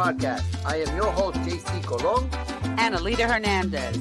Podcast. 0.00 0.44
I 0.64 0.76
am 0.76 0.96
your 0.96 1.12
host, 1.12 1.36
JC 1.40 1.84
Colon. 1.84 2.24
And 2.78 2.94
Alita 2.94 3.28
Hernandez. 3.28 3.98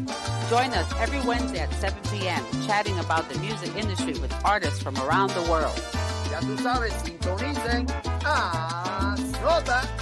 Join 0.49 0.71
us 0.71 0.89
every 0.97 1.19
Wednesday 1.27 1.59
at 1.59 1.73
7 1.73 1.99
p.m. 2.09 2.41
chatting 2.65 2.97
about 2.99 3.27
the 3.27 3.37
music 3.39 3.75
industry 3.75 4.13
with 4.13 4.33
artists 4.45 4.81
from 4.81 4.95
around 4.99 5.31
the 5.31 5.41
world. 5.51 5.77
Ya 6.31 6.39
tú 6.39 6.55
sabes, 6.63 6.93
sintonicen. 7.03 7.85
Ah, 8.23 9.17
nota. 9.43 9.98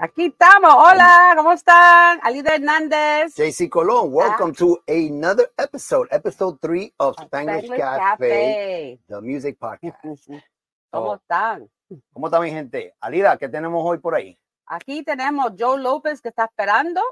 Aquí 0.00 0.26
estamos. 0.26 0.70
Hola, 0.76 1.32
¿cómo 1.36 1.52
están? 1.52 2.20
Alida 2.22 2.54
Hernández. 2.54 3.34
JC 3.34 3.68
Colon, 3.68 4.12
welcome 4.12 4.52
to 4.54 4.80
another 4.86 5.50
episode, 5.58 6.06
episode 6.12 6.56
three 6.60 6.94
of 6.98 7.16
Spanglish, 7.16 7.64
Spanglish 7.64 7.78
Cafe, 7.80 9.00
the 9.08 9.20
music 9.20 9.58
podcast. 9.58 9.98
¿Cómo 10.90 11.10
Oh. 11.10 11.14
están? 11.16 11.68
¿Cómo 12.12 12.28
está 12.28 12.38
mi 12.40 12.50
gente? 12.50 12.94
Alida, 13.00 13.36
¿qué 13.38 13.48
tenemos 13.48 13.82
hoy 13.84 13.98
por 13.98 14.14
ahí? 14.14 14.38
Aquí 14.66 15.02
tenemos 15.02 15.52
Joe 15.58 15.80
López 15.80 16.20
que 16.22 16.28
está 16.28 16.44
esperando, 16.44 17.02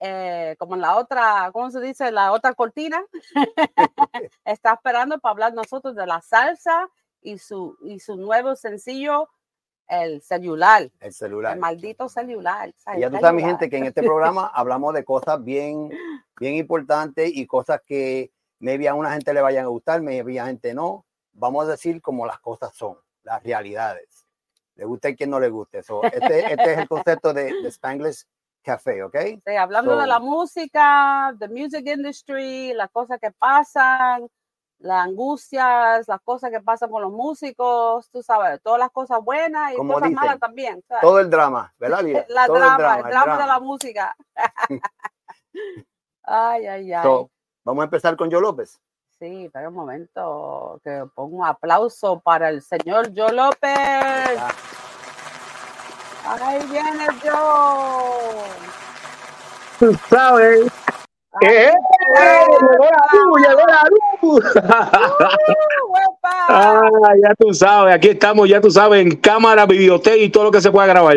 eh, 0.00 0.56
como 0.58 0.76
en 0.76 0.80
la 0.80 0.96
otra, 0.96 1.50
¿cómo 1.52 1.70
se 1.70 1.80
dice? 1.80 2.10
La 2.12 2.32
otra 2.32 2.54
cortina. 2.54 3.04
está 4.44 4.72
esperando 4.72 5.18
para 5.20 5.32
hablar 5.32 5.52
nosotros 5.54 5.94
de 5.94 6.06
la 6.06 6.20
salsa 6.22 6.88
y 7.20 7.36
su, 7.38 7.76
y 7.82 8.00
su 8.00 8.16
nuevo 8.16 8.56
sencillo, 8.56 9.28
el 9.90 10.22
celular, 10.22 10.90
El 11.00 11.12
celular. 11.12 11.54
el 11.54 11.60
maldito 11.60 12.08
celular. 12.08 12.72
¿sabes? 12.76 12.98
Y 12.98 13.02
ya 13.02 13.10
tú 13.10 13.18
sabes, 13.18 13.34
mi 13.42 13.42
gente, 13.48 13.68
que 13.68 13.76
en 13.78 13.86
este 13.86 14.02
programa 14.02 14.46
hablamos 14.54 14.94
de 14.94 15.04
cosas 15.04 15.42
bien, 15.44 15.90
bien 16.38 16.54
importantes 16.54 17.30
y 17.34 17.46
cosas 17.46 17.80
que 17.84 18.30
maybe 18.60 18.88
a 18.88 18.94
una 18.94 19.12
gente 19.12 19.34
le 19.34 19.40
vayan 19.42 19.64
a 19.64 19.68
gustar, 19.68 20.00
maybe 20.02 20.38
a 20.40 20.46
gente 20.46 20.72
no. 20.74 21.04
Vamos 21.32 21.66
a 21.66 21.72
decir 21.72 22.00
como 22.02 22.26
las 22.26 22.38
cosas 22.40 22.74
son, 22.74 22.96
las 23.24 23.42
realidades. 23.42 24.26
Le 24.76 24.84
guste 24.84 25.10
y 25.10 25.16
quien 25.16 25.30
no 25.30 25.38
le 25.40 25.48
guste. 25.48 25.82
So, 25.82 26.02
este, 26.04 26.52
este 26.52 26.72
es 26.72 26.78
el 26.78 26.88
concepto 26.88 27.32
de, 27.34 27.52
de 27.62 27.68
Spanglish 27.68 28.24
Café, 28.62 29.02
¿ok? 29.02 29.16
Sí, 29.46 29.56
hablando 29.56 29.92
de 29.96 30.02
So- 30.02 30.06
la 30.06 30.18
música, 30.18 31.34
the 31.38 31.48
music 31.48 31.86
industry, 31.86 32.72
las 32.74 32.90
cosas 32.90 33.18
que 33.20 33.30
pasan, 33.30 34.28
las 34.80 35.04
angustias, 35.06 36.08
las 36.08 36.20
cosas 36.22 36.50
que 36.50 36.60
pasan 36.60 36.90
con 36.90 37.02
los 37.02 37.12
músicos, 37.12 38.08
tú 38.10 38.22
sabes, 38.22 38.60
todas 38.62 38.78
las 38.78 38.90
cosas 38.90 39.20
buenas 39.22 39.72
y 39.72 39.76
Como 39.76 39.92
cosas 39.94 40.08
dicen, 40.08 40.24
malas 40.24 40.40
también. 40.40 40.82
¿sabes? 40.88 41.02
Todo 41.02 41.20
el 41.20 41.28
drama, 41.30 41.72
¿verdad, 41.78 42.02
Lila? 42.02 42.24
la 42.28 42.46
Todo 42.46 42.56
drama, 42.56 42.74
el 42.74 42.78
drama, 42.80 42.98
de 43.02 43.10
drama. 43.10 43.46
la 43.46 43.60
música. 43.60 44.16
ay, 46.24 46.66
ay, 46.66 46.92
ay. 46.92 47.02
So, 47.02 47.30
vamos 47.64 47.82
a 47.82 47.84
empezar 47.84 48.16
con 48.16 48.30
Joe 48.30 48.40
López. 48.40 48.80
sí, 49.18 49.44
espera 49.44 49.68
un 49.68 49.74
momento, 49.74 50.80
que 50.82 51.04
pongo 51.14 51.36
un 51.36 51.44
aplauso 51.46 52.18
para 52.20 52.48
el 52.48 52.62
señor 52.62 53.10
Joe 53.14 53.32
López. 53.32 54.40
Ahí 56.26 56.66
viene 56.70 57.06
Joe. 57.22 58.44
Tú 59.78 59.94
sabes. 60.08 60.70
¡Eh! 61.42 61.70
¡Llegó 62.60 62.84
la 62.84 63.06
luz! 63.12 63.40
¡Llegó 63.40 63.66
la 63.66 63.84
luz! 63.88 64.00
¡Uh, 64.22 64.34
huepa! 65.92 66.46
Ah, 66.48 67.12
ya 67.22 67.34
tú 67.38 67.54
sabes, 67.54 67.94
aquí 67.94 68.08
estamos, 68.08 68.48
ya 68.48 68.60
tú 68.60 68.70
sabes, 68.70 69.00
en 69.00 69.16
cámara, 69.16 69.64
videotape 69.64 70.18
y 70.18 70.30
todo 70.30 70.44
lo 70.44 70.50
que 70.50 70.60
se 70.60 70.70
pueda 70.72 70.86
grabar. 70.86 71.16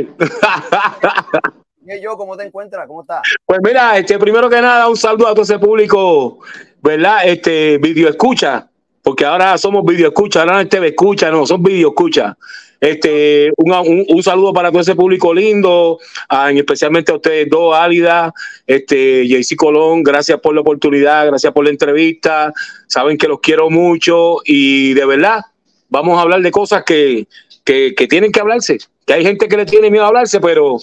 ¿Y 1.85 2.01
yo 2.01 2.15
cómo 2.15 2.37
te 2.37 2.45
encuentras? 2.45 2.87
¿Cómo 2.87 3.01
estás? 3.01 3.21
Pues 3.45 3.59
mira, 3.63 3.97
este, 3.97 4.17
primero 4.19 4.49
que 4.49 4.61
nada, 4.61 4.87
un 4.87 4.95
saludo 4.95 5.27
a 5.27 5.31
todo 5.31 5.41
ese 5.41 5.59
público, 5.59 6.39
¿verdad? 6.81 7.25
Este, 7.25 7.77
video 7.79 8.09
escucha, 8.09 8.69
porque 9.01 9.25
ahora 9.25 9.57
somos 9.57 9.83
video 9.83 10.09
escucha, 10.09 10.41
ahora 10.41 10.53
no 10.53 10.59
es 10.61 10.69
TV 10.69 10.89
escucha, 10.89 11.31
no, 11.31 11.45
son 11.45 11.61
video 11.63 11.89
escucha. 11.89 12.37
Este, 12.83 13.49
un, 13.55 13.71
un- 13.71 14.05
un 14.09 14.23
saludo 14.23 14.51
para 14.53 14.69
todo 14.69 14.81
ese 14.81 14.93
público 14.93 15.33
lindo, 15.33 15.99
a- 16.27 16.51
especialmente 16.51 17.13
a 17.13 17.15
ustedes 17.15 17.47
dos, 17.49 17.73
Álida, 17.73 18.33
este, 18.67 19.25
JC 19.25 19.55
Colón, 19.55 20.03
gracias 20.03 20.37
por 20.41 20.53
la 20.53 20.59
oportunidad, 20.61 21.25
gracias 21.27 21.53
por 21.53 21.63
la 21.63 21.69
entrevista, 21.69 22.51
saben 22.87 23.17
que 23.17 23.29
los 23.29 23.39
quiero 23.39 23.69
mucho 23.69 24.39
y 24.43 24.93
de 24.95 25.05
verdad, 25.05 25.41
vamos 25.87 26.17
a 26.19 26.23
hablar 26.23 26.41
de 26.41 26.51
cosas 26.51 26.83
que, 26.83 27.25
que, 27.63 27.95
que 27.95 28.07
tienen 28.07 28.33
que 28.33 28.41
hablarse, 28.41 28.77
que 29.05 29.13
hay 29.13 29.23
gente 29.23 29.47
que 29.47 29.55
le 29.55 29.65
tiene 29.65 29.89
miedo 29.89 30.03
a 30.03 30.09
hablarse, 30.09 30.41
pero 30.41 30.75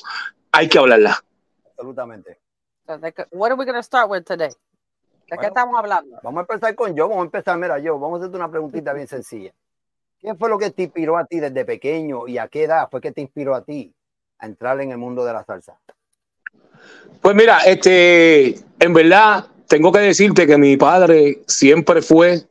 hay 0.53 0.69
que 0.71 0.78
hablarla. 0.78 1.22
Absolutamente. 1.77 2.38
So, 2.87 2.97
de 2.97 3.12
qué- 3.12 3.27
What 3.31 3.49
are 3.50 3.56
we 3.59 3.67
going 3.67 3.77
to 3.77 3.82
start 3.82 4.09
with 4.11 4.22
today? 4.22 4.49
¿De 5.31 5.37
qué 5.38 5.47
estamos 5.49 5.78
hablando? 5.78 6.17
Vamos 6.22 6.38
a 6.38 6.53
empezar 6.53 6.75
con 6.75 6.91
Joe. 6.97 7.09
Vamos 7.09 7.19
a 7.19 7.25
empezar, 7.27 7.59
mira, 7.59 7.75
Joe, 7.75 7.91
vamos 8.00 8.15
a 8.15 8.17
hacerte 8.22 8.37
una 8.38 8.50
preguntita 8.50 8.93
bien 8.94 9.06
sencilla. 9.06 9.53
¿Qué 10.20 10.34
fue 10.34 10.50
lo 10.50 10.58
que 10.58 10.70
te 10.70 10.82
inspiró 10.82 11.16
a 11.16 11.25
ti 11.25 11.41
desde 11.41 11.64
pequeño 11.64 12.28
y 12.28 12.36
a 12.36 12.48
qué 12.48 12.64
edad 12.64 12.88
fue 12.91 13.00
que 13.00 13.10
te 13.10 13.22
inspiró 13.22 13.54
a 13.54 13.64
ti 13.64 13.94
a 14.38 14.47
entrar 14.47 14.78
en 14.81 14.91
el 14.91 14.98
mundo 14.98 15.25
de 15.25 15.32
la 15.32 15.44
salsa? 15.44 15.81
Pues 17.22 17.34
mira, 17.34 17.60
este, 17.60 18.54
en 18.78 18.92
verdad, 18.92 19.47
tengo 19.66 19.91
que 19.91 20.00
decirte 20.00 20.47
que 20.47 20.58
mi 20.58 20.76
padre 20.76 21.42
siempre 21.47 22.03
fue 22.03 22.42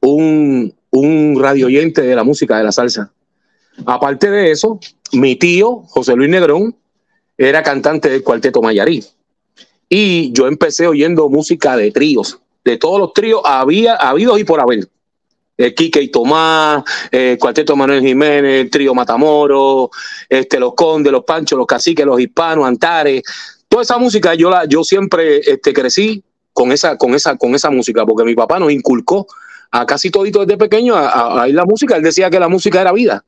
un, 0.00 0.74
un 0.90 1.38
radio 1.38 1.66
de 1.66 2.14
la 2.14 2.24
música 2.24 2.56
de 2.56 2.64
la 2.64 2.72
salsa. 2.72 3.12
Aparte 3.84 4.30
de 4.30 4.50
eso, 4.50 4.80
mi 5.12 5.36
tío, 5.36 5.82
José 5.88 6.16
Luis 6.16 6.30
Negrón, 6.30 6.74
era 7.36 7.62
cantante 7.62 8.08
del 8.08 8.22
cuarteto 8.22 8.62
Mayarí. 8.62 9.04
Y 9.88 10.32
yo 10.32 10.46
empecé 10.46 10.86
oyendo 10.86 11.28
música 11.28 11.76
de 11.76 11.90
tríos. 11.92 12.40
De 12.64 12.78
todos 12.78 12.98
los 12.98 13.12
tríos 13.12 13.42
había 13.44 13.94
habidos 13.96 14.40
y 14.40 14.44
por 14.44 14.60
haber. 14.60 14.88
El 15.58 15.74
Quique 15.74 16.00
y 16.00 16.08
Tomás, 16.08 16.84
el 17.10 17.36
cuarteto 17.36 17.74
Manuel 17.76 18.00
Jiménez, 18.00 18.62
el 18.62 18.70
trío 18.70 18.94
Matamoros, 18.94 19.88
este, 20.28 20.58
los 20.60 20.74
Condes, 20.74 21.12
los 21.12 21.24
Panchos, 21.24 21.58
los 21.58 21.66
Caciques, 21.66 22.06
los 22.06 22.20
Hispanos, 22.20 22.64
Antares, 22.66 23.22
toda 23.68 23.82
esa 23.82 23.98
música 23.98 24.34
yo 24.34 24.48
la 24.50 24.64
yo 24.66 24.84
siempre 24.84 25.38
este, 25.40 25.72
crecí 25.72 26.22
con 26.52 26.72
esa 26.72 26.96
con 26.96 27.12
esa 27.14 27.36
con 27.36 27.54
esa 27.54 27.70
música 27.70 28.06
porque 28.06 28.24
mi 28.24 28.34
papá 28.34 28.58
nos 28.58 28.70
inculcó 28.72 29.26
a 29.70 29.84
casi 29.84 30.10
todito 30.10 30.40
desde 30.46 30.56
pequeño 30.56 30.94
a, 30.96 31.08
a- 31.08 31.42
a 31.42 31.48
ir 31.48 31.54
la 31.54 31.64
música. 31.64 31.96
Él 31.96 32.02
decía 32.02 32.30
que 32.30 32.40
la 32.40 32.48
música 32.48 32.80
era 32.80 32.92
vida. 32.92 33.24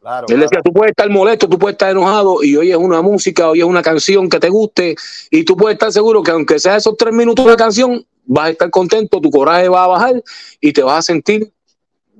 Claro. 0.00 0.26
él 0.28 0.40
decía 0.40 0.60
tú 0.64 0.72
puedes 0.72 0.90
estar 0.90 1.08
molesto 1.10 1.48
tú 1.48 1.58
puedes 1.60 1.74
estar 1.74 1.90
enojado 1.92 2.42
y 2.42 2.56
oyes 2.56 2.76
una 2.76 3.02
música 3.02 3.48
oyes 3.50 3.64
una 3.64 3.82
canción 3.82 4.28
que 4.28 4.40
te 4.40 4.48
guste 4.48 4.96
y 5.30 5.44
tú 5.44 5.56
puedes 5.56 5.74
estar 5.76 5.92
seguro 5.92 6.24
que 6.24 6.32
aunque 6.32 6.58
sea 6.58 6.74
esos 6.76 6.96
tres 6.96 7.14
minutos 7.14 7.46
de 7.46 7.54
canción 7.54 8.04
vas 8.24 8.46
a 8.46 8.50
estar 8.50 8.68
contento 8.70 9.20
tu 9.20 9.30
coraje 9.30 9.68
va 9.68 9.84
a 9.84 9.86
bajar 9.86 10.20
y 10.60 10.72
te 10.72 10.82
vas 10.82 10.98
a 10.98 11.02
sentir 11.02 11.52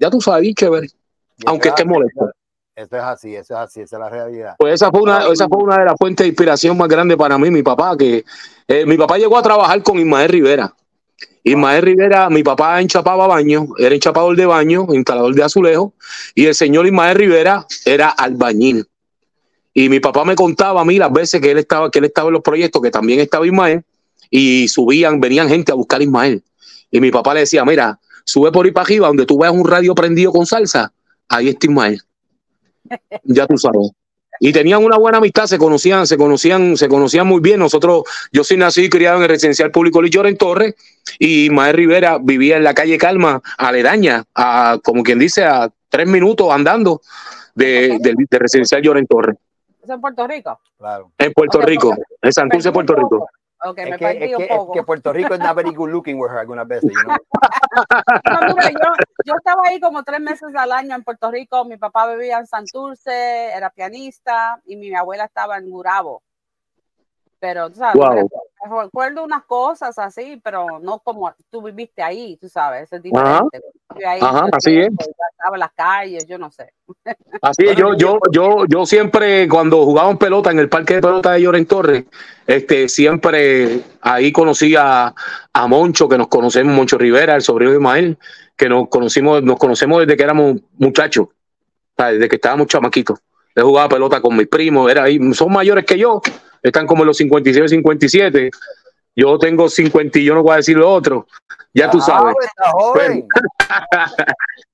ya 0.03 0.11
tú 0.11 0.21
sabes 0.21 0.43
bien 0.43 0.55
chévere 0.55 0.89
aunque 1.47 1.69
es 1.69 1.73
estés 1.73 1.87
así, 1.87 1.93
molesto 1.93 2.31
Eso 2.75 2.97
es 2.97 3.03
así, 3.03 3.35
eso 3.35 3.55
es 3.55 3.61
así, 3.61 3.81
esa 3.81 3.97
es 3.97 4.01
la 4.01 4.09
realidad. 4.09 4.55
Pues 4.59 4.75
esa 4.75 4.91
fue 4.91 5.03
una, 5.03 5.27
esa 5.33 5.49
fue 5.49 5.63
una 5.63 5.79
de 5.79 5.85
las 5.85 5.95
fuentes 5.99 6.25
de 6.25 6.29
inspiración 6.29 6.77
más 6.77 6.89
grandes 6.89 7.17
para 7.17 7.39
mí, 7.39 7.51
mi 7.51 7.63
papá, 7.63 7.97
que 7.97 8.25
eh, 8.69 8.87
mi 8.87 8.97
papá 8.97 9.19
llegó 9.19 9.37
a 9.37 9.43
trabajar 9.43 9.83
con 9.83 9.99
Ismael 9.99 10.29
Rivera. 10.29 10.75
Ismael 11.45 11.83
Rivera, 11.83 12.31
mi 12.31 12.43
papá 12.43 12.81
enchapaba 12.81 13.27
baños, 13.27 13.67
era 13.79 13.95
enchapador 13.95 14.37
de 14.37 14.47
baño, 14.47 14.87
instalador 14.91 15.35
de 15.35 15.43
azulejo, 15.43 15.95
y 16.35 16.47
el 16.47 16.55
señor 16.55 16.87
Ismael 16.87 17.17
Rivera 17.17 17.67
era 17.85 18.11
albañil. 18.11 18.87
Y 19.75 19.89
mi 19.89 20.01
papá 20.01 20.25
me 20.25 20.35
contaba 20.37 20.83
a 20.83 20.85
mí 20.85 20.99
las 20.99 21.13
veces 21.13 21.41
que 21.41 21.51
él 21.51 21.59
estaba, 21.59 21.91
que 21.91 21.99
él 21.99 22.05
estaba 22.05 22.29
en 22.29 22.35
los 22.35 22.43
proyectos, 22.43 22.81
que 22.83 22.91
también 22.91 23.21
estaba 23.21 23.47
Ismael, 23.47 23.83
y 24.31 24.69
subían, 24.69 25.21
venían 25.21 25.49
gente 25.49 25.73
a 25.73 25.75
buscar 25.75 26.01
a 26.01 26.05
Ismael. 26.05 26.43
Y 26.91 27.01
mi 27.01 27.11
papá 27.11 27.35
le 27.35 27.41
decía, 27.41 27.65
mira, 27.65 27.99
sube 28.25 28.53
por 28.53 28.67
ahí 28.67 28.73
para 28.73 28.85
arriba, 28.85 29.09
donde 29.09 29.27
tú 29.27 29.39
veas 29.39 29.53
un 29.53 29.67
radio 29.67 29.95
prendido 29.95 30.33
con 30.33 30.47
salsa, 30.47 30.93
ahí 31.29 31.49
está 31.49 31.67
Ismael. 31.67 32.01
Ya 33.25 33.47
tú 33.47 33.57
sabes. 33.57 33.91
Y 34.41 34.53
tenían 34.53 34.85
una 34.85 34.99
buena 34.99 35.19
amistad, 35.19 35.47
se 35.47 35.57
conocían, 35.57 36.07
se 36.07 36.17
conocían, 36.17 36.77
se 36.77 36.89
conocían 36.89 37.27
muy 37.27 37.41
bien. 37.41 37.61
Nosotros, 37.61 38.03
yo 38.33 38.43
soy 38.43 38.57
nacido 38.57 38.87
y 38.87 38.91
criado 38.91 39.19
en 39.19 39.23
el 39.23 39.29
residencial 39.29 39.71
público 39.71 40.03
Lillor 40.03 40.27
en 40.27 40.37
Torres, 40.37 40.75
y 41.19 41.45
Ismael 41.45 41.77
Rivera 41.77 42.19
vivía 42.21 42.57
en 42.57 42.65
la 42.65 42.75
calle 42.75 42.99
Calma, 42.99 43.41
aledaña, 43.57 44.25
a, 44.35 44.79
como 44.83 45.03
quien 45.03 45.19
dice, 45.19 45.45
a 45.45 45.71
tres 45.89 46.09
minutos 46.09 46.51
andando 46.51 47.03
de, 47.55 47.99
del 48.01 48.17
de 48.29 48.39
residencial 48.39 48.83
Lloren 48.83 49.07
Torres, 49.07 49.37
¿Eso 49.83 49.95
en 49.95 50.01
Puerto 50.01 50.27
Rico? 50.27 50.61
Claro. 50.79 51.13
en 51.19 51.33
Puerto 51.33 51.61
Rico, 51.61 51.97
en 52.21 52.33
Santurce, 52.33 52.73
Puerto 52.73 52.95
Rico. 52.95 53.29
Ok, 53.65 53.77
me 53.77 53.83
Es 53.91 53.91
que, 53.91 54.05
perdí 54.05 54.25
es, 54.25 54.33
un 54.33 54.39
que, 54.39 54.45
es 54.45 54.59
poco. 54.59 54.73
que 54.73 54.83
Puerto 54.83 55.13
Rico 55.13 55.35
es 55.35 55.41
not 55.41 55.55
very 55.55 55.73
good 55.73 55.91
looking 55.91 56.19
with 56.19 56.31
her 56.31 56.39
algunas 56.39 56.67
veces. 56.67 56.91
you 56.91 57.03
know. 57.05 57.17
No, 58.43 58.55
mira, 58.55 58.71
yo, 58.71 58.93
yo 59.25 59.35
estaba 59.37 59.63
ahí 59.67 59.81
como 59.81 60.03
tres 60.03 60.21
meses 60.21 60.55
al 60.55 60.73
año 60.73 60.95
en 60.95 61.05
Puerto 61.05 61.31
Rico. 61.31 61.65
Mi 61.65 61.77
papá 61.77 62.07
vivía 62.13 62.39
en 62.39 62.47
Santurce, 62.47 63.51
era 63.53 63.71
pianista, 63.71 64.61
y 64.67 64.77
mi 64.77 64.95
abuela 64.95 65.25
estaba 65.25 65.57
en 65.59 65.71
Gurabo. 65.71 66.23
Pero, 67.39 67.71
tú 67.71 67.77
sabes, 67.77 67.95
Wow. 67.97 68.29
Recuerdo 68.63 69.25
unas 69.25 69.45
cosas 69.45 69.99
así, 69.99 70.41
pero 70.43 70.79
no 70.81 71.01
como 71.01 71.33
tú 71.51 71.63
viviste 71.63 72.03
ahí, 72.03 72.37
tú 72.41 72.49
sabes, 72.49 72.93
es 72.93 73.03
diferente. 73.03 73.61
Ahí 74.07 74.21
Ajá, 74.23 74.47
el 74.47 74.51
así 74.53 74.79
es. 74.79 74.89
Estaba 74.89 75.59
las 75.59 75.73
calles, 75.73 76.27
yo 76.27 76.39
no 76.39 76.51
sé. 76.51 76.73
Así 77.41 77.67
es, 77.67 77.77
yo, 77.77 77.95
yo, 77.97 78.19
yo, 78.31 78.65
yo 78.67 78.87
siempre, 78.87 79.49
cuando 79.49 79.85
jugaban 79.85 80.17
pelota 80.19 80.51
en 80.51 80.61
el 80.61 80.69
parque 80.69 80.95
de 80.95 81.01
pelota 81.01 81.33
de 81.33 81.43
Lloren 81.43 81.67
Torres, 81.67 82.05
este, 82.47 82.89
siempre 82.89 83.81
ahí 84.01 84.31
conocí 84.33 84.77
a, 84.77 85.15
a 85.53 85.67
Moncho, 85.67 86.09
que 86.09 86.19
nos 86.19 86.29
conocemos, 86.29 86.75
Moncho 86.75 86.99
Rivera, 86.99 87.35
el 87.35 87.43
sobrino 87.43 87.73
de 87.73 87.79
Ismael, 87.79 88.19
que 88.57 88.69
nos 88.69 88.89
conocimos, 88.89 89.43
nos 89.43 89.59
conocemos 89.59 90.01
desde 90.01 90.17
que 90.17 90.23
éramos 90.23 90.57
muchachos, 90.79 91.29
desde 91.97 92.29
que 92.29 92.37
estábamos 92.37 92.69
chamaquitos. 92.69 93.19
Él 93.55 93.65
jugaba 93.65 93.89
pelota 93.89 94.21
con 94.21 94.37
mis 94.37 94.49
primos, 94.49 94.91
era 94.91 95.05
ahí, 95.05 95.19
son 95.35 95.53
mayores 95.53 95.85
que 95.85 95.99
yo, 95.99 96.23
están 96.63 96.87
como 96.87 97.05
los 97.05 97.17
56, 97.17 97.71
57. 97.71 98.51
Yo 99.15 99.39
tengo 99.39 99.69
50 99.69 100.19
y 100.19 100.25
yo 100.25 100.35
no 100.35 100.43
voy 100.43 100.55
a 100.55 100.57
decir 100.57 100.77
lo 100.77 100.91
otro. 100.91 101.27
Ya 101.75 101.91
tú 101.91 102.01
sabes. 102.01 102.35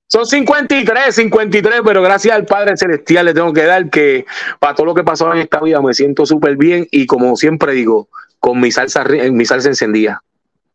son 0.07 0.25
53, 0.25 1.13
53, 1.13 1.81
pero 1.85 2.01
gracias 2.01 2.35
al 2.35 2.45
Padre 2.45 2.77
Celestial 2.77 3.25
le 3.25 3.33
tengo 3.33 3.53
que 3.53 3.63
dar 3.63 3.89
que 3.89 4.25
para 4.59 4.75
todo 4.75 4.87
lo 4.87 4.95
que 4.95 5.03
pasó 5.03 5.31
en 5.33 5.39
esta 5.39 5.59
vida 5.59 5.81
me 5.81 5.93
siento 5.93 6.25
súper 6.25 6.57
bien 6.57 6.87
y 6.91 7.05
como 7.05 7.35
siempre 7.35 7.73
digo, 7.73 8.09
con 8.39 8.59
mi 8.59 8.71
salsa, 8.71 9.03
mi 9.03 9.45
salsa 9.45 9.69
encendida. 9.69 10.23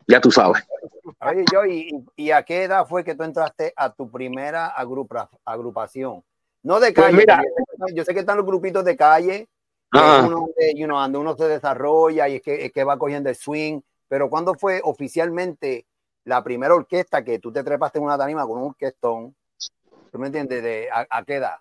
Ya 0.07 0.21
tú 0.21 0.31
sabes. 0.31 0.63
Oye, 1.21 1.45
yo, 1.51 1.65
¿y, 1.65 2.31
a 2.31 2.43
qué 2.43 2.65
edad 2.65 2.87
fue 2.87 3.05
que 3.05 3.15
tú 3.15 3.25
entraste 3.25 3.73
a 3.77 3.91
tu 3.91 4.11
primera 4.11 4.75
agrupación? 5.45 6.23
No 6.63 6.81
de 6.81 6.93
pues 6.93 7.07
calle. 7.07 7.27
yo 7.95 8.05
sé 8.05 8.15
que 8.15 8.21
están 8.21 8.37
los 8.37 8.47
grupitos 8.47 8.85
de 8.85 8.97
calle, 8.97 9.49
uno, 9.93 10.49
you 10.75 10.87
know, 10.87 10.99
donde 10.99 11.19
uno 11.19 11.37
se 11.37 11.47
desarrolla 11.47 12.29
y 12.29 12.37
es 12.37 12.43
que, 12.43 12.65
es 12.65 12.73
que 12.73 12.85
va 12.85 12.99
cogiendo 12.99 13.31
el 13.31 13.37
swing. 13.37 13.81
Pero 14.09 14.29
¿cuándo 14.29 14.55
fue 14.55 14.81
oficialmente 14.83 15.87
la 16.25 16.43
primera 16.43 16.75
orquesta 16.75 17.25
que 17.25 17.39
tú 17.39 17.53
te 17.53 17.63
trepaste 17.63 17.99
en 17.99 18.05
una 18.05 18.19
tarima 18.19 18.47
con 18.47 18.59
un 18.59 18.69
orquestón? 18.71 19.35
¿Tú 20.11 20.19
me 20.19 20.27
entiendes? 20.27 20.63
De, 20.63 20.89
a, 20.91 21.25
qué 21.25 21.37
edad? 21.37 21.57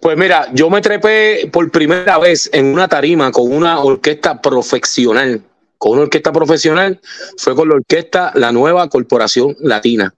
Pues 0.00 0.16
mira, 0.16 0.46
yo 0.52 0.70
me 0.70 0.80
trepé 0.80 1.48
por 1.52 1.70
primera 1.70 2.18
vez 2.18 2.48
en 2.52 2.66
una 2.66 2.86
tarima 2.86 3.32
con 3.32 3.52
una 3.52 3.80
orquesta 3.80 4.40
profesional. 4.40 5.42
Con 5.78 5.92
una 5.92 6.02
orquesta 6.02 6.30
profesional 6.30 7.00
fue 7.38 7.54
con 7.54 7.68
la 7.68 7.76
orquesta 7.76 8.32
La 8.34 8.52
Nueva 8.52 8.88
Corporación 8.88 9.56
Latina 9.60 10.14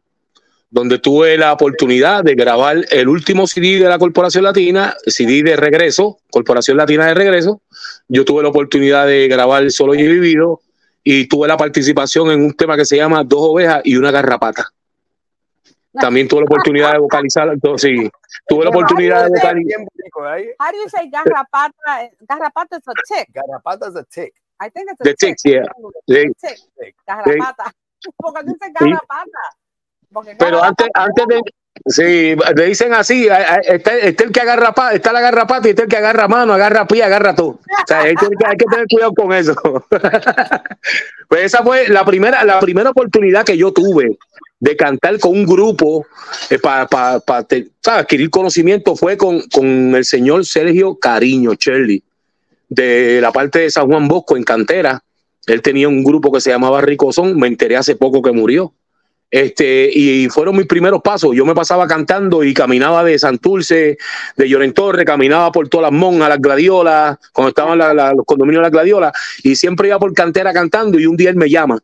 donde 0.73 0.99
tuve 0.99 1.37
la 1.37 1.53
oportunidad 1.53 2.25
de 2.25 2.35
grabar 2.35 2.79
el 2.91 3.07
último 3.07 3.47
CD 3.47 3.79
de 3.79 3.91
la 3.91 3.99
Corporación 3.99 4.43
Latina, 4.43 4.97
CD 5.07 5.43
de 5.43 5.55
regreso, 5.55 6.21
Corporación 6.31 6.79
Latina 6.79 7.07
de 7.07 7.15
regreso. 7.15 7.61
Yo 8.09 8.25
tuve 8.25 8.43
la 8.43 8.49
oportunidad 8.49 9.07
de 9.07 9.29
grabar 9.29 9.71
Solo 9.71 9.95
y 9.95 10.03
Vivido 10.03 10.63
y 11.05 11.29
tuve 11.29 11.47
la 11.47 11.59
participación 11.59 12.31
en 12.31 12.43
un 12.43 12.55
tema 12.55 12.75
que 12.75 12.87
se 12.87 12.97
llama 12.97 13.23
Dos 13.23 13.41
ovejas 13.43 13.83
y 13.85 13.97
una 13.97 14.11
garrapata. 14.11 14.67
También 15.93 16.27
tuve 16.27 16.41
la 16.41 16.47
oportunidad 16.47 16.93
de 16.93 17.01
vocalizar, 17.01 17.53
sí, 17.77 18.11
tuve 18.49 18.65
la 18.65 18.71
oportunidad 18.71 19.25
de 19.25 19.29
vocalizar. 19.29 19.81
How 20.59 20.73
do 20.73 20.79
you 20.79 20.89
say 20.89 21.07
garrapata? 21.11 22.11
Garrapata 22.27 22.79
is 22.79 22.89
a 22.89 22.95
tick. 23.07 23.29
Garrapata 23.31 23.91
is 23.91 23.97
a 23.97 24.05
tick. 24.05 24.33
I 24.59 24.71
think 24.71 24.91
it's 24.91 25.07
a 25.07 25.15
tick. 25.15 25.37
yeah. 25.45 26.25
Garrapata. 27.07 27.71
¿Por 28.17 28.33
qué 28.33 28.43
dice 28.47 28.73
garrapata? 28.73 29.62
Pero 30.38 30.62
antes, 30.62 30.88
antes 30.94 31.26
de, 31.26 31.41
Sí, 31.87 32.37
le 32.56 32.67
dicen 32.67 32.93
así, 32.94 33.26
está, 33.67 33.97
está, 33.99 34.25
el 34.25 34.31
que 34.31 34.41
agarra 34.41 34.73
pa, 34.73 34.93
está 34.93 35.12
la 35.12 35.19
agarra 35.19 35.47
pata 35.47 35.67
y 35.67 35.70
está 35.70 35.82
el 35.82 35.88
que 35.88 35.97
agarra 35.97 36.29
mano, 36.29 36.53
agarra 36.53 36.87
pie, 36.87 37.03
agarra 37.03 37.35
todo. 37.35 37.49
O 37.49 37.61
sea, 37.88 38.03
hay 38.03 38.14
que, 38.14 38.26
hay 38.26 38.56
que 38.56 38.67
tener 38.67 38.87
cuidado 38.88 39.12
con 39.14 39.32
eso. 39.32 39.55
pues 41.29 41.44
esa 41.44 41.62
fue 41.64 41.88
la 41.88 42.05
primera, 42.05 42.44
la 42.44 42.61
primera 42.61 42.91
oportunidad 42.91 43.44
que 43.44 43.56
yo 43.56 43.73
tuve 43.73 44.17
de 44.61 44.76
cantar 44.76 45.19
con 45.19 45.32
un 45.32 45.44
grupo 45.44 46.06
eh, 46.50 46.59
para 46.59 46.87
pa, 46.87 47.19
pa, 47.19 47.44
adquirir 47.85 48.31
conocimiento 48.31 48.94
fue 48.94 49.17
con, 49.17 49.41
con 49.49 49.97
el 49.97 50.05
señor 50.05 50.47
Sergio 50.47 50.94
Cariño, 50.97 51.55
Shirley, 51.55 52.00
de 52.69 53.20
la 53.20 53.32
parte 53.32 53.61
de 53.61 53.70
San 53.70 53.88
Juan 53.88 54.06
Bosco 54.06 54.37
en 54.37 54.44
Cantera. 54.44 55.03
Él 55.47 55.62
tenía 55.62 55.88
un 55.88 56.05
grupo 56.05 56.31
que 56.31 56.41
se 56.41 56.50
llamaba 56.50 56.81
Ricozón, 56.81 57.37
me 57.37 57.49
enteré 57.49 57.76
hace 57.76 57.97
poco 57.97 58.23
que 58.23 58.31
murió 58.31 58.73
este, 59.32 59.90
y 59.90 60.29
fueron 60.29 60.55
mis 60.55 60.67
primeros 60.67 61.00
pasos. 61.00 61.34
Yo 61.34 61.46
me 61.46 61.55
pasaba 61.55 61.87
cantando 61.87 62.44
y 62.44 62.52
caminaba 62.52 63.02
de 63.02 63.19
Santurce, 63.19 63.96
de 64.37 64.49
Llorentorre, 64.49 65.06
caminaba 65.06 65.50
por 65.50 65.70
todas 65.70 65.90
las 65.90 65.99
monjas, 65.99 66.29
las 66.29 66.38
gladiolas, 66.38 67.17
cuando 67.32 67.49
estaban 67.49 67.79
los 68.14 68.26
condominios 68.26 68.61
de 68.61 68.64
las 68.64 68.70
gladiolas, 68.70 69.12
y 69.43 69.56
siempre 69.56 69.88
iba 69.88 69.99
por 69.99 70.12
cantera 70.12 70.52
cantando. 70.52 71.00
Y 71.00 71.06
un 71.06 71.17
día 71.17 71.31
él 71.31 71.37
me 71.37 71.49
llama. 71.49 71.79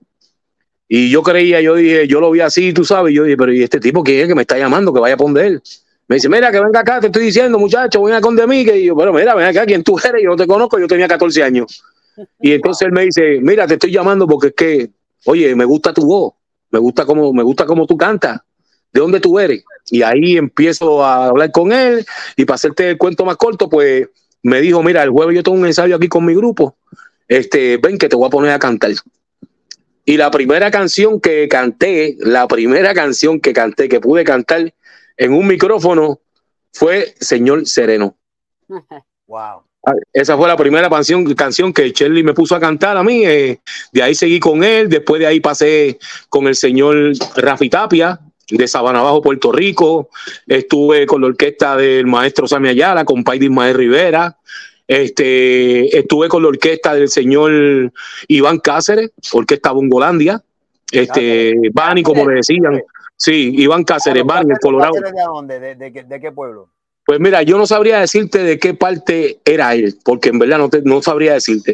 Y 0.86 1.08
yo 1.08 1.22
creía, 1.22 1.62
yo 1.62 1.74
dije, 1.74 2.06
yo 2.06 2.20
lo 2.20 2.30
vi 2.30 2.40
así, 2.40 2.74
tú 2.74 2.84
sabes. 2.84 3.14
Yo 3.14 3.24
dije, 3.24 3.38
pero 3.38 3.50
¿y 3.50 3.62
este 3.62 3.80
tipo 3.80 4.04
quién 4.04 4.20
es 4.20 4.28
que 4.28 4.34
me 4.34 4.42
está 4.42 4.58
llamando? 4.58 4.92
Que 4.92 5.00
vaya 5.00 5.14
a 5.14 5.18
poner. 5.18 5.62
Me 6.06 6.16
dice, 6.16 6.28
mira, 6.28 6.52
que 6.52 6.60
venga 6.60 6.80
acá, 6.80 7.00
te 7.00 7.06
estoy 7.06 7.24
diciendo, 7.24 7.58
muchacho, 7.58 8.02
ven 8.02 8.20
con 8.20 8.36
de. 8.36 8.46
Que 8.46 8.84
yo, 8.84 8.94
bueno, 8.94 9.14
mira, 9.14 9.34
ven 9.34 9.46
acá, 9.46 9.64
¿quién 9.64 9.82
tú 9.82 9.98
eres? 9.98 10.22
Yo 10.22 10.28
no 10.28 10.36
te 10.36 10.46
conozco, 10.46 10.78
yo 10.78 10.86
tenía 10.86 11.08
14 11.08 11.42
años. 11.42 11.82
Y 12.42 12.52
entonces 12.52 12.86
él 12.86 12.92
me 12.92 13.04
dice, 13.04 13.38
mira, 13.40 13.66
te 13.66 13.74
estoy 13.74 13.90
llamando 13.90 14.26
porque 14.26 14.48
es 14.48 14.54
que, 14.54 14.90
oye, 15.24 15.54
me 15.54 15.64
gusta 15.64 15.94
tu 15.94 16.04
voz 16.04 16.37
me 16.70 16.78
gusta 16.78 17.04
cómo, 17.04 17.32
me 17.32 17.42
gusta 17.42 17.66
cómo 17.66 17.86
tú 17.86 17.96
cantas, 17.96 18.40
¿de 18.92 19.00
dónde 19.00 19.20
tú 19.20 19.38
eres? 19.38 19.64
Y 19.90 20.02
ahí 20.02 20.36
empiezo 20.36 21.04
a 21.04 21.26
hablar 21.26 21.50
con 21.50 21.72
él 21.72 22.04
y 22.36 22.44
para 22.44 22.56
hacerte 22.56 22.90
el 22.90 22.98
cuento 22.98 23.24
más 23.24 23.36
corto, 23.36 23.68
pues 23.68 24.08
me 24.42 24.60
dijo, 24.60 24.82
mira, 24.82 25.02
el 25.02 25.10
jueves 25.10 25.36
yo 25.36 25.42
tengo 25.42 25.58
un 25.58 25.66
ensayo 25.66 25.96
aquí 25.96 26.08
con 26.08 26.24
mi 26.24 26.34
grupo, 26.34 26.76
este, 27.26 27.76
ven 27.78 27.98
que 27.98 28.08
te 28.08 28.16
voy 28.16 28.26
a 28.26 28.30
poner 28.30 28.50
a 28.52 28.58
cantar. 28.58 28.92
Y 30.04 30.16
la 30.16 30.30
primera 30.30 30.70
canción 30.70 31.20
que 31.20 31.48
canté, 31.48 32.16
la 32.20 32.48
primera 32.48 32.94
canción 32.94 33.40
que 33.40 33.52
canté, 33.52 33.88
que 33.88 34.00
pude 34.00 34.24
cantar 34.24 34.72
en 35.16 35.32
un 35.32 35.46
micrófono, 35.46 36.20
fue 36.72 37.14
Señor 37.20 37.66
Sereno. 37.66 38.16
Wow. 39.28 39.67
Esa 40.12 40.36
fue 40.36 40.48
la 40.48 40.56
primera 40.56 40.88
canción, 40.88 41.24
canción 41.34 41.72
que 41.72 41.90
Shirley 41.90 42.22
me 42.22 42.34
puso 42.34 42.54
a 42.54 42.60
cantar 42.60 42.96
a 42.96 43.02
mí. 43.02 43.24
Eh, 43.24 43.60
de 43.92 44.02
ahí 44.02 44.14
seguí 44.14 44.40
con 44.40 44.64
él. 44.64 44.88
Después 44.88 45.20
de 45.20 45.26
ahí 45.26 45.40
pasé 45.40 45.98
con 46.28 46.46
el 46.46 46.54
señor 46.54 47.12
Rafi 47.36 47.68
Tapia 47.68 48.20
de 48.50 48.66
Sabana 48.66 49.02
Bajo, 49.02 49.22
Puerto 49.22 49.52
Rico. 49.52 50.08
Estuve 50.46 51.06
con 51.06 51.20
la 51.20 51.28
orquesta 51.28 51.76
del 51.76 52.06
maestro 52.06 52.48
Sammy 52.48 52.68
Ayala, 52.70 53.04
con 53.04 53.24
Paidi 53.24 53.46
Ismael 53.46 53.74
Rivera. 53.74 54.38
Este, 54.86 55.98
estuve 55.98 56.28
con 56.28 56.42
la 56.42 56.48
orquesta 56.48 56.94
del 56.94 57.08
señor 57.08 57.92
Iván 58.26 58.58
Cáceres, 58.58 59.10
orquesta 59.32 59.72
Bongolandia. 59.72 60.42
Este, 60.90 61.54
Bani, 61.72 62.02
como 62.02 62.28
le 62.28 62.36
decían. 62.36 62.82
Sí, 63.14 63.52
Iván 63.56 63.84
Cáceres, 63.84 64.24
Bani, 64.24 64.52
el 64.52 64.58
Colorado. 64.58 64.94
¿De 64.94 65.22
dónde? 65.22 65.74
de 65.74 66.20
qué 66.20 66.32
pueblo? 66.32 66.70
Pues 67.08 67.20
mira, 67.20 67.42
yo 67.42 67.56
no 67.56 67.66
sabría 67.66 68.00
decirte 68.00 68.42
de 68.42 68.58
qué 68.58 68.74
parte 68.74 69.38
era 69.42 69.74
él, 69.74 69.96
porque 70.04 70.28
en 70.28 70.38
verdad 70.38 70.58
no, 70.58 70.68
no 70.84 71.00
sabría 71.00 71.32
decirte. 71.32 71.72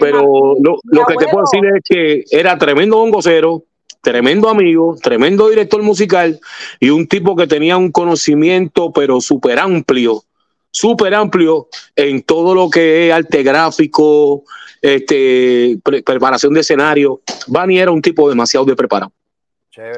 Pero 0.00 0.56
lo, 0.60 1.06
que 1.06 1.14
te 1.14 1.28
puedo 1.28 1.44
decir 1.48 1.64
es 1.72 1.84
que 1.88 2.24
era 2.36 2.58
tremendo 2.58 2.96
bongocero, 2.96 3.62
tremendo 4.02 4.48
amigo, 4.48 4.96
tremendo 5.00 5.48
director 5.50 5.80
musical 5.84 6.40
y 6.80 6.90
un 6.90 7.06
tipo 7.06 7.36
que 7.36 7.46
tenía 7.46 7.76
un 7.76 7.92
conocimiento 7.92 8.92
pero 8.92 9.20
súper 9.20 9.60
amplio, 9.60 10.24
súper 10.72 11.14
amplio 11.14 11.68
en 11.94 12.24
todo 12.24 12.52
lo 12.52 12.68
que 12.68 13.06
es 13.06 13.14
arte 13.14 13.44
gráfico, 13.44 14.42
este, 14.82 15.78
preparación 16.04 16.54
de 16.54 16.62
escenario. 16.62 17.20
Bani 17.46 17.78
era 17.78 17.92
un 17.92 18.02
tipo 18.02 18.28
demasiado 18.28 18.66
de 18.66 18.74
preparado. 18.74 19.12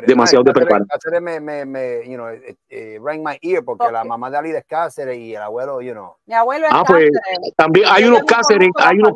Demasiado 0.06 0.44
de 0.44 0.52
preparado. 0.52 0.86
Cáceres 0.88 1.22
me, 1.22 1.40
me, 1.40 1.64
me, 1.64 2.08
you 2.08 2.14
know, 2.14 2.28
eh, 2.28 2.56
eh, 2.68 2.98
rang 3.02 3.22
my 3.22 3.38
ear 3.42 3.64
porque 3.64 3.90
la 3.92 4.04
mamá 4.04 4.30
de 4.30 4.38
Ali 4.38 4.50
es 4.50 4.64
Cáceres 4.66 5.16
y 5.16 5.34
el 5.34 5.42
abuelo, 5.42 5.80
you 5.80 5.92
know. 5.92 6.16
Mi 6.26 6.34
abuelo 6.34 6.66
es 6.66 6.72
ah, 6.74 6.82
pues, 6.86 7.10
también 7.56 7.86
hay 7.88 8.04
unos 8.04 8.24
Cáceres, 8.24 8.68
hay 8.76 8.98
unos, 8.98 9.12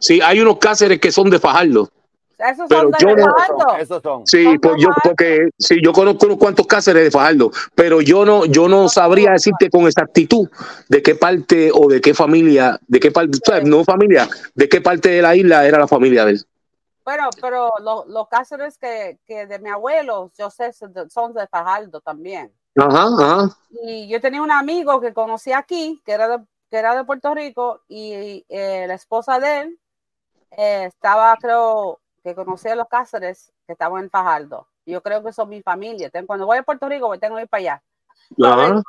sí, 0.00 0.20
hay 0.22 0.40
unos 0.40 0.58
Cáceres 0.58 0.98
que 0.98 1.12
son 1.12 1.28
de 1.28 1.38
Fajardo. 1.38 1.88
Esos 2.38 2.66
pero 2.68 2.82
son 2.82 2.90
de 2.92 2.98
yo 3.00 3.16
no, 3.16 3.76
esos 3.78 4.00
son. 4.00 4.26
Sí, 4.26 4.56
pues 4.62 4.74
yo, 4.78 4.90
porque 5.02 5.48
sí, 5.58 5.80
yo 5.82 5.92
conozco 5.92 6.26
unos 6.26 6.38
cuantos 6.38 6.66
Cáceres 6.66 7.04
de 7.04 7.10
Fajardo, 7.10 7.50
pero 7.74 8.00
yo 8.00 8.24
no, 8.24 8.46
yo 8.46 8.68
no 8.68 8.88
sabría 8.88 9.32
decirte 9.32 9.68
con 9.68 9.86
exactitud 9.86 10.48
de 10.88 11.02
qué 11.02 11.16
parte 11.16 11.70
o 11.74 11.88
de 11.88 12.00
qué 12.00 12.14
familia, 12.14 12.78
de 12.86 13.00
qué 13.00 13.10
parte, 13.10 13.38
no 13.64 13.84
familia, 13.84 14.28
de 14.54 14.68
qué 14.68 14.80
parte 14.80 15.08
de 15.10 15.22
la 15.22 15.34
isla 15.34 15.66
era 15.66 15.78
la 15.78 15.88
familia 15.88 16.24
de 16.24 16.32
él. 16.32 16.44
Bueno, 17.08 17.30
pero 17.40 17.72
los 17.80 18.28
Cáceres 18.28 18.76
que, 18.76 19.18
que, 19.24 19.46
de 19.46 19.58
mi 19.60 19.70
abuelo, 19.70 20.30
yo 20.36 20.50
sé, 20.50 20.74
son 20.74 20.92
de 21.32 21.46
Fajardo 21.46 22.02
también. 22.02 22.52
Ajá, 22.76 23.04
ajá. 23.04 23.56
Y 23.70 24.08
yo 24.08 24.20
tenía 24.20 24.42
un 24.42 24.50
amigo 24.50 25.00
que 25.00 25.14
conocí 25.14 25.50
aquí, 25.50 26.02
que 26.04 26.12
era 26.12 26.28
de, 26.28 26.44
que 26.70 26.76
era 26.76 26.94
de 26.94 27.04
Puerto 27.04 27.34
Rico, 27.34 27.80
y 27.88 28.44
eh, 28.50 28.84
la 28.86 28.92
esposa 28.92 29.40
de 29.40 29.60
él 29.60 29.80
eh, 30.50 30.84
estaba, 30.84 31.34
creo, 31.40 31.98
que 32.22 32.34
conocía 32.34 32.74
a 32.74 32.76
los 32.76 32.88
Cáceres 32.88 33.54
que 33.66 33.72
estaban 33.72 34.04
en 34.04 34.10
Fajardo. 34.10 34.68
Yo 34.84 35.02
creo 35.02 35.24
que 35.24 35.32
son 35.32 35.48
mi 35.48 35.62
familia. 35.62 36.10
Cuando 36.26 36.44
voy 36.44 36.58
a 36.58 36.62
Puerto 36.62 36.90
Rico, 36.90 37.18
tengo 37.18 37.36
que 37.36 37.42
ir 37.44 37.48
para 37.48 37.60
allá. 37.62 37.82
Ajá. 38.44 38.82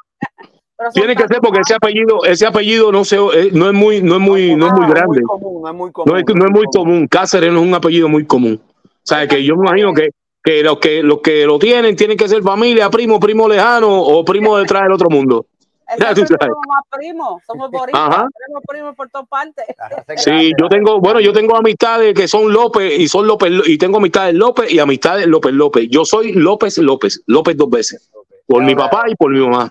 Tiene 0.93 1.15
que 1.15 1.27
ser 1.27 1.39
porque 1.41 1.59
ese 1.59 1.75
apellido, 1.75 2.23
ese 2.23 2.45
apellido 2.45 2.91
no 2.91 3.03
se, 3.03 3.17
eh, 3.17 3.49
no 3.51 3.67
es 3.67 3.73
muy, 3.73 4.01
no 4.01 4.15
es 4.15 4.21
muy, 4.21 4.55
no 4.55 4.67
es 4.67 4.73
muy 4.73 4.87
grande. 4.87 5.21
no 5.21 5.67
es 5.67 5.75
muy 5.75 5.91
común. 5.91 6.13
No 6.13 6.17
es, 6.17 6.51
muy 6.51 6.65
común. 6.73 7.07
Cáceres 7.07 7.51
no 7.51 7.59
es 7.59 7.67
un 7.67 7.73
apellido 7.73 8.07
muy 8.07 8.25
común. 8.25 8.61
O 8.85 8.89
sea, 9.03 9.27
que 9.27 9.43
yo 9.43 9.57
me 9.57 9.67
imagino 9.67 9.93
que, 9.93 10.11
que 10.41 10.63
los 10.63 10.79
que 10.79 11.03
los 11.03 11.19
que 11.19 11.45
lo 11.45 11.59
tienen 11.59 11.97
tienen 11.97 12.17
que 12.17 12.29
ser 12.29 12.41
familia, 12.41 12.89
primo, 12.89 13.19
primo 13.19 13.47
lejano 13.49 13.89
o 13.91 14.23
primo 14.23 14.57
detrás 14.57 14.83
del 14.83 14.93
otro 14.93 15.09
mundo. 15.09 15.45
Primo 15.89 16.61
más 16.67 16.83
primo. 16.91 17.41
Somos 17.47 17.71
boricuas, 17.71 18.09
tenemos 18.09 18.63
primos 18.67 18.95
por 18.95 19.09
todas 19.09 19.27
partes. 19.27 19.65
Sí, 20.17 20.51
yo 20.59 20.69
tengo, 20.69 20.99
bueno, 20.99 21.19
yo 21.19 21.33
tengo 21.33 21.55
amistades 21.55 22.13
que 22.13 22.27
son 22.27 22.53
López 22.53 22.99
y 22.99 23.07
son 23.07 23.25
López 23.25 23.51
y 23.65 23.77
tengo 23.77 23.97
amistades 23.97 24.35
López 24.35 24.71
y 24.71 24.79
amistades 24.79 25.27
López 25.27 25.53
López. 25.53 25.87
Yo 25.89 26.05
soy 26.05 26.33
López 26.33 26.77
López, 26.77 27.23
López 27.25 27.57
dos 27.57 27.69
veces. 27.69 28.09
Por 28.45 28.63
mi 28.63 28.75
papá 28.75 29.05
y 29.07 29.15
por 29.15 29.31
mi 29.31 29.39
mamá. 29.39 29.69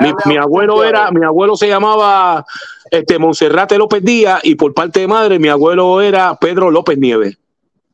Mi, 0.00 0.12
mi, 0.26 0.36
abuelo 0.36 0.84
era, 0.84 1.10
mi 1.10 1.24
abuelo 1.24 1.56
se 1.56 1.68
llamaba 1.68 2.44
este 2.90 3.18
Monserrate 3.18 3.78
López 3.78 4.02
Díaz 4.04 4.40
y 4.42 4.54
por 4.54 4.74
parte 4.74 5.00
de 5.00 5.08
madre 5.08 5.38
mi 5.38 5.48
abuelo 5.48 6.00
era 6.00 6.36
Pedro 6.36 6.70
López 6.70 6.98
Nieves. 6.98 7.38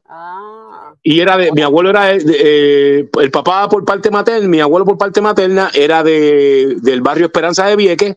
Ah. 0.08 0.92
Y 1.02 1.20
era 1.20 1.36
de, 1.36 1.52
mi 1.52 1.62
abuelo 1.62 1.90
era 1.90 2.12
eh, 2.14 3.08
el 3.20 3.30
papá 3.30 3.68
por 3.68 3.84
parte 3.84 4.10
materna, 4.10 4.48
mi 4.48 4.60
abuelo 4.60 4.84
por 4.84 4.98
parte 4.98 5.20
materna 5.20 5.70
era 5.72 6.02
de, 6.02 6.76
del 6.82 7.00
barrio 7.00 7.26
Esperanza 7.26 7.66
de 7.66 7.76
Vieques 7.76 8.16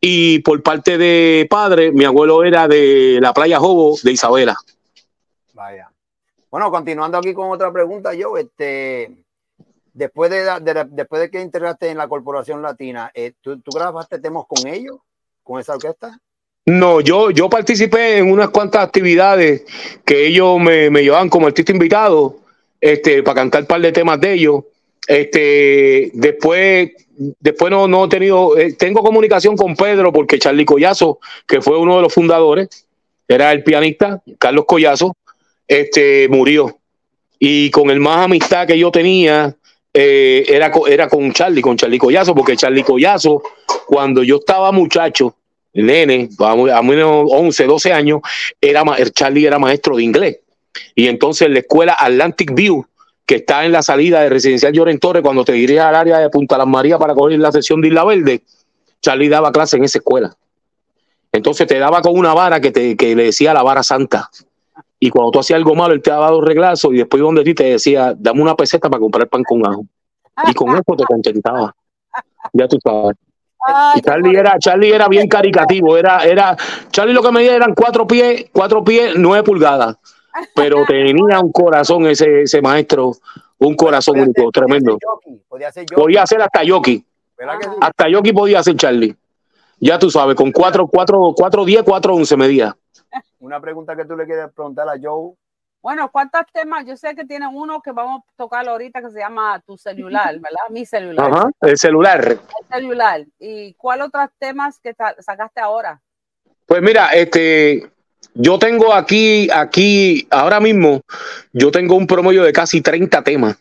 y 0.00 0.38
por 0.38 0.62
parte 0.62 0.96
de 0.96 1.46
padre, 1.50 1.92
mi 1.92 2.04
abuelo 2.04 2.42
era 2.44 2.66
de 2.68 3.18
la 3.20 3.34
playa 3.34 3.58
Jobo 3.58 3.96
de 4.02 4.12
Isabela. 4.12 4.56
Vaya. 5.52 5.90
Bueno, 6.50 6.70
continuando 6.70 7.18
aquí 7.18 7.34
con 7.34 7.50
otra 7.50 7.72
pregunta, 7.72 8.14
yo, 8.14 8.36
este, 8.36 9.10
después 9.92 10.30
de, 10.30 10.86
después 10.90 11.22
de 11.22 11.30
que 11.30 11.40
integraste 11.40 11.88
en 11.88 11.98
la 11.98 12.08
Corporación 12.08 12.62
Latina, 12.62 13.10
eh, 13.14 13.32
¿tú, 13.40 13.60
¿tú, 13.60 13.70
grabaste 13.74 14.18
temas 14.18 14.44
con 14.48 14.66
ellos, 14.66 14.98
con 15.42 15.60
esa 15.60 15.74
orquesta? 15.74 16.18
No, 16.66 17.00
yo, 17.00 17.30
yo 17.30 17.48
participé 17.48 18.18
en 18.18 18.30
unas 18.30 18.50
cuantas 18.50 18.84
actividades 18.84 19.64
que 20.04 20.26
ellos 20.26 20.58
me, 20.60 20.90
me 20.90 21.02
llevaban 21.02 21.28
como 21.28 21.46
artista 21.46 21.72
invitado 21.72 22.36
este, 22.80 23.22
para 23.22 23.36
cantar 23.36 23.62
un 23.62 23.66
par 23.66 23.80
de 23.80 23.92
temas 23.92 24.20
de 24.20 24.32
ellos. 24.34 24.64
Este, 25.06 26.10
después, 26.14 26.90
después 27.40 27.70
no, 27.70 27.88
no 27.88 28.04
he 28.04 28.08
tenido, 28.08 28.56
eh, 28.56 28.74
tengo 28.74 29.02
comunicación 29.02 29.56
con 29.56 29.74
Pedro 29.74 30.12
porque 30.12 30.38
Charlie 30.38 30.64
Collazo, 30.64 31.18
que 31.46 31.60
fue 31.60 31.78
uno 31.78 31.96
de 31.96 32.02
los 32.02 32.14
fundadores, 32.14 32.86
era 33.26 33.52
el 33.52 33.64
pianista, 33.64 34.22
Carlos 34.38 34.64
Collazo, 34.66 35.16
este, 35.66 36.28
murió. 36.28 36.78
Y 37.38 37.70
con 37.70 37.90
el 37.90 38.00
más 38.00 38.26
amistad 38.26 38.66
que 38.66 38.78
yo 38.78 38.90
tenía, 38.90 39.56
eh, 39.92 40.44
era, 40.48 40.72
era 40.88 41.08
con 41.08 41.32
Charlie, 41.32 41.62
con 41.62 41.76
Charlie 41.76 41.98
Collazo, 41.98 42.34
porque 42.34 42.56
Charlie 42.56 42.84
Collazo, 42.84 43.42
cuando 43.86 44.22
yo 44.22 44.36
estaba 44.36 44.70
muchacho, 44.72 45.34
nene, 45.72 46.28
a 46.38 46.82
menos 46.82 47.24
11, 47.28 47.66
12 47.66 47.92
años, 47.92 48.20
era, 48.60 48.84
Charlie 49.12 49.46
era 49.46 49.58
maestro 49.58 49.96
de 49.96 50.04
inglés. 50.04 50.38
Y 50.94 51.08
entonces 51.08 51.50
la 51.50 51.60
escuela 51.60 51.96
Atlantic 51.98 52.54
View, 52.54 52.86
que 53.26 53.36
está 53.36 53.64
en 53.64 53.72
la 53.72 53.82
salida 53.82 54.22
de 54.22 54.28
Residencial 54.28 54.72
Lloren 54.72 54.98
Torres, 54.98 55.22
cuando 55.22 55.44
te 55.44 55.52
diriges 55.52 55.82
al 55.82 55.94
área 55.94 56.18
de 56.18 56.30
Punta 56.30 56.58
Las 56.58 56.66
Marías 56.66 56.98
para 56.98 57.14
coger 57.14 57.38
la 57.38 57.52
sesión 57.52 57.80
de 57.80 57.88
Isla 57.88 58.04
Verde, 58.04 58.42
Charlie 59.00 59.28
daba 59.28 59.52
clase 59.52 59.76
en 59.76 59.84
esa 59.84 59.98
escuela. 59.98 60.36
Entonces 61.32 61.66
te 61.66 61.78
daba 61.78 62.02
con 62.02 62.18
una 62.18 62.34
vara 62.34 62.60
que, 62.60 62.72
te, 62.72 62.96
que 62.96 63.14
le 63.14 63.24
decía 63.24 63.54
la 63.54 63.62
vara 63.62 63.82
santa. 63.82 64.30
Y 65.02 65.08
cuando 65.08 65.30
tú 65.30 65.40
hacías 65.40 65.56
algo 65.56 65.74
malo, 65.74 65.94
él 65.94 66.02
te 66.02 66.10
daba 66.10 66.30
dos 66.30 66.44
reglazos 66.44 66.92
y 66.92 66.98
después 66.98 67.22
donde 67.22 67.42
ti 67.42 67.54
te 67.54 67.64
decía, 67.64 68.14
dame 68.16 68.42
una 68.42 68.54
peseta 68.54 68.90
para 68.90 69.00
comprar 69.00 69.26
pan 69.28 69.42
con 69.42 69.66
ajo. 69.66 69.86
Y 70.46 70.52
con 70.52 70.68
eso 70.70 70.94
te 70.96 71.04
contentaba. 71.04 71.74
Ya 72.52 72.68
tú 72.68 72.78
sabes. 72.84 73.16
Charlie 74.02 74.38
era, 74.38 74.58
Charlie 74.58 74.92
era 74.92 75.08
bien 75.08 75.28
caricativo, 75.28 75.96
era, 75.96 76.24
era, 76.24 76.56
Charlie 76.90 77.12
lo 77.12 77.22
que 77.22 77.30
medía 77.30 77.54
eran 77.54 77.74
cuatro 77.74 78.06
pies, 78.06 78.46
cuatro 78.52 78.82
pies, 78.82 79.12
nueve 79.16 79.42
pulgadas, 79.42 79.96
pero 80.54 80.84
tenía 80.88 81.40
un 81.40 81.52
corazón 81.52 82.06
ese, 82.06 82.42
ese 82.42 82.62
maestro, 82.62 83.12
un 83.58 83.76
corazón 83.76 84.20
único, 84.20 84.50
tremendo. 84.50 84.98
Podía 85.94 86.22
hacer, 86.22 86.40
hasta 86.40 86.64
Yoki. 86.64 87.04
Hasta 87.80 88.08
Yoki 88.08 88.32
podía 88.32 88.60
hacer 88.60 88.76
Charlie. 88.76 89.14
Ya 89.78 89.98
tú 89.98 90.10
sabes, 90.10 90.36
con 90.36 90.52
cuatro, 90.52 90.86
cuatro, 90.86 91.34
cuatro, 91.36 91.64
diez, 91.64 91.82
cuatro, 91.82 92.14
once 92.14 92.36
medía. 92.36 92.74
Una 93.40 93.60
pregunta 93.60 93.96
que 93.96 94.04
tú 94.04 94.16
le 94.16 94.26
quieres 94.26 94.52
preguntar 94.52 94.88
a 94.88 94.94
Joe 95.00 95.34
bueno, 95.82 96.10
¿cuántos 96.12 96.42
temas? 96.52 96.84
Yo 96.86 96.94
sé 96.96 97.14
que 97.14 97.24
tiene 97.24 97.46
uno 97.48 97.80
que 97.80 97.92
vamos 97.92 98.20
a 98.20 98.36
tocar 98.36 98.68
ahorita 98.68 99.00
que 99.00 99.10
se 99.10 99.20
llama 99.20 99.62
Tu 99.66 99.78
celular, 99.78 100.34
¿verdad? 100.34 100.68
Mi 100.68 100.84
celular. 100.84 101.30
Ajá, 101.32 101.50
el 101.62 101.78
celular. 101.78 102.28
El 102.28 102.66
celular. 102.68 103.24
¿Y 103.38 103.72
cuál 103.74 104.02
otros 104.02 104.28
temas 104.38 104.78
que 104.78 104.94
sacaste 105.20 105.60
ahora? 105.60 106.00
Pues 106.66 106.82
mira, 106.82 107.08
este, 107.12 107.90
yo 108.34 108.58
tengo 108.58 108.92
aquí, 108.92 109.48
aquí, 109.50 110.26
ahora 110.30 110.60
mismo, 110.60 111.00
yo 111.52 111.70
tengo 111.70 111.94
un 111.96 112.06
promedio 112.06 112.42
de 112.42 112.52
casi 112.52 112.82
30 112.82 113.24
temas. 113.24 113.56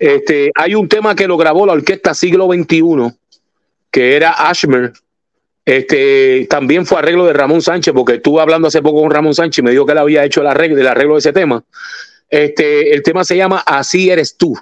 Este, 0.00 0.50
hay 0.56 0.74
un 0.74 0.88
tema 0.88 1.14
que 1.14 1.28
lo 1.28 1.36
grabó 1.36 1.64
la 1.64 1.74
orquesta 1.74 2.12
Siglo 2.12 2.46
XXI, 2.46 3.16
que 3.90 4.16
era 4.16 4.32
Ashmer, 4.32 4.92
este, 5.70 6.48
también 6.50 6.84
fue 6.84 6.98
arreglo 6.98 7.24
de 7.26 7.32
Ramón 7.32 7.62
Sánchez, 7.62 7.94
porque 7.94 8.14
estuve 8.14 8.40
hablando 8.40 8.66
hace 8.66 8.82
poco 8.82 9.02
con 9.02 9.10
Ramón 9.12 9.34
Sánchez 9.34 9.58
y 9.58 9.62
me 9.62 9.70
dijo 9.70 9.86
que 9.86 9.92
él 9.92 9.98
había 9.98 10.24
hecho 10.24 10.40
el 10.40 10.48
arreglo, 10.48 10.80
el 10.80 10.86
arreglo 10.88 11.14
de 11.14 11.20
ese 11.20 11.32
tema. 11.32 11.62
Este, 12.28 12.92
el 12.92 13.04
tema 13.04 13.22
se 13.22 13.36
llama 13.36 13.62
Así 13.64 14.10
eres 14.10 14.36
tú. 14.36 14.58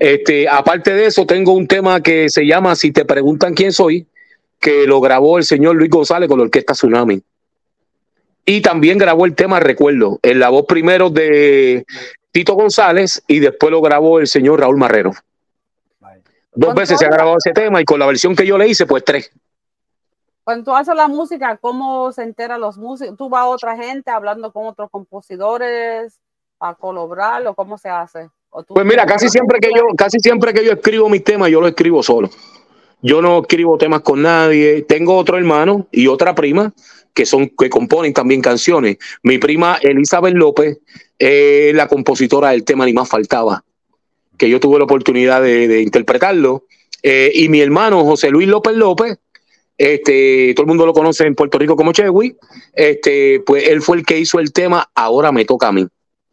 Este, 0.00 0.48
aparte 0.48 0.92
de 0.92 1.06
eso, 1.06 1.24
tengo 1.24 1.52
un 1.52 1.68
tema 1.68 2.02
que 2.02 2.28
se 2.28 2.44
llama 2.44 2.74
Si 2.74 2.90
te 2.90 3.04
preguntan 3.04 3.54
quién 3.54 3.70
soy, 3.70 4.04
que 4.58 4.88
lo 4.88 5.00
grabó 5.00 5.38
el 5.38 5.44
señor 5.44 5.76
Luis 5.76 5.90
González 5.90 6.28
con 6.28 6.38
la 6.38 6.46
orquesta 6.46 6.72
Tsunami. 6.72 7.22
Y 8.44 8.60
también 8.60 8.98
grabó 8.98 9.24
el 9.24 9.36
tema 9.36 9.60
Recuerdo, 9.60 10.18
en 10.24 10.40
la 10.40 10.48
voz 10.48 10.66
primero 10.66 11.10
de 11.10 11.86
Tito 12.32 12.54
González 12.54 13.22
y 13.28 13.38
después 13.38 13.70
lo 13.70 13.80
grabó 13.80 14.18
el 14.18 14.26
señor 14.26 14.58
Raúl 14.58 14.78
Marrero. 14.78 15.12
Dos 16.56 16.74
veces 16.74 16.98
se 16.98 17.06
ha 17.06 17.08
grabado 17.08 17.36
ese 17.38 17.52
tema 17.52 17.80
y 17.80 17.84
con 17.84 18.00
la 18.00 18.06
versión 18.06 18.34
que 18.34 18.44
yo 18.44 18.58
le 18.58 18.66
hice, 18.66 18.84
pues 18.84 19.04
tres. 19.04 19.30
Cuando 20.44 20.64
tú 20.64 20.74
haces 20.74 20.94
la 20.94 21.08
música, 21.08 21.56
¿cómo 21.56 22.10
se 22.12 22.22
entera 22.22 22.58
los 22.58 22.76
músicos? 22.76 23.16
¿Tú 23.16 23.28
vas 23.28 23.42
a 23.42 23.46
otra 23.46 23.76
gente 23.76 24.10
hablando 24.10 24.52
con 24.52 24.66
otros 24.66 24.90
compositores 24.90 26.18
a 26.58 26.74
colaborar 26.74 27.46
o 27.46 27.54
cómo 27.54 27.78
se 27.78 27.88
hace? 27.88 28.28
pues 28.68 28.84
mira, 28.84 29.06
casi 29.06 29.30
siempre 29.30 29.60
que 29.60 29.70
yo, 29.74 29.82
casi 29.96 30.18
siempre 30.20 30.52
que 30.52 30.62
yo 30.62 30.72
escribo 30.72 31.08
mis 31.08 31.24
temas, 31.24 31.50
yo 31.50 31.60
los 31.60 31.70
escribo 31.70 32.02
solo. 32.02 32.28
Yo 33.00 33.22
no 33.22 33.40
escribo 33.40 33.78
temas 33.78 34.02
con 34.02 34.22
nadie. 34.22 34.82
Tengo 34.82 35.16
otro 35.16 35.38
hermano 35.38 35.88
y 35.90 36.06
otra 36.06 36.34
prima 36.34 36.72
que 37.14 37.26
son 37.26 37.48
que 37.48 37.70
componen 37.70 38.12
también 38.12 38.40
canciones. 38.40 38.98
Mi 39.22 39.38
prima 39.38 39.78
Elizabeth 39.80 40.34
López 40.34 40.78
es 41.18 41.74
la 41.74 41.88
compositora 41.88 42.50
del 42.50 42.64
tema 42.64 42.84
Ni 42.84 42.92
más 42.92 43.08
faltaba, 43.08 43.64
que 44.36 44.48
yo 44.48 44.60
tuve 44.60 44.78
la 44.78 44.84
oportunidad 44.84 45.42
de, 45.42 45.80
interpretarlo. 45.82 46.64
Eh, 47.02 47.32
y 47.34 47.48
mi 47.48 47.60
hermano 47.60 48.04
José 48.04 48.30
Luis 48.30 48.48
López 48.48 48.76
López 48.76 49.18
este, 49.82 50.52
todo 50.54 50.62
el 50.62 50.68
mundo 50.68 50.86
lo 50.86 50.92
conoce 50.92 51.26
en 51.26 51.34
Puerto 51.34 51.58
Rico 51.58 51.74
como 51.74 51.92
Chewy, 51.92 52.36
este, 52.72 53.40
pues 53.44 53.68
él 53.68 53.82
fue 53.82 53.96
el 53.96 54.06
que 54.06 54.16
hizo 54.16 54.38
el 54.38 54.52
tema 54.52 54.88
Ahora 54.94 55.32
me 55.32 55.44
toca 55.44 55.68
a 55.68 55.72
mí. 55.72 55.84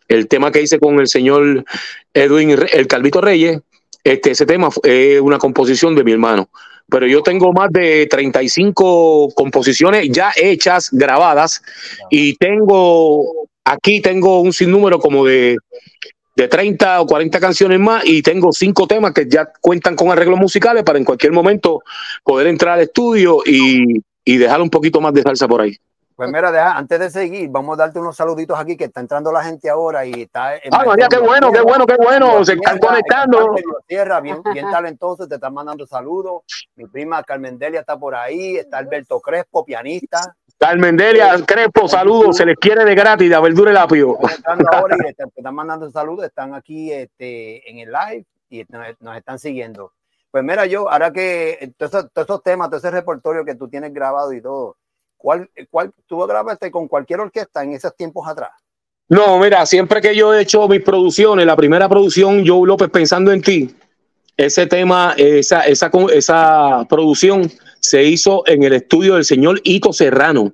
El 0.07 0.27
tema 0.27 0.51
que 0.51 0.61
hice 0.61 0.79
con 0.79 0.99
el 0.99 1.07
señor 1.07 1.65
Edwin, 2.13 2.51
el 2.71 2.87
Calvito 2.87 3.21
Reyes, 3.21 3.59
este, 4.03 4.31
ese 4.31 4.45
tema 4.45 4.69
es 4.83 5.19
una 5.19 5.39
composición 5.39 5.95
de 5.95 6.03
mi 6.03 6.11
hermano. 6.11 6.49
Pero 6.91 7.07
yo 7.07 7.23
tengo 7.23 7.51
más 7.51 7.71
de 7.71 8.05
35 8.05 9.33
composiciones 9.33 10.07
ya 10.11 10.31
hechas, 10.35 10.89
grabadas, 10.91 11.63
y 12.11 12.35
tengo, 12.35 13.47
aquí 13.63 13.99
tengo 13.99 14.41
un 14.41 14.53
sinnúmero 14.53 14.99
como 14.99 15.25
de 15.25 15.57
de 16.39 16.47
30 16.47 17.01
o 17.01 17.05
40 17.05 17.39
canciones 17.39 17.79
más 17.79 18.05
y 18.05 18.21
tengo 18.21 18.53
cinco 18.53 18.87
temas 18.87 19.13
que 19.13 19.27
ya 19.27 19.51
cuentan 19.59 19.95
con 19.95 20.09
arreglos 20.09 20.39
musicales 20.39 20.83
para 20.83 20.97
en 20.97 21.03
cualquier 21.03 21.33
momento 21.33 21.81
poder 22.23 22.47
entrar 22.47 22.75
al 22.75 22.81
estudio 22.81 23.41
y, 23.45 24.01
y 24.23 24.37
dejar 24.37 24.61
un 24.61 24.69
poquito 24.69 25.01
más 25.01 25.13
de 25.13 25.21
salsa 25.21 25.47
por 25.49 25.61
ahí. 25.61 25.75
Pues 26.15 26.29
mira, 26.31 26.51
deja, 26.51 26.77
antes 26.77 26.99
de 26.99 27.09
seguir, 27.09 27.49
vamos 27.49 27.75
a 27.75 27.83
darte 27.83 27.99
unos 27.99 28.15
saluditos 28.15 28.57
aquí 28.57 28.75
que 28.75 28.85
está 28.85 28.99
entrando 28.99 29.31
la 29.31 29.43
gente 29.43 29.69
ahora 29.69 30.05
y 30.05 30.23
está. 30.23 30.51
Ah, 30.71 30.83
María, 30.85 31.07
qué 31.09 31.17
bueno, 31.17 31.51
qué 31.51 31.61
bueno, 31.61 31.85
qué 31.85 31.95
bueno, 31.97 32.43
se 32.43 32.53
están 32.53 32.77
conectando. 32.77 33.55
Tierra, 33.87 34.19
bien, 34.19 34.41
bien 34.53 34.69
talentoso, 34.69 35.27
te 35.27 35.35
están 35.35 35.53
mandando 35.53 35.87
saludos. 35.87 36.43
Mi 36.75 36.87
prima 36.87 37.23
Carmen 37.23 37.57
Delia 37.57 37.81
está 37.81 37.97
por 37.97 38.15
ahí, 38.15 38.57
está 38.57 38.79
Alberto 38.79 39.21
Crespo, 39.21 39.63
pianista. 39.63 40.35
Carmen 40.59 40.97
Delia, 40.97 41.37
Crespo, 41.47 41.87
saludos, 41.87 42.35
se 42.35 42.45
les 42.45 42.57
quiere 42.57 42.83
de 42.83 42.93
gratis, 42.93 43.29
de 43.29 43.39
verdura 43.39 43.71
el 43.71 43.77
apio. 43.77 44.17
te 44.19 45.23
están 45.37 45.55
mandando 45.55 45.89
saludos, 45.89 46.25
están 46.25 46.53
aquí 46.53 46.91
este, 46.91 47.69
en 47.69 47.79
el 47.79 47.89
live 47.89 48.25
y 48.49 48.65
nos, 48.99 49.15
están 49.15 49.39
siguiendo. 49.39 49.93
Pues 50.29 50.43
mira, 50.43 50.65
yo, 50.65 50.89
ahora 50.91 51.13
que 51.13 51.71
todos 51.77 52.07
esos, 52.13 52.43
temas, 52.43 52.67
todo 52.67 52.77
ese 52.77 52.91
repertorio 52.91 53.45
que 53.45 53.55
tú 53.55 53.69
tienes 53.69 53.93
grabado 53.93 54.33
y 54.33 54.41
todo, 54.41 54.75
¿cuál, 55.15 55.49
cuál 55.71 55.93
tú 56.05 56.19
grabaste 56.27 56.69
con 56.69 56.89
cualquier 56.89 57.21
orquesta 57.21 57.63
en 57.63 57.71
esos 57.71 57.95
tiempos 57.95 58.27
atrás? 58.27 58.51
No, 59.07 59.39
mira, 59.39 59.65
siempre 59.65 60.01
que 60.01 60.13
yo 60.13 60.33
he 60.33 60.41
hecho 60.41 60.67
mis 60.67 60.83
producciones, 60.83 61.45
la 61.45 61.55
primera 61.55 61.87
producción, 61.87 62.45
Joe 62.45 62.67
López 62.67 62.89
pensando 62.89 63.31
en 63.31 63.41
ti, 63.41 63.73
ese 64.35 64.67
tema, 64.67 65.13
esa, 65.15 65.61
esa, 65.61 65.89
esa 66.13 66.85
producción 66.89 67.49
se 67.89 68.03
hizo 68.03 68.43
en 68.45 68.61
el 68.61 68.73
estudio 68.73 69.15
del 69.15 69.25
señor 69.25 69.61
Ito 69.63 69.93
Serrano, 69.93 70.53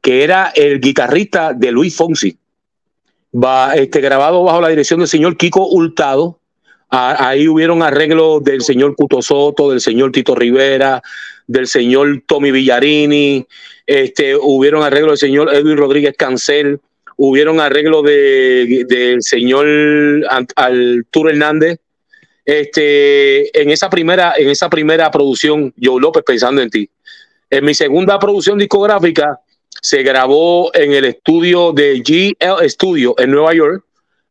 que 0.00 0.22
era 0.22 0.52
el 0.54 0.80
guitarrista 0.80 1.52
de 1.52 1.72
Luis 1.72 1.96
Fonsi. 1.96 2.38
Va, 3.34 3.74
este, 3.74 4.00
grabado 4.00 4.44
bajo 4.44 4.60
la 4.60 4.68
dirección 4.68 5.00
del 5.00 5.08
señor 5.08 5.36
Kiko 5.36 5.66
Hurtado, 5.66 6.38
ahí 6.88 7.48
hubieron 7.48 7.82
arreglos 7.82 8.44
del 8.44 8.62
señor 8.62 8.94
Cuto 8.94 9.20
Soto, 9.22 9.70
del 9.70 9.80
señor 9.80 10.12
Tito 10.12 10.36
Rivera, 10.36 11.02
del 11.48 11.66
señor 11.66 12.22
Tommy 12.28 12.52
Villarini, 12.52 13.44
este, 13.84 14.36
hubieron 14.36 14.84
arreglos 14.84 15.18
del 15.18 15.30
señor 15.30 15.52
Edwin 15.52 15.78
Rodríguez 15.78 16.14
Cancel, 16.16 16.78
hubieron 17.16 17.58
arreglos 17.58 18.04
de, 18.04 18.86
del 18.88 19.20
señor 19.24 19.66
Arturo 20.54 21.30
Hernández. 21.30 21.80
Este, 22.48 23.60
en 23.60 23.68
esa 23.68 23.90
primera, 23.90 24.32
en 24.34 24.48
esa 24.48 24.70
primera 24.70 25.10
producción, 25.10 25.74
Joe 25.78 26.00
López 26.00 26.24
pensando 26.24 26.62
en 26.62 26.70
ti. 26.70 26.88
En 27.50 27.62
mi 27.62 27.74
segunda 27.74 28.18
producción 28.18 28.56
discográfica 28.56 29.38
se 29.82 30.02
grabó 30.02 30.74
en 30.74 30.92
el 30.92 31.04
estudio 31.04 31.74
de 31.74 32.00
GL 32.00 32.66
Studio 32.70 33.14
en 33.18 33.32
Nueva 33.32 33.52
York, 33.52 33.84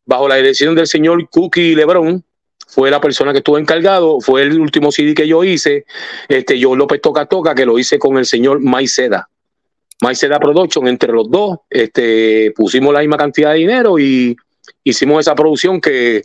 bajo 0.04 0.26
la 0.26 0.34
dirección 0.34 0.74
del 0.74 0.88
señor 0.88 1.30
Cookie 1.30 1.76
Lebron. 1.76 2.24
Fue 2.66 2.90
la 2.90 3.00
persona 3.00 3.30
que 3.30 3.38
estuvo 3.38 3.56
encargado, 3.56 4.20
fue 4.20 4.42
el 4.42 4.58
último 4.58 4.90
CD 4.90 5.14
que 5.14 5.28
yo 5.28 5.44
hice. 5.44 5.84
Este, 6.26 6.58
yo 6.58 6.74
López 6.74 7.00
Toca 7.00 7.26
Toca, 7.26 7.54
que 7.54 7.64
lo 7.64 7.78
hice 7.78 8.00
con 8.00 8.18
el 8.18 8.26
señor 8.26 8.58
Maiceda. 8.58 9.28
Maiceda 10.02 10.40
Production, 10.40 10.88
entre 10.88 11.12
los 11.12 11.30
dos, 11.30 11.58
este, 11.70 12.52
pusimos 12.56 12.92
la 12.92 12.98
misma 12.98 13.16
cantidad 13.16 13.52
de 13.52 13.58
dinero 13.58 13.96
y 13.96 14.36
hicimos 14.82 15.20
esa 15.20 15.36
producción 15.36 15.80
que, 15.80 16.24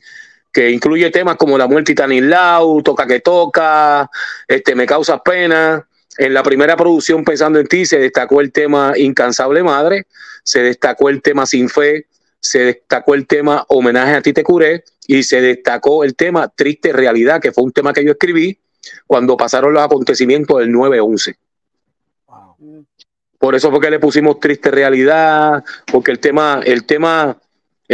que 0.54 0.70
incluye 0.70 1.10
temas 1.10 1.36
como 1.36 1.58
La 1.58 1.68
muerte 1.68 1.94
y 1.94 1.96
Tanilau, 1.96 2.82
Toca 2.84 3.08
que 3.08 3.20
Toca, 3.20 4.10
este, 4.48 4.76
Me 4.76 4.86
Causas 4.86 5.20
Pena. 5.26 5.86
En 6.18 6.34
la 6.34 6.44
primera 6.44 6.78
producción, 6.78 7.26
Pensando 7.26 7.60
en 7.60 7.66
ti, 7.66 7.86
se 7.88 7.98
destacó 7.98 8.40
el 8.40 8.52
tema 8.52 8.94
Incansable 8.96 9.64
Madre, 9.64 10.06
se 10.44 10.62
destacó 10.62 11.10
el 11.10 11.24
tema 11.24 11.48
Sin 11.48 11.70
Fe, 11.70 12.06
se 12.40 12.60
destacó 12.60 13.16
el 13.16 13.26
tema 13.26 13.66
Homenaje 13.70 14.14
a 14.14 14.22
ti 14.22 14.32
te 14.32 14.44
curé 14.44 14.84
y 15.08 15.24
se 15.24 15.42
destacó 15.42 16.04
el 16.04 16.16
tema 16.16 16.50
Triste 16.50 16.94
Realidad, 16.94 17.42
que 17.42 17.52
fue 17.52 17.64
un 17.64 17.72
tema 17.72 17.92
que 17.92 18.06
yo 18.06 18.12
escribí 18.12 18.60
cuando 19.08 19.36
pasaron 19.36 19.74
los 19.74 19.82
acontecimientos 19.82 20.60
del 20.60 20.70
9-11. 20.70 21.36
Wow. 22.28 22.86
Por 23.40 23.56
eso 23.56 23.72
fue 23.72 23.80
que 23.80 23.90
le 23.90 24.00
pusimos 24.00 24.40
Triste 24.40 24.70
Realidad, 24.70 25.64
porque 25.92 26.12
el 26.12 26.20
tema, 26.20 26.62
el 26.64 26.86
tema, 26.86 27.38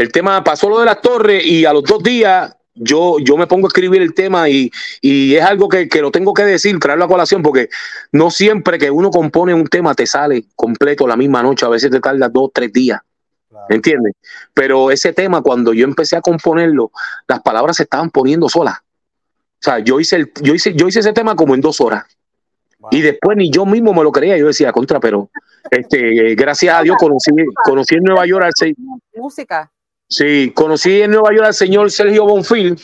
el 0.02 0.12
tema 0.12 0.44
pasó 0.44 0.70
lo 0.70 0.80
de 0.80 0.86
las 0.86 1.02
torres 1.02 1.46
y 1.46 1.66
a 1.66 1.74
los 1.74 1.84
dos 1.84 2.02
días 2.04 2.56
yo, 2.74 3.18
yo 3.20 3.36
me 3.36 3.48
pongo 3.48 3.68
a 3.68 3.70
escribir 3.70 4.02
el 4.02 4.14
tema 4.14 4.48
y, 4.48 4.72
y 5.02 5.36
es 5.36 5.44
algo 5.44 5.68
que, 5.68 5.90
que 5.90 6.02
lo 6.02 6.12
tengo 6.12 6.34
que 6.34 6.44
decir, 6.44 6.80
traerlo 6.80 7.06
a 7.06 7.08
colación, 7.10 7.42
porque 7.44 7.70
no 8.14 8.32
siempre 8.32 8.78
que 8.78 8.90
uno 8.90 9.10
compone 9.10 9.54
un 9.54 9.68
tema 9.68 9.94
te 9.94 10.08
sale 10.08 10.46
completo 10.56 11.06
la 11.06 11.18
misma 11.18 11.44
noche, 11.44 11.66
a 11.66 11.70
veces 11.70 11.92
te 11.92 12.00
tarda 12.00 12.30
dos, 12.30 12.52
tres 12.54 12.72
días. 12.72 13.02
Claro. 13.50 13.66
¿Entiendes? 13.70 14.14
Pero 14.54 14.92
ese 14.92 15.12
tema, 15.12 15.42
cuando 15.42 15.74
yo 15.74 15.84
empecé 15.84 16.16
a 16.16 16.22
componerlo, 16.22 16.92
las 17.28 17.42
palabras 17.42 17.76
se 17.78 17.84
estaban 17.84 18.10
poniendo 18.12 18.48
solas. 18.48 18.78
O 18.78 19.62
sea, 19.62 19.80
yo 19.80 20.00
hice, 20.00 20.16
el, 20.16 20.32
yo 20.42 20.54
hice, 20.54 20.74
yo 20.74 20.88
hice 20.88 21.00
ese 21.02 21.12
tema 21.12 21.36
como 21.36 21.56
en 21.56 21.62
dos 21.62 21.82
horas. 21.82 22.06
Wow. 22.78 22.92
Y 22.94 23.02
después 23.02 23.36
ni 23.36 23.52
yo 23.52 23.66
mismo 23.66 23.94
me 23.94 24.04
lo 24.04 24.12
creía. 24.12 24.38
Yo 24.38 24.48
decía, 24.48 24.72
contra, 24.72 25.02
pero 25.02 25.30
este, 25.70 26.34
gracias 26.36 26.76
a 26.78 26.82
Dios 26.84 26.96
conocí, 26.98 27.32
conocí 27.66 27.96
en 27.96 28.04
Nueva 28.04 28.26
York 28.26 28.46
al 28.46 28.52
se- 28.56 28.74
Música. 29.16 29.70
Sí, 30.10 30.52
conocí 30.54 31.02
en 31.02 31.12
Nueva 31.12 31.32
York 31.32 31.46
al 31.46 31.54
señor 31.54 31.92
Sergio 31.92 32.26
Bonfil. 32.26 32.78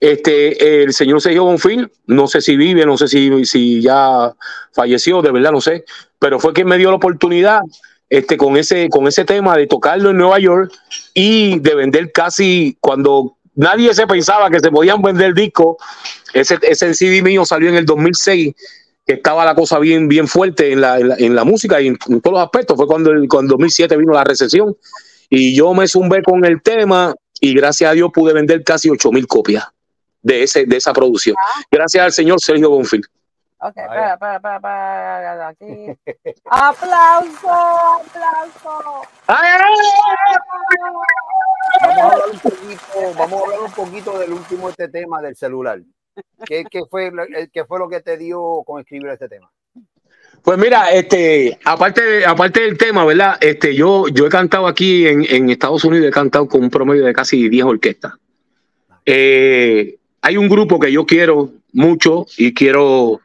Este, 0.00 0.84
el 0.84 0.92
señor 0.92 1.20
Sergio 1.20 1.44
Bonfil, 1.44 1.90
no 2.06 2.28
sé 2.28 2.40
si 2.40 2.56
vive, 2.56 2.86
no 2.86 2.96
sé 2.96 3.08
si, 3.08 3.44
si 3.44 3.82
ya 3.82 4.32
falleció, 4.72 5.22
de 5.22 5.32
verdad 5.32 5.50
no 5.50 5.60
sé, 5.60 5.84
pero 6.20 6.38
fue 6.38 6.52
quien 6.52 6.68
me 6.68 6.78
dio 6.78 6.90
la 6.90 6.96
oportunidad 6.96 7.62
este, 8.08 8.36
con, 8.36 8.56
ese, 8.56 8.88
con 8.90 9.08
ese 9.08 9.24
tema 9.24 9.56
de 9.56 9.66
tocarlo 9.66 10.10
en 10.10 10.18
Nueva 10.18 10.38
York 10.38 10.72
y 11.14 11.58
de 11.58 11.74
vender 11.74 12.12
casi 12.12 12.76
cuando 12.80 13.36
nadie 13.56 13.92
se 13.92 14.06
pensaba 14.06 14.50
que 14.50 14.60
se 14.60 14.70
podían 14.70 15.02
vender 15.02 15.34
discos. 15.34 15.76
Ese, 16.32 16.58
ese 16.62 16.94
CD 16.94 17.20
mío 17.20 17.44
salió 17.44 17.68
en 17.68 17.74
el 17.74 17.84
2006 17.84 18.54
que 19.04 19.14
estaba 19.14 19.44
la 19.44 19.54
cosa 19.54 19.78
bien, 19.78 20.06
bien 20.06 20.28
fuerte 20.28 20.72
en 20.72 20.80
la, 20.80 20.98
en 20.98 21.34
la, 21.34 21.42
música 21.42 21.80
y 21.80 21.88
en, 21.88 21.98
todos 21.98 22.34
los 22.34 22.42
aspectos. 22.42 22.76
Fue 22.76 22.86
cuando, 22.86 23.10
el, 23.10 23.26
cuando 23.26 23.54
en 23.54 23.58
2007 23.58 23.96
vino 23.96 24.12
la 24.12 24.22
recesión 24.22 24.76
y 25.28 25.56
yo 25.56 25.74
me 25.74 25.86
zumbé 25.86 26.22
con 26.22 26.44
el 26.44 26.62
tema 26.62 27.14
y 27.40 27.54
gracias 27.54 27.90
a 27.90 27.94
Dios 27.94 28.10
pude 28.12 28.32
vender 28.32 28.64
casi 28.64 28.90
8 28.90 29.12
mil 29.12 29.26
copias 29.26 29.64
de, 30.22 30.42
ese, 30.42 30.66
de 30.66 30.76
esa 30.76 30.92
producción. 30.92 31.36
Gracias 31.70 32.04
al 32.04 32.12
señor 32.12 32.40
Sergio 32.40 32.70
Bonfil. 32.70 33.04
Ok, 33.60 33.76
espera, 33.76 34.12
espera, 34.14 34.36
espera, 34.36 34.56
espera, 34.56 35.48
aquí. 35.48 35.98
Aplauso, 36.44 37.50
aplauso. 37.50 39.02
Vamos 41.80 41.98
a 42.00 42.12
hablar 42.12 42.28
un 42.32 42.38
poquito, 42.38 43.14
vamos 43.18 43.40
a 43.40 43.44
hablar 43.44 43.60
un 43.60 43.72
poquito 43.72 44.18
del 44.18 44.32
último 44.32 44.68
este 44.68 44.88
tema 44.88 45.20
del 45.20 45.34
celular. 45.34 45.80
¿Qué, 46.46 46.64
qué 46.70 46.82
fue, 46.88 47.10
qué 47.52 47.64
fue 47.64 47.78
lo 47.80 47.88
que 47.88 48.00
te 48.00 48.16
dio 48.16 48.62
con 48.64 48.80
escribir 48.80 49.08
este 49.08 49.28
tema? 49.28 49.50
Pues 50.42 50.58
mira, 50.58 50.90
este, 50.90 51.58
aparte, 51.64 52.24
aparte 52.24 52.60
del 52.60 52.78
tema, 52.78 53.04
¿verdad? 53.04 53.36
Este, 53.40 53.74
yo, 53.74 54.08
yo 54.08 54.26
he 54.26 54.30
cantado 54.30 54.66
aquí 54.66 55.06
en, 55.06 55.26
en 55.28 55.50
Estados 55.50 55.84
Unidos, 55.84 56.08
he 56.08 56.12
cantado 56.12 56.46
con 56.48 56.62
un 56.62 56.70
promedio 56.70 57.04
de 57.04 57.12
casi 57.12 57.48
10 57.48 57.64
orquestas. 57.64 58.14
Eh, 59.04 59.96
hay 60.20 60.36
un 60.36 60.48
grupo 60.48 60.78
que 60.78 60.92
yo 60.92 61.06
quiero 61.06 61.52
mucho 61.72 62.26
y 62.36 62.52
quiero, 62.54 63.20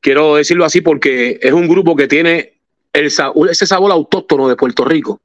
quiero 0.00 0.36
decirlo 0.36 0.64
así 0.64 0.80
porque 0.80 1.38
es 1.42 1.52
un 1.52 1.68
grupo 1.68 1.96
que 1.96 2.06
tiene 2.08 2.54
el, 2.92 3.06
ese 3.06 3.66
sabor 3.66 3.92
autóctono 3.92 4.48
de 4.48 4.56
Puerto 4.56 4.84
Rico, 4.84 5.20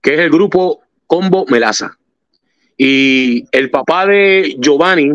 que 0.00 0.14
es 0.14 0.20
el 0.20 0.30
grupo 0.30 0.82
Combo 1.06 1.44
Melaza. 1.48 1.98
Y 2.76 3.44
el 3.52 3.70
papá 3.70 4.06
de 4.06 4.56
Giovanni, 4.58 5.12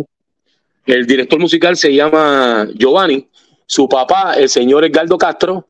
el 0.85 1.07
director 1.07 1.39
musical 1.39 1.75
se 1.75 1.93
llama 1.93 2.67
Giovanni, 2.75 3.27
su 3.67 3.87
papá, 3.87 4.33
el 4.33 4.49
señor 4.49 4.83
Edgardo 4.85 5.17
Castro, 5.17 5.67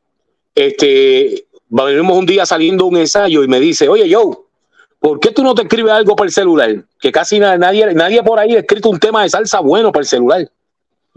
este, 0.55 1.45
venimos 1.67 2.17
un 2.17 2.25
día 2.25 2.45
saliendo 2.45 2.86
un 2.86 2.95
ensayo 2.97 3.43
y 3.43 3.47
me 3.47 3.60
dice, 3.60 3.89
oye, 3.89 4.12
Joe, 4.13 4.38
¿por 4.99 5.19
qué 5.19 5.31
tú 5.31 5.43
no 5.43 5.53
te 5.53 5.63
escribes 5.63 5.91
algo 5.91 6.15
para 6.15 6.27
el 6.27 6.33
celular? 6.33 6.75
Que 6.99 7.12
casi 7.12 7.39
na- 7.39 7.57
nadie, 7.57 7.93
nadie 7.93 8.23
por 8.23 8.39
ahí 8.39 8.55
ha 8.55 8.60
escrito 8.60 8.89
un 8.89 8.99
tema 8.99 9.23
de 9.23 9.29
salsa 9.29 9.60
bueno 9.60 9.91
para 9.91 10.01
el 10.01 10.07
celular. 10.07 10.49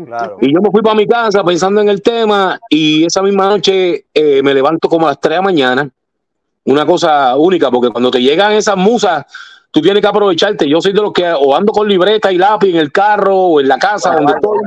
Claro. 0.05 0.39
Y 0.41 0.53
yo 0.55 0.61
me 0.63 0.71
fui 0.71 0.81
para 0.81 0.95
mi 0.95 1.07
casa 1.07 1.45
pensando 1.45 1.81
en 1.83 1.91
el 1.91 2.01
tema 2.01 2.59
y 2.71 3.05
esa 3.05 3.21
misma 3.23 3.49
noche 3.49 4.07
eh, 4.15 4.43
me 4.43 4.55
levanto 4.55 4.89
como 4.89 5.07
a 5.07 5.11
las 5.11 5.21
3 5.21 5.31
de 5.33 5.37
la 5.37 5.43
mañana. 5.43 5.91
Una 6.65 6.87
cosa 6.87 7.37
única, 7.37 7.71
porque 7.71 7.91
cuando 7.91 8.11
te 8.11 8.21
llegan 8.23 8.53
esas 8.53 8.77
musas, 8.77 9.27
tú 9.71 9.81
tienes 9.83 10.01
que 10.01 10.09
aprovecharte. 10.09 10.69
Yo 10.69 10.81
soy 10.81 10.93
de 10.95 11.03
los 11.03 11.13
que 11.13 11.31
o 11.31 11.55
ando 11.55 11.73
con 11.73 11.87
libreta 11.87 12.33
y 12.33 12.39
lápiz 12.39 12.71
en 12.71 12.77
el 12.77 12.91
carro 12.93 13.37
o 13.37 13.61
en 13.61 13.69
la 13.69 13.79
casa 13.79 14.13
donde 14.15 14.33
estoy 14.33 14.59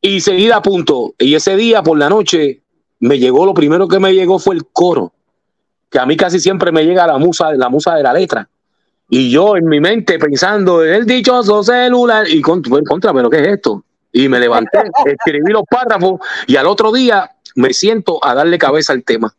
y 0.00 0.20
seguida 0.20 0.56
a 0.56 0.62
punto. 0.62 1.14
Y 1.18 1.34
ese 1.34 1.56
día 1.56 1.82
por 1.82 1.98
la 1.98 2.08
noche 2.08 2.60
me 3.00 3.18
llegó, 3.18 3.46
lo 3.46 3.54
primero 3.54 3.88
que 3.88 3.98
me 3.98 4.14
llegó 4.14 4.38
fue 4.38 4.54
el 4.54 4.66
coro, 4.66 5.12
que 5.90 5.98
a 5.98 6.06
mí 6.06 6.16
casi 6.16 6.38
siempre 6.40 6.72
me 6.72 6.84
llega 6.84 7.06
la 7.06 7.18
musa, 7.18 7.52
la 7.54 7.68
musa 7.68 7.94
de 7.94 8.02
la 8.02 8.12
letra. 8.12 8.48
Y 9.08 9.30
yo 9.30 9.56
en 9.56 9.66
mi 9.66 9.80
mente 9.80 10.18
pensando 10.18 10.84
en 10.84 10.94
el 10.94 11.06
dichoso 11.06 11.62
celular 11.64 12.28
y 12.28 12.40
con- 12.40 12.62
en 12.64 12.84
contra, 12.84 13.12
pero 13.12 13.28
¿qué 13.28 13.40
es 13.40 13.48
esto? 13.48 13.84
Y 14.12 14.28
me 14.28 14.38
levanté, 14.38 14.78
escribí 15.04 15.52
los 15.52 15.64
párrafos 15.68 16.20
y 16.46 16.56
al 16.56 16.66
otro 16.66 16.92
día 16.92 17.30
me 17.56 17.72
siento 17.72 18.24
a 18.24 18.34
darle 18.34 18.58
cabeza 18.58 18.92
al 18.92 19.02
tema. 19.02 19.34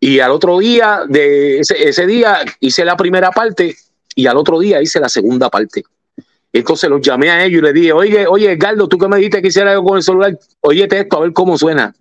Y 0.00 0.20
al 0.20 0.32
otro 0.32 0.58
día 0.58 1.02
de 1.08 1.60
ese, 1.60 1.88
ese 1.88 2.06
día 2.06 2.40
hice 2.60 2.84
la 2.84 2.94
primera 2.96 3.30
parte 3.30 3.74
y 4.14 4.26
al 4.26 4.36
otro 4.36 4.58
día 4.58 4.82
hice 4.82 5.00
la 5.00 5.08
segunda 5.08 5.48
parte. 5.48 5.84
Entonces 6.54 6.88
los 6.88 7.00
llamé 7.00 7.30
a 7.30 7.44
ellos 7.44 7.58
y 7.58 7.64
les 7.64 7.74
dije, 7.74 7.92
oye, 7.92 8.26
oye, 8.28 8.52
Edgardo, 8.52 8.88
tú 8.88 8.96
que 8.96 9.08
me 9.08 9.16
dijiste 9.16 9.42
que 9.42 9.48
hiciera 9.48 9.72
algo 9.72 9.84
con 9.84 9.96
el 9.96 10.04
celular, 10.04 10.38
óyete 10.60 11.00
esto 11.00 11.16
a 11.16 11.20
ver 11.22 11.32
cómo 11.32 11.58
suena. 11.58 11.92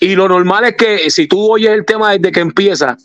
Y 0.00 0.16
lo 0.16 0.26
normal 0.26 0.64
es 0.64 0.74
que 0.74 1.10
si 1.10 1.28
tú 1.28 1.52
oyes 1.52 1.70
el 1.70 1.84
tema 1.84 2.12
desde 2.12 2.32
que 2.32 2.40
empieza, 2.40 2.96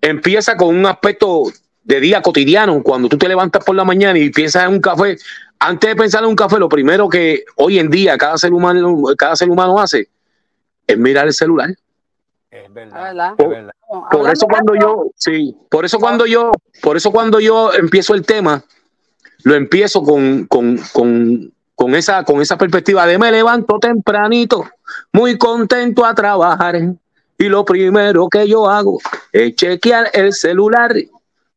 empieza 0.00 0.56
con 0.56 0.74
un 0.74 0.86
aspecto 0.86 1.44
de 1.84 2.00
día 2.00 2.22
cotidiano. 2.22 2.82
Cuando 2.82 3.10
tú 3.10 3.18
te 3.18 3.28
levantas 3.28 3.62
por 3.62 3.76
la 3.76 3.84
mañana 3.84 4.18
y 4.18 4.30
piensas 4.30 4.64
en 4.64 4.70
un 4.70 4.80
café, 4.80 5.18
antes 5.58 5.90
de 5.90 5.94
pensar 5.94 6.22
en 6.22 6.30
un 6.30 6.36
café, 6.36 6.58
lo 6.58 6.70
primero 6.70 7.06
que 7.10 7.44
hoy 7.56 7.78
en 7.78 7.90
día 7.90 8.16
cada 8.16 8.38
ser 8.38 8.54
humano, 8.54 9.02
cada 9.18 9.36
ser 9.36 9.50
humano 9.50 9.78
hace 9.78 10.08
es 10.86 10.96
mirar 10.96 11.26
el 11.26 11.34
celular. 11.34 11.68
Es 12.50 12.72
verdad. 12.72 13.34
Por 14.10 14.30
eso 14.30 14.46
cuando 14.46 14.74
yo, 14.74 15.10
sí, 15.16 15.54
por 15.70 15.84
eso 15.84 15.98
cuando 15.98 16.24
yo, 16.24 16.50
por 16.80 16.96
eso 16.96 17.10
cuando 17.10 17.40
yo 17.40 17.74
empiezo 17.74 18.14
el 18.14 18.24
tema, 18.24 18.64
lo 19.44 19.54
empiezo 19.54 20.02
con, 20.02 20.46
con, 20.46 20.78
con, 20.92 21.52
con 21.74 21.94
esa, 21.94 22.24
con 22.24 22.40
esa 22.40 22.56
perspectiva 22.56 23.06
de 23.06 23.18
me 23.18 23.30
levanto 23.30 23.78
tempranito, 23.78 24.64
muy 25.12 25.38
contento 25.38 26.04
a 26.04 26.14
trabajar. 26.14 26.76
Y 27.38 27.44
lo 27.48 27.64
primero 27.64 28.28
que 28.28 28.46
yo 28.46 28.68
hago 28.68 28.98
es 29.32 29.56
chequear 29.56 30.10
el 30.12 30.32
celular. 30.32 30.94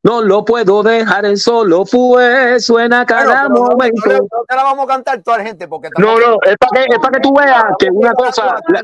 No 0.02 0.22
lo 0.22 0.46
puedo 0.46 0.84
dejar 0.84 1.36
solo, 1.38 1.84
pues 1.92 2.64
suena 2.66 3.06
cada 3.08 3.44
pero 3.48 3.50
no, 3.50 3.62
momento. 3.66 4.02
no 4.06 4.14
le- 4.14 4.20
no 4.20 4.44
te 4.48 4.56
la 4.56 4.64
vamos 4.64 4.86
a 4.86 4.88
cantar 4.88 5.24
toda 5.24 5.40
la 5.40 5.44
gente 5.46 5.68
porque 5.68 5.90
No, 5.98 6.20
no, 6.20 6.38
es 6.44 6.56
para 6.60 6.84
que, 6.86 6.94
es 6.94 7.00
para 7.00 7.12
que 7.12 7.20
tú 7.22 7.34
veas 7.36 7.64
que 7.80 7.90
una 7.92 8.14
cosa. 8.14 8.56
la- 8.68 8.82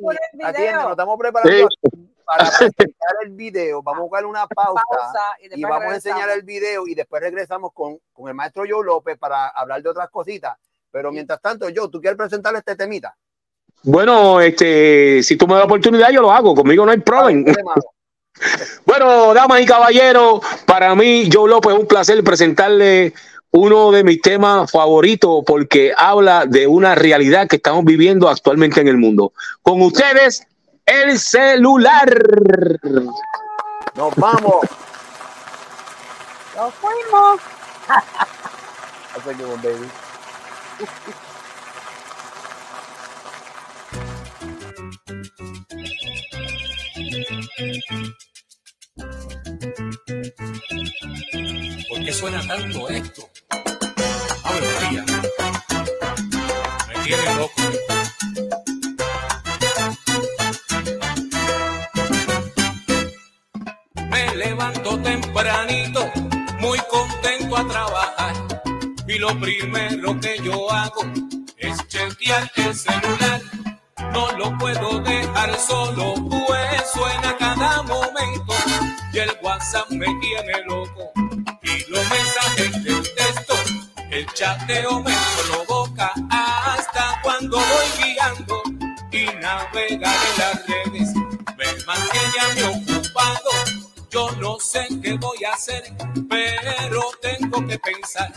Atiende, 0.47 0.73
nos 0.81 0.91
estamos 0.91 1.17
preparando 1.19 1.67
Sí. 1.69 2.01
Para 2.31 2.49
presentar 2.57 3.15
el 3.23 3.31
video, 3.31 3.83
vamos 3.83 3.99
a 3.99 4.03
buscar 4.03 4.25
una 4.25 4.47
pausa, 4.47 4.83
y, 5.53 5.61
vamos 5.63 5.91
a 5.91 5.95
enseñar 5.95 6.29
el 6.29 6.43
video 6.43 6.87
y 6.87 6.95
después 6.95 7.21
regresamos 7.21 7.71
con, 7.73 7.99
con 8.13 8.29
el 8.29 8.33
maestro 8.33 8.63
Joe 8.67 8.85
López 8.85 9.17
para 9.17 9.49
hablar 9.49 9.81
de 9.83 9.89
otras 9.89 10.09
cositas. 10.09 10.57
Pero 10.91 11.11
mientras 11.11 11.41
tanto, 11.41 11.69
yo, 11.69 11.89
¿tú 11.89 11.99
quieres 11.99 12.17
presentar 12.17 12.55
este 12.55 12.75
temita? 12.75 13.15
Bueno, 13.83 14.39
este, 14.39 15.23
si 15.23 15.35
tú 15.35 15.47
me 15.47 15.53
das 15.53 15.61
la 15.61 15.65
oportunidad, 15.65 16.09
yo 16.11 16.21
lo 16.21 16.31
hago. 16.31 16.53
Conmigo 16.53 16.85
no 16.85 16.91
hay 16.91 16.99
problema. 16.99 17.53
bueno, 18.85 19.33
damas 19.33 19.61
y 19.61 19.65
caballeros, 19.65 20.41
para 20.65 20.93
mí, 20.95 21.29
Joe 21.31 21.49
López, 21.49 21.73
es 21.73 21.79
un 21.79 21.87
placer 21.87 22.23
presentarle 22.23 23.13
uno 23.51 23.91
de 23.91 24.03
mis 24.03 24.21
temas 24.21 24.71
favoritos 24.71 25.43
porque 25.45 25.93
habla 25.97 26.45
de 26.45 26.67
una 26.67 26.95
realidad 26.95 27.47
que 27.47 27.57
estamos 27.57 27.83
viviendo 27.83 28.29
actualmente 28.29 28.79
en 28.79 28.87
el 28.87 28.97
mundo. 28.97 29.33
Con 29.61 29.81
ustedes, 29.81 30.45
el 30.85 31.19
celular. 31.19 32.09
Nos 33.95 34.15
vamos. 34.15 34.65
Nos 36.55 36.73
fuimos. 36.75 37.41
baby. 39.63 39.89
¿Por 51.89 52.05
qué 52.05 52.13
suena 52.13 52.47
tanto 52.47 52.89
esto? 52.89 53.29
Ave 54.43 54.67
María. 54.81 55.05
Me 56.87 57.03
tiene 57.03 57.35
loco. 57.35 58.00
Levanto 64.45 64.97
tempranito, 64.99 66.11
muy 66.59 66.79
contento 66.89 67.57
a 67.57 67.67
trabajar. 67.67 68.33
Y 69.07 69.17
lo 69.19 69.39
primero 69.39 70.19
que 70.19 70.39
yo 70.43 70.71
hago 70.71 71.03
es 71.57 71.87
chequear 71.87 72.51
el 72.55 72.73
celular. 72.75 73.41
No 74.13 74.31
lo 74.37 74.57
puedo 74.57 74.99
dejar 75.01 75.57
solo, 75.59 76.15
pues 76.29 76.91
suena 76.93 77.35
cada 77.37 77.83
momento. 77.83 78.53
Y 79.13 79.19
el 79.19 79.31
WhatsApp 79.41 79.89
me 79.91 80.07
tiene 80.19 80.63
loco 80.65 81.11
y 81.63 81.91
los 81.91 82.03
mensajes 82.09 82.83
del 82.83 83.03
texto, 83.13 83.53
el 84.09 84.25
chateo 84.33 85.01
me 85.01 85.13
provoca 85.43 86.13
hasta 86.29 87.19
cuando 87.21 87.57
voy 87.57 88.03
guiando 88.03 88.63
y 89.11 89.25
navegar 89.39 90.15
en 90.29 90.37
las 90.39 90.67
redes 90.67 91.10
Yo 94.11 94.29
no 94.41 94.59
sé 94.59 94.85
qué 95.01 95.13
voy 95.13 95.37
a 95.45 95.53
hacer, 95.53 95.83
pero 96.29 97.01
tengo 97.21 97.65
que 97.65 97.79
pensar 97.79 98.33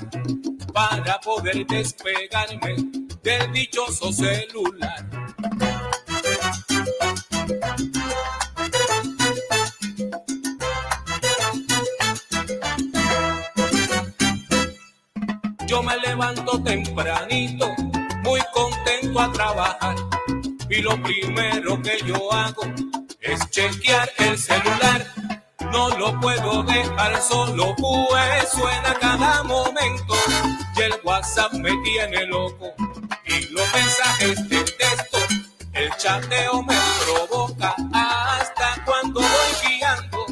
para 0.72 1.20
poder 1.20 1.66
despegarme 1.66 2.76
del 3.24 3.52
dichoso 3.52 4.12
celular. 4.12 5.04
Yo 15.66 15.82
me 15.82 15.96
levanto 15.96 16.62
tempranito, 16.62 17.74
muy 18.22 18.40
contento 18.52 19.20
a 19.20 19.32
trabajar. 19.32 19.96
Y 20.70 20.82
lo 20.82 21.02
primero 21.02 21.82
que 21.82 21.98
yo 22.06 22.32
hago 22.32 22.62
es 23.20 23.50
chequear 23.50 24.08
el 24.18 24.38
celular. 24.38 25.33
No 25.74 25.88
lo 25.98 26.20
puedo 26.20 26.62
dejar 26.62 27.20
solo, 27.20 27.74
pues 27.76 28.48
suena 28.48 28.94
cada 29.00 29.42
momento. 29.42 30.14
Y 30.76 30.82
el 30.82 30.94
WhatsApp 31.02 31.52
me 31.54 31.76
tiene 31.82 32.26
loco. 32.26 32.72
Y 33.26 33.40
los 33.48 33.74
mensajes 33.74 34.48
de 34.48 34.62
texto, 34.62 35.18
el 35.72 35.90
chateo 35.96 36.62
me 36.62 36.76
provoca 37.04 37.74
hasta 37.92 38.84
cuando 38.84 39.18
voy 39.18 39.68
guiando 39.68 40.26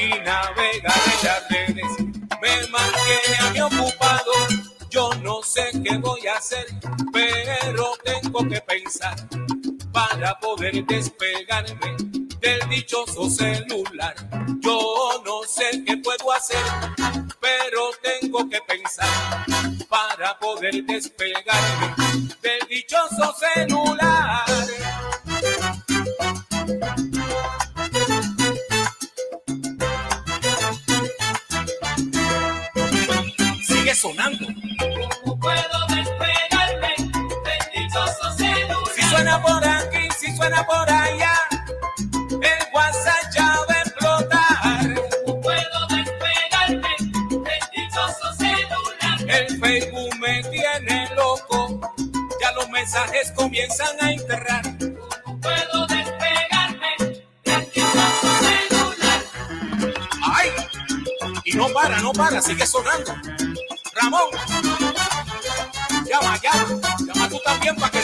y 0.00 0.10
navegar 0.20 1.02
en 1.12 1.26
las 1.26 1.48
redes. 1.50 1.98
Me 2.40 2.68
mantiene 2.68 3.36
a 3.40 3.50
mí 3.50 3.60
ocupado 3.62 4.32
yo 4.90 5.10
no 5.24 5.42
sé 5.42 5.72
qué 5.82 5.96
voy 5.96 6.24
a 6.28 6.36
hacer, 6.36 6.66
pero 7.12 7.94
tengo 8.04 8.48
que 8.48 8.60
pensar 8.60 9.16
para 9.92 10.38
poder 10.38 10.86
despegarme 10.86 11.96
del 12.44 12.68
dichoso 12.68 13.30
celular. 13.30 14.14
Yo 14.60 15.22
no 15.24 15.42
sé 15.48 15.82
qué 15.86 15.96
puedo 15.96 16.30
hacer, 16.32 16.62
pero 17.40 17.90
tengo 18.02 18.48
que 18.50 18.60
pensar 18.68 19.08
para 19.88 20.38
poder 20.38 20.84
despegarme 20.84 21.94
del 22.42 22.68
dichoso 22.68 23.34
celular. 23.38 24.44
Sigue 33.66 33.94
sonando. 33.94 34.53
Comienzan 53.32 53.96
a 54.00 54.12
enterrar. 54.12 54.62
¿Cómo 55.24 55.40
puedo 55.40 55.86
despegarme 55.86 56.96
del 57.44 57.70
dichoso 57.72 58.28
celular? 58.40 59.22
¡Ay! 60.22 60.50
Y 61.44 61.56
no 61.56 61.68
para, 61.68 62.00
no 62.00 62.12
para, 62.12 62.40
sigue 62.42 62.66
sonando. 62.66 63.14
Ramón. 63.94 64.30
Llama, 66.08 66.38
llama. 66.42 66.80
Llama 67.06 67.28
tú 67.28 67.40
también 67.44 67.76
para 67.76 67.90
que 67.90 68.02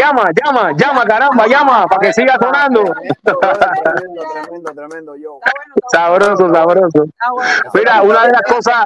Llama, 0.00 0.24
llama, 0.32 0.72
llama, 0.78 1.04
caramba, 1.04 1.46
llama, 1.46 1.86
para 1.86 2.00
que 2.00 2.12
siga 2.14 2.38
sonando. 2.40 2.84
Tremendo, 3.22 4.22
tremendo, 4.32 4.72
tremendo, 4.74 5.16
yo. 5.16 5.40
Sabroso, 5.92 6.50
sabroso. 6.54 7.04
Mira, 7.74 8.00
una 8.00 8.24
de 8.24 8.32
las 8.32 8.42
cosas, 8.48 8.84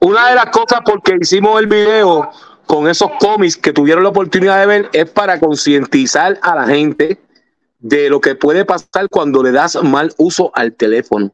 una 0.00 0.30
de 0.30 0.34
las 0.34 0.46
cosas 0.46 0.80
porque 0.84 1.16
hicimos 1.20 1.60
el 1.60 1.68
video 1.68 2.32
con 2.66 2.88
esos 2.88 3.12
cómics 3.20 3.56
que 3.56 3.72
tuvieron 3.72 4.02
la 4.02 4.08
oportunidad 4.08 4.58
de 4.58 4.66
ver 4.66 4.90
es 4.92 5.08
para 5.08 5.38
concientizar 5.38 6.36
a 6.42 6.56
la 6.56 6.66
gente 6.66 7.20
de 7.78 8.10
lo 8.10 8.20
que 8.20 8.34
puede 8.34 8.64
pasar 8.64 9.08
cuando 9.08 9.44
le 9.44 9.52
das 9.52 9.80
mal 9.84 10.12
uso 10.16 10.50
al 10.54 10.72
teléfono. 10.72 11.30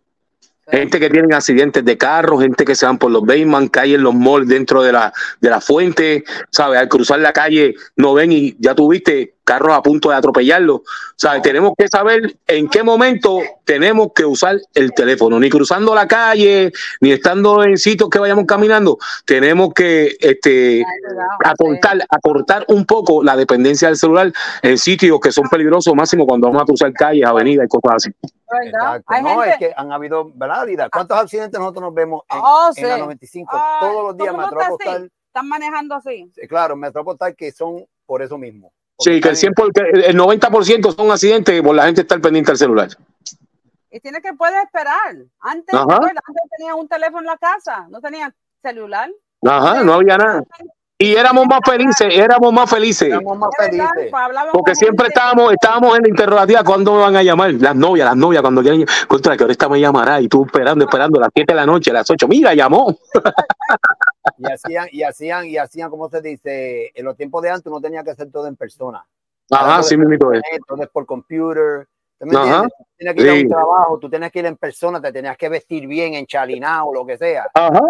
Gente 0.68 0.98
que 0.98 1.08
tienen 1.10 1.32
accidentes 1.32 1.84
de 1.84 1.96
carro, 1.96 2.38
gente 2.38 2.64
que 2.64 2.74
se 2.74 2.86
van 2.86 2.98
por 2.98 3.12
los 3.12 3.24
Bayman, 3.24 3.68
caen 3.68 3.94
en 3.94 4.02
los 4.02 4.14
malls 4.14 4.48
dentro 4.48 4.82
de 4.82 4.92
la, 4.92 5.12
de 5.40 5.50
la 5.50 5.60
fuente, 5.60 6.24
¿sabes? 6.50 6.80
Al 6.80 6.88
cruzar 6.88 7.20
la 7.20 7.32
calle 7.32 7.76
no 7.94 8.14
ven 8.14 8.32
y 8.32 8.56
ya 8.58 8.74
tuviste 8.74 9.35
carros 9.46 9.72
a 9.74 9.80
punto 9.82 10.10
de 10.10 10.16
atropellarlo. 10.16 10.82
¿Sabes? 11.14 11.40
Tenemos 11.40 11.72
que 11.78 11.88
saber 11.88 12.36
en 12.46 12.68
qué 12.68 12.82
momento 12.82 13.38
tenemos 13.64 14.08
que 14.14 14.26
usar 14.26 14.56
el 14.74 14.92
teléfono, 14.92 15.40
ni 15.40 15.48
cruzando 15.48 15.94
la 15.94 16.06
calle, 16.06 16.72
ni 17.00 17.12
estando 17.12 17.62
en 17.64 17.78
sitios 17.78 18.10
que 18.10 18.18
vayamos 18.18 18.44
caminando. 18.44 18.98
Tenemos 19.24 19.72
que 19.72 20.16
este, 20.20 20.84
acortar, 21.44 22.04
acortar 22.10 22.64
un 22.68 22.84
poco 22.84 23.22
la 23.22 23.36
dependencia 23.36 23.88
del 23.88 23.96
celular 23.96 24.32
en 24.62 24.76
sitios 24.76 25.18
que 25.20 25.32
son 25.32 25.48
peligrosos, 25.48 25.94
máximo 25.94 26.26
cuando 26.26 26.48
vamos 26.48 26.62
a 26.62 26.66
cruzar 26.66 26.92
calles, 26.92 27.24
avenidas 27.24 27.66
y 27.66 27.68
cosas 27.68 27.94
así. 27.96 28.10
Exacto. 28.64 29.04
Hay 29.06 29.22
No, 29.22 29.40
gente, 29.40 29.50
es 29.50 29.56
que 29.58 29.72
han 29.76 29.92
habido, 29.92 30.30
¿verdad, 30.34 30.66
Lida? 30.66 30.90
¿Cuántos 30.90 31.16
accidentes 31.16 31.58
nosotros 31.58 31.82
nos 31.82 31.94
vemos 31.94 32.22
en, 32.28 32.38
Oh, 32.42 32.70
en 32.74 32.88
la 32.88 32.98
95? 32.98 33.50
Ay, 33.52 33.60
Todos 33.80 34.04
los 34.04 34.16
días 34.16 34.36
me 34.36 34.42
atrevo 34.44 34.78
a 34.84 35.08
están 35.36 35.48
manejando 35.48 35.94
así. 35.94 36.30
sí, 36.34 36.48
claro, 36.48 36.76
me 36.76 36.86
atrevo 36.86 37.10
a 37.10 37.12
apostar 37.12 37.36
que 37.36 37.52
son 37.52 37.84
por 38.06 38.22
eso 38.22 38.38
mismo. 38.38 38.72
Sí, 38.98 39.20
que 39.20 39.28
el, 39.28 39.34
están 39.34 39.36
100 39.36 39.52
por- 39.54 39.72
que 39.72 39.80
el 39.80 40.16
90% 40.16 40.94
son 40.96 41.10
accidentes 41.10 41.62
por 41.62 41.74
la 41.74 41.84
gente 41.86 42.00
estar 42.02 42.20
pendiente 42.20 42.50
al 42.50 42.56
celular. 42.56 42.88
Y 43.90 44.00
tiene 44.00 44.20
que 44.20 44.32
poder 44.34 44.54
esperar. 44.64 45.16
Antes, 45.40 45.74
antes 45.74 46.12
tenía 46.58 46.74
un 46.74 46.88
teléfono 46.88 47.20
en 47.20 47.26
la 47.26 47.36
casa, 47.38 47.86
no 47.88 48.00
tenía 48.00 48.34
celular. 48.62 49.10
Ajá, 49.46 49.82
no 49.82 49.94
había 49.94 50.16
nada. 50.16 50.42
Y 50.98 51.14
éramos 51.14 51.46
más 51.46 51.60
felices, 51.64 52.08
éramos 52.10 52.52
más 52.54 52.70
felices. 52.70 53.08
Estamos 53.08 53.36
más 53.38 53.50
felices. 53.58 53.86
pues 54.10 54.22
Porque 54.50 54.74
siempre 54.74 55.08
estábamos, 55.08 55.52
estábamos 55.52 55.94
en 55.96 56.04
la 56.04 56.08
interrogativa, 56.08 56.64
¿cuándo 56.64 56.94
me 56.94 57.00
van 57.02 57.16
a 57.16 57.22
llamar? 57.22 57.52
Las 57.52 57.76
novias, 57.76 58.06
las 58.06 58.16
novias, 58.16 58.40
cuando 58.40 58.62
quieren, 58.62 58.86
contra 59.06 59.36
que 59.36 59.44
ahorita 59.44 59.68
me 59.68 59.78
llamará, 59.78 60.22
y 60.22 60.28
tú 60.28 60.46
esperando, 60.46 60.86
esperando, 60.86 61.18
a 61.20 61.24
las 61.24 61.30
7 61.34 61.52
de 61.52 61.56
la 61.56 61.66
noche, 61.66 61.90
a 61.90 61.94
las 61.94 62.10
8, 62.10 62.26
mira, 62.28 62.54
llamó. 62.54 62.96
Y 64.38 64.50
hacían, 64.50 64.88
y 64.90 65.02
hacían, 65.02 65.46
y 65.46 65.56
hacían, 65.56 65.90
como 65.90 66.08
se 66.08 66.20
dice, 66.20 66.92
en 66.94 67.04
los 67.04 67.16
tiempos 67.16 67.42
de 67.42 67.50
antes 67.50 67.66
uno 67.66 67.80
tenía 67.80 68.02
que 68.02 68.10
hacer 68.10 68.30
todo 68.30 68.46
en 68.46 68.56
persona. 68.56 69.06
Ajá, 69.50 69.82
sí, 69.82 69.96
mismito 69.96 70.32
es. 70.32 70.42
Entonces 70.52 70.88
por 70.88 71.06
computer. 71.06 71.86
¿tú 72.18 72.26
me 72.26 72.36
Ajá. 72.36 72.66
Tienes 72.96 73.14
que 73.14 73.22
ir 73.22 73.28
a 73.28 73.34
un 73.34 73.48
trabajo, 73.48 73.98
tú 73.98 74.08
tienes 74.08 74.32
que 74.32 74.38
ir 74.38 74.46
en 74.46 74.56
persona, 74.56 75.00
te 75.00 75.12
tenías 75.12 75.36
que 75.36 75.48
vestir 75.48 75.86
bien, 75.86 76.14
enchalinado, 76.14 76.92
lo 76.92 77.04
que 77.04 77.18
sea. 77.18 77.46
Ajá. 77.54 77.82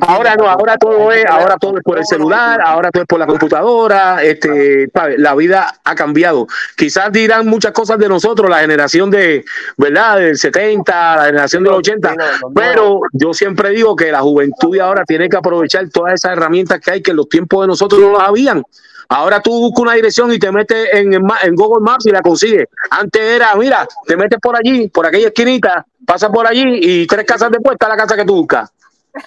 Ahora 0.00 0.34
no, 0.36 0.46
ahora 0.48 0.76
todo 0.78 1.12
es, 1.12 1.24
ahora 1.26 1.56
todo 1.58 1.76
es 1.76 1.82
por 1.84 1.98
el 1.98 2.06
celular, 2.06 2.60
ahora 2.64 2.90
todo 2.90 3.02
es 3.02 3.06
por 3.06 3.18
la 3.18 3.26
computadora, 3.26 4.22
este, 4.22 4.88
¿sabes? 4.94 5.18
la 5.18 5.34
vida 5.34 5.74
ha 5.84 5.94
cambiado. 5.94 6.46
Quizás 6.76 7.12
dirán 7.12 7.46
muchas 7.46 7.72
cosas 7.72 7.98
de 7.98 8.08
nosotros, 8.08 8.48
la 8.48 8.60
generación 8.60 9.10
de, 9.10 9.44
¿verdad? 9.76 10.16
Del 10.18 10.36
70, 10.38 11.16
la 11.16 11.24
generación 11.26 11.62
del 11.64 11.72
80, 11.74 12.10
Sí, 12.10 12.16
los- 12.16 12.40
los 12.40 12.52
pero 12.54 13.00
yo 13.12 13.34
siempre 13.34 13.70
digo 13.70 13.94
que 13.94 14.10
la 14.10 14.20
juventud 14.20 14.72
de 14.72 14.80
ahora 14.80 15.04
tiene 15.04 15.28
que 15.28 15.36
aprovechar 15.36 15.88
todas 15.90 16.14
esas 16.14 16.32
herramientas 16.32 16.80
que 16.80 16.90
hay 16.90 17.02
que 17.02 17.10
en 17.10 17.18
los 17.18 17.28
tiempos 17.28 17.60
de 17.62 17.66
nosotros 17.68 18.00
no 18.00 18.12
las 18.18 18.28
habían. 18.28 18.62
Ahora 19.08 19.40
tú 19.42 19.50
buscas 19.50 19.82
una 19.82 19.92
dirección 19.92 20.32
y 20.32 20.38
te 20.38 20.50
metes 20.50 20.88
en 20.92 21.54
Google 21.54 21.82
Maps 21.84 22.06
y 22.06 22.10
la 22.10 22.22
consigues. 22.22 22.66
Antes 22.90 23.20
era, 23.20 23.54
mira, 23.56 23.86
te 24.06 24.16
metes 24.16 24.38
por 24.40 24.56
allí, 24.56 24.88
por 24.88 25.04
aquella 25.06 25.26
esquinita, 25.28 25.84
pasas 26.06 26.30
por 26.30 26.46
allí 26.46 26.62
y 26.80 27.06
tres 27.06 27.26
casas 27.26 27.50
después 27.50 27.74
está 27.74 27.88
la 27.88 27.96
casa 27.96 28.16
que 28.16 28.24
tú 28.24 28.36
buscas. 28.36 28.70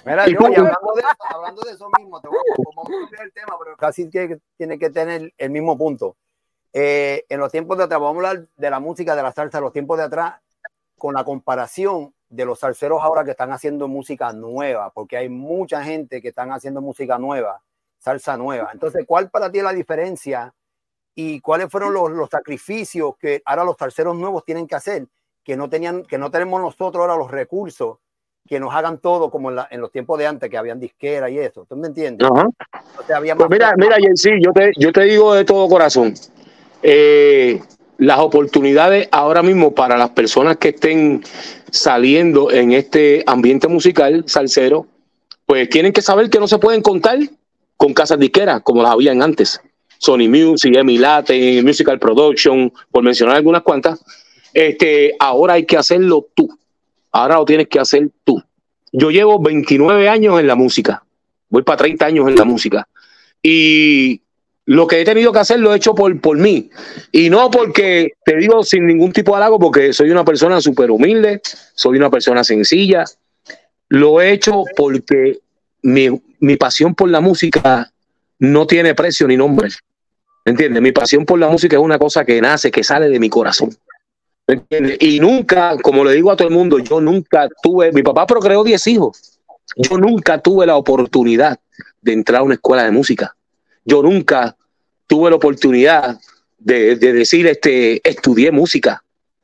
Mira, 0.04 0.26
yo, 0.26 0.38
y 0.40 0.54
hablando, 0.54 0.94
de 0.94 1.00
eso, 1.00 1.34
hablando 1.34 1.62
de 1.62 1.70
eso 1.72 1.88
mismo, 1.98 2.20
te 2.20 2.28
voy 2.28 2.38
a 2.38 3.00
cambiar 3.00 3.22
el 3.24 3.32
tema, 3.32 3.56
pero 3.58 3.76
casi 3.76 4.10
que 4.10 4.40
tiene 4.56 4.78
que 4.78 4.90
tener 4.90 5.32
el 5.38 5.50
mismo 5.50 5.78
punto. 5.78 6.16
Eh, 6.72 7.24
en 7.28 7.40
los 7.40 7.52
tiempos 7.52 7.78
de 7.78 7.84
atrás, 7.84 8.00
vamos 8.00 8.24
a 8.24 8.30
hablar 8.30 8.48
de 8.56 8.70
la 8.70 8.80
música 8.80 9.14
de 9.14 9.22
la 9.22 9.32
salsa, 9.32 9.60
los 9.60 9.72
tiempos 9.72 9.98
de 9.98 10.04
atrás, 10.04 10.34
con 10.98 11.14
la 11.14 11.24
comparación 11.24 12.14
de 12.28 12.44
los 12.44 12.58
salseros 12.58 13.02
ahora 13.02 13.24
que 13.24 13.30
están 13.30 13.52
haciendo 13.52 13.86
música 13.86 14.32
nueva, 14.32 14.90
porque 14.90 15.16
hay 15.16 15.28
mucha 15.28 15.84
gente 15.84 16.20
que 16.20 16.28
están 16.28 16.50
haciendo 16.52 16.80
música 16.80 17.18
nueva, 17.18 17.62
salsa 17.98 18.36
nueva. 18.36 18.70
Entonces, 18.72 19.04
¿cuál 19.06 19.30
para 19.30 19.50
ti 19.50 19.58
es 19.58 19.64
la 19.64 19.72
diferencia 19.72 20.52
y 21.14 21.40
cuáles 21.40 21.70
fueron 21.70 21.94
los, 21.94 22.10
los 22.10 22.28
sacrificios 22.28 23.16
que 23.18 23.40
ahora 23.44 23.64
los 23.64 23.76
salseros 23.78 24.16
nuevos 24.16 24.44
tienen 24.44 24.66
que 24.66 24.74
hacer, 24.74 25.06
que 25.44 25.56
no 25.56 25.70
tenían, 25.70 26.02
que 26.02 26.18
no 26.18 26.30
tenemos 26.30 26.60
nosotros 26.60 27.00
ahora 27.00 27.16
los 27.16 27.30
recursos 27.30 27.98
que 28.46 28.60
nos 28.60 28.74
hagan 28.74 28.98
todo 28.98 29.30
como 29.30 29.50
en, 29.50 29.56
la- 29.56 29.68
en 29.70 29.80
los 29.80 29.90
tiempos 29.92 30.18
de 30.18 30.26
antes, 30.26 30.48
que 30.50 30.56
habían 30.56 30.80
disquera 30.80 31.28
y 31.30 31.38
eso. 31.38 31.66
¿Tú 31.68 31.76
me 31.76 31.88
entiendes? 31.88 32.28
Ajá. 32.30 32.48
O 32.98 33.06
sea, 33.06 33.16
había 33.18 33.36
Pues 33.36 33.50
mira, 33.50 33.72
mira, 33.76 33.96
Jensi, 33.96 34.30
yo 34.42 34.52
te, 34.52 34.72
yo 34.76 34.92
te 34.92 35.02
digo 35.04 35.34
de 35.34 35.44
todo 35.44 35.68
corazón, 35.68 36.14
eh, 36.82 37.60
las 37.98 38.18
oportunidades 38.18 39.08
ahora 39.10 39.42
mismo 39.42 39.74
para 39.74 39.96
las 39.96 40.10
personas 40.10 40.56
que 40.58 40.68
estén 40.68 41.22
saliendo 41.70 42.50
en 42.50 42.72
este 42.72 43.22
ambiente 43.26 43.68
musical 43.68 44.24
salsero, 44.26 44.86
pues 45.46 45.68
tienen 45.70 45.92
que 45.92 46.02
saber 46.02 46.28
que 46.30 46.38
no 46.38 46.48
se 46.48 46.58
pueden 46.58 46.82
contar 46.82 47.18
con 47.76 47.94
casas 47.94 48.18
disqueras 48.18 48.62
como 48.62 48.82
las 48.82 48.92
habían 48.92 49.22
antes. 49.22 49.60
Sony 49.98 50.28
Music, 50.28 50.74
Emi 50.76 50.98
Late, 50.98 51.62
Musical 51.62 51.98
Production, 51.98 52.70
por 52.90 53.02
mencionar 53.02 53.36
algunas 53.36 53.62
cuantas. 53.62 54.04
Este, 54.52 55.14
ahora 55.18 55.54
hay 55.54 55.64
que 55.64 55.76
hacerlo 55.76 56.26
tú. 56.34 56.48
Ahora 57.16 57.36
lo 57.36 57.46
tienes 57.46 57.68
que 57.68 57.80
hacer 57.80 58.10
tú. 58.24 58.42
Yo 58.92 59.10
llevo 59.10 59.40
29 59.40 60.06
años 60.06 60.38
en 60.38 60.46
la 60.46 60.54
música. 60.54 61.02
Voy 61.48 61.62
para 61.62 61.78
30 61.78 62.04
años 62.04 62.28
en 62.28 62.36
la 62.36 62.44
música. 62.44 62.86
Y 63.42 64.20
lo 64.66 64.86
que 64.86 65.00
he 65.00 65.04
tenido 65.06 65.32
que 65.32 65.38
hacer 65.38 65.58
lo 65.58 65.72
he 65.72 65.78
hecho 65.78 65.94
por, 65.94 66.20
por 66.20 66.36
mí. 66.36 66.68
Y 67.12 67.30
no 67.30 67.50
porque, 67.50 68.12
te 68.22 68.36
digo 68.36 68.62
sin 68.64 68.86
ningún 68.86 69.12
tipo 69.12 69.32
de 69.32 69.38
halago, 69.38 69.58
porque 69.58 69.94
soy 69.94 70.10
una 70.10 70.26
persona 70.26 70.60
súper 70.60 70.90
humilde, 70.90 71.40
soy 71.74 71.96
una 71.96 72.10
persona 72.10 72.44
sencilla. 72.44 73.04
Lo 73.88 74.20
he 74.20 74.32
hecho 74.32 74.64
porque 74.76 75.38
mi, 75.80 76.20
mi 76.40 76.56
pasión 76.56 76.94
por 76.94 77.08
la 77.08 77.22
música 77.22 77.90
no 78.40 78.66
tiene 78.66 78.94
precio 78.94 79.26
ni 79.26 79.38
nombre. 79.38 79.70
¿Me 80.44 80.50
entiendes? 80.50 80.82
Mi 80.82 80.92
pasión 80.92 81.24
por 81.24 81.38
la 81.38 81.48
música 81.48 81.76
es 81.76 81.82
una 81.82 81.98
cosa 81.98 82.26
que 82.26 82.38
nace, 82.42 82.70
que 82.70 82.84
sale 82.84 83.08
de 83.08 83.18
mi 83.18 83.30
corazón. 83.30 83.70
Y 85.00 85.18
nunca, 85.18 85.76
como 85.82 86.04
le 86.04 86.12
digo 86.12 86.30
a 86.30 86.36
todo 86.36 86.48
el 86.48 86.54
mundo, 86.54 86.78
yo 86.78 87.00
nunca 87.00 87.48
tuve, 87.62 87.90
mi 87.92 88.02
papá 88.02 88.26
procreó 88.26 88.62
10 88.62 88.86
hijos. 88.86 89.40
Yo 89.76 89.98
nunca 89.98 90.40
tuve 90.40 90.66
la 90.66 90.76
oportunidad 90.76 91.58
de 92.00 92.12
entrar 92.12 92.40
a 92.40 92.44
una 92.44 92.54
escuela 92.54 92.84
de 92.84 92.92
música. 92.92 93.34
Yo 93.84 94.02
nunca 94.02 94.56
tuve 95.06 95.30
la 95.30 95.36
oportunidad 95.36 96.20
de, 96.58 96.96
de 96.96 97.12
decir, 97.12 97.46
este, 97.46 98.08
estudié 98.08 98.52
música. 98.52 99.02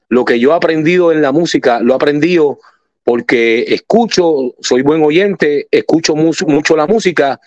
Lo 0.08 0.24
que 0.24 0.38
yo 0.38 0.52
he 0.52 0.54
aprendido 0.54 1.10
en 1.10 1.22
la 1.22 1.32
música, 1.32 1.80
lo 1.80 1.92
he 1.92 1.96
aprendido 1.96 2.60
porque 3.04 3.64
escucho, 3.68 4.54
soy 4.60 4.82
buen 4.82 5.02
oyente, 5.02 5.66
escucho 5.70 6.14
mucho, 6.14 6.46
mucho 6.46 6.76
la 6.76 6.86
música 6.86 7.40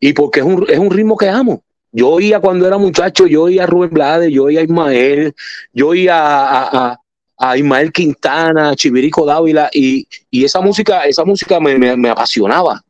y 0.00 0.12
porque 0.12 0.40
es 0.40 0.46
un, 0.46 0.66
es 0.68 0.78
un 0.78 0.90
ritmo 0.90 1.16
que 1.16 1.28
amo. 1.28 1.62
Yo 1.96 2.10
oía 2.10 2.40
cuando 2.40 2.66
era 2.66 2.76
muchacho, 2.76 3.26
yo 3.26 3.44
oía 3.44 3.62
a 3.62 3.66
Rubén 3.66 3.88
Blades, 3.88 4.30
yo 4.30 4.44
oía 4.44 4.60
a 4.60 4.64
Ismael, 4.64 5.34
yo 5.72 5.88
oía 5.88 6.14
a, 6.14 7.00
a, 7.38 7.56
Ismael 7.56 7.90
Quintana, 7.90 8.76
Chivirico 8.76 9.24
Dávila, 9.24 9.70
y, 9.72 10.06
y 10.30 10.44
esa 10.44 10.60
música, 10.60 11.06
esa 11.06 11.24
música 11.24 11.58
me, 11.58 12.10
apasionaba, 12.10 12.82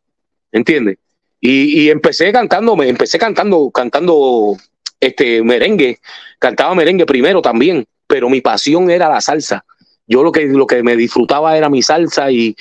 ¿entiendes? 0.51 0.99
Y, 1.41 1.89
empecé 1.89 2.33
cantando, 2.33 2.83
empecé 2.83 3.17
cantando, 3.17 3.71
cantando 3.71 4.57
este 4.99 5.41
merengue, 5.41 6.01
cantaba 6.41 6.75
merengue 6.75 7.07
primero 7.07 7.41
también, 7.41 7.87
pero 8.09 8.29
mi 8.29 8.41
pasión 8.41 8.91
era 8.91 9.09
la 9.09 9.21
salsa. 9.21 9.65
Yo 10.09 10.25
lo 10.25 10.33
que, 10.33 10.47
lo 10.47 10.67
que 10.67 10.83
me 10.83 10.97
disfrutaba 10.97 11.57
era 11.57 11.69
mi 11.71 11.81
salsa 11.81 12.33
y, 12.33 12.57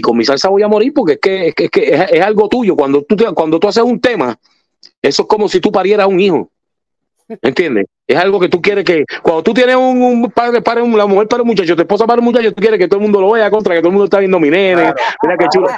con 0.00 0.16
mi 0.16 0.24
salsa 0.24 0.48
voy 0.48 0.62
a 0.62 0.68
morir 0.68 0.92
porque 0.94 1.14
es 1.14 1.18
que 1.18 1.48
es, 1.48 1.70
que, 1.72 2.08
es 2.08 2.22
algo 2.22 2.48
tuyo. 2.48 2.76
Cuando 2.76 3.02
tú, 3.02 3.16
te, 3.16 3.24
cuando 3.32 3.58
tú 3.58 3.66
haces 3.66 3.82
un 3.82 4.00
tema, 4.00 4.38
eso 5.02 5.22
es 5.22 5.28
como 5.28 5.48
si 5.48 5.60
tú 5.60 5.70
parieras 5.70 6.06
un 6.06 6.20
hijo. 6.20 6.50
¿Entiendes? 7.42 7.86
Es 8.06 8.16
algo 8.16 8.40
que 8.40 8.48
tú 8.48 8.62
quieres 8.62 8.84
que, 8.84 9.04
cuando 9.22 9.42
tú 9.42 9.52
tienes 9.52 9.76
un, 9.76 10.00
un 10.00 10.30
padre 10.30 10.62
para 10.62 10.82
un, 10.82 10.96
la 10.96 11.06
mujer 11.06 11.28
para 11.28 11.42
un 11.42 11.48
muchacho, 11.48 11.76
tu 11.76 11.82
esposa 11.82 12.06
para 12.06 12.20
un 12.20 12.24
muchacho, 12.24 12.54
tú 12.54 12.60
quieres 12.60 12.78
que 12.78 12.88
todo 12.88 12.98
el 12.98 13.02
mundo 13.02 13.20
lo 13.20 13.32
vea 13.32 13.50
contra 13.50 13.74
que 13.74 13.80
todo 13.80 13.88
el 13.88 13.92
mundo 13.92 14.04
está 14.06 14.18
viendo 14.18 14.40
mi 14.40 14.48
nene. 14.48 14.94
Mira 15.22 15.36
qué 15.38 15.46
chulo. 15.52 15.68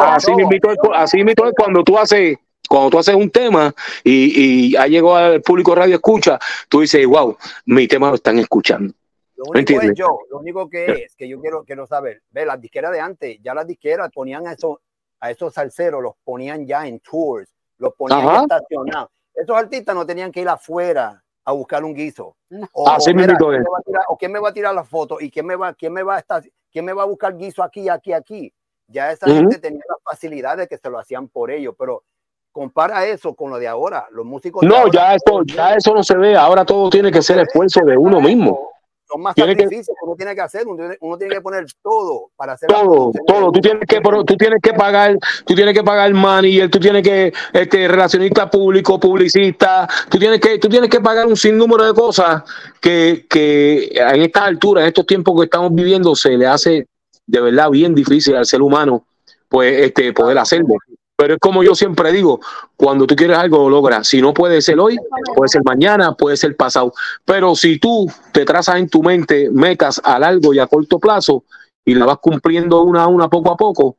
Así 0.00 0.32
me 0.34 0.44
invito, 0.44 0.68
así 0.94 1.16
me 1.16 1.22
invito 1.22 1.50
cuando 1.56 1.82
tú 1.82 1.98
haces, 1.98 2.38
cuando 2.68 2.90
tú 2.90 2.98
haces 3.00 3.16
un 3.16 3.30
tema 3.30 3.74
y, 4.04 4.70
y 4.70 4.76
ha 4.76 4.86
llegado 4.86 5.16
al 5.16 5.42
público 5.42 5.74
radio 5.74 5.96
escucha, 5.96 6.38
tú 6.68 6.82
dices, 6.82 7.04
wow, 7.04 7.36
mi 7.66 7.88
tema 7.88 8.10
lo 8.10 8.14
están 8.14 8.38
escuchando. 8.38 8.94
Lo 9.38 9.44
único 9.50 9.80
es 9.80 9.92
yo, 9.94 10.18
lo 10.30 10.38
único 10.38 10.68
que 10.68 10.86
es 10.86 11.14
que 11.16 11.28
yo 11.28 11.40
quiero, 11.40 11.64
quiero 11.64 11.86
saber, 11.86 12.22
ve, 12.30 12.44
las 12.44 12.60
disqueras 12.60 12.92
de 12.92 13.00
antes, 13.00 13.38
ya 13.40 13.54
las 13.54 13.66
disqueras 13.66 14.10
ponían 14.12 14.46
a 14.46 14.52
esos, 14.52 14.78
a 15.20 15.30
esos 15.30 15.54
salseros, 15.54 16.02
los 16.02 16.14
ponían 16.24 16.66
ya 16.66 16.86
en 16.86 16.98
tours, 17.00 17.48
los 17.78 17.94
ponían 17.94 18.42
estacionados. 18.42 19.10
esos 19.34 19.56
artistas 19.56 19.94
no 19.94 20.04
tenían 20.04 20.30
que 20.32 20.40
ir 20.40 20.48
afuera 20.48 21.22
a 21.44 21.52
buscar 21.52 21.82
un 21.84 21.94
guiso. 21.94 22.36
O, 22.72 22.88
Así 22.88 23.10
o, 23.10 23.14
mira, 23.14 23.36
¿quién 23.36 23.54
es. 23.54 23.60
me 23.60 23.70
va 23.70 23.78
a 23.78 23.82
tirar- 23.82 24.04
o 24.08 24.16
quién 24.18 24.32
me 24.32 24.38
va 24.40 24.48
a 24.48 24.52
tirar 24.52 24.74
la 24.74 24.84
foto 24.84 25.18
y 25.20 25.30
quién 25.30 25.46
me 25.46 25.56
va, 25.56 25.72
quién 25.74 25.92
me 25.92 26.02
va 26.02 26.16
a 26.16 26.18
estar, 26.18 26.42
quién 26.70 26.84
me 26.84 26.92
va 26.92 27.02
a 27.04 27.06
buscar 27.06 27.36
guiso 27.36 27.62
aquí, 27.62 27.88
aquí, 27.88 28.12
aquí. 28.12 28.52
Ya 28.88 29.10
esa 29.12 29.26
Ujú. 29.26 29.36
gente 29.36 29.58
tenía 29.58 29.82
las 29.88 29.98
facilidades 30.02 30.68
que 30.68 30.76
se 30.78 30.90
lo 30.90 30.98
hacían 30.98 31.28
por 31.28 31.50
ellos, 31.50 31.74
pero 31.78 32.02
compara 32.52 33.06
eso 33.06 33.34
con 33.34 33.50
lo 33.50 33.58
de 33.58 33.68
ahora. 33.68 34.06
Los 34.10 34.24
músicos 34.26 34.62
de 34.62 34.68
No, 34.68 34.76
ahora 34.76 34.90
ya 34.92 35.14
eso, 35.14 35.42
ya 35.44 35.74
eso 35.74 35.94
no 35.94 36.02
se 36.02 36.16
ve. 36.16 36.36
Ahora 36.36 36.64
todo 36.64 36.90
tiene 36.90 37.10
que 37.12 37.22
ser 37.22 37.38
esfuerzo 37.38 37.80
de 37.84 37.96
uno 37.96 38.20
mismo. 38.20 38.70
Son 39.10 39.22
más 39.22 39.34
Tiene 39.34 39.52
sacrificios 39.52 39.96
que 39.98 40.04
uno 40.04 40.16
tiene 40.16 40.34
que 40.34 40.40
hacer. 40.40 40.66
Uno 40.66 40.76
tiene, 40.76 40.96
uno 41.00 41.18
tiene 41.18 41.34
que 41.34 41.40
poner 41.40 41.64
todo 41.82 42.30
para 42.36 42.52
hacer 42.52 42.68
Todo, 42.68 43.12
todo. 43.26 43.52
Tú 43.52 43.60
tienes 43.60 43.82
que, 43.88 44.00
tú 44.00 44.36
tienes 44.36 44.60
que 44.62 44.74
pagar, 44.74 45.16
tú 45.46 45.54
tienes 45.54 45.74
que 45.74 45.82
pagar 45.82 46.12
manager, 46.12 46.70
tú 46.70 46.78
tienes 46.78 47.02
que, 47.02 47.32
este, 47.52 47.88
relacionista 47.88 48.50
público, 48.50 49.00
publicista, 49.00 49.88
tú 50.10 50.18
tienes 50.18 50.40
que, 50.40 50.58
tú 50.58 50.68
tienes 50.68 50.90
que 50.90 51.00
pagar 51.00 51.26
un 51.26 51.36
sinnúmero 51.36 51.86
de 51.86 51.94
cosas 51.94 52.42
que, 52.80 53.26
que 53.28 53.90
en 53.94 54.22
estas 54.22 54.42
alturas, 54.42 54.82
en 54.82 54.88
estos 54.88 55.06
tiempos 55.06 55.38
que 55.38 55.44
estamos 55.44 55.74
viviendo, 55.74 56.14
se 56.14 56.36
le 56.36 56.46
hace 56.46 56.86
de 57.26 57.40
verdad 57.40 57.70
bien 57.70 57.94
difícil 57.94 58.36
al 58.36 58.46
ser 58.46 58.62
humano, 58.62 59.04
pues, 59.48 59.86
este, 59.86 60.12
poder 60.12 60.38
hacerlo. 60.38 60.74
Pero 61.18 61.34
es 61.34 61.40
como 61.40 61.64
yo 61.64 61.74
siempre 61.74 62.12
digo, 62.12 62.40
cuando 62.76 63.04
tú 63.04 63.16
quieres 63.16 63.36
algo 63.36 63.58
lo 63.58 63.70
logras. 63.70 64.06
Si 64.06 64.22
no 64.22 64.32
puede 64.32 64.62
ser 64.62 64.78
hoy, 64.78 64.96
puede 65.34 65.48
ser 65.48 65.62
mañana, 65.64 66.14
puede 66.14 66.36
ser 66.36 66.54
pasado. 66.54 66.94
Pero 67.24 67.56
si 67.56 67.80
tú 67.80 68.08
te 68.30 68.44
trazas 68.44 68.76
en 68.76 68.88
tu 68.88 69.02
mente 69.02 69.50
metas 69.50 70.00
a 70.04 70.16
largo 70.20 70.54
y 70.54 70.60
a 70.60 70.68
corto 70.68 71.00
plazo 71.00 71.42
y 71.84 71.96
la 71.96 72.06
vas 72.06 72.18
cumpliendo 72.18 72.82
una 72.82 73.02
a 73.02 73.06
una 73.08 73.28
poco 73.28 73.50
a 73.50 73.56
poco, 73.56 73.96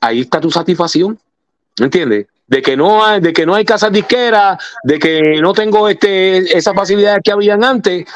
ahí 0.00 0.20
está 0.20 0.40
tu 0.40 0.50
satisfacción. 0.50 1.18
¿Entiendes? 1.78 2.28
De 2.46 2.62
que 2.62 2.74
no 2.74 3.04
hay, 3.04 3.20
de 3.20 3.34
que 3.34 3.44
no 3.44 3.54
hay 3.54 3.66
casas 3.66 3.92
disqueras, 3.92 4.64
de 4.82 4.98
que 4.98 5.42
no 5.42 5.52
tengo 5.52 5.90
este, 5.90 6.56
esas 6.56 6.74
facilidades 6.74 7.20
que 7.22 7.32
habían 7.32 7.62
antes, 7.62 8.06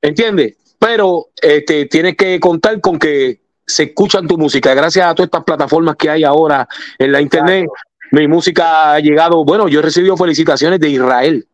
¿entiendes? 0.00 0.56
Pero 0.78 1.26
este, 1.42 1.84
tienes 1.84 2.16
que 2.16 2.40
contar 2.40 2.80
con 2.80 2.98
que 2.98 3.38
se 3.66 3.84
escuchan 3.84 4.26
tu 4.26 4.38
música. 4.38 4.74
Gracias 4.74 5.04
a 5.04 5.14
todas 5.14 5.26
estas 5.26 5.44
plataformas 5.44 5.96
que 5.96 6.08
hay 6.08 6.24
ahora 6.24 6.68
en 6.98 7.12
la 7.12 7.20
internet, 7.20 7.66
mi 8.12 8.28
música 8.28 8.94
ha 8.94 9.00
llegado. 9.00 9.44
Bueno, 9.44 9.68
yo 9.68 9.80
he 9.80 9.82
recibido 9.82 10.16
felicitaciones 10.16 10.80
de 10.80 10.90
Israel. 10.90 11.46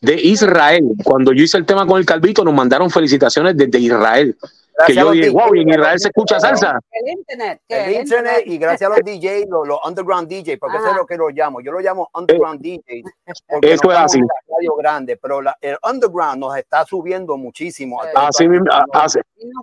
De 0.00 0.14
Israel. 0.14 0.84
Cuando 1.04 1.32
yo 1.32 1.44
hice 1.44 1.58
el 1.58 1.66
tema 1.66 1.86
con 1.86 1.98
el 1.98 2.06
Calvito, 2.06 2.44
nos 2.44 2.54
mandaron 2.54 2.90
felicitaciones 2.90 3.56
desde 3.56 3.78
Israel. 3.78 4.36
Que 4.86 4.94
yo 4.94 5.10
dije, 5.10 5.30
wow, 5.30 5.54
y 5.54 5.60
en 5.62 5.68
Israel 5.70 5.98
se 5.98 6.08
escucha 6.08 6.38
salsa. 6.40 6.78
El 6.90 7.12
internet. 7.18 7.60
El 7.68 7.92
internet 7.94 8.42
y 8.46 8.58
gracias 8.58 8.90
a 8.90 8.94
los 8.94 9.00
DJs, 9.04 9.46
los, 9.48 9.66
los 9.68 9.78
underground 9.86 10.28
DJs, 10.28 10.58
porque 10.58 10.76
eso 10.78 10.90
es 10.90 10.96
lo 10.96 11.06
que 11.06 11.16
lo 11.16 11.28
llamo. 11.30 11.60
Yo 11.60 11.72
lo 11.72 11.80
llamo 11.80 12.08
underground 12.14 12.60
DJs. 12.60 13.04
Porque 13.48 13.68
Eh, 13.68 13.72
Eso 13.74 13.84
no 13.84 13.92
es 13.92 13.98
así. 13.98 14.20
radio 14.20 14.74
grande, 14.76 15.16
pero 15.16 15.42
la- 15.42 15.56
el 15.60 15.76
underground 15.88 16.38
nos 16.40 16.56
está 16.56 16.84
subiendo 16.84 17.36
muchísimo. 17.36 18.00
Sí. 18.02 18.08
Así 18.14 18.48
mismo, 18.48 18.66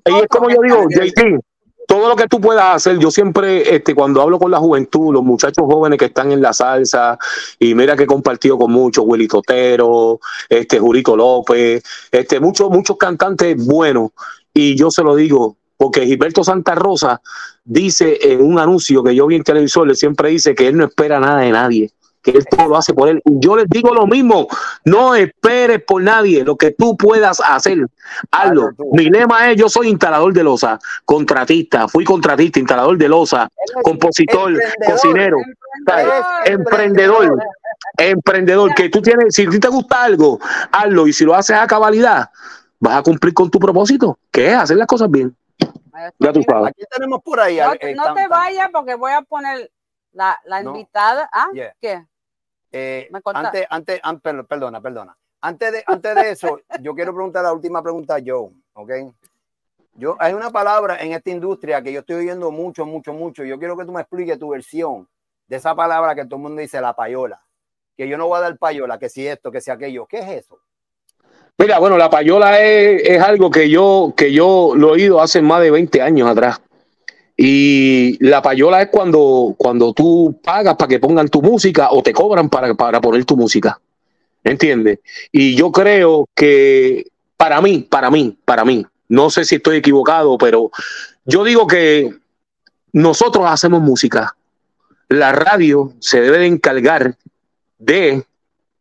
Y 0.06 0.16
es 0.20 0.28
como 0.28 0.50
yo 0.50 0.58
digo, 0.62 0.84
JT, 0.90 1.40
todo 1.88 2.10
lo 2.10 2.16
que 2.18 2.28
tú 2.28 2.42
puedas 2.42 2.76
hacer, 2.76 2.98
yo 3.00 3.10
siempre, 3.10 3.74
este, 3.74 3.96
cuando 3.96 4.22
hablo 4.22 4.38
con 4.38 4.52
la 4.52 4.58
juventud, 4.58 5.14
los 5.14 5.24
muchachos 5.24 5.64
jóvenes 5.66 5.98
que 5.98 6.06
están 6.06 6.32
en 6.34 6.42
la 6.42 6.52
salsa, 6.52 7.18
y 7.60 7.74
mira 7.76 7.96
que 7.96 8.04
he 8.04 8.08
compartido 8.08 8.58
con 8.58 8.72
muchos, 8.74 9.06
Willy 9.08 9.28
Totero, 9.28 10.20
este, 10.50 10.80
Jurito 10.80 11.16
López, 11.16 11.82
este, 12.12 12.42
muchos, 12.42 12.70
muchos 12.70 12.98
cantantes 12.98 13.56
buenos, 13.66 14.12
y 14.58 14.76
yo 14.76 14.90
se 14.90 15.04
lo 15.04 15.16
digo, 15.16 15.56
porque 15.78 16.08
Gilberto 16.08 16.44
Santa 16.44 16.74
Rosa 16.74 17.22
dice 17.64 18.18
en 18.24 18.42
un 18.42 18.58
anuncio 18.58 19.04
que 19.04 19.14
yo 19.14 19.28
vi 19.28 19.36
en 19.36 19.44
televisor, 19.44 19.88
él 19.88 19.96
siempre 19.96 20.30
dice 20.30 20.56
que 20.56 20.68
él 20.68 20.78
no 20.78 20.86
espera 20.86 21.20
nada 21.20 21.42
de 21.42 21.52
nadie, 21.52 21.92
que 22.24 22.32
él 22.32 22.46
todo 22.50 22.70
lo 22.70 22.78
hace 22.78 22.96
por 22.96 23.08
él. 23.08 23.22
Yo 23.24 23.56
les 23.56 23.70
digo 23.70 23.94
lo 23.94 24.08
mismo, 24.08 24.48
no 24.84 25.14
esperes 25.14 25.84
por 25.84 26.02
nadie, 26.02 26.44
lo 26.44 26.56
que 26.56 26.72
tú 26.72 26.98
puedas 26.98 27.40
hacer, 27.40 27.86
hazlo. 28.32 28.72
Mi 28.94 29.12
lema 29.12 29.52
es, 29.52 29.58
yo 29.58 29.70
soy 29.70 29.90
instalador 29.90 30.34
de 30.34 30.44
losa, 30.44 30.80
contratista, 31.06 31.88
fui 31.88 32.04
contratista, 32.04 32.58
instalador 32.58 32.98
de 32.98 33.10
losa, 33.10 33.48
compositor, 33.84 34.54
Emprendedor. 34.54 34.92
cocinero, 34.92 35.38
¿sabes? 35.86 36.14
emprendedor, 36.46 37.38
emprendedor, 37.96 38.74
que 38.74 38.90
tú 38.90 39.04
tienes, 39.04 39.36
si 39.36 39.48
te 39.48 39.68
gusta 39.68 40.04
algo, 40.04 40.40
hazlo, 40.72 41.06
y 41.06 41.14
si 41.14 41.26
lo 41.26 41.36
haces 41.36 41.56
a 41.56 41.68
cabalidad, 41.68 42.32
vas 42.80 42.98
a 42.98 43.04
cumplir 43.04 43.34
con 43.34 43.50
tu 43.50 43.60
propósito, 43.60 44.18
que 44.32 44.48
es 44.48 44.54
hacer 44.56 44.78
las 44.78 44.88
cosas 44.88 45.10
bien. 45.10 45.36
Ya 46.20 46.32
tú 46.32 46.44
sabes. 46.44 46.70
Aquí 46.70 46.84
tenemos 46.92 47.22
por 47.24 47.40
ahí. 47.40 47.58
No, 47.58 47.74
eh, 47.80 47.96
no 47.96 48.14
te 48.14 48.28
vayas 48.28 48.70
porque 48.72 48.94
voy 48.96 49.12
a 49.14 49.22
poner 49.24 49.72
la, 50.12 50.40
la 50.46 50.62
No. 50.62 50.70
invitada. 50.72 51.28
¿Ah? 51.32 51.48
Yeah. 51.54 51.74
¿Qué? 51.82 52.06
Eh, 52.72 53.08
Me 53.12 53.20
antes, 53.34 53.66
antes, 53.70 54.00
an- 54.04 54.20
per- 54.20 54.46
perdona, 54.46 54.80
perdona. 54.82 55.18
Antes 55.42 55.72
de, 55.72 55.84
antes 55.88 56.16
de 56.16 56.30
eso, 56.32 56.60
yo 56.82 56.94
quiero 56.94 57.14
preguntar 57.16 57.44
la 57.44 57.54
última 57.54 57.82
pregunta 57.82 58.16
a 58.16 58.20
Joe, 58.24 58.52
¿ok? 58.74 58.92
Yo, 59.96 60.16
hay 60.20 60.34
una 60.34 60.52
palabra 60.52 61.02
en 61.02 61.14
esta 61.14 61.32
industria 61.32 61.82
que 61.82 61.92
yo 61.92 62.02
estoy 62.02 62.18
oyendo 62.18 62.52
mucho, 62.52 62.86
mucho, 62.86 63.14
mucho. 63.14 63.44
Yo 63.44 63.58
quiero 63.58 63.76
que 63.76 63.86
tú 63.86 63.92
me 63.92 64.02
expliques 64.02 64.38
tu 64.38 64.50
versión 64.50 65.08
de 65.48 65.56
esa 65.56 65.74
palabra 65.74 66.14
que 66.14 66.26
todo 66.26 66.36
el 66.36 66.42
mundo 66.44 66.62
dice, 66.62 66.80
la 66.80 66.94
payola. 66.94 67.42
Que 67.96 68.08
yo 68.08 68.16
no 68.20 68.28
voy 68.28 68.38
a 68.38 68.42
dar 68.42 68.58
payola, 68.60 69.00
que 69.00 69.10
si 69.10 69.26
esto, 69.26 69.52
que 69.52 69.62
si 69.62 69.72
aquello. 69.72 70.06
¿Qué 70.06 70.20
es 70.20 70.28
eso? 70.46 70.60
Mira, 71.60 71.80
bueno, 71.80 71.98
la 71.98 72.10
payola 72.10 72.62
es, 72.62 73.02
es 73.04 73.22
algo 73.22 73.50
que 73.50 73.70
yo, 73.70 74.14
que 74.16 74.32
yo 74.32 74.74
lo 74.76 74.90
he 74.90 74.92
oído 74.92 75.22
hace 75.22 75.42
más 75.42 75.62
de 75.62 75.72
20 75.72 76.02
años 76.02 76.30
atrás. 76.30 76.62
Y 77.36 78.18
la 78.24 78.42
payola 78.42 78.82
es 78.82 78.90
cuando, 78.90 79.56
cuando 79.58 79.94
tú 79.94 80.40
pagas 80.44 80.76
para 80.76 80.90
que 80.90 81.00
pongan 81.00 81.30
tu 81.30 81.42
música 81.42 81.90
o 81.92 82.02
te 82.02 82.14
cobran 82.14 82.50
para, 82.50 82.74
para 82.76 83.02
poner 83.02 83.26
tu 83.26 83.36
música. 83.36 83.80
¿Entiendes? 84.44 85.00
Y 85.32 85.56
yo 85.56 85.72
creo 85.72 86.28
que 86.36 87.08
para 87.36 87.60
mí, 87.62 87.88
para 87.90 88.10
mí, 88.10 88.38
para 88.46 88.64
mí, 88.64 88.86
no 89.10 89.30
sé 89.30 89.46
si 89.46 89.56
estoy 89.56 89.78
equivocado, 89.78 90.38
pero 90.38 90.72
yo 91.26 91.44
digo 91.44 91.68
que 91.68 92.14
nosotros 92.92 93.46
hacemos 93.48 93.82
música. 93.82 94.36
La 95.10 95.32
radio 95.32 95.94
se 96.00 96.22
debe 96.22 96.40
de 96.40 96.48
encargar 96.48 97.16
de 97.78 98.26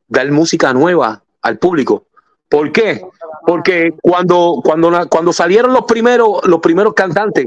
dar 0.09 0.31
música 0.31 0.73
nueva 0.73 1.23
al 1.43 1.59
público. 1.59 2.07
¿Por 2.49 2.73
qué? 2.73 3.05
Porque 3.47 3.93
cuando, 4.01 4.61
cuando, 4.65 5.09
cuando 5.09 5.33
salieron 5.33 5.73
los 5.73 5.85
primeros, 5.85 6.45
los 6.45 6.61
primeros 6.61 6.95
cantantes, 6.95 7.47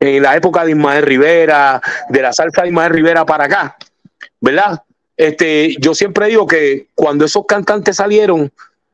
en 0.00 0.22
la 0.22 0.36
época 0.36 0.64
de 0.64 0.70
Ismael 0.70 1.02
Rivera, 1.02 1.80
de 2.08 2.22
la 2.22 2.32
salsa 2.32 2.62
de 2.62 2.68
Ismael 2.68 2.92
Rivera 2.92 3.26
para 3.26 3.44
acá, 3.44 3.76
¿verdad? 4.40 4.82
Este, 5.16 5.74
yo 5.80 5.94
siempre 5.94 6.28
digo 6.28 6.46
que 6.46 6.86
cuando 6.94 7.24
esos 7.24 7.44
cantantes 7.46 7.96
salieron, 7.96 8.52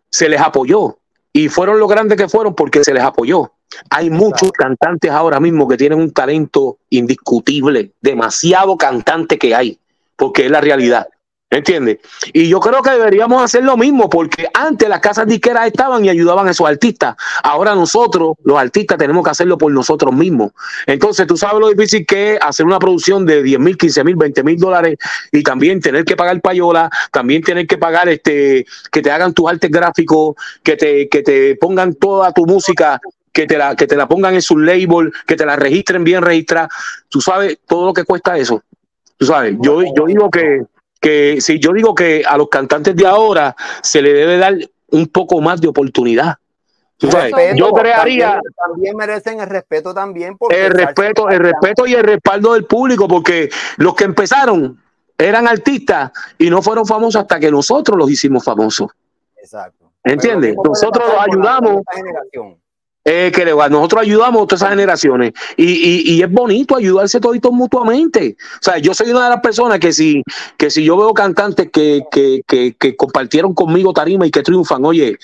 se 0.08 0.28
les 0.28 0.40
apoyó. 0.40 0.96
Y 1.32 1.48
fueron 1.48 1.78
los 1.80 1.88
grandes 1.88 2.16
que 2.16 2.28
fueron 2.28 2.54
porque 2.54 2.84
se 2.84 2.94
les 2.94 3.02
apoyó. 3.02 3.52
Hay 3.90 4.08
muchos 4.08 4.52
cantantes 4.52 5.10
ahora 5.10 5.40
mismo 5.40 5.66
que 5.66 5.76
tienen 5.76 5.98
un 5.98 6.12
talento 6.12 6.78
indiscutible, 6.90 7.90
demasiado 8.00 8.76
cantante 8.76 9.36
que 9.36 9.54
hay, 9.54 9.78
porque 10.16 10.44
es 10.44 10.50
la 10.50 10.60
realidad. 10.60 11.08
¿Entiendes? 11.54 11.98
Y 12.32 12.48
yo 12.48 12.58
creo 12.58 12.82
que 12.82 12.90
deberíamos 12.90 13.40
hacer 13.40 13.62
lo 13.62 13.76
mismo, 13.76 14.10
porque 14.10 14.48
antes 14.52 14.88
las 14.88 14.98
casas 14.98 15.28
disqueras 15.28 15.68
estaban 15.68 16.04
y 16.04 16.08
ayudaban 16.08 16.48
a 16.48 16.50
esos 16.50 16.66
artistas. 16.66 17.14
Ahora 17.44 17.76
nosotros, 17.76 18.34
los 18.42 18.58
artistas, 18.58 18.98
tenemos 18.98 19.22
que 19.22 19.30
hacerlo 19.30 19.56
por 19.56 19.70
nosotros 19.70 20.12
mismos. 20.12 20.50
Entonces, 20.84 21.28
tú 21.28 21.36
sabes 21.36 21.60
lo 21.60 21.68
difícil 21.68 22.04
que 22.04 22.34
es 22.34 22.40
hacer 22.42 22.66
una 22.66 22.80
producción 22.80 23.24
de 23.24 23.40
10 23.44 23.60
mil, 23.60 23.78
15 23.78 24.02
mil, 24.02 24.16
20 24.16 24.42
mil 24.42 24.58
dólares 24.58 24.96
y 25.30 25.44
también 25.44 25.80
tener 25.80 26.04
que 26.04 26.16
pagar 26.16 26.40
payola, 26.40 26.90
también 27.12 27.40
tener 27.40 27.68
que 27.68 27.78
pagar 27.78 28.08
este, 28.08 28.66
que 28.90 29.00
te 29.00 29.12
hagan 29.12 29.32
tus 29.32 29.48
artes 29.48 29.70
gráficos, 29.70 30.34
que 30.64 30.76
te, 30.76 31.09
que 31.09 31.22
te 31.22 31.55
pongan 31.55 31.94
toda 31.94 32.32
tu 32.32 32.46
música, 32.46 33.00
que 33.32 33.46
te 33.46 33.57
la, 33.57 33.76
que 33.76 33.86
te 33.86 33.94
la 33.94 34.09
pongan 34.09 34.34
en 34.34 34.42
su 34.42 34.59
label, 34.59 35.12
que 35.24 35.36
te 35.36 35.46
la 35.46 35.55
registren 35.55 36.02
bien 36.02 36.20
registrada. 36.20 36.68
Tú 37.09 37.20
sabes 37.20 37.59
todo 37.68 37.86
lo 37.86 37.92
que 37.92 38.02
cuesta 38.02 38.36
eso. 38.36 38.61
Tú 39.16 39.26
sabes, 39.26 39.55
yo, 39.61 39.82
yo 39.96 40.07
digo 40.07 40.28
que, 40.28 40.64
que 41.05 41.38
si 41.42 41.59
yo 41.59 41.74
digo 41.74 41.94
que 41.94 42.24
a 42.26 42.38
los 42.38 42.48
cantantes 42.48 42.96
de 42.96 43.07
ahora 43.07 43.55
se 43.82 44.00
le 44.00 44.14
debe 44.14 44.38
dar 44.38 44.57
un 44.90 45.07
poco 45.09 45.38
más 45.42 45.61
de 45.61 45.68
oportunidad. 45.68 46.36
Respeto, 46.98 47.55
yo 47.57 47.72
crearía 47.72 48.26
También, 48.28 48.55
también 48.57 48.96
merecen 48.96 49.40
el 49.40 49.46
respeto 49.46 49.92
también. 49.92 50.38
Porque 50.38 50.64
el 50.64 50.72
respeto, 50.72 51.28
el 51.28 51.40
respeto 51.40 51.86
y 51.86 51.92
el 51.92 52.05
respaldo 52.05 52.55
del 52.55 52.64
público, 52.64 53.07
porque 53.07 53.50
los 53.76 53.94
que 53.94 54.05
empezaron 54.05 54.80
eran 55.18 55.46
artistas 55.46 56.11
y 56.38 56.48
no 56.48 56.62
fueron 56.62 56.86
famosos 56.86 57.20
hasta 57.20 57.38
que 57.38 57.50
nosotros 57.50 57.98
los 57.98 58.11
hicimos 58.11 58.42
famosos. 58.42 58.90
Exacto. 59.36 59.92
¿Entiendes? 60.02 60.57
Nosotros 60.64 61.07
los 61.07 61.18
ayudamos. 61.20 61.82
Eh, 63.07 63.30
que 63.34 63.44
le- 63.44 63.52
nosotros 63.55 64.00
ayudamos 64.00 64.42
a 64.42 64.46
todas 64.46 64.62
esas 64.62 64.70
generaciones 64.70 65.32
y, 65.59 65.64
y- 65.64 66.14
y 66.14 66.22
es 66.22 66.30
bonito 66.32 66.74
ayudarse 66.74 67.20
toditos 67.20 67.52
mutuamente. 67.52 68.36
O 68.55 68.62
sea, 68.62 68.78
yo 68.78 68.94
soy 68.94 69.11
una 69.11 69.24
de 69.24 69.30
las 69.30 69.40
personas 69.40 69.78
que 69.78 69.92
si, 69.92 70.22
que 70.57 70.70
si 70.70 70.84
yo 70.84 70.96
veo 70.96 71.12
cantantes 71.12 71.68
que, 71.70 72.02
que, 72.11 72.40
que, 72.46 72.74
que 72.78 72.96
compartieron 72.96 73.52
conmigo 73.52 73.92
tarima 73.92 74.26
y 74.26 74.30
que 74.30 74.42
triunfan, 74.42 74.84
oye, 74.86 75.18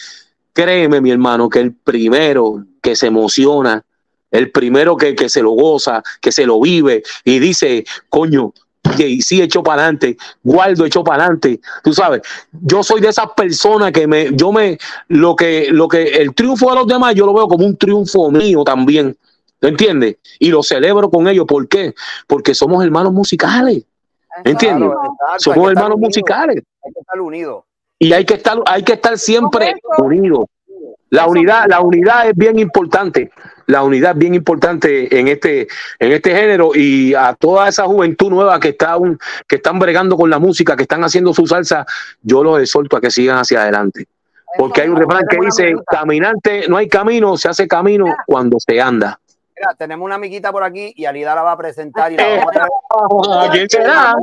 créeme 0.53 1.01
mi 1.01 1.11
hermano, 1.11 1.49
que 1.49 1.61
el 1.61 1.72
primero 1.72 2.64
que 2.83 2.95
se 2.97 3.07
emociona, 3.07 3.83
el 4.31 4.51
primero 4.51 4.97
que, 4.99 5.14
que 5.14 5.31
se 5.31 5.41
lo 5.41 5.53
goza, 5.53 6.03
que 6.20 6.33
se 6.33 6.45
lo 6.45 6.61
vive 6.61 7.03
y 7.24 7.39
dice, 7.39 7.85
coño, 8.11 8.53
Jay-Z 8.83 9.45
echó 9.45 9.62
para 9.62 9.83
adelante, 9.83 10.16
Waldo 10.43 10.85
echó 10.85 11.05
para 11.05 11.24
adelante, 11.24 11.61
tú 11.83 11.93
sabes, 11.93 12.22
yo 12.53 12.83
soy 12.83 13.01
de 13.01 13.09
esas 13.09 13.31
personas 13.37 13.93
que 13.93 14.07
me, 14.07 14.31
yo 14.33 14.53
me, 14.53 14.78
lo 15.09 15.37
que, 15.37 15.68
lo 15.70 15.87
que, 15.87 16.03
el 16.03 16.35
triunfo 16.35 16.70
de 16.70 16.76
los 16.76 16.87
demás 16.87 17.14
yo 17.14 17.26
lo 17.26 17.35
veo 17.35 17.47
como 17.47 17.66
un 17.66 17.76
triunfo 17.76 18.31
mío 18.31 18.64
también, 18.64 19.16
¿entiendes? 19.61 20.16
Y 20.39 20.49
lo 20.49 20.62
celebro 20.62 21.11
con 21.11 21.28
ellos, 21.28 21.45
¿por 21.47 21.68
qué? 21.68 21.95
Porque 22.26 22.55
somos 22.55 22.83
hermanos 22.85 23.12
musicales, 23.12 23.85
¿entiendes? 24.45 24.91
Claro, 24.91 25.16
somos 25.39 25.70
hermanos 25.70 25.99
musicales 25.99 26.62
Hay 26.85 26.93
que 26.93 27.01
estar 27.01 27.20
unidos. 27.20 27.64
y 27.99 28.12
hay 28.12 28.24
que 28.24 28.35
estar, 28.35 28.59
hay 28.66 28.83
que 28.83 28.95
estar 28.95 29.18
siempre 29.18 29.74
unidos. 29.99 30.47
La 31.11 31.26
unidad, 31.26 31.66
la 31.68 31.81
unidad 31.81 32.28
es 32.28 32.37
bien 32.37 32.59
importante. 32.59 33.33
La 33.71 33.83
unidad 33.85 34.16
bien 34.16 34.35
importante 34.35 35.18
en 35.18 35.29
este, 35.29 35.68
en 35.99 36.12
este 36.12 36.35
género 36.35 36.73
y 36.75 37.14
a 37.14 37.35
toda 37.35 37.68
esa 37.68 37.85
juventud 37.85 38.29
nueva 38.31 38.59
que 38.59 38.71
está 38.71 38.97
un- 38.97 39.18
que 39.47 39.57
están 39.57 39.79
bregando 39.79 40.16
con 40.16 40.29
la 40.29 40.39
música, 40.41 40.75
que 40.77 40.83
están 40.83 41.05
haciendo 41.05 41.33
su 41.33 41.47
salsa, 41.47 41.87
yo 42.21 42.43
los 42.43 42.61
exhorto 42.61 42.97
a 42.97 43.01
que 43.01 43.11
sigan 43.11 43.39
hacia 43.39 43.62
adelante. 43.62 44.07
Porque 44.59 44.83
hay 44.83 44.89
un 44.89 44.97
refrán 44.97 45.23
que 45.31 45.37
dice, 45.37 45.75
caminante, 45.87 46.64
no 46.68 46.77
hay 46.77 46.89
camino, 46.89 47.37
se 47.37 47.49
hace 47.49 47.68
camino 47.68 48.07
cuando 48.27 48.59
se 48.59 48.81
anda. 48.81 49.21
Mira, 49.57 49.75
tenemos 49.79 50.05
una 50.05 50.16
amiguita 50.16 50.51
por 50.51 50.64
aquí 50.64 50.93
y 50.97 51.05
Alida 51.05 51.35
la 51.37 51.43
va 51.43 51.53
a 51.53 51.57
presentar 51.57 52.11
y 52.11 52.16
la 52.16 52.27
vamos 52.29 52.47
a 52.49 52.51
traer. 52.51 53.49
¿A 53.49 53.51
quién 53.53 53.71
será? 53.71 54.14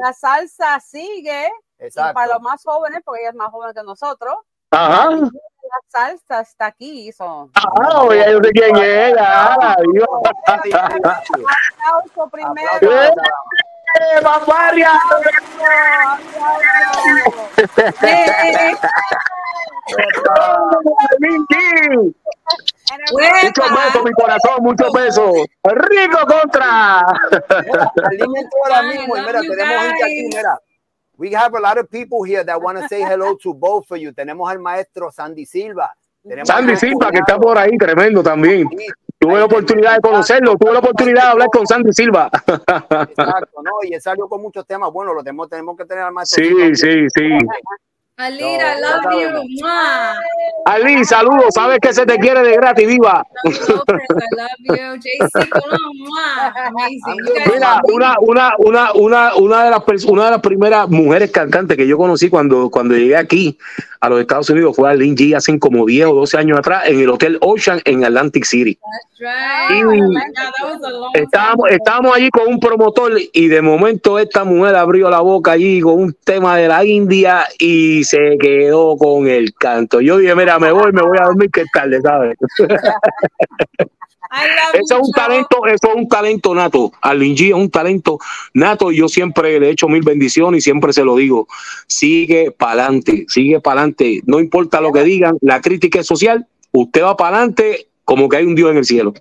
La 0.00 0.12
salsa 0.12 0.78
sigue 0.80 1.50
y 1.80 1.90
para 2.14 2.34
los 2.34 2.42
más 2.42 2.62
jóvenes, 2.62 3.00
porque 3.04 3.22
ella 3.22 3.30
es 3.30 3.34
más 3.36 3.50
joven 3.50 3.72
que 3.74 3.82
nosotros, 3.82 4.34
Ajá. 4.70 5.08
La 5.66 5.80
salsa 5.88 6.40
está 6.40 6.66
aquí. 6.66 7.12
So. 7.12 7.50
Ah, 7.54 8.06
ya 8.14 8.30
yo 8.30 8.40
sé 8.42 8.50
quién 8.50 8.76
es. 8.76 9.14
ah, 9.18 9.76
Dios. 9.92 10.08
Aplauso 10.46 12.28
primero. 12.30 12.70
¡Eh. 12.82 13.10
Muchos 23.12 23.70
besos, 23.70 24.04
mi 24.04 24.12
corazón, 24.12 24.62
muchos 24.62 24.92
besos. 24.92 25.32
Rico 25.64 26.18
contra. 26.26 27.00
Entró 28.10 28.64
ahora 28.64 28.82
mismo 28.82 29.16
y 29.16 29.20
mira, 29.20 29.42
you 29.42 29.50
tenemos 29.52 29.82
gente 29.84 30.04
aquí, 30.04 30.28
mira. 30.28 30.60
We 31.18 31.32
have 31.34 31.54
a 31.54 31.60
lot 31.60 31.78
of 31.78 31.88
people 31.88 32.24
here 32.24 32.44
that 32.44 32.60
want 32.60 32.78
to 32.78 32.86
say 32.88 33.02
hello 33.08 33.36
to 33.42 33.54
both 33.54 33.90
of 33.90 33.98
you. 33.98 34.12
Tenemos 34.12 34.50
al 34.50 34.58
maestro 34.58 35.10
Sandy 35.10 35.46
Silva. 35.46 35.94
Tenemos 36.22 36.48
Sandy 36.48 36.76
Silva, 36.76 37.10
que 37.10 37.18
está 37.18 37.38
por 37.38 37.56
ahí, 37.56 37.76
tremendo 37.78 38.22
también. 38.22 38.68
Sí, 38.68 38.86
Tuve 39.18 39.38
la 39.38 39.46
oportunidad 39.46 39.94
de 39.94 40.00
conocerlo, 40.02 40.56
tuve 40.58 40.72
la 40.72 40.80
oportunidad 40.80 41.22
de 41.22 41.28
hablar 41.28 41.48
con 41.50 41.66
Sandy 41.66 41.92
Silva. 41.92 42.28
Exacto, 42.32 43.62
¿no? 43.62 43.70
Y 43.82 43.94
él 43.94 44.00
salió 44.00 44.28
con 44.28 44.42
muchos 44.42 44.66
temas. 44.66 44.92
Bueno, 44.92 45.14
lo 45.14 45.22
tenemos, 45.22 45.48
tenemos 45.48 45.76
que 45.76 45.86
tener 45.86 46.04
al 46.04 46.12
maestro. 46.12 46.44
Sí, 46.44 46.50
Silva. 46.50 46.74
sí, 46.74 47.06
sí. 47.14 47.46
Alira, 48.18 48.76
No, 48.80 49.10
love 49.10 49.20
you. 49.20 49.66
Ali, 50.64 51.04
saludos, 51.04 51.48
sabes 51.54 51.78
que 51.80 51.92
se 51.92 52.06
te 52.06 52.16
quiere 52.18 52.42
de 52.42 52.54
gratis, 52.54 52.86
viva. 52.88 53.22
I 53.44 53.52
Mira, 57.52 57.80
una, 57.84 58.16
una, 58.20 58.54
una, 58.58 58.92
una, 58.94 59.34
una 59.36 59.64
de 59.64 59.70
las 59.70 60.04
una 60.06 60.24
de 60.24 60.30
las 60.32 60.40
primeras 60.40 60.88
mujeres 60.88 61.30
cantantes 61.30 61.76
que 61.76 61.86
yo 61.86 61.98
conocí 61.98 62.30
cuando, 62.30 62.70
cuando 62.70 62.94
llegué 62.96 63.16
aquí 63.16 63.58
a 64.00 64.08
los 64.08 64.20
Estados 64.20 64.48
Unidos 64.50 64.74
fue 64.76 64.90
Arlene 64.90 65.14
G 65.14 65.36
hace 65.36 65.58
como 65.58 65.84
10 65.86 66.06
o 66.06 66.14
12 66.14 66.38
años 66.38 66.58
atrás 66.58 66.84
en 66.86 67.00
el 67.00 67.08
Hotel 67.10 67.38
Ocean 67.40 67.80
en 67.84 68.04
Atlantic 68.04 68.44
City. 68.44 68.78
Right. 69.18 69.84
Y- 69.94 70.16
Estábamos, 71.14 71.70
estábamos 71.70 72.14
allí 72.16 72.28
con 72.30 72.46
un 72.48 72.60
promotor 72.60 73.12
y 73.32 73.48
de 73.48 73.62
momento 73.62 74.18
esta 74.18 74.44
mujer 74.44 74.74
abrió 74.76 75.08
la 75.10 75.20
boca 75.20 75.52
allí 75.52 75.80
con 75.80 75.94
un 75.94 76.12
tema 76.24 76.56
de 76.56 76.68
la 76.68 76.84
India 76.84 77.46
y 77.58 78.04
se 78.06 78.38
quedó 78.38 78.96
con 78.96 79.28
el 79.28 79.52
canto. 79.54 80.00
Yo 80.00 80.18
dije, 80.18 80.34
mira, 80.34 80.58
me 80.58 80.72
voy, 80.72 80.92
me 80.92 81.02
voy 81.02 81.18
a 81.20 81.24
dormir 81.24 81.50
que 81.50 81.62
es 81.62 81.70
tarde, 81.72 82.00
¿sabes? 82.00 82.36
Eso 84.72 84.96
es 84.96 85.00
un 85.02 85.12
talento, 85.12 85.64
eso 85.66 85.88
es 85.88 85.94
un 85.94 86.08
talento 86.08 86.54
nato. 86.54 86.92
G 87.02 87.48
es 87.48 87.54
un 87.54 87.70
talento 87.70 88.18
nato 88.54 88.90
y 88.90 88.98
yo 88.98 89.08
siempre 89.08 89.58
le 89.60 89.68
he 89.68 89.70
hecho 89.70 89.88
mil 89.88 90.02
bendiciones 90.02 90.58
y 90.58 90.62
siempre 90.62 90.92
se 90.92 91.04
lo 91.04 91.16
digo. 91.16 91.46
Sigue 91.86 92.50
para 92.50 92.84
adelante, 92.84 93.24
sigue 93.28 93.60
para 93.60 93.80
adelante. 93.80 94.22
No 94.26 94.40
importa 94.40 94.80
lo 94.80 94.92
que 94.92 95.04
digan, 95.04 95.38
la 95.40 95.60
crítica 95.60 96.00
es 96.00 96.06
social, 96.06 96.46
usted 96.72 97.02
va 97.02 97.16
para 97.16 97.36
adelante 97.36 97.88
como 98.04 98.28
que 98.28 98.38
hay 98.38 98.46
un 98.46 98.54
Dios 98.54 98.70
en 98.70 98.78
el 98.78 98.84
cielo. 98.84 99.14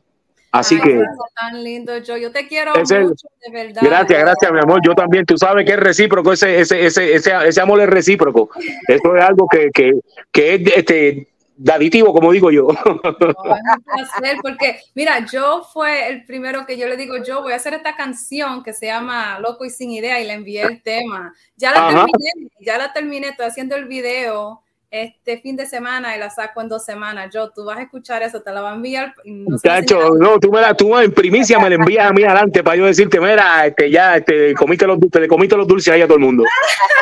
Así 0.60 0.76
Ay, 0.76 0.82
que 0.82 1.04
tan 1.36 1.64
lindo, 1.64 1.94
Joe. 2.06 2.20
Yo 2.22 2.32
te 2.32 2.48
quiero 2.48 2.74
Es 2.76 2.90
el- 2.92 3.04
mucho, 3.10 3.28
de 3.46 3.52
verdad. 3.52 3.82
gracias, 3.84 4.20
gracias, 4.22 4.52
mi 4.52 4.60
amor. 4.60 4.80
Yo 4.86 4.94
también, 4.96 5.26
tú 5.26 5.38
sabes 5.38 5.66
que 5.66 5.74
es 5.74 5.80
recíproco, 5.80 6.34
ese, 6.34 6.60
ese, 6.62 6.86
ese, 6.86 7.14
ese, 7.16 7.32
ese 7.48 7.62
amor 7.62 7.82
es 7.82 7.90
recíproco. 7.90 8.50
Eso 8.88 9.16
es 9.16 9.24
algo 9.24 9.48
que, 9.50 9.70
que, 9.72 9.92
que 10.32 10.56
es 10.56 10.62
este, 10.76 11.28
de 11.58 11.72
aditivo, 11.72 12.14
como 12.14 12.32
digo 12.32 12.52
yo. 12.52 12.68
No, 12.68 13.02
es 13.02 13.36
un 13.76 13.84
placer 13.84 14.38
porque, 14.42 14.80
mira, 14.94 15.26
yo 15.32 15.64
fue 15.74 16.08
el 16.10 16.26
primero 16.26 16.66
que 16.66 16.78
yo 16.78 16.88
le 16.88 16.98
digo, 16.98 17.18
yo 17.24 17.42
voy 17.42 17.54
a 17.54 17.58
hacer 17.58 17.74
esta 17.74 17.96
canción 17.96 18.64
que 18.64 18.74
se 18.74 18.88
llama 18.88 19.40
Loco 19.40 19.64
y 19.66 19.70
Sin 19.70 19.92
Idea 19.92 20.20
y 20.20 20.26
le 20.28 20.34
envié 20.34 20.64
el 20.64 20.82
tema. 20.82 21.34
Ya 21.56 21.72
la 21.72 21.88
Ajá. 21.88 22.06
terminé, 22.06 22.52
ya 22.60 22.78
la 22.78 22.92
terminé, 22.94 23.28
estoy 23.30 23.46
haciendo 23.46 23.76
el 23.76 23.86
video 23.86 24.62
este 24.92 25.38
fin 25.40 25.56
de 25.56 25.66
semana 25.66 26.16
y 26.16 26.20
la 26.20 26.30
saco 26.30 26.62
en 26.62 26.70
dos 26.70 26.86
semanas. 26.86 27.34
Yo, 27.34 27.50
tú 27.50 27.66
vas 27.66 27.78
a 27.78 27.82
escuchar 27.84 28.22
eso, 28.24 28.42
te 28.42 28.52
la 28.52 28.62
va 28.62 28.72
a 28.72 28.76
enviar. 28.76 29.14
no 29.26 29.56
enseñaba. 29.56 30.10
no, 30.18 30.40
tú 30.40 30.52
me 30.52 30.62
la, 30.62 30.74
tú 30.74 30.98
en 30.98 31.12
primicia 31.12 31.60
me 31.60 31.70
la 31.70 31.76
envías 31.76 32.08
a 32.10 32.14
mí 32.14 32.24
adelante 32.24 32.64
para 32.64 32.78
yo 32.78 32.86
decirte, 32.86 33.20
mira, 33.20 33.66
este, 33.66 33.90
ya, 33.92 34.18
este, 34.18 34.54
comiste 34.54 34.88
los, 34.88 35.00
te 35.12 35.20
le 35.20 35.28
comiste 35.28 35.56
los 35.58 35.68
dulces 35.68 35.94
ahí 35.94 36.02
a 36.02 36.08
todo 36.08 36.18
el 36.18 36.24
mundo. 36.24 36.44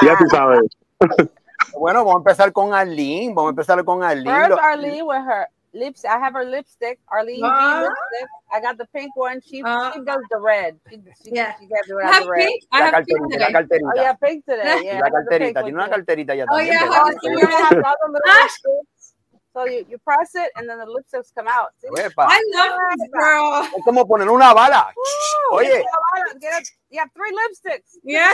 Ya 0.02 0.18
tú 0.18 0.26
sabes. 0.30 0.62
Bueno, 1.80 2.00
vamos 2.00 2.16
a 2.16 2.18
empezar 2.20 2.52
con 2.52 2.74
Arlene. 2.74 3.30
Vamos 3.30 3.48
a 3.48 3.50
empezar 3.50 3.84
con 3.84 4.04
Arlene. 4.04 4.30
Where's 4.30 4.50
Lo- 4.50 4.60
Arlene 4.60 5.02
with 5.04 5.16
her 5.18 5.48
lips? 5.74 6.06
I 6.06 6.18
have 6.20 6.34
her 6.34 6.46
lipstick. 6.46 7.00
Arlene 7.12 7.38
G 7.38 7.42
lipstick. 7.44 8.30
I 8.54 8.62
got 8.62 8.78
the 8.78 8.86
pink 8.94 9.16
one. 9.16 9.42
She 9.42 9.58
she 9.58 9.62
does 10.06 10.22
the 10.30 10.40
red. 10.40 10.80
She, 10.90 10.98
she, 11.24 11.32
Yeah. 11.36 11.54
she 11.60 11.66
got 11.68 11.84
the, 11.88 11.96
I 12.04 12.12
have 12.14 12.24
the 12.24 12.30
red. 12.30 12.46
pink, 12.48 12.64
I 12.72 12.80
La 12.80 12.86
have 12.86 13.06
pink 13.06 13.20
carterita, 13.20 13.40
la 13.40 13.48
today. 13.48 13.54
carterita. 13.54 13.92
Oh 13.98 14.02
yeah, 14.02 14.14
pink 14.14 14.46
today. 14.46 14.82
Yeah, 14.86 15.00
la 15.00 15.10
carterita, 15.10 15.64
tiene 15.64 15.76
una 15.78 15.90
carterita 15.90 16.36
ya 16.36 16.46
Oh, 16.50 16.56
también. 16.58 16.68
yeah. 16.68 16.90
Oh, 16.90 17.12
so 17.22 17.30
you 17.30 17.46
have 17.48 17.70
the 17.70 17.88
other 17.88 18.10
little 18.10 18.34
lipsticks. 18.34 19.14
So 19.56 19.66
you, 19.66 19.86
you 19.88 19.98
press 20.00 20.34
it 20.34 20.50
and 20.56 20.68
then 20.68 20.80
the 20.80 20.86
lipsticks 20.86 21.32
come 21.36 21.48
out. 21.48 21.70
See? 21.80 21.88
I 21.96 22.42
love 22.56 22.74
this 22.98 23.10
girl. 23.14 23.64
Es 23.78 23.84
como 23.86 24.06
poner 24.08 24.28
una 24.30 24.54
bala. 24.54 24.92
Oye. 25.52 25.68
get 25.70 25.84
a- 25.84 26.40
get 26.40 26.54
a- 26.54 26.66
you 26.90 27.00
have 27.00 27.10
three 27.14 27.32
lipsticks. 27.32 27.98
Yeah. 28.04 28.34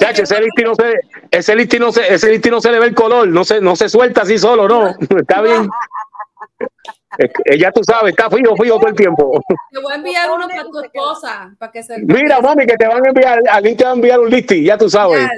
Chacho, 0.00 0.24
ese 0.24 0.40
listi 0.40 0.64
no 0.64 0.74
se, 0.74 0.94
ese 1.30 1.54
listi 1.54 1.78
no 1.78 1.92
se, 1.92 2.12
ese 2.12 2.28
listi 2.30 2.50
no 2.50 2.60
se 2.60 2.72
le 2.72 2.80
ve 2.80 2.86
el 2.86 2.94
color, 2.96 3.28
no 3.28 3.44
se, 3.44 3.60
no 3.60 3.76
se 3.76 3.88
suelta 3.88 4.22
así 4.22 4.36
solo, 4.36 4.66
no. 4.68 4.88
Está 5.18 5.40
bien. 5.40 5.68
Ella 7.46 7.72
tú 7.72 7.80
sabes, 7.84 8.10
está 8.10 8.30
fijo, 8.30 8.54
fijo 8.56 8.76
todo 8.78 8.88
el 8.88 8.94
tiempo. 8.94 9.40
Te 9.70 9.80
voy 9.80 9.92
a 9.92 9.96
enviar 9.96 10.30
uno 10.30 10.46
para 10.48 10.62
tu 10.64 10.80
esposa, 10.80 11.54
para 11.58 11.72
que 11.72 11.82
se 11.82 11.98
Mira, 11.98 12.40
mami, 12.40 12.66
que 12.66 12.76
te 12.76 12.86
van 12.86 13.04
a 13.04 13.08
enviar, 13.08 13.40
alguien 13.50 13.76
te 13.76 13.84
va 13.84 13.90
a 13.90 13.94
enviar 13.94 14.20
un 14.20 14.30
listi, 14.30 14.62
ya 14.64 14.76
tú 14.78 14.88
sabes. 14.88 15.18
Yes, 15.20 15.30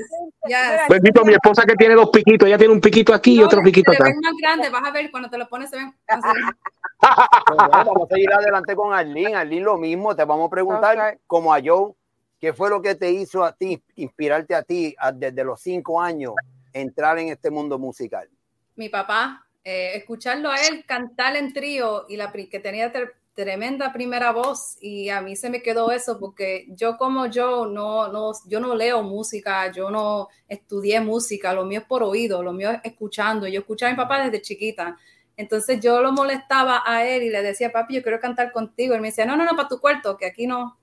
yes. 0.49 0.89
Bendito 0.89 1.25
mi 1.25 1.33
esposa 1.33 1.65
que 1.65 1.75
tiene 1.77 1.95
dos 1.95 2.11
piquitos, 2.11 2.47
ella 2.49 2.59
tiene 2.59 2.73
un 2.75 2.81
piquito 2.81 3.15
aquí 3.15 3.35
y 3.39 3.43
otro 3.43 3.63
piquito 3.63 3.93
acá. 3.93 4.05
más 4.05 4.35
grandes, 4.41 4.71
vas 4.71 4.83
a 4.85 4.91
ver 4.91 5.11
cuando 5.11 5.31
te 5.31 5.39
lo 5.39 5.49
pones 5.49 5.71
se 5.71 5.77
ven 5.77 5.95
así. 6.09 6.23
Bueno, 7.47 7.69
vamos 7.71 7.97
a 8.11 8.15
seguir 8.15 8.31
adelante 8.31 8.77
con 8.77 8.93
Arlene. 8.93 9.35
Arlene, 9.35 9.63
lo 9.63 9.79
mismo. 9.79 10.15
Te 10.15 10.25
vamos 10.25 10.49
a 10.49 10.51
preguntar, 10.51 10.99
Okay. 10.99 11.19
como 11.27 11.55
a 11.55 11.59
Joe, 11.65 11.93
¿qué 12.39 12.53
fue 12.53 12.69
lo 12.69 12.83
que 12.83 12.95
te 12.95 13.11
hizo 13.11 13.43
a 13.43 13.53
ti, 13.53 13.83
inspirarte 13.97 14.55
a 14.55 14.63
ti 14.63 14.95
a- 14.99 15.11
desde 15.11 15.43
los 15.43 15.61
cinco 15.63 15.99
años, 16.01 16.35
entrar 16.75 17.19
en 17.19 17.29
este 17.29 17.51
mundo 17.51 17.79
musical? 17.79 18.29
Mi 18.77 18.91
papá, 18.91 19.47
eh, 19.65 19.93
escucharlo 19.95 20.51
a 20.51 20.57
él 20.57 20.85
cantar 20.87 21.37
en 21.37 21.53
trío 21.53 22.07
y 22.09 22.17
la 22.17 22.33
que 22.33 22.61
tenía 22.61 22.93
tre- 22.93 23.13
tremenda 23.35 23.93
primera 23.93 24.33
voz 24.33 24.77
y 24.81 25.09
a 25.09 25.21
mí 25.21 25.37
se 25.37 25.49
me 25.51 25.63
quedó 25.63 25.91
eso 25.93 26.19
porque 26.19 26.67
yo 26.71 26.97
como 26.97 27.27
yo 27.27 27.67
no, 27.67 28.09
no, 28.09 28.33
yo 28.47 28.61
no 28.61 28.75
leo 28.75 29.03
música, 29.03 29.71
yo 29.73 29.91
no 29.91 30.29
estudié 30.49 31.01
música, 31.01 31.53
lo 31.53 31.65
mío 31.65 31.81
es 31.81 31.87
por 31.87 32.03
oído, 32.03 32.43
lo 32.43 32.53
mío 32.53 32.71
es 32.71 32.81
escuchando. 32.85 33.47
Yo 33.47 33.61
escuchaba 33.61 33.91
a 33.91 33.93
mi 33.95 33.97
papá 33.97 34.25
desde 34.25 34.43
chiquita. 34.43 34.97
Entonces 35.37 35.81
yo 35.81 36.03
lo 36.03 36.13
molestaba 36.13 36.83
a 36.85 37.07
él 37.07 37.23
y 37.23 37.31
le 37.31 37.43
decía, 37.43 37.73
papi, 37.73 37.95
yo 37.95 38.03
quiero 38.03 38.21
cantar 38.21 38.53
contigo. 38.53 38.95
Él 38.95 39.01
me 39.01 39.09
decía, 39.09 39.25
no, 39.25 39.37
no, 39.37 39.45
no, 39.45 39.57
para 39.57 39.69
tu 39.69 39.81
cuarto, 39.81 40.17
que 40.19 40.27
aquí 40.27 40.47
no. 40.47 40.77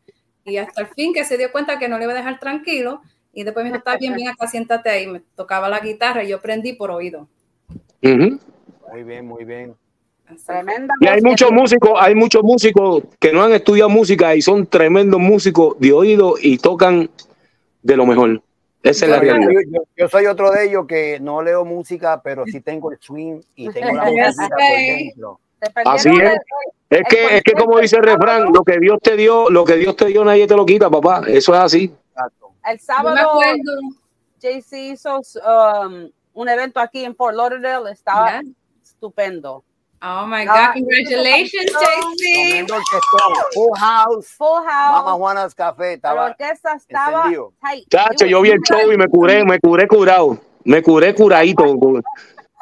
Y 0.43 0.57
hasta 0.57 0.81
el 0.81 0.87
fin 0.87 1.13
que 1.13 1.25
se 1.25 1.37
dio 1.37 1.51
cuenta 1.51 1.77
que 1.77 1.87
no 1.87 1.97
le 1.97 2.05
iba 2.05 2.13
a 2.13 2.17
dejar 2.17 2.39
tranquilo. 2.39 3.01
Y 3.33 3.43
después 3.43 3.63
me 3.63 3.69
dijo, 3.69 3.77
está 3.77 3.97
bien, 3.97 4.15
ven 4.15 4.29
acá, 4.29 4.47
siéntate 4.47 4.89
ahí. 4.89 5.05
Me 5.05 5.19
tocaba 5.35 5.69
la 5.69 5.79
guitarra 5.79 6.23
y 6.23 6.29
yo 6.29 6.37
aprendí 6.37 6.73
por 6.73 6.89
oído. 6.89 7.27
Muy 8.91 9.03
bien, 9.03 9.25
muy 9.27 9.43
bien. 9.45 9.75
Tremenda. 10.45 10.93
Y 10.99 11.07
hay 11.07 11.21
muchos 11.21 11.51
músicos, 11.51 11.91
hay 11.95 12.13
muchos 12.13 12.43
músicos 12.43 13.03
que 13.19 13.31
no 13.31 13.43
han 13.43 13.53
estudiado 13.53 13.89
música 13.89 14.35
y 14.35 14.41
son 14.41 14.65
tremendos 14.67 15.19
músicos 15.21 15.79
de 15.79 15.93
oído 15.93 16.35
y 16.41 16.57
tocan 16.57 17.09
de 17.81 17.95
lo 17.95 18.05
mejor. 18.05 18.41
Esa 18.83 19.05
es 19.05 19.11
la 19.11 19.17
Yo, 19.17 19.21
realidad. 19.23 19.51
yo- 19.53 19.69
yo- 19.71 19.83
yo 19.95 20.09
soy 20.09 20.25
otro 20.25 20.51
de 20.51 20.65
ellos 20.65 20.85
que 20.85 21.19
no 21.21 21.41
leo 21.41 21.63
música, 21.65 22.21
pero 22.21 22.45
sí 22.45 22.59
tengo 22.61 22.91
el 22.91 22.97
swing 22.99 23.39
y 23.55 23.69
tengo 23.69 23.93
la 23.95 24.05
música 24.05 24.47
por 24.49 24.77
dentro. 24.77 25.39
Así 25.85 26.09
es. 26.09 26.39
Es 26.89 27.01
que, 27.09 27.37
es 27.37 27.41
que 27.43 27.53
como 27.53 27.79
dice 27.79 27.97
el 27.97 28.03
refrán, 28.03 28.51
lo 28.53 28.63
que 28.63 28.79
Dios 28.79 28.99
te 29.01 29.15
dio, 29.17 29.49
lo 29.49 29.65
que 29.65 29.75
Dios 29.75 29.95
te 29.95 30.05
dio, 30.05 30.23
nadie 30.23 30.45
te 30.47 30.55
lo 30.55 30.65
quita, 30.65 30.89
papá. 30.89 31.23
Eso 31.27 31.53
es 31.53 31.59
así. 31.59 31.93
Exacto. 32.11 32.51
el 32.69 32.79
sábado. 32.79 33.39
JC 34.39 34.91
hizo 34.91 35.17
um, 35.19 36.09
un 36.33 36.49
evento 36.49 36.79
aquí 36.79 37.03
en 37.03 37.15
Fort 37.15 37.35
Lauderdale, 37.35 37.91
estaba 37.91 38.41
Ya. 38.41 38.41
Estupendo. 38.97 39.63
Oh 40.01 40.27
my 40.27 40.45
God, 40.45 40.73
congratulations, 40.73 41.71
JC. 41.71 42.67
Full 43.53 43.75
House, 43.77 44.27
Full 44.37 44.63
Mama 44.63 45.03
house, 45.03 45.17
Juana's 45.17 45.55
Café, 45.55 45.83
la 45.83 45.93
estaba 45.93 46.25
orquesta 46.25 46.73
estaba. 46.75 47.31
Chacho, 47.89 48.25
yo 48.27 48.41
vi 48.41 48.51
el 48.51 48.59
show 48.61 48.91
y 48.91 48.97
me 48.97 49.07
curé, 49.07 49.43
me 49.43 49.59
curé 49.59 49.87
curado, 49.87 50.37
me 50.65 50.83
curé 50.83 51.15
curadito. 51.15 51.63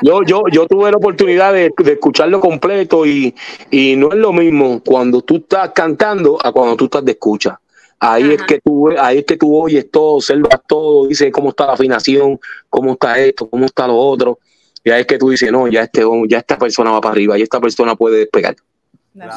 Yo, 0.02 0.24
yo, 0.24 0.44
yo 0.52 0.66
tuve 0.68 0.92
la 0.92 0.98
oportunidad 0.98 1.54
de, 1.54 1.74
de 1.78 1.94
escucharlo 1.94 2.40
completo 2.40 3.06
y, 3.06 3.34
y 3.70 3.96
no 3.98 4.10
es 4.10 4.18
lo 4.18 4.32
mismo 4.32 4.82
cuando 4.86 5.22
tú 5.22 5.38
estás 5.38 5.72
cantando 5.72 6.38
a 6.42 6.52
cuando 6.52 6.76
tú 6.78 6.86
estás 6.86 7.04
de 7.04 7.14
escucha. 7.14 7.60
Ahí 8.00 8.34
es 8.34 8.44
que 8.44 8.60
tú, 8.60 8.90
ahí 8.98 9.20
es 9.20 9.26
que 9.26 9.38
tú 9.38 9.56
oyes 9.58 9.90
todo, 9.90 10.18
observas 10.18 10.62
todo, 10.68 11.08
dices 11.08 11.32
cómo 11.32 11.50
está 11.50 11.68
la 11.68 11.74
afinación, 11.74 12.40
cómo 12.70 12.94
está 12.94 13.18
esto, 13.20 13.50
cómo 13.50 13.66
está 13.66 13.88
lo 13.88 13.96
otro. 13.98 14.40
Y 14.86 14.92
ahí 14.92 15.02
es 15.02 15.08
que 15.08 15.18
tú 15.18 15.30
dices, 15.30 15.52
no, 15.52 15.68
ya 15.68 15.82
este, 15.82 16.04
ya 16.28 16.38
esta 16.38 16.60
persona 16.60 16.92
va 16.92 17.02
para 17.02 17.14
arriba, 17.14 17.38
y 17.40 17.42
esta 17.42 17.60
persona 17.60 17.96
puede 17.96 18.20
despegar. 18.20 18.56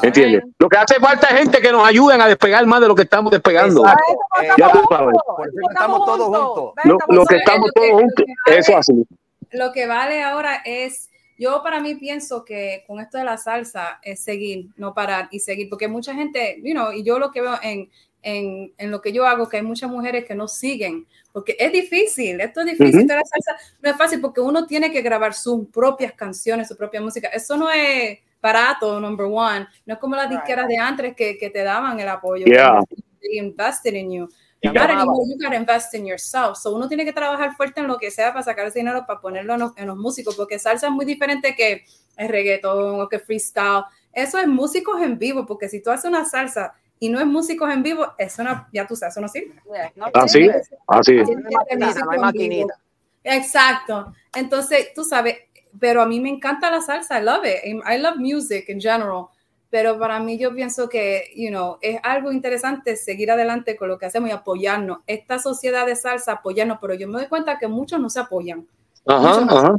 ¿Entiendes? 0.03 0.43
Lo 0.59 0.69
que 0.69 0.77
hace 0.77 0.99
falta 0.99 1.27
es 1.29 1.39
gente 1.39 1.59
que 1.59 1.71
nos 1.71 1.87
ayuden 1.87 2.21
a 2.21 2.27
despegar 2.27 2.63
más 2.67 2.81
de 2.81 2.87
lo 2.87 2.93
que 2.93 3.01
estamos 3.01 3.31
despegando. 3.31 3.83
Eh, 3.83 4.47
ya 4.59 4.71
tú 4.71 4.81
sabes. 4.89 5.15
Por 5.25 5.47
eso 5.47 5.57
estamos 5.71 6.05
todos 6.05 6.25
juntos. 6.27 6.73
Lo, 6.83 6.97
lo 7.07 7.25
que 7.25 7.37
estamos 7.37 7.71
todos 7.73 7.89
juntos, 7.89 8.25
eso 8.45 8.77
así. 8.77 9.05
Lo 9.51 9.71
que 9.71 9.87
vale 9.87 10.21
ahora 10.21 10.61
es, 10.65 11.09
yo 11.37 11.63
para 11.63 11.79
mí 11.79 11.95
pienso 11.95 12.45
que 12.45 12.83
con 12.85 12.99
esto 12.99 13.17
de 13.17 13.23
la 13.23 13.37
salsa 13.37 13.99
es 14.03 14.21
seguir, 14.23 14.67
no 14.75 14.93
parar 14.93 15.29
y 15.31 15.39
seguir, 15.39 15.67
porque 15.67 15.87
mucha 15.87 16.13
gente, 16.13 16.61
you 16.63 16.73
know, 16.73 16.91
y 16.91 17.03
yo 17.03 17.17
lo 17.17 17.31
que 17.31 17.41
veo 17.41 17.57
en, 17.63 17.89
en, 18.21 18.73
en 18.77 18.91
lo 18.91 19.01
que 19.01 19.11
yo 19.11 19.25
hago, 19.25 19.47
que 19.47 19.57
hay 19.57 19.63
muchas 19.63 19.89
mujeres 19.89 20.25
que 20.25 20.35
no 20.35 20.47
siguen, 20.47 21.07
porque 21.31 21.55
es 21.59 21.71
difícil, 21.71 22.41
esto 22.41 22.61
es 22.61 22.65
difícil, 22.65 22.99
esto 23.01 23.13
de 23.13 23.19
la 23.19 23.25
salsa 23.25 23.55
no 23.81 23.89
es 23.89 23.95
fácil 23.97 24.19
porque 24.21 24.41
uno 24.41 24.65
tiene 24.65 24.91
que 24.91 25.01
grabar 25.01 25.33
sus 25.33 25.67
propias 25.69 26.13
canciones, 26.13 26.67
su 26.67 26.75
propia 26.75 26.99
música, 27.01 27.27
eso 27.29 27.55
no 27.55 27.69
es 27.69 28.19
barato, 28.41 28.99
number 28.99 29.27
one, 29.29 29.67
no 29.85 29.93
es 29.93 29.99
como 29.99 30.15
las 30.15 30.27
Right. 30.29 30.39
disqueras 30.39 30.67
de 30.67 30.77
antes 30.77 31.15
que, 31.15 31.37
que 31.37 31.49
te 31.49 31.63
daban 31.63 31.99
el 31.99 32.09
apoyo, 32.09 32.45
Yeah. 32.45 32.81
they 33.21 33.37
invested 33.37 33.93
in 33.93 34.11
you. 34.11 34.29
Yeah. 34.61 34.73
Not 34.73 34.89
anymore, 34.89 35.25
you 35.25 35.37
gotta 35.41 35.55
invest 35.55 35.93
in 35.93 36.05
yourself. 36.05 36.57
So 36.57 36.75
uno 36.75 36.87
tiene 36.89 37.05
que 37.05 37.13
trabajar 37.13 37.55
fuerte 37.55 37.79
en 37.79 37.87
lo 37.87 37.97
que 37.97 38.11
sea 38.11 38.33
para 38.33 38.43
sacar 38.43 38.67
ese 38.67 38.79
dinero 38.79 39.05
para 39.07 39.21
ponerlo 39.21 39.53
en 39.53 39.59
los, 39.61 39.71
en 39.77 39.87
los 39.87 39.95
músicos, 39.97 40.35
porque 40.35 40.59
salsa 40.59 40.87
es 40.87 40.91
muy 40.93 41.05
diferente 41.05 41.55
que 41.55 41.85
el 42.17 42.27
reggaetón 42.27 42.99
o 42.99 43.07
que 43.07 43.19
freestyle. 43.19 43.83
Eso 44.11 44.37
es 44.37 44.47
músicos 44.47 45.01
en 45.01 45.17
vivo, 45.17 45.45
porque 45.45 45.69
si 45.69 45.81
tú 45.81 45.91
haces 45.91 46.09
una 46.09 46.25
salsa 46.25 46.73
y 46.99 47.09
no 47.09 47.19
es 47.19 47.25
músicos 47.25 47.71
en 47.71 47.81
vivo, 47.81 48.13
eso 48.17 48.43
no, 48.43 48.67
ya 48.73 48.85
tú 48.85 48.95
sabes, 48.95 49.13
eso 49.13 49.21
no 49.21 49.27
sirve. 49.29 49.55
Yeah, 49.73 49.91
no 49.95 50.07
Así, 50.13 50.49
así 50.87 51.17
es. 51.17 51.25
Tiene 51.25 51.93
No 51.93 52.21
maquinita. 52.21 52.79
Exacto. 53.23 54.13
Entonces, 54.35 54.93
tú 54.93 55.03
sabes, 55.03 55.37
pero 55.79 56.01
a 56.01 56.05
mí 56.05 56.19
me 56.19 56.29
encanta 56.29 56.69
la 56.69 56.81
salsa, 56.81 57.19
I 57.19 57.23
love 57.23 57.45
it. 57.45 57.63
I 57.65 57.97
love 57.97 58.17
music 58.17 58.65
in 58.69 58.81
general. 58.81 59.27
Pero 59.69 59.99
para 59.99 60.19
mí 60.19 60.37
yo 60.37 60.53
pienso 60.53 60.89
que, 60.89 61.31
you 61.35 61.49
know, 61.49 61.77
es 61.81 61.99
algo 62.03 62.31
interesante 62.31 62.95
seguir 62.95 63.29
adelante 63.31 63.75
con 63.75 63.87
lo 63.87 63.99
que 63.99 64.07
hacemos 64.07 64.29
y 64.29 64.33
apoyarnos. 64.33 64.99
Esta 65.05 65.37
sociedad 65.37 65.85
de 65.85 65.95
salsa, 65.95 66.33
apoyarnos, 66.33 66.79
pero 66.81 66.95
yo 66.95 67.07
me 67.07 67.19
doy 67.19 67.27
cuenta 67.27 67.59
que 67.59 67.67
muchos 67.67 67.99
no 67.99 68.09
se 68.09 68.19
apoyan. 68.19 68.67
Ajá, 69.05 69.45
ajá. 69.49 69.75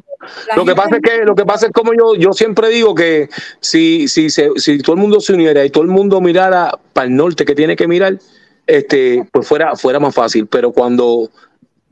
Lo 0.56 0.64
que 0.64 0.74
pasa 0.74 0.96
es 0.96 1.02
que, 1.02 1.24
lo 1.24 1.34
que 1.34 1.44
pasa 1.44 1.66
es 1.66 1.72
como 1.72 1.92
yo, 1.94 2.14
yo 2.16 2.32
siempre 2.32 2.68
digo 2.68 2.94
que 2.94 3.28
si, 3.60 4.08
si, 4.08 4.28
se- 4.30 4.50
si 4.56 4.78
todo 4.78 4.94
el 4.96 5.00
mundo 5.02 5.20
se 5.20 5.32
uniera 5.32 5.64
y 5.64 5.70
todo 5.70 5.84
el 5.84 5.90
mundo 5.90 6.20
mirara 6.20 6.78
para 6.92 7.06
el 7.06 7.14
norte 7.16 7.44
que 7.44 7.54
tiene 7.54 7.76
que 7.76 7.86
mirar, 7.88 8.18
este, 8.66 9.24
pues 9.32 9.46
fuera, 9.46 9.76
fuera 9.76 10.00
más 10.00 10.14
fácil. 10.14 10.46
Pero 10.46 10.72
cuando 10.72 11.30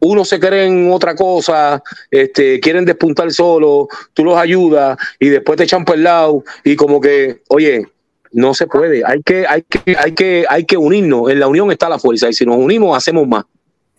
uno 0.00 0.24
se 0.24 0.38
cree 0.40 0.66
en 0.66 0.92
otra 0.92 1.14
cosa, 1.14 1.82
este, 2.10 2.60
quieren 2.60 2.84
despuntar 2.84 3.30
solo, 3.32 3.88
tú 4.14 4.24
los 4.24 4.36
ayudas 4.36 4.98
y 5.18 5.28
después 5.28 5.56
te 5.56 5.64
echan 5.64 5.84
por 5.84 5.96
el 5.96 6.04
lado 6.04 6.44
y 6.64 6.76
como 6.76 7.00
que, 7.00 7.42
oye, 7.48 7.86
no 8.32 8.52
se 8.52 8.66
puede. 8.66 9.02
Hay 9.06 9.22
que, 9.22 9.46
hay 9.46 9.62
que, 9.62 9.96
hay 9.96 10.12
que, 10.12 10.44
hay 10.48 10.64
que 10.64 10.76
unirnos. 10.76 11.30
En 11.30 11.40
la 11.40 11.46
unión 11.48 11.70
está 11.72 11.88
la 11.88 11.98
fuerza 11.98 12.28
y 12.28 12.32
si 12.34 12.44
nos 12.44 12.56
unimos 12.58 12.96
hacemos 12.96 13.26
más. 13.26 13.44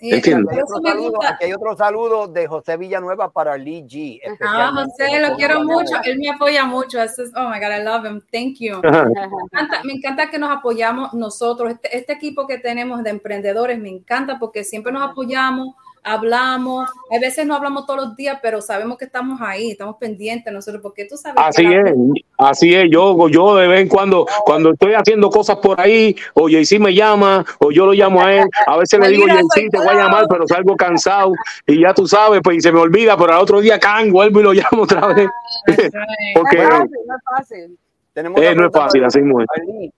Entiendo. 0.02 0.50
Hay 0.52 0.60
saludo, 0.84 1.20
aquí 1.24 1.46
hay 1.46 1.54
otro 1.54 1.76
saludo 1.76 2.28
de 2.28 2.48
José 2.48 2.78
Villanueva 2.78 3.30
para 3.32 3.58
Lee 3.58 3.84
G. 3.84 4.20
Ah. 4.42 4.72
José, 4.74 5.20
lo 5.20 5.36
quiero 5.36 5.64
mucho. 5.64 5.94
Él 6.04 6.20
me 6.20 6.30
apoya 6.30 6.66
mucho. 6.66 7.02
Es- 7.02 7.20
oh 7.36 7.50
my 7.50 7.60
God, 7.60 7.80
I 7.80 7.84
love 7.84 8.06
him. 8.06 8.22
Thank 8.32 8.58
you. 8.60 8.80
Ajá. 8.84 9.06
Me 9.06 9.22
encanta, 9.44 9.84
me 9.84 9.94
encanta 9.94 10.30
que 10.30 10.40
nos 10.40 10.52
apoyamos 10.52 11.14
nosotros, 11.14 11.72
este, 11.72 11.98
este 11.98 12.14
equipo 12.14 12.48
que 12.48 12.58
tenemos 12.60 13.04
de 13.04 13.10
emprendedores, 13.10 13.78
me 13.80 13.90
encanta 13.90 14.40
porque 14.40 14.64
siempre 14.64 14.92
nos 14.92 15.10
apoyamos, 15.10 15.76
hablamos, 16.04 16.90
a 17.12 17.20
veces 17.20 17.46
no 17.46 17.56
hablamos 17.56 17.86
todos 17.86 18.06
los 18.08 18.16
días, 18.16 18.40
pero 18.42 18.62
sabemos 18.62 18.98
que 18.98 19.06
estamos 19.06 19.40
ahí, 19.42 19.72
estamos 19.72 19.98
pendientes 19.98 20.52
nosotros, 20.54 20.82
porque 20.82 21.06
tú 21.06 21.18
sabes 21.18 21.42
Así 21.44 21.64
que 21.64 21.70
la- 21.70 21.90
es, 21.90 21.96
así 22.38 22.76
es. 22.76 22.86
Yo, 22.90 23.28
yo 23.30 23.56
de 23.56 23.68
vez 23.68 23.82
en 23.82 23.88
cuando, 23.88 24.26
cuando 24.46 24.72
estoy 24.72 24.94
haciendo 24.94 25.30
cosas 25.30 25.58
por 25.58 25.80
ahí, 25.80 26.16
o 26.34 26.48
Jaycee 26.50 26.80
me 26.80 26.94
llama, 26.94 27.46
o 27.60 27.72
yo 27.72 27.86
lo 27.86 27.94
llamo 27.94 28.22
a 28.24 28.34
él, 28.34 28.50
a 28.68 28.78
veces 28.78 29.00
le 29.00 29.08
digo, 29.10 29.26
Jaycee, 29.28 29.70
te 29.70 29.78
voy 29.78 29.88
a 29.88 29.94
yo". 29.94 30.00
llamar, 30.00 30.26
pero 30.30 30.48
salgo 30.48 30.76
cansado, 30.76 31.32
y 31.68 31.82
ya 31.82 31.94
tú 31.94 32.08
sabes, 32.08 32.42
pues, 32.44 32.58
y 32.58 32.62
se 32.62 32.72
me 32.72 32.80
olvida, 32.80 33.18
pero 33.18 33.34
al 33.34 33.40
otro 33.42 33.60
día 33.62 33.80
can, 33.80 34.12
vuelvo 34.12 34.40
y 34.40 34.44
lo 34.44 34.54
llamo 34.54 34.84
otra 34.84 35.08
vez. 35.08 35.28
Right. 35.68 35.92
Porque 36.36 36.58
No 36.58 36.64
es 36.64 36.70
fácil, 36.70 36.98
no 37.08 37.16
es 37.16 37.22
fácil. 37.38 37.78
Tenemos 38.14 38.42
eh, 38.42 38.56
no 38.56 38.66
es 38.66 38.72
fácil, 38.74 39.04
así 39.04 39.22
mismo 39.22 39.40
es. 39.42 39.48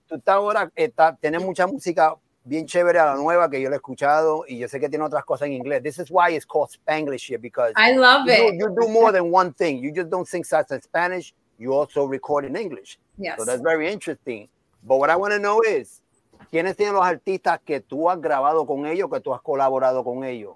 Tú 0.06 0.16
estás 0.16 0.36
ahora, 0.36 0.70
está, 0.76 1.16
tienes 1.16 1.43
mucha 1.43 1.66
música 1.66 2.14
bien 2.44 2.66
chévere 2.66 3.00
a 3.00 3.06
la 3.06 3.16
nueva 3.16 3.50
que 3.50 3.62
yo 3.62 3.70
la 3.70 3.76
he 3.76 3.78
escuchado 3.78 4.44
y 4.48 4.58
yo 4.58 4.68
sé 4.68 4.80
que 4.80 4.89
tiene 4.89 5.06
otras 5.06 5.24
cosas 5.26 5.48
en 5.48 5.54
inglés. 5.54 5.84
This 5.84 6.00
is 6.00 6.10
why 6.10 6.36
it's 6.36 6.46
called 6.46 6.70
Spanglish 6.70 7.28
here 7.28 7.39
because 7.39 7.74
I 7.76 7.96
love 7.96 8.28
you, 8.28 8.36
do, 8.36 8.48
it. 8.48 8.56
you 8.60 8.76
do 8.80 8.88
more 8.89 9.12
than 9.12 9.32
one 9.32 9.54
thing. 9.54 9.80
You 9.80 9.92
just 9.92 10.10
don't 10.10 10.28
sing 10.28 10.44
salsa 10.44 10.76
in 10.76 10.82
Spanish. 10.82 11.34
You 11.58 11.74
also 11.74 12.06
record 12.06 12.46
in 12.46 12.56
English. 12.56 12.98
Yes. 13.18 13.38
So 13.38 13.46
that's 13.46 13.62
very 13.62 13.92
interesting. 13.92 14.50
But 14.84 14.98
what 14.98 15.10
I 15.10 15.16
want 15.16 15.34
to 15.34 15.39
know 15.39 15.62
is, 15.62 16.02
¿quiénes 16.52 16.76
tienen 16.76 16.96
los 16.96 17.06
artistas 17.06 17.60
que 17.64 17.82
tú 17.82 18.10
has 18.10 18.20
grabado 18.20 18.66
con 18.66 18.88
ellos, 18.88 19.10
que 19.12 19.20
tú 19.20 19.34
has 19.34 19.42
colaborado 19.42 20.04
con 20.04 20.24
ellos? 20.24 20.56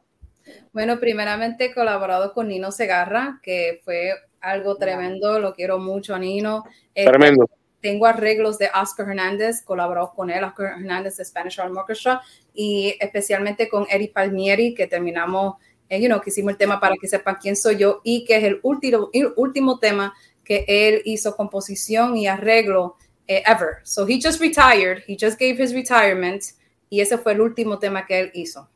Bueno, 0.74 1.00
primeramente 1.00 1.66
he 1.66 1.74
colaborado 1.74 2.34
con 2.34 2.48
Nino 2.48 2.72
Segarra, 2.72 3.40
que 3.44 3.82
fue 3.84 4.12
algo 4.42 4.78
tremendo, 4.78 5.40
lo 5.40 5.54
quiero 5.54 5.80
mucho 5.80 6.16
a 6.16 6.20
Nino. 6.20 6.64
Este, 6.94 7.12
Tremendo. 7.12 7.50
Tengo 7.86 8.08
arreglos 8.08 8.58
de 8.58 8.68
Oscar 8.74 9.10
Hernández, 9.10 9.62
colaborado 9.62 10.12
con 10.16 10.32
él, 10.32 10.44
Oscar 10.44 10.80
Hernández 10.80 11.18
de 11.18 11.24
Spanish 11.24 11.60
Harlem 11.60 11.78
Orchestra, 11.78 12.20
y 12.52 12.96
especialmente 13.00 13.70
con 13.70 13.86
Eddie 13.88 14.12
Palmieri, 14.12 14.74
que 14.74 14.88
terminamos, 14.88 15.58
eh, 15.88 16.02
you 16.02 16.08
know, 16.08 16.20
que 16.20 16.32
hicimos 16.32 16.54
el 16.54 16.58
tema 16.58 16.80
para 16.80 16.96
que 17.00 17.08
sepan 17.08 17.38
quién 17.40 17.56
soy 17.56 17.78
yo, 17.78 18.02
y 18.04 18.26
que 18.26 18.38
es 18.38 18.44
el 18.44 18.60
último, 18.64 19.12
el 19.14 19.34
último 19.36 19.78
tema 19.78 20.16
que 20.44 20.66
él 20.68 21.04
hizo 21.06 21.36
composición 21.36 22.18
y 22.18 22.26
arreglo 22.26 22.96
eh, 23.28 23.44
ever. 23.46 23.82
So 23.84 24.08
he 24.08 24.20
just 24.20 24.42
retired, 24.42 25.04
he 25.08 25.16
just 25.16 25.40
gave 25.40 25.62
his 25.62 25.72
retirement, 25.72 26.42
y 26.90 27.02
ese 27.02 27.20
fue 27.20 27.34
el 27.34 27.42
último 27.42 27.78
tema 27.78 28.08
que 28.08 28.20
él 28.20 28.32
hizo. 28.34 28.68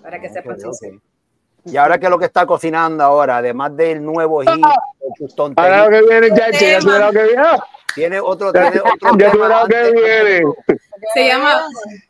Para 0.00 0.18
que 0.18 0.30
sepan 0.30 0.56
quién 0.56 0.68
Ok, 0.68 0.74
soy. 0.80 1.00
Y 1.66 1.76
ahora 1.76 1.98
que 1.98 2.06
es 2.06 2.10
lo 2.10 2.18
que 2.18 2.26
está 2.26 2.46
cocinando 2.46 3.02
ahora, 3.02 3.38
además 3.38 3.76
del 3.76 4.04
nuevo 4.04 4.40
hit, 4.42 4.50
de 4.50 5.10
tus 5.16 5.34
Ahora 5.56 5.84
lo 5.84 5.90
que 5.90 6.02
viene, 6.02 6.28
chacho, 6.28 6.64
ya 6.64 6.78
tú 6.78 6.88
lo 6.88 7.10
que 7.10 7.22
viene. 7.22 7.42
tiene 7.94 8.20
otro, 8.20 8.52
tiene 8.52 8.80
otro 8.80 9.16
Ya 9.16 9.30
tema 9.30 9.48
lo 9.48 9.66
que 9.66 9.92
viene. 9.92 10.42
Se 11.14 11.26
llama, 11.26 11.62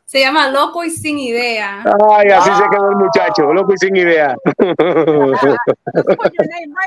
se 0.05 0.21
llama 0.21 0.49
Loco 0.49 0.85
y 0.85 0.91
Sin 0.91 1.19
Idea. 1.19 1.85
Ay, 2.11 2.29
así 2.31 2.51
se 2.51 2.63
quedó 2.71 2.91
el 2.91 2.97
muchacho, 2.97 3.53
loco 3.53 3.73
y 3.75 3.79
sin 3.79 3.97
idea. 3.97 4.35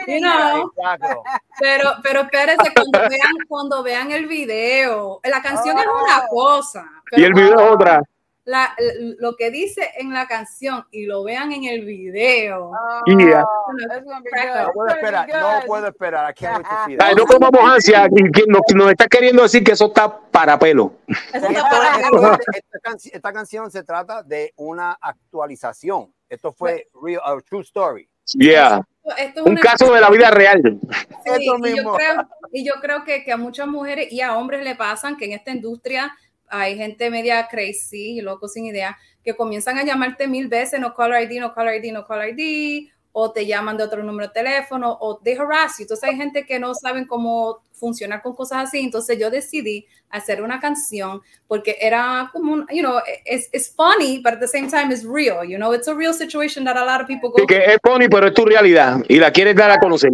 Exacto. 0.07 1.23
Pero, 1.59 1.89
pero 2.03 2.21
espérense 2.21 2.71
cuando 2.73 2.99
vean, 3.09 3.33
cuando 3.47 3.83
vean 3.83 4.11
el 4.11 4.27
video. 4.27 5.19
La 5.23 5.41
canción 5.41 5.77
es 5.77 5.85
una 5.85 6.27
cosa. 6.27 6.85
Y 7.11 7.23
el 7.23 7.33
video 7.33 7.59
es 7.59 7.71
otra. 7.71 8.01
La- 8.47 8.73
lo 9.19 9.35
que 9.35 9.51
dice 9.51 9.91
en 9.97 10.13
la 10.13 10.25
canción 10.25 10.85
y 10.89 11.05
lo 11.05 11.23
vean 11.23 11.51
en 11.51 11.65
el 11.65 11.83
video. 11.85 12.71
Yeah. 13.05 13.43
Oh, 13.43 13.73
be 13.73 13.81
good. 13.83 14.65
No 14.65 14.71
puedo 14.73 14.89
esperar, 14.89 15.27
no 15.29 15.65
puedo 15.67 15.87
esperar. 15.87 16.31
I 16.31 16.33
can't 16.33 16.57
wait 16.57 16.65
to 16.67 16.75
see 16.85 16.97
Ay, 16.99 17.13
no 17.15 17.25
comamos 17.25 17.61
ansia, 17.69 18.07
nos, 18.47 18.61
nos 18.73 18.91
está 18.91 19.07
queriendo 19.07 19.43
decir 19.43 19.63
que 19.65 19.73
eso 19.73 19.87
está 19.87 20.17
para 20.31 20.57
pelo. 20.57 20.93
Esto 21.07 21.47
está 21.47 21.51
es- 21.51 21.61
para- 21.63 21.99
esto 21.99 22.31
es- 22.33 22.39
esta, 22.73 23.15
esta 23.17 23.33
canción 23.33 23.69
se 23.69 23.83
trata 23.83 24.23
de 24.23 24.53
una 24.55 24.97
actualización. 25.01 26.13
Esto 26.29 26.51
fue 26.53 26.87
real, 27.03 27.21
a 27.25 27.37
true 27.41 27.61
story. 27.63 28.09
Yeah. 28.33 28.81
esto 29.17 29.41
es 29.41 29.45
Un 29.45 29.55
caso 29.57 29.93
de 29.93 30.01
la 30.01 30.09
vida 30.09 30.29
real. 30.31 30.61
Sí, 30.63 31.31
Eso 31.33 31.57
y 31.65 31.75
yo 31.77 31.93
creo, 31.93 32.27
y 32.51 32.65
yo 32.65 32.73
creo 32.81 33.03
que, 33.03 33.23
que 33.23 33.31
a 33.31 33.37
muchas 33.37 33.67
mujeres 33.67 34.11
y 34.11 34.21
a 34.21 34.37
hombres 34.37 34.63
le 34.63 34.75
pasan 34.75 35.15
que 35.17 35.25
en 35.25 35.33
esta 35.33 35.51
industria 35.51 36.13
hay 36.49 36.77
gente 36.77 37.09
media 37.09 37.47
crazy, 37.49 38.21
loco 38.21 38.47
sin 38.47 38.65
idea, 38.65 38.97
que 39.23 39.35
comienzan 39.35 39.77
a 39.77 39.83
llamarte 39.83 40.27
mil 40.27 40.47
veces, 40.47 40.79
no 40.79 40.93
caller 40.93 41.29
ID, 41.29 41.39
no 41.39 41.53
caller 41.53 41.83
ID, 41.83 41.91
no 41.91 42.05
caller 42.05 42.37
ID, 42.37 42.89
o 43.19 43.31
te 43.31 43.47
llaman 43.47 43.75
de 43.77 43.83
otro 43.83 44.03
número 44.03 44.27
de 44.27 44.33
teléfono 44.33 44.95
o 45.01 45.17
they 45.23 45.35
harass 45.35 45.79
you. 45.79 45.83
Entonces 45.85 46.07
hay 46.07 46.15
gente 46.15 46.45
que 46.45 46.59
no 46.59 46.75
saben 46.75 47.07
cómo 47.07 47.63
funcionar 47.71 48.21
con 48.21 48.35
cosas 48.35 48.67
así. 48.67 48.79
Entonces 48.79 49.17
yo 49.17 49.31
decidí 49.31 49.87
hacer 50.11 50.43
una 50.43 50.59
canción 50.59 51.21
porque 51.47 51.77
era 51.81 52.29
como, 52.31 52.53
un, 52.53 52.67
you 52.69 52.83
know, 52.83 52.99
it's, 53.25 53.49
it's 53.51 53.73
funny, 53.75 54.19
but 54.19 54.33
at 54.33 54.39
the 54.39 54.47
same 54.47 54.69
time 54.69 54.93
it's 54.93 55.03
real. 55.03 55.43
You 55.43 55.57
know, 55.57 55.73
it's 55.73 55.87
a 55.87 55.95
real 55.95 56.13
situation 56.13 56.63
that 56.65 56.77
a 56.77 56.85
lot 56.85 57.01
of 57.01 57.07
people 57.07 57.29
go 57.29 57.37
Sí, 57.39 57.47
que 57.47 57.57
es 57.57 57.77
funny, 57.83 58.07
pero 58.07 58.27
es 58.27 58.35
tu 58.35 58.45
realidad 58.45 59.03
y 59.09 59.17
la 59.17 59.31
quieres 59.31 59.55
dar 59.55 59.71
a 59.71 59.79
conocer. 59.79 60.11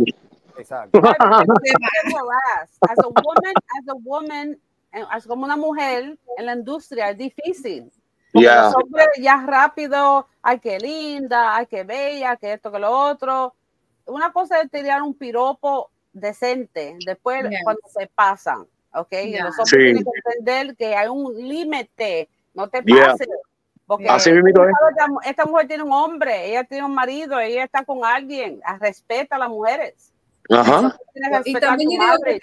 Exacto. 0.58 1.02
As 1.04 1.16
a 3.00 3.10
woman, 3.10 3.54
as 3.82 3.88
a 3.90 3.96
woman, 4.06 4.58
como 5.28 5.44
una 5.46 5.58
mujer 5.58 6.18
en 6.38 6.46
la 6.46 6.54
industria 6.54 7.10
es 7.10 7.18
difícil. 7.18 7.92
Yeah. 8.34 8.64
los 8.64 8.76
hombres 8.76 9.08
ya 9.20 9.44
rápido, 9.46 10.28
ay 10.42 10.60
que 10.60 10.80
linda, 10.80 11.56
ay 11.56 11.68
que 11.68 11.84
bella, 11.84 12.36
que 12.36 12.54
esto, 12.54 12.72
que 12.72 12.80
lo 12.80 12.90
otro. 12.90 13.54
Una 14.06 14.34
cosa 14.34 14.60
es 14.62 14.72
tirar 14.72 15.04
un 15.04 15.14
piropo 15.14 15.92
decente, 16.12 16.98
después 17.06 17.44
Yeah. 17.48 17.60
cuando 17.64 17.82
se 17.96 18.08
pasan, 18.08 18.66
¿ok? 18.94 19.10
Yeah. 19.12 19.46
los 19.46 19.60
hombres 19.60 19.70
Sí. 19.70 19.78
tienen 19.78 20.04
que 20.04 20.12
entender 20.26 20.76
que 20.76 20.96
hay 20.96 21.08
un 21.08 21.34
límite, 21.48 22.28
no 22.56 22.68
te 22.70 22.82
Yeah. 22.86 23.12
pases. 23.12 23.28
Porque 23.86 24.08
Así 24.08 24.32
mismo 24.32 24.64
es. 24.64 24.72
esta, 25.26 25.46
mujer 25.46 25.68
tiene 25.68 25.84
un 25.84 25.92
hombre, 25.92 26.50
ella 26.50 26.64
tiene 26.64 26.86
un 26.86 26.96
marido, 26.96 27.40
ella 27.40 27.66
está 27.66 27.84
con 27.84 28.04
alguien, 28.06 28.62
respeta 28.80 29.36
a 29.36 29.40
las 29.40 29.50
mujeres. 29.50 30.12
Ajá. 30.50 30.96
Y 31.46 31.54
también 31.54 31.54
tu 31.54 31.60
yo 31.60 31.78
digo 31.78 31.92
que 31.92 31.98
madre. 31.98 32.40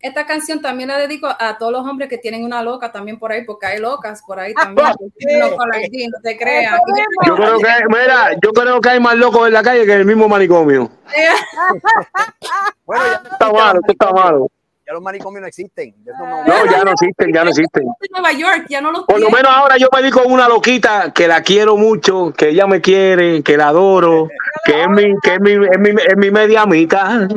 Esta, 0.00 0.26
canción 0.26 0.60
también 0.62 0.88
la 0.88 0.98
dedico 0.98 1.26
a 1.26 1.58
todos 1.58 1.72
los 1.72 1.86
hombres 1.86 2.08
que 2.08 2.18
tienen 2.18 2.44
una 2.44 2.62
loca 2.62 2.92
también 2.92 3.18
por 3.18 3.32
ahí, 3.32 3.44
porque 3.44 3.66
hay 3.66 3.80
locas 3.80 4.22
por 4.26 4.38
ahí 4.38 4.54
también. 4.54 4.86
No, 4.86 6.20
te 6.22 6.36
creas. 6.36 6.78
Yo 7.26 7.34
creo 7.34 7.58
que, 7.58 7.66
mira, 7.88 8.32
yo 8.42 8.52
creo 8.52 8.80
que 8.80 8.88
hay 8.90 9.00
más 9.00 9.16
locos 9.16 9.48
en 9.48 9.54
la 9.54 9.62
calle 9.62 9.84
que 9.84 9.92
en 9.92 10.00
el 10.00 10.06
mismo 10.06 10.28
manicomio. 10.28 10.90
Bueno, 12.84 13.04
ya, 13.04 13.16
Esto 13.16 13.28
está 13.32 13.52
malo, 13.52 13.80
esto 13.80 13.92
está 13.92 14.12
malo. 14.12 14.50
Ya 14.88 14.94
los 14.94 15.02
manicomios 15.02 15.42
no 15.42 15.46
existen. 15.46 15.94
Ya 16.02 16.12
eso 16.12 16.24
no- 16.24 16.44
No, 16.44 16.64
ya 16.72 16.82
no 16.82 16.92
existen, 16.92 17.32
ya 17.34 17.44
no 17.44 17.50
existen. 17.50 17.82
En 17.82 18.10
Nueva 18.10 18.32
York 18.32 18.66
ya 18.70 18.80
no 18.80 18.90
los 18.90 19.04
Por 19.04 19.20
lo 19.20 19.28
menos 19.28 19.52
ahora 19.54 19.76
yo 19.76 19.88
me 19.94 20.02
di 20.02 20.10
con 20.10 20.32
una 20.32 20.48
loquita 20.48 21.12
que 21.12 21.28
la 21.28 21.42
quiero 21.42 21.76
mucho, 21.76 22.32
que 22.34 22.48
ella 22.48 22.66
me 22.66 22.80
quiere, 22.80 23.42
que 23.42 23.58
la 23.58 23.68
adoro, 23.68 24.28
que 24.64 24.82
es 24.82 24.88
mi, 24.88 25.12
que 25.22 25.34
es 25.34 25.40
mi, 25.40 25.52
es 25.52 25.78
mi, 25.78 25.90
es 25.90 26.16
mi 26.16 26.30
media 26.30 26.64
mitad, 26.64 27.28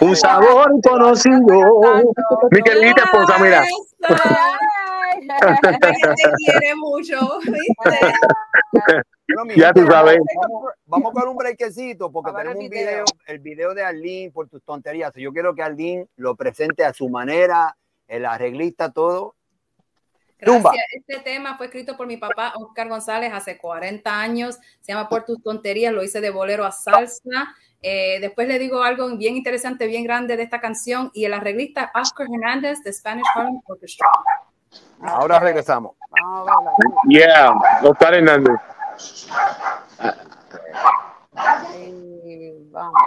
un 0.00 0.16
sabor 0.16 0.70
conocido. 0.82 1.80
Mi 2.50 2.62
querida 2.62 3.02
esposa, 3.04 3.38
mira. 3.38 3.62
Te 5.26 5.78
quiere 6.46 6.74
mucho, 6.76 7.38
¿viste? 7.40 8.12
Bueno, 9.26 9.44
mi 9.44 9.56
Ya 9.56 9.72
tú 9.72 9.86
sabes. 9.86 10.18
Vamos, 10.42 10.72
vamos 10.86 11.12
con 11.12 11.28
un 11.28 11.36
breakcito 11.36 12.10
porque 12.10 12.32
tenemos 12.32 12.62
un 12.62 12.68
video. 12.68 13.04
el 13.26 13.38
video 13.38 13.74
de 13.74 13.84
Arlene 13.84 14.30
por 14.32 14.48
tus 14.48 14.62
tonterías. 14.62 15.12
Yo 15.14 15.32
quiero 15.32 15.54
que 15.54 15.62
Arlene 15.62 16.08
lo 16.16 16.36
presente 16.36 16.84
a 16.84 16.92
su 16.92 17.08
manera, 17.08 17.76
el 18.06 18.26
arreglista, 18.26 18.92
todo. 18.92 19.34
Tumba. 20.44 20.72
Gracias. 20.72 20.86
Este 20.92 21.20
tema 21.20 21.56
fue 21.56 21.66
escrito 21.66 21.96
por 21.96 22.06
mi 22.06 22.16
papá 22.16 22.52
Oscar 22.56 22.88
González 22.88 23.32
hace 23.32 23.56
40 23.56 24.20
años. 24.20 24.58
Se 24.80 24.92
llama 24.92 25.08
Por 25.08 25.24
tus 25.24 25.42
tonterías. 25.42 25.92
Lo 25.92 26.02
hice 26.02 26.20
de 26.20 26.30
bolero 26.30 26.64
a 26.64 26.72
salsa. 26.72 27.54
Eh, 27.80 28.18
después 28.20 28.48
le 28.48 28.58
digo 28.58 28.82
algo 28.82 29.14
bien 29.16 29.36
interesante, 29.36 29.86
bien 29.86 30.04
grande 30.04 30.36
de 30.36 30.42
esta 30.42 30.60
canción. 30.60 31.10
Y 31.14 31.24
el 31.24 31.34
arreglista 31.34 31.90
Oscar 31.94 32.26
Hernández 32.32 32.82
de 32.82 32.92
Spanish 32.92 33.24
Harlem 33.34 33.60
Orchestra. 33.66 34.06
Ahora 35.02 35.38
regresamos. 35.38 35.92
Yeah, 37.08 37.52
Oscar 37.82 38.14
Hernández. 38.14 38.60
Ay, 41.36 42.68
vamos. 42.70 43.02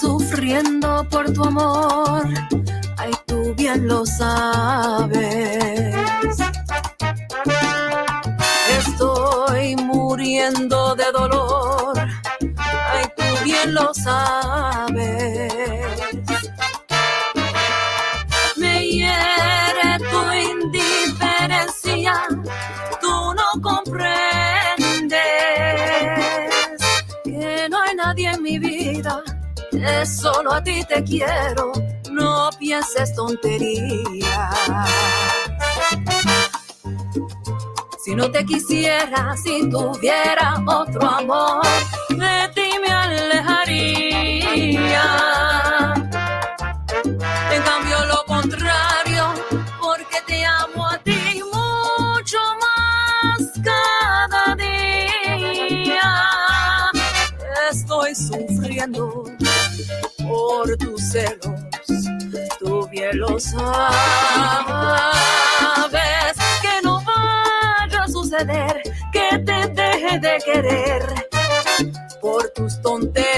Sufriendo 0.00 1.06
por 1.08 1.32
tu 1.32 1.44
amor, 1.44 2.26
ay 2.98 3.12
tú 3.26 3.54
bien 3.56 3.86
lo 3.86 4.04
sabes. 4.04 5.94
Estoy 8.78 9.76
muriendo 9.76 10.94
de 10.96 11.04
dolor, 11.12 11.98
ay 12.92 13.04
tú 13.16 13.44
bien 13.44 13.74
lo 13.74 13.94
sabes. 13.94 15.83
Que 29.84 30.06
solo 30.06 30.52
a 30.52 30.62
ti 30.62 30.82
te 30.84 31.02
quiero, 31.04 31.72
no 32.10 32.50
pienses 32.58 33.14
tonterías. 33.14 34.54
Si 38.02 38.14
no 38.14 38.30
te 38.30 38.44
quisiera, 38.44 39.34
si 39.42 39.68
tuviera 39.68 40.62
otro 40.66 41.08
amor, 41.08 41.62
de 42.10 42.48
ti 42.54 42.78
me. 42.80 43.33
Sabes. 63.40 63.64
Que 66.62 66.82
no 66.82 67.02
vaya 67.02 68.02
a 68.04 68.08
suceder 68.08 68.82
que 69.12 69.38
te 69.38 69.66
deje 69.68 70.18
de 70.18 70.38
querer 70.44 71.02
por 72.20 72.48
tus 72.50 72.80
tonterías. 72.82 73.30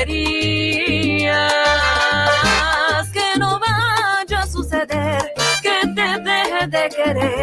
Que 3.13 3.39
no 3.39 3.59
vaya 3.59 4.41
a 4.41 4.47
suceder 4.47 5.33
que 5.63 5.81
te 5.95 6.19
deje 6.21 6.67
de 6.67 6.89
querer 6.89 7.36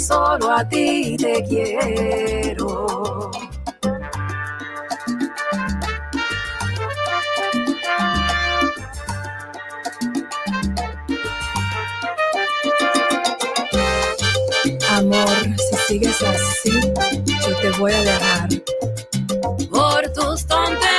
solo 0.00 0.50
a 0.50 0.66
ti 0.68 1.16
te 1.16 1.44
quiero. 1.44 3.30
Amor, 14.90 15.28
si 15.56 15.76
sigues 15.86 16.22
así, 16.22 16.80
yo 17.46 17.56
te 17.60 17.70
voy 17.78 17.92
a 17.92 18.02
dejar. 18.02 18.48
Por 19.70 20.12
tus 20.12 20.46
tonterías. 20.46 20.90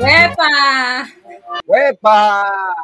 ¡Epa! 0.00 1.08
¡Huepa! 1.66 2.83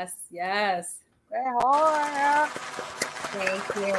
Yes, 0.00 0.14
yes. 0.30 0.96
Mejor. 1.30 2.48
Thank 3.32 3.86
you. 3.86 3.94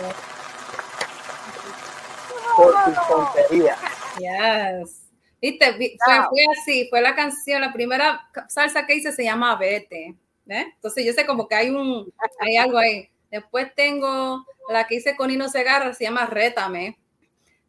Por 2.56 2.74
tus 2.86 3.08
tonterías. 3.08 3.80
Yes. 4.20 5.02
Viste, 5.42 5.72
Vi- 5.74 5.98
fue, 6.04 6.20
Wow. 6.20 6.30
fue 6.30 6.46
así, 6.60 6.88
fue 6.90 7.02
la 7.02 7.16
canción, 7.16 7.62
la 7.62 7.72
primera 7.74 8.28
salsa 8.50 8.86
que 8.86 8.96
hice 8.96 9.12
se 9.12 9.24
llama 9.24 9.56
Vete. 9.56 10.16
¿eh? 10.48 10.66
Entonces 10.76 11.06
yo 11.06 11.14
sé 11.14 11.26
como 11.26 11.48
que 11.48 11.56
hay 11.56 11.70
un, 11.70 12.12
hay 12.40 12.58
algo 12.58 12.78
ahí. 12.78 13.10
Después 13.30 13.74
tengo 13.76 14.46
la 14.70 14.86
que 14.88 14.96
hice 14.96 15.16
con 15.16 15.30
Nino 15.30 15.50
Segarra, 15.50 15.94
se 15.94 16.04
llama 16.04 16.26
Rétame. 16.26 16.98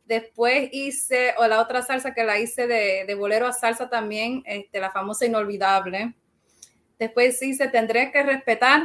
Después 0.04 0.68
hice, 0.72 1.34
o 1.38 1.46
la 1.46 1.60
otra 1.60 1.82
salsa 1.82 2.12
que 2.12 2.24
la 2.24 2.38
hice 2.38 2.66
de, 2.66 3.04
de 3.06 3.14
bolero 3.14 3.46
a 3.46 3.52
salsa 3.52 3.88
también, 3.88 4.42
este, 4.46 4.80
la 4.80 4.90
famosa 4.90 5.24
Inolvidable. 5.24 6.14
Después 7.02 7.42
hice 7.42 7.66
Tendré 7.66 8.12
que 8.12 8.22
respetar, 8.22 8.80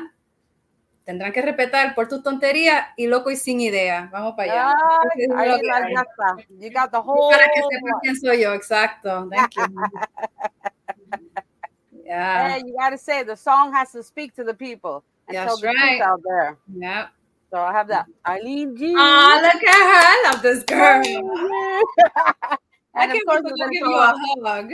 tendrán 1.06 1.32
que 1.32 1.40
respetar 1.40 1.94
por 1.94 2.08
tus 2.08 2.24
tonterías 2.24 2.88
y 2.98 3.06
loco 3.06 3.30
y 3.30 3.36
sin 3.36 3.62
idea. 3.62 4.10
Vamos 4.12 4.34
para 4.36 4.52
allá. 4.52 4.74
Ay, 5.36 5.52
es 5.52 5.62
hay. 5.72 5.94
gasta. 5.94 6.44
You 6.58 6.72
got 6.74 6.90
the 6.90 6.98
whole. 6.98 7.32
Para 7.32 7.48
que 7.54 7.62
sepan 7.62 8.00
quién 8.02 8.16
soy 8.20 8.42
yo, 8.42 8.54
exacto. 8.54 9.30
Thank 9.30 9.56
you. 9.56 9.64
Yeah, 12.06 12.48
Yeah, 12.58 12.58
you 12.66 12.74
got 12.76 12.90
to 12.90 12.98
say 12.98 13.22
the 13.22 13.36
song 13.36 13.72
has 13.74 13.92
to 13.92 14.02
speak 14.02 14.34
to 14.38 14.44
the 14.44 14.54
people 14.56 15.04
and 15.28 15.38
That's 15.38 15.46
tell 15.48 15.58
the 15.58 15.68
right. 15.68 16.02
out 16.02 16.22
there. 16.28 16.58
yeah. 16.74 17.08
So 17.52 17.60
I 17.62 17.72
have 17.72 17.88
that. 17.90 18.08
Eileen 18.26 18.76
G. 18.76 18.96
Oh, 18.98 19.40
look 19.44 19.64
at 19.64 19.84
her. 19.92 20.04
I 20.08 20.32
love 20.32 20.42
this 20.42 20.64
girl. 20.64 21.04
I 22.96 23.04
and 23.04 23.12
of 23.12 23.16
can't 23.16 23.28
course, 23.28 23.42
to 23.42 23.50
gonna 23.50 23.72
give 23.72 23.82
you 23.88 23.96
a 23.96 24.14
hug. 24.44 24.72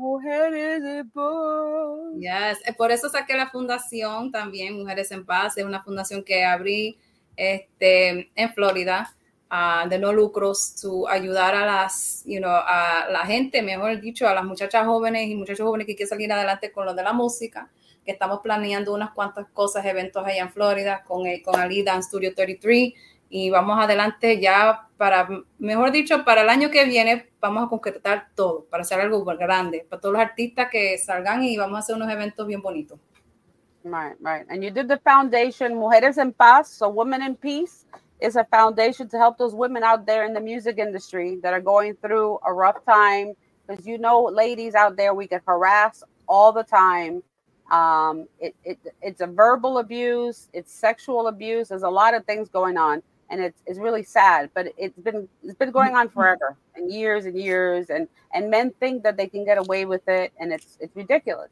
Mujeres 0.00 0.82
de 0.82 1.04
Paz. 1.04 2.16
Yes, 2.18 2.66
eh, 2.66 2.72
por 2.72 2.90
eso 2.90 3.10
saqué 3.10 3.34
la 3.34 3.50
fundación 3.50 4.32
también, 4.32 4.78
Mujeres 4.78 5.10
en 5.10 5.26
Paz, 5.26 5.58
es 5.58 5.64
una 5.64 5.82
fundación 5.82 6.24
que 6.24 6.42
abrí 6.42 6.96
este, 7.36 8.30
en 8.34 8.54
Florida 8.54 9.14
ah, 9.50 9.86
de 9.90 9.98
no 9.98 10.10
lucros, 10.14 10.74
to 10.80 11.06
ayudar 11.06 11.54
a 11.54 11.66
las, 11.66 12.22
you 12.24 12.38
know, 12.38 12.50
a 12.50 13.08
la 13.10 13.26
gente, 13.26 13.60
mejor 13.60 14.00
dicho, 14.00 14.26
a 14.26 14.32
las 14.32 14.44
muchachas 14.44 14.86
jóvenes 14.86 15.28
y 15.28 15.34
muchachos 15.34 15.66
jóvenes 15.66 15.86
que 15.86 15.94
quieren 15.94 16.08
salir 16.08 16.32
adelante 16.32 16.72
con 16.72 16.86
lo 16.86 16.94
de 16.94 17.02
la 17.02 17.12
música, 17.12 17.68
que 18.02 18.12
estamos 18.12 18.40
planeando 18.40 18.94
unas 18.94 19.10
cuantas 19.10 19.48
cosas, 19.52 19.84
eventos 19.84 20.24
allá 20.24 20.40
en 20.40 20.50
Florida 20.50 21.04
con, 21.04 21.26
el, 21.26 21.42
con 21.42 21.60
Ali 21.60 21.82
Dance 21.82 22.08
Studio 22.08 22.34
33 22.34 22.94
y 23.30 23.48
vamos 23.48 23.78
adelante 23.82 24.40
ya 24.40 24.88
para, 24.98 25.26
mejor 25.58 25.92
dicho, 25.92 26.24
para 26.24 26.42
el 26.42 26.50
año 26.50 26.70
que 26.70 26.84
viene 26.84 27.30
vamos 27.40 27.64
a 27.64 27.68
concretar 27.68 28.28
todo, 28.34 28.66
para 28.68 28.82
hacer 28.82 29.00
algo 29.00 29.24
grande, 29.24 29.86
para 29.88 30.00
todos 30.00 30.12
los 30.12 30.20
artistas 30.22 30.68
que 30.70 30.98
salgan 30.98 31.42
y 31.42 31.56
vamos 31.56 31.76
a 31.76 31.78
hacer 31.78 31.96
unos 31.96 32.10
eventos 32.10 32.46
bien 32.46 32.60
bonitos. 32.60 32.98
Right, 33.82 34.16
right. 34.20 34.44
And 34.50 34.62
you 34.62 34.70
did 34.70 34.88
the 34.88 34.98
foundation, 34.98 35.74
Mujeres 35.74 36.18
en 36.18 36.32
Paz, 36.32 36.68
so 36.68 36.90
Women 36.90 37.22
in 37.22 37.34
Peace 37.36 37.86
is 38.20 38.36
a 38.36 38.44
foundation 38.44 39.08
to 39.08 39.16
help 39.16 39.38
those 39.38 39.54
women 39.54 39.82
out 39.82 40.04
there 40.04 40.24
in 40.24 40.34
the 40.34 40.40
music 40.40 40.78
industry 40.78 41.38
that 41.42 41.54
are 41.54 41.62
going 41.62 41.96
through 42.02 42.38
a 42.44 42.52
rough 42.52 42.84
time. 42.84 43.32
Because 43.66 43.86
you 43.86 43.96
know, 43.96 44.24
ladies 44.24 44.74
out 44.74 44.96
there, 44.96 45.14
we 45.14 45.26
get 45.26 45.42
harassed 45.46 46.04
all 46.28 46.52
the 46.52 46.64
time. 46.64 47.22
Um, 47.70 48.26
it, 48.40 48.54
it 48.64 48.78
it's 49.00 49.20
a 49.20 49.26
verbal 49.26 49.78
abuse, 49.78 50.48
it's 50.52 50.72
sexual 50.72 51.28
abuse. 51.28 51.68
There's 51.68 51.84
a 51.84 51.88
lot 51.88 52.14
of 52.14 52.26
things 52.26 52.48
going 52.48 52.76
on, 52.76 53.00
and 53.30 53.40
it's 53.40 53.62
it's 53.66 53.78
really 53.78 54.02
sad. 54.02 54.50
But 54.54 54.72
it's 54.76 54.98
been 54.98 55.28
it's 55.42 55.54
been 55.58 55.70
going 55.70 55.94
on 55.94 56.08
forever 56.08 56.56
and 56.74 56.92
years 56.92 57.24
and 57.26 57.36
years, 57.38 57.88
and 57.90 58.06
and 58.34 58.50
men 58.50 58.72
think 58.80 59.02
that 59.04 59.16
they 59.16 59.26
can 59.26 59.44
get 59.44 59.56
away 59.58 59.84
with 59.86 60.06
it, 60.08 60.32
and 60.38 60.52
it's 60.52 60.76
it's 60.80 60.94
ridiculous. 60.94 61.50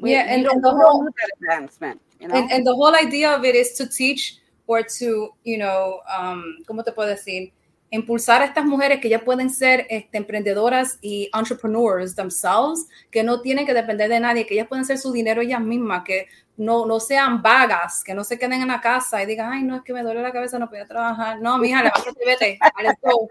We, 0.00 0.12
Yeah, 0.12 0.24
and- 0.28 0.46
and 0.46 0.64
the 0.64 0.70
whole- 0.70 1.04
that 1.04 1.30
advancement. 1.42 2.00
You 2.20 2.28
know? 2.28 2.34
And, 2.34 2.50
and 2.50 2.66
the 2.66 2.74
whole 2.74 2.94
idea 2.96 3.30
of 3.36 3.44
it 3.44 3.54
is 3.54 3.72
to 3.74 3.86
teach 3.88 4.38
or 4.66 4.82
to, 4.82 5.28
you 5.44 5.58
know, 5.58 6.00
um, 6.08 6.56
¿cómo 6.66 6.84
te 6.84 6.92
puedo 6.92 7.08
decir? 7.14 7.52
Impulsar 7.90 8.42
a 8.42 8.44
estas 8.44 8.64
mujeres 8.64 9.00
que 9.00 9.08
ya 9.08 9.20
pueden 9.20 9.50
ser 9.50 9.86
este, 9.90 10.16
emprendedoras 10.16 10.98
y 11.00 11.28
entrepreneurs 11.34 12.14
themselves, 12.14 12.86
que 13.10 13.22
no 13.22 13.40
tienen 13.40 13.66
que 13.66 13.74
depender 13.74 14.08
de 14.08 14.20
nadie, 14.20 14.46
que 14.46 14.54
ellas 14.54 14.68
pueden 14.68 14.84
hacer 14.84 14.98
su 14.98 15.12
dinero 15.12 15.42
ellas 15.42 15.60
mismas, 15.60 16.04
que 16.04 16.28
no, 16.56 16.86
no 16.86 17.00
sean 17.00 17.42
vagas, 17.42 18.04
que 18.04 18.14
no 18.14 18.22
se 18.22 18.38
queden 18.38 18.60
en 18.60 18.68
la 18.68 18.80
casa 18.80 19.22
y 19.22 19.26
digan, 19.26 19.52
ay, 19.52 19.62
no, 19.62 19.76
es 19.76 19.82
que 19.82 19.92
me 19.92 20.02
duele 20.02 20.22
la 20.22 20.30
cabeza, 20.30 20.58
no 20.58 20.68
puedo 20.68 20.86
trabajar. 20.86 21.40
No, 21.40 21.58
mija, 21.58 21.82
levántate, 21.82 22.24
vete. 22.24 22.58
let's 22.82 23.00
go. 23.02 23.28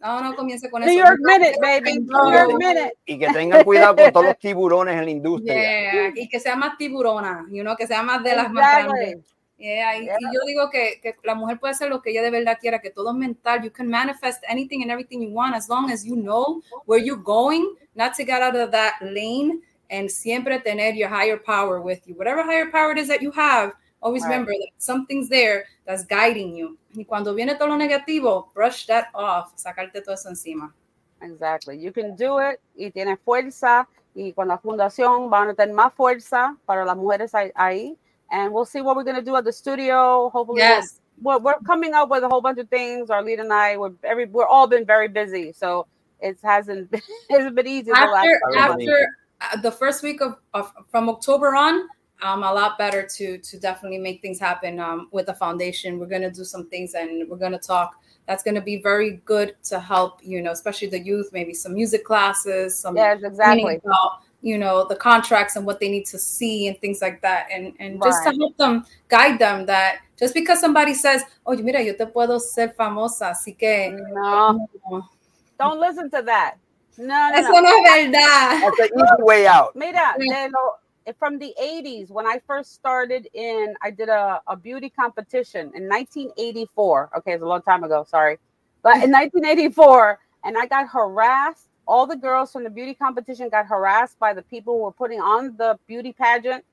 No, 0.00 0.20
no 0.20 0.36
comience 0.36 0.70
con 0.70 0.82
New 0.82 0.90
eso. 0.90 0.98
York 0.98 1.18
Minute, 1.20 1.58
baby. 1.60 1.98
New 1.98 2.32
York. 2.32 2.52
Minute. 2.58 2.94
Y 3.06 3.18
que 3.18 3.26
tengan 3.32 3.64
cuidado 3.64 3.96
con 3.96 4.12
todos 4.12 4.26
los 4.26 4.38
tiburones 4.38 4.98
en 4.98 5.04
la 5.06 5.10
industria. 5.10 5.54
Yeah, 5.54 6.12
y 6.14 6.28
que 6.28 6.38
sea 6.38 6.56
más 6.56 6.76
tiburona, 6.76 7.46
you 7.50 7.62
know, 7.62 7.74
que 7.74 7.86
sea 7.86 8.02
más 8.02 8.22
de 8.22 8.36
las 8.36 8.52
más 8.52 8.78
Exactly. 8.78 9.00
grandes. 9.00 9.33
Yeah, 9.64 9.96
y, 9.96 10.04
Yeah. 10.04 10.16
y 10.20 10.24
yo 10.34 10.40
digo 10.46 10.68
que, 10.70 11.00
que 11.02 11.14
la 11.22 11.34
mujer 11.34 11.58
puede 11.58 11.72
hacer 11.72 11.88
lo 11.88 12.02
que 12.02 12.10
ella 12.10 12.22
de 12.22 12.30
verdad 12.30 12.58
quiera, 12.60 12.80
que 12.80 12.90
todo 12.90 13.10
es 13.12 13.16
mental. 13.16 13.62
You 13.62 13.70
can 13.70 13.88
manifest 13.88 14.44
anything 14.46 14.82
and 14.82 14.90
everything 14.90 15.22
you 15.22 15.30
want 15.30 15.54
as 15.54 15.68
long 15.70 15.90
as 15.90 16.04
you 16.04 16.16
know 16.16 16.60
where 16.86 17.00
you're 17.02 17.22
going, 17.22 17.74
not 17.94 18.14
to 18.16 18.24
get 18.24 18.42
out 18.42 18.54
of 18.54 18.70
that 18.72 18.94
lane, 19.00 19.62
and 19.90 20.10
siempre 20.10 20.58
tener 20.60 20.92
your 20.94 21.08
higher 21.08 21.38
power 21.38 21.80
with 21.80 22.06
you. 22.06 22.14
Whatever 22.14 22.42
higher 22.42 22.70
power 22.70 22.92
it 22.92 22.98
is 22.98 23.08
that 23.08 23.22
you 23.22 23.30
have, 23.32 23.72
always 24.02 24.22
Right. 24.24 24.32
remember 24.32 24.52
that 24.52 24.70
something's 24.78 25.28
there 25.30 25.64
that's 25.86 26.04
guiding 26.04 26.54
you. 26.54 26.76
Y 26.94 27.04
cuando 27.04 27.34
viene 27.34 27.54
todo 27.54 27.68
lo 27.68 27.76
negativo, 27.76 28.52
brush 28.54 28.86
that 28.86 29.06
off, 29.14 29.52
sacarte 29.56 30.02
todo 30.02 30.14
eso 30.14 30.28
encima. 30.28 30.74
Exactly. 31.22 31.78
You 31.78 31.90
can 31.92 32.14
do 32.16 32.38
it 32.38 32.60
y 32.76 32.90
tiene 32.90 33.16
fuerza 33.16 33.88
y 34.14 34.32
con 34.32 34.48
la 34.48 34.58
fundación 34.58 35.30
van 35.30 35.48
a 35.48 35.54
tener 35.54 35.74
más 35.74 35.92
fuerza 35.94 36.54
para 36.66 36.84
las 36.84 36.96
mujeres 36.96 37.32
ahí. 37.54 37.96
And 38.34 38.52
we'll 38.52 38.64
see 38.64 38.80
what 38.80 38.96
we're 38.96 39.04
going 39.04 39.14
to 39.16 39.22
do 39.30 39.36
at 39.36 39.44
the 39.44 39.52
studio. 39.52 40.28
Hopefully, 40.30 40.58
Yes. 40.58 41.00
we're, 41.22 41.38
we're 41.38 41.54
coming 41.64 41.94
up 41.94 42.08
with 42.10 42.24
a 42.24 42.28
whole 42.28 42.40
bunch 42.40 42.58
of 42.58 42.68
things. 42.68 43.08
Our 43.08 43.22
lead 43.22 43.38
and 43.38 43.52
I, 43.52 43.76
we're 43.76 43.92
every 44.02 44.24
we're 44.26 44.46
all 44.54 44.66
been 44.66 44.84
very 44.84 45.06
busy, 45.06 45.52
so 45.52 45.86
it 46.20 46.36
hasn't 46.42 46.90
been, 46.90 47.00
it 47.30 47.36
hasn't 47.36 47.54
been 47.54 47.68
easy. 47.68 47.84
the 47.84 47.92
last 47.92 48.26
after 48.26 48.40
couple 48.52 48.82
after 48.82 49.08
uh, 49.40 49.60
the 49.60 49.70
first 49.70 50.02
week 50.02 50.20
of, 50.20 50.36
of 50.52 50.72
from 50.90 51.08
October 51.08 51.54
on, 51.54 51.86
um, 52.22 52.42
a 52.42 52.52
lot 52.52 52.76
better 52.76 53.06
to 53.16 53.38
to 53.38 53.58
definitely 53.60 53.98
make 53.98 54.20
things 54.20 54.40
happen 54.40 54.80
um, 54.80 55.08
with 55.12 55.26
the 55.26 55.34
foundation. 55.34 56.00
We're 56.00 56.06
gonna 56.06 56.30
do 56.32 56.42
some 56.44 56.68
things 56.68 56.94
and 56.94 57.28
we're 57.30 57.36
gonna 57.38 57.58
talk. 57.58 57.94
That's 58.26 58.42
gonna 58.42 58.62
be 58.62 58.82
very 58.82 59.22
good 59.26 59.54
to 59.70 59.78
help 59.78 60.18
you 60.24 60.42
know, 60.42 60.50
especially 60.50 60.88
the 60.88 60.98
youth. 60.98 61.30
Maybe 61.32 61.54
some 61.54 61.74
music 61.74 62.04
classes, 62.04 62.76
some 62.76 62.96
Yes, 62.96 63.22
exactly. 63.22 63.76
about 63.76 64.22
you 64.44 64.58
know 64.58 64.86
the 64.86 64.94
contracts 64.94 65.56
and 65.56 65.64
what 65.64 65.80
they 65.80 65.88
need 65.88 66.04
to 66.04 66.18
see 66.18 66.68
and 66.68 66.78
things 66.80 67.00
like 67.00 67.20
that, 67.22 67.48
and 67.50 67.72
and 67.80 68.00
just 68.02 68.22
to 68.24 68.30
help 68.36 68.56
them 68.58 68.84
guide 69.08 69.38
them 69.38 69.64
that 69.66 70.00
just 70.18 70.34
because 70.34 70.60
somebody 70.60 70.92
says, 70.92 71.22
"Oh, 71.46 71.52
you 71.52 71.64
mira, 71.64 71.82
yo 71.82 71.94
te 71.94 72.04
puedo 72.04 72.38
ser 72.38 72.74
famosa," 72.78 73.30
así 73.32 73.56
que 73.58 73.90
No, 73.90 74.68
no, 74.90 75.08
Don't 75.58 75.80
listen 75.80 76.10
to 76.10 76.22
that. 76.22 76.56
No, 76.98 77.30
no, 77.30 77.38
Eso 77.38 77.52
no. 77.52 77.60
no 77.60 77.68
es 77.84 78.04
verdad. 78.04 78.60
That's 78.60 78.76
the 78.76 78.84
easy 78.84 79.22
way 79.22 79.46
out. 79.46 79.74
Mira, 79.74 80.14
Yeah. 80.18 80.48
de 80.48 80.52
lo- 80.52 81.14
from 81.18 81.38
the 81.38 81.54
80s, 81.60 82.10
when 82.10 82.26
I 82.26 82.40
first 82.46 82.74
started 82.74 83.28
in, 83.34 83.74
I 83.82 83.90
did 83.90 84.08
a, 84.08 84.40
a 84.46 84.56
beauty 84.56 84.90
competition 84.90 85.72
in 85.74 85.88
1984. 85.88 87.10
Okay, 87.18 87.32
it's 87.32 87.42
a 87.42 87.46
long 87.46 87.62
time 87.62 87.82
ago, 87.84 88.04
sorry. 88.08 88.38
But 88.82 89.02
in 89.02 89.10
1984, 89.10 90.18
and 90.44 90.56
I 90.56 90.66
got 90.66 90.88
harassed. 90.88 91.68
All 91.86 92.06
the 92.06 92.16
girls 92.16 92.52
from 92.52 92.64
the 92.64 92.70
beauty 92.70 92.94
competition 92.94 93.48
got 93.48 93.66
harassed 93.66 94.18
by 94.18 94.32
the 94.32 94.42
people 94.42 94.74
who 94.74 94.84
were 94.84 94.92
putting 94.92 95.20
on 95.20 95.56
the 95.56 95.78
beauty 95.86 96.12
pageant. 96.12 96.64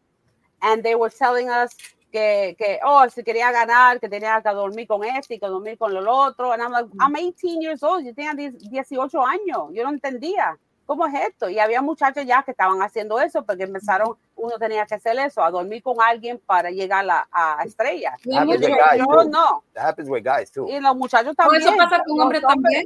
And 0.62 0.84
they 0.84 0.96
were 0.96 1.10
telling 1.10 1.50
us 1.50 1.76
que, 2.12 2.56
que 2.58 2.80
oh, 2.84 3.08
si 3.10 3.24
quería 3.24 3.52
ganar, 3.52 4.00
que 4.00 4.08
tenía 4.08 4.42
que 4.44 4.54
dormir 4.54 4.88
con 4.88 5.04
este 5.04 5.36
y 5.36 5.40
que 5.40 5.48
dormir 5.48 5.78
con 5.78 5.96
el 5.96 6.08
otro. 6.08 6.52
And 6.52 6.62
I'm 6.62 6.72
like, 6.72 6.86
mm. 6.86 6.98
I'm 7.00 7.16
18 7.16 7.62
years 7.62 7.84
old. 7.84 8.06
Yo 8.06 8.14
tenía 8.14 8.36
10 8.36 8.70
18 8.70 9.26
años. 9.26 9.70
Yo 9.74 9.84
no 9.84 9.90
entendía. 9.92 10.58
¿Cómo 10.86 11.06
es 11.08 11.14
esto? 11.30 11.48
Y 11.50 11.58
había 11.58 11.82
muchachos 11.82 12.26
ya 12.26 12.44
que 12.44 12.52
estaban 12.52 12.82
haciendo 12.82 13.18
eso 13.20 13.46
porque 13.46 13.64
empezaron, 13.64 14.18
uno 14.36 14.58
tenía 14.60 14.86
que 14.86 14.96
hacer 14.96 15.18
eso, 15.20 15.42
a 15.42 15.50
dormir 15.50 15.82
con 15.82 15.96
alguien 16.02 16.38
para 16.46 16.70
llegar 16.70 17.06
a, 17.10 17.28
a 17.32 17.64
estrella. 17.64 18.18
Y 18.26 18.32
yo 18.34 19.06
too. 19.06 19.30
no. 19.30 19.64
That 19.74 19.86
happens 19.88 20.10
with 20.10 20.24
guys 20.26 20.52
too. 20.52 20.68
Y 20.68 20.80
los 20.82 20.96
muchachos 20.98 21.34
No, 21.38 21.46
también. 21.46 21.62
eso 21.62 21.78
pasa 21.78 22.04
con 22.06 22.20
hombres 22.20 22.44
hombres- 22.44 22.86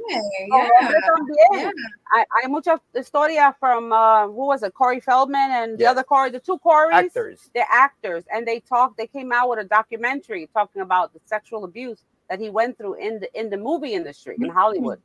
con 0.50 0.60
yeah, 0.60 0.70
hombres 0.80 1.02
también. 1.16 1.62
yeah. 1.62 1.70
Hay, 2.14 2.24
hay 2.42 2.48
mucha 2.48 2.80
historia 2.94 3.52
from, 3.58 3.90
uh, 3.92 4.26
who 4.28 4.46
was 4.46 4.62
it, 4.62 4.72
Corey 4.74 5.00
Feldman 5.00 5.50
and 5.50 5.76
the 5.78 5.82
Yes. 5.84 5.90
other 5.92 6.04
Corey, 6.04 6.30
the 6.30 6.38
two 6.38 6.58
Corys. 6.58 6.92
Actors. 6.92 7.50
they're 7.54 7.66
actors 7.72 8.24
and 8.32 8.46
they 8.46 8.60
talk 8.60 8.96
they 8.96 9.08
came 9.08 9.32
out 9.32 9.48
with 9.48 9.58
a 9.58 9.64
documentary 9.64 10.48
talking 10.54 10.82
about 10.82 11.12
the 11.12 11.20
sexual 11.24 11.64
abuse 11.64 12.04
that 12.28 12.38
he 12.38 12.50
went 12.50 12.76
through 12.78 12.94
in 12.94 13.18
the 13.20 13.28
in 13.40 13.50
the 13.50 13.56
movie 13.56 13.94
industry 13.94 14.36
in 14.38 14.48
Hollywood. 14.50 15.00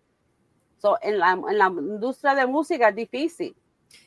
So 0.82 0.97
en 1.01 1.19
la, 1.19 1.34
en 1.34 1.57
la 1.57 1.67
industria 1.67 2.34
de 2.34 2.47
música 2.47 2.89
es 2.89 2.95
difícil. 2.95 3.55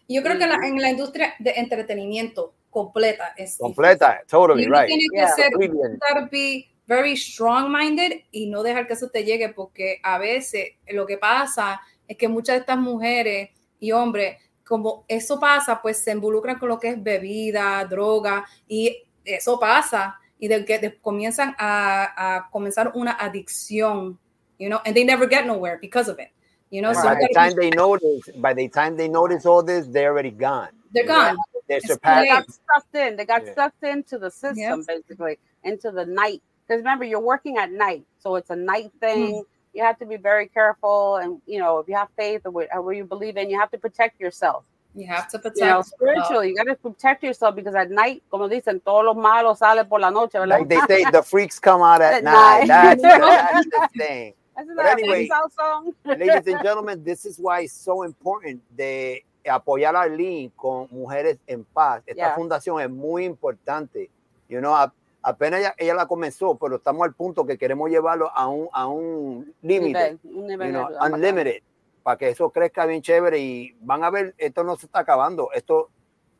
Yo 0.09 0.23
creo 0.23 0.39
que 0.39 0.47
la- 0.47 0.59
en 0.67 0.81
la 0.81 0.91
industria 0.91 1.35
de 1.39 1.53
entretenimiento 1.53 2.55
completa 2.71 3.33
es 3.37 3.59
Completa. 3.59 4.09
difícil. 4.09 4.27
Totally 4.29 4.63
Y 4.65 4.67
right. 4.67 4.87
tiene 4.87 5.05
que 5.13 5.17
Yeah. 5.19 5.29
ser, 5.29 5.51
gotta 5.53 6.29
be 6.33 6.69
very 6.87 7.17
strong-minded 7.17 8.23
y 8.33 8.47
no 8.47 8.63
dejar 8.63 8.87
que 8.87 8.95
eso 8.95 9.09
te 9.09 9.25
llegue 9.25 9.51
porque 9.51 10.01
a 10.03 10.19
veces 10.19 10.73
lo 10.89 11.07
que 11.07 11.17
pasa 11.17 11.81
es 12.09 12.17
que 12.17 12.27
muchas 12.29 12.57
de 12.57 12.61
estas 12.61 12.79
mujeres 12.79 13.51
y 13.79 13.93
hombres, 13.93 14.39
como 14.67 15.05
eso 15.09 15.39
pasa, 15.39 15.81
pues 15.81 16.03
se 16.03 16.11
involucran 16.11 16.59
con 16.59 16.69
lo 16.69 16.79
que 16.81 16.89
es 16.89 17.03
bebida, 17.03 17.85
droga 17.85 18.45
y 18.67 19.05
eso 19.25 19.59
pasa 19.61 20.19
y 20.39 20.49
de 20.49 20.65
que 20.65 20.79
de- 20.79 20.99
comienzan 21.01 21.55
a, 21.59 22.37
a 22.37 22.51
comenzar 22.51 22.91
una 22.95 23.13
adicción, 23.13 24.19
you 24.59 24.67
know, 24.69 24.81
and 24.85 24.95
they 24.95 25.05
never 25.05 25.29
get 25.29 25.47
nowhere 25.47 25.79
because 25.81 26.11
of 26.11 26.19
it, 26.19 26.29
you 26.75 26.83
know, 26.83 26.93
so 26.93 27.03
By 27.05 27.15
the 27.15 27.29
time 27.35 27.53
be- 27.55 27.61
they 27.63 27.71
notice, 27.71 28.23
by 28.47 28.53
the 28.61 28.69
time 28.69 28.97
they 28.97 29.09
notice 29.09 29.47
all 29.47 29.63
this, 29.63 29.87
they're 29.87 30.11
already 30.13 30.31
gone. 30.47 30.71
they're 30.93 31.07
gone. 31.07 31.37
They're 31.69 31.79
It's 31.79 31.89
They 31.89 32.29
got 32.35 32.45
sucked 32.51 32.95
in. 32.95 33.17
They 33.17 33.25
got 33.25 33.43
Yeah. 33.47 33.55
sucked 33.55 33.85
into 33.85 34.19
the 34.19 34.31
system, 34.31 34.79
Yes. 34.79 34.87
basically, 34.87 35.39
into 35.63 35.91
the 35.91 36.05
night. 36.05 36.41
Because 36.67 36.79
remember, 36.85 37.05
you're 37.05 37.21
working 37.35 37.59
at 37.59 37.71
night, 37.71 38.05
so 38.23 38.37
it's 38.37 38.51
a 38.51 38.57
night 38.57 38.91
thing. 39.01 39.37
Hmm. 39.37 39.41
You 39.77 39.83
have 39.89 39.99
to 40.03 40.07
be 40.07 40.17
very 40.17 40.47
careful, 40.49 41.17
and 41.17 41.41
you 41.47 41.59
know, 41.59 41.79
if 41.81 41.89
you 41.89 41.95
have 41.97 42.09
faith 42.17 42.43
or 42.45 42.53
wh- 42.53 42.71
or 42.75 42.81
where 42.83 42.95
you 43.01 43.05
believe 43.05 43.37
in, 43.37 43.51
you 43.51 43.59
have 43.59 43.71
to 43.73 43.79
protect 43.79 44.21
yourself. 44.21 44.65
You 44.95 45.07
have 45.09 45.27
to 45.33 45.39
protect 45.39 45.59
You 45.59 45.65
know, 45.65 45.79
yourself. 45.79 45.99
spiritually, 45.99 46.49
you 46.51 46.55
got 46.57 46.69
to 46.75 46.77
protect 46.77 47.25
yourself 47.25 47.57
because 47.57 47.75
at 47.75 47.91
night, 47.91 48.23
como 48.31 48.47
dicen, 48.49 48.81
todos 48.85 49.05
los 49.07 49.17
malos 49.17 49.59
salen 49.59 49.89
por 49.89 49.99
la 50.01 50.11
noche. 50.11 50.35
Like 50.47 50.69
they 50.69 50.81
say, 50.87 51.03
the 51.11 51.23
freaks 51.23 51.59
come 51.59 51.83
out 51.83 52.01
at 52.03 52.15
At 52.19 52.25
night. 52.25 52.67
night. 52.69 52.99
That's, 53.03 53.03
that's 53.03 53.67
the 53.67 53.89
thing. 53.99 54.35
But 54.55 54.87
anyway? 54.87 55.29
Ladies 56.05 56.47
and 56.55 56.63
gentlemen, 56.63 57.03
this 57.05 57.25
is 57.25 57.39
why 57.39 57.63
it's 57.65 57.73
so 57.73 58.05
important 58.05 58.63
de 58.77 59.25
apoyar 59.47 59.95
a 59.97 60.03
Arlene 60.03 60.51
con 60.57 60.89
Mujeres 60.91 61.39
en 61.47 61.65
Paz. 61.65 62.03
Esta 62.07 62.17
Yeah. 62.29 62.35
fundación 62.35 62.81
es 62.81 62.89
muy 62.91 63.25
importante. 63.25 64.11
You 64.49 64.61
know, 64.61 64.75
a- 64.75 64.93
apenas 65.23 65.61
ella, 65.61 65.75
ella 65.79 65.95
la 65.95 66.07
comenzó, 66.07 66.57
pero 66.57 66.77
estamos 66.77 67.03
al 67.05 67.15
punto 67.15 67.45
que 67.45 67.59
queremos 67.59 67.91
llevarlo 67.91 68.31
a 68.35 68.47
un, 68.49 68.69
a 68.73 68.87
un 68.87 69.55
límite, 69.63 70.19
you 70.23 70.47
know, 70.71 70.89
unlimited, 71.03 71.63
para 72.03 72.17
que 72.19 72.29
eso 72.29 72.51
crezca 72.51 72.87
bien 72.87 73.03
chévere 73.03 73.39
y 73.39 73.75
van 73.81 74.05
a 74.05 74.11
ver, 74.11 74.35
esto 74.39 74.63
no 74.65 74.77
se 74.77 74.87
está 74.87 75.01
acabando, 75.01 75.51
esto 75.53 75.89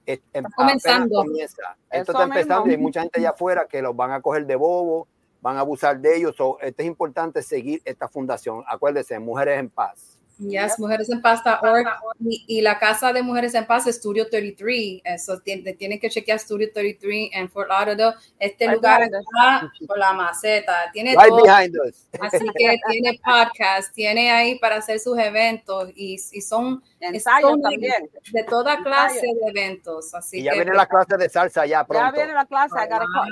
es, 0.07 0.19
em- 0.35 0.45
apenas 0.45 0.55
comenzando. 0.55 1.17
comienza. 1.17 1.63
Esto 1.91 2.13
Eso 2.13 2.13
está 2.13 2.25
empezando 2.25 2.67
y 2.67 2.71
hay 2.71 2.77
mismo. 2.77 2.89
mucha 2.89 3.01
gente 3.03 3.21
allá 3.21 3.31
afuera 3.31 3.67
que 3.67 3.81
los 3.83 3.97
van 3.97 4.13
a 4.13 4.21
coger 4.21 4.47
de 4.47 4.57
bobo, 4.57 5.09
van 5.45 5.59
a 5.59 5.61
abusar 5.61 6.01
de 6.01 6.17
ellos. 6.17 6.35
So, 6.37 6.59
esto 6.61 6.83
es 6.83 6.89
importante 6.89 7.43
seguir 7.43 7.83
esta 7.85 8.09
fundación. 8.09 8.65
Acuérdense, 8.67 9.19
Mujeres 9.19 9.59
en 9.59 9.69
Paz. 9.69 10.14
Yes, 10.39 10.79
Mujeres 10.79 11.09
en 11.11 11.23
Pasta 11.23 11.61
org. 11.63 11.87
Y, 12.21 12.45
y 12.49 12.61
la 12.61 12.79
casa 12.79 13.13
de 13.13 13.23
Mujeres 13.23 13.55
en 13.55 13.67
Paz 13.67 13.85
Studio 13.87 14.29
33. 14.29 15.03
Eso 15.05 15.39
tiene, 15.41 15.73
tienen 15.75 16.01
que 16.01 16.11
chequear 16.11 16.39
Studio 16.39 16.69
33 16.73 17.31
en 17.33 17.49
Fort 17.49 17.69
Lauderdale. 17.69 18.17
Este 18.39 18.67
Right 18.67 18.77
lugar 18.77 19.03
está 19.03 19.71
por 19.87 19.99
la 19.99 20.13
maceta. 20.13 20.91
Tiene 20.93 21.11
Right 21.11 21.29
todo. 21.29 21.43
behind 21.43 21.77
us. 21.87 22.07
Así 22.21 22.45
que 22.57 22.77
tiene 22.91 23.21
podcast, 23.25 23.95
tiene 23.95 24.31
ahí 24.33 24.59
para 24.59 24.77
hacer 24.77 24.99
sus 24.99 25.17
eventos 25.19 25.91
y, 25.95 26.15
y 26.33 26.41
son 26.41 26.83
Ensayos 27.01 27.51
son 27.51 27.63
también. 27.63 27.93
de 28.33 28.45
toda 28.45 28.83
clase 28.83 29.17
Ensayos. 29.17 29.37
de 29.41 29.51
eventos. 29.61 30.15
Así 30.15 30.41
Y 30.41 30.43
ya 30.45 30.53
que 30.53 30.59
viene 30.63 30.75
la 30.75 30.87
clase 30.87 31.17
de 31.17 31.29
salsa 31.29 31.67
ya 31.67 31.85
pronto. 31.85 32.07
Ya 32.07 32.13
viene 32.13 32.33
la 32.33 32.47
clase. 32.47 32.75
Ah, 32.77 32.89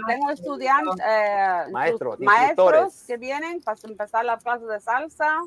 Tengo 0.06 0.30
estudiantes, 0.30 1.04
eh, 1.04 1.62
Maestros, 1.72 2.20
maestros 2.20 3.02
que 3.06 3.16
vienen 3.16 3.60
para 3.62 3.78
empezar 3.84 4.24
la 4.24 4.38
clase 4.38 4.66
de 4.66 4.80
salsa 4.80 5.40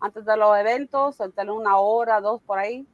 antes 0.00 0.24
de 0.24 0.36
los 0.36 0.56
eventos, 0.58 1.16
tener 1.34 1.50
una 1.50 1.76
hora, 1.78 2.20
dos 2.20 2.40
por 2.42 2.58
ahí. 2.58 2.86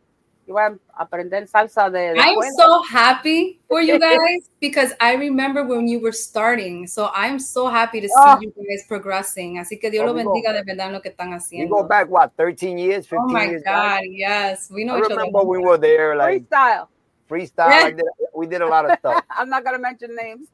Y 0.44 0.50
voy 0.50 0.62
a 0.62 0.76
aprender 0.96 1.46
salsa 1.46 1.88
de, 1.88 2.14
de 2.14 2.18
I'm 2.18 2.34
cuenta. 2.34 2.64
so 2.64 2.82
happy 2.90 3.60
for 3.68 3.80
you 3.80 3.96
guys 4.00 4.50
because 4.60 4.92
I 5.00 5.14
remember 5.14 5.62
when 5.64 5.86
you 5.86 6.00
were 6.00 6.12
starting. 6.12 6.88
So 6.88 7.10
I'm 7.14 7.38
so 7.38 7.68
happy 7.68 8.00
to 8.00 8.08
see 8.08 8.14
Oh. 8.16 8.38
you 8.40 8.52
guys 8.56 8.84
progressing. 8.88 9.58
Así 9.58 9.78
que 9.78 9.88
Dios 9.88 10.02
Oh, 10.02 10.06
lo 10.08 10.14
bendiga 10.14 10.52
de 10.52 10.64
verdad 10.64 10.88
en 10.88 10.94
lo 10.94 11.00
que 11.00 11.10
están 11.10 11.32
haciendo. 11.32 11.76
go 11.76 11.84
back, 11.86 12.08
what, 12.10 12.32
13 12.36 12.76
years, 12.76 13.06
15 13.06 13.18
Oh 13.20 13.28
my 13.32 13.44
years 13.46 13.62
back? 13.62 14.00
God, 14.00 14.08
yes. 14.10 14.68
We 14.68 14.84
know 14.84 14.96
I 14.96 14.98
each 14.98 15.04
other. 15.04 15.16
remember 15.18 15.44
we 15.44 15.58
were 15.58 15.78
there, 15.78 16.16
like 16.16 16.42
Freestyle. 16.48 16.88
freestyle. 17.30 17.70
Yeah. 17.70 17.90
Did- 17.90 18.04
we 18.34 18.46
did 18.48 18.62
a 18.62 18.66
lot 18.66 18.90
of 18.90 18.98
stuff. 18.98 19.22
I'm 19.30 19.48
not 19.48 19.62
gonna 19.62 19.78
mention 19.78 20.16
names. 20.16 20.48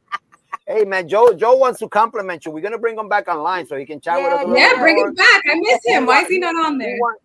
Hey, 0.68 0.84
man, 0.84 1.08
Joe 1.08 1.32
Joe 1.34 1.56
wants 1.56 1.78
to 1.80 1.88
compliment 1.88 2.44
you. 2.44 2.52
We're 2.52 2.60
going 2.60 2.72
to 2.72 2.78
bring 2.78 2.98
him 2.98 3.08
back 3.08 3.26
online 3.28 3.66
so 3.66 3.76
he 3.76 3.86
can 3.86 4.00
chat 4.00 4.16
with 4.22 4.32
us. 4.32 4.44
Yeah, 4.54 4.78
bring 4.80 4.98
it 4.98 5.16
back. 5.16 5.42
I 5.50 5.54
miss 5.58 5.80
him. 5.84 6.06
Why 6.06 6.22
is 6.22 6.28
he 6.28 6.38
not 6.38 6.54
on 6.54 6.78
He, 6.78 6.86
there? 6.86 6.96
want- 7.00 7.20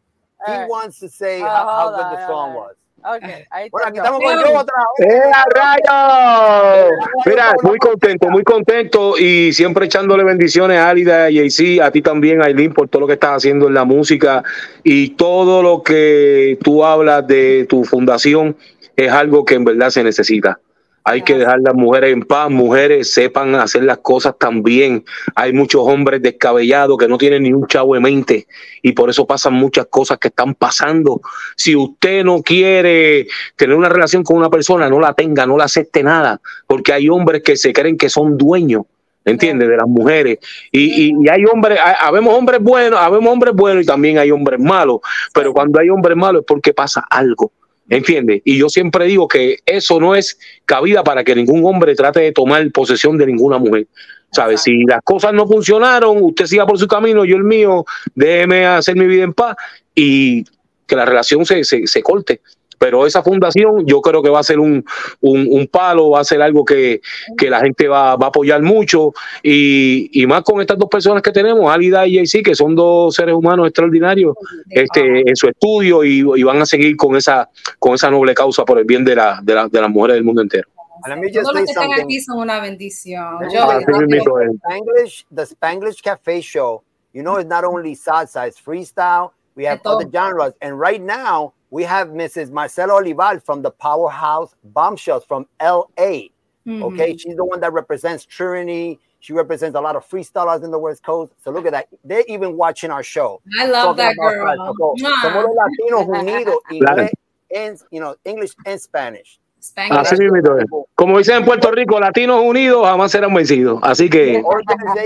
he 0.46 0.54
wants 0.68 1.00
to 1.00 1.08
say 1.08 1.42
Oh, 1.42 1.46
how, 1.46 1.66
how 1.68 1.90
good 1.96 2.06
on, 2.06 2.14
the 2.16 2.28
song 2.28 2.50
on. 2.50 2.56
was. 2.56 2.76
Okay, 3.06 3.44
ahí 3.52 3.70
Bueno, 3.70 3.88
aquí 3.90 3.98
estamos 3.98 4.22
con 4.22 4.32
Yeah. 4.34 4.44
Joe 4.48 4.58
otra 4.58 4.76
¡Eh, 5.00 5.08
vez. 5.08 5.22
a 5.36 5.44
rayos! 5.54 6.92
Mira, 7.26 7.54
muy 7.62 7.78
contento, 7.78 8.30
muy 8.30 8.44
contento 8.44 9.18
y 9.18 9.52
siempre 9.54 9.86
echándole 9.88 10.24
bendiciones 10.24 10.78
a 10.80 10.90
Álida 10.90 11.30
y 11.30 11.40
a 11.40 11.44
JC, 11.44 11.82
a 11.82 11.92
ti 11.92 12.02
también, 12.02 12.42
Aileen, 12.42 12.74
por 12.74 12.88
todo 12.88 13.02
lo 13.02 13.08
que 13.08 13.14
estás 13.14 13.32
haciendo 13.38 13.68
en 13.68 13.74
la 13.74 13.84
música 13.84 14.44
y 14.84 15.10
todo 15.12 15.62
lo 15.62 15.84
que 15.84 16.58
tú 16.64 16.84
hablas 16.86 17.28
de 17.28 17.66
tu 17.68 17.84
fundación 17.84 18.56
es 18.96 19.12
algo 19.12 19.44
que 19.44 19.56
en 19.56 19.66
verdad 19.66 19.90
se 19.90 20.04
necesita. 20.04 20.60
Hay 21.06 21.22
que 21.22 21.38
dejar 21.38 21.60
las 21.60 21.74
mujeres 21.76 22.14
en 22.14 22.22
paz, 22.22 22.50
mujeres 22.50 23.14
sepan 23.14 23.56
hacer 23.56 23.84
las 23.84 23.98
cosas 23.98 24.36
también. 24.40 25.04
Hay 25.36 25.52
muchos 25.52 25.82
hombres 25.86 26.22
descabellados 26.22 26.98
que 26.98 27.08
no 27.10 27.18
tienen 27.18 27.44
ni 27.44 27.52
un 27.52 27.68
chavo 27.68 27.94
de 27.94 28.00
mente 28.00 28.48
y 28.82 28.94
por 28.94 29.10
eso 29.10 29.28
pasan 29.28 29.54
muchas 29.54 29.88
cosas 29.88 30.18
que 30.18 30.30
están 30.30 30.56
pasando. 30.56 31.22
Si 31.58 31.76
usted 31.76 32.24
no 32.24 32.42
quiere 32.42 33.28
tener 33.58 33.76
una 33.76 33.90
relación 33.90 34.24
con 34.24 34.38
una 34.38 34.50
persona, 34.50 34.90
no 34.90 35.00
la 35.00 35.14
tenga, 35.14 35.46
no 35.46 35.58
la 35.58 35.66
acepte 35.66 36.04
nada, 36.04 36.40
porque 36.68 36.94
hay 36.94 37.10
hombres 37.10 37.44
que 37.44 37.58
se 37.58 37.74
creen 37.74 37.98
que 37.98 38.10
son 38.10 38.38
dueños. 38.38 38.84
¿Entiendes? 39.26 39.70
De 39.70 39.78
las 39.78 39.88
mujeres. 39.88 40.40
Y, 40.70 40.82
y, 41.06 41.14
y 41.24 41.30
hay 41.30 41.46
hombres, 41.46 41.80
hay- 41.82 42.18
hombres 42.28 42.62
buenos, 42.62 43.00
habemos 43.00 43.32
hombres 43.32 43.54
buenos 43.54 43.84
y 43.84 43.86
también 43.86 44.18
hay 44.18 44.32
hombres 44.32 44.60
malos. 44.60 45.00
Pero 45.34 45.54
cuando 45.54 45.80
hay 45.80 45.90
hombres 45.90 46.18
malos 46.18 46.42
es 46.42 46.46
porque 46.46 46.74
pasa 46.74 47.06
algo. 47.10 47.52
¿Entiendes? 47.90 48.42
Y 48.46 48.58
yo 48.58 48.70
siempre 48.70 49.06
digo 49.06 49.28
que 49.28 49.60
eso 49.66 50.00
no 50.00 50.16
es 50.16 50.40
cabida 50.66 51.04
para 51.04 51.24
que 51.24 51.36
ningún 51.36 51.66
hombre 51.66 51.96
trate 51.96 52.22
de 52.22 52.32
tomar 52.32 52.70
posesión 52.72 53.18
de 53.18 53.26
ninguna 53.26 53.58
mujer. 53.58 53.88
¿Sabes? 54.32 54.62
Si 54.62 54.84
las 54.86 55.02
cosas 55.04 55.34
no 55.34 55.48
funcionaron, 55.48 56.18
usted 56.22 56.46
siga 56.46 56.66
por 56.66 56.80
su 56.80 56.88
camino, 56.88 57.24
yo 57.24 57.36
el 57.36 57.44
mío, 57.44 57.86
déjeme 58.16 58.66
hacer 58.66 58.96
mi 58.96 59.06
vida 59.06 59.24
en 59.24 59.34
paz 59.34 59.56
y 59.94 60.44
que 60.88 60.96
la 60.96 61.06
relación 61.06 61.46
se, 61.46 61.64
se, 61.64 61.86
se 61.86 62.02
corte. 62.02 62.42
Pero 62.84 63.08
esa 63.08 63.24
fundación 63.24 63.86
yo 63.86 64.02
creo 64.02 64.22
que 64.22 64.30
va 64.30 64.42
a 64.42 64.44
ser 64.44 64.60
un, 64.60 64.84
un, 65.22 65.48
un 65.50 65.68
palo, 65.68 66.10
va 66.10 66.20
a 66.20 66.24
ser 66.26 66.42
algo 66.42 66.66
que, 66.66 67.00
que 67.38 67.50
la 67.50 67.62
gente 67.62 67.88
va, 67.88 68.18
va 68.18 68.26
a 68.26 68.30
apoyar 68.30 68.62
mucho 68.62 69.14
y, 69.42 70.10
y 70.12 70.28
más 70.28 70.44
con 70.44 70.60
estas 70.60 70.78
dos 70.78 70.90
personas 70.90 71.24
que 71.24 71.32
tenemos, 71.32 71.74
Alida 71.74 72.06
y 72.06 72.22
JC, 72.22 72.44
que 72.44 72.56
son 72.56 72.76
dos 72.76 73.16
seres 73.16 73.36
humanos 73.36 73.68
extraordinarios 73.68 74.36
este, 74.70 75.22
en 75.30 75.34
su 75.34 75.48
estudio 75.48 76.04
y, 76.04 76.26
y 76.36 76.44
van 76.44 76.62
a 76.62 76.66
seguir 76.66 76.98
con 76.98 77.16
esa, 77.16 77.50
con 77.80 77.94
esa 77.94 78.12
noble 78.12 78.34
causa 78.34 78.66
por 78.66 78.78
el 78.78 78.84
bien 78.84 79.06
de, 79.06 79.16
la, 79.16 79.40
de, 79.42 79.56
la, 79.56 79.70
de 79.70 79.80
las 79.80 79.90
mujeres 79.90 80.16
del 80.16 80.26
mundo 80.26 80.42
entero. 80.42 80.68
Todos 81.06 81.54
los 81.56 81.64
que 81.64 81.72
están 81.72 81.94
aquí 81.94 82.20
son 82.20 82.40
una 82.40 82.60
bendición. 82.60 83.38
Yo, 83.50 83.64
Así 83.64 83.86
mismito 83.98 84.42
es. 84.42 84.52
Spanglish, 84.56 85.26
the 85.34 85.44
Spanglish 85.44 86.02
Cafe 86.04 86.42
show, 86.42 86.84
you 87.14 87.24
know, 87.24 87.38
it's 87.38 87.50
not 87.50 87.64
only 87.64 87.96
salsa, 87.96 88.46
it's 88.46 88.60
freestyle, 88.60 89.32
we 89.56 89.64
have 89.64 89.80
other 89.86 90.10
genres, 90.12 90.54
and 90.62 90.78
right 90.78 91.02
now 91.02 91.54
we 91.74 91.82
have 91.84 92.10
Mrs. 92.10 92.52
Marcela 92.52 92.94
Olival 93.02 93.42
from 93.44 93.64
the 93.64 93.72
Powerhouse 93.72 94.54
Bombshells 94.64 95.26
from 95.26 95.48
L.A. 95.60 96.30
Mhm. 96.68 96.84
Okay, 96.84 97.18
she's 97.18 97.36
the 97.36 97.44
one 97.44 97.60
that 97.62 97.74
represents 97.74 98.26
Trinity. 98.26 99.00
She 99.20 99.34
represents 99.34 99.76
a 99.76 99.82
lot 99.82 99.96
of 99.96 100.08
freestylers 100.08 100.64
in 100.64 100.70
the 100.70 100.78
West 100.78 101.04
Coast. 101.04 101.32
So 101.44 101.50
look 101.50 101.66
at 101.66 101.72
that. 101.72 101.88
They're 102.06 102.28
even 102.28 102.56
watching 102.58 102.92
our 102.92 103.02
show. 103.02 103.42
I 103.60 103.66
love 103.66 103.98
that 103.98 104.16
girl. 104.16 104.46
salsa. 104.46 105.20
Somos 105.24 105.44
los 105.48 105.56
latinos 105.56 106.06
unidos, 106.22 106.58
Claro. 106.70 107.04
inglés, 107.04 107.12
and, 107.56 107.80
you 107.90 108.00
know, 108.00 108.16
English 108.24 108.54
and 108.68 108.80
Spanish. 108.80 109.40
Spanglish. 109.60 109.98
Así 109.98 110.18
mismo 110.18 110.58
es. 110.60 110.66
Como 110.94 111.18
dicen 111.18 111.38
en 111.38 111.46
Puerto 111.46 111.72
Rico, 111.72 112.00
latinos 112.00 112.42
unidos 112.44 112.86
jamás 112.86 113.12
serán 113.12 113.34
vencidos. 113.34 113.80
Así 113.82 114.10
que 114.10 114.44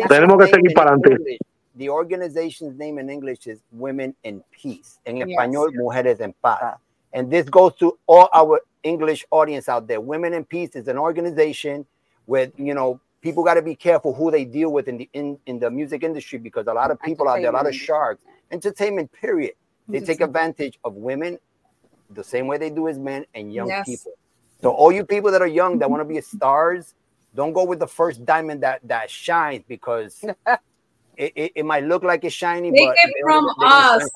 Tenemos 0.09 0.38
que 0.38 0.45
name 0.45 0.51
seguir 0.51 0.74
para 0.74 0.91
adelante. 0.91 1.38
The 1.78 1.89
organization's 1.89 2.78
name 2.78 2.97
in 2.97 3.09
English 3.09 3.45
is 3.45 3.61
Women 3.71 4.15
in 4.23 4.43
Peace. 4.51 4.99
En 5.05 5.17
Yes. 5.17 5.30
español, 5.30 5.71
Mujeres 5.75 6.19
en 6.19 6.34
Paz. 6.41 6.59
Ah. 6.61 6.78
And 7.13 7.32
this 7.32 7.47
goes 7.49 7.75
to 7.75 7.97
all 8.07 8.30
our 8.34 8.61
English 8.84 9.25
audience 9.32 9.69
out 9.69 9.88
there. 9.88 10.01
Women 10.01 10.34
in 10.34 10.43
Peace 10.43 10.75
is 10.75 10.88
an 10.88 10.97
organization 10.97 11.86
with, 12.25 12.51
you 12.57 12.73
know, 12.73 12.99
people 13.21 13.43
got 13.43 13.55
to 13.55 13.61
be 13.61 13.75
careful 13.75 14.13
who 14.13 14.32
they 14.32 14.43
deal 14.43 14.71
with 14.71 14.88
in 14.88 14.97
the 14.97 15.09
in, 15.13 15.38
in 15.45 15.59
the 15.59 15.69
music 15.69 16.03
industry 16.03 16.39
because 16.39 16.65
a 16.67 16.73
lot 16.73 16.89
of 16.91 16.99
people 17.01 17.30
out 17.30 17.39
there, 17.41 17.49
a 17.49 17.53
lot 17.53 17.67
of 17.67 17.75
sharks, 17.75 18.23
entertainment 18.51 19.11
period. 19.11 19.53
They 19.88 20.01
take 20.01 20.19
advantage 20.19 20.78
of 20.84 20.95
women 20.95 21.38
the 22.09 22.23
same 22.23 22.47
way 22.47 22.57
they 22.57 22.69
do 22.69 22.88
as 22.88 22.97
men 22.97 23.25
and 23.34 23.53
young 23.53 23.67
Yes. 23.67 23.86
people. 23.86 24.13
So 24.61 24.71
all 24.71 24.91
you 24.91 25.05
people 25.05 25.32
that 25.32 25.41
are 25.41 25.47
young 25.47 25.78
that 25.80 25.89
want 25.89 26.01
to 26.01 26.05
be 26.05 26.19
stars, 26.21 26.95
don't 27.36 27.53
go 27.53 27.63
with 27.63 27.80
the 27.80 27.88
first 27.88 28.25
diamond 28.25 28.63
that 28.63 28.82
that 28.84 29.09
shines 29.09 29.63
because 29.67 30.25
it, 31.18 31.34
it, 31.36 31.51
it 31.55 31.65
might 31.65 31.84
look 31.84 32.03
like 32.03 32.24
it's 32.24 32.36
shiny, 32.36 32.72
Take 32.72 32.88
but 32.88 32.95
it 33.03 33.13
from 33.24 33.45
us. 33.65 34.09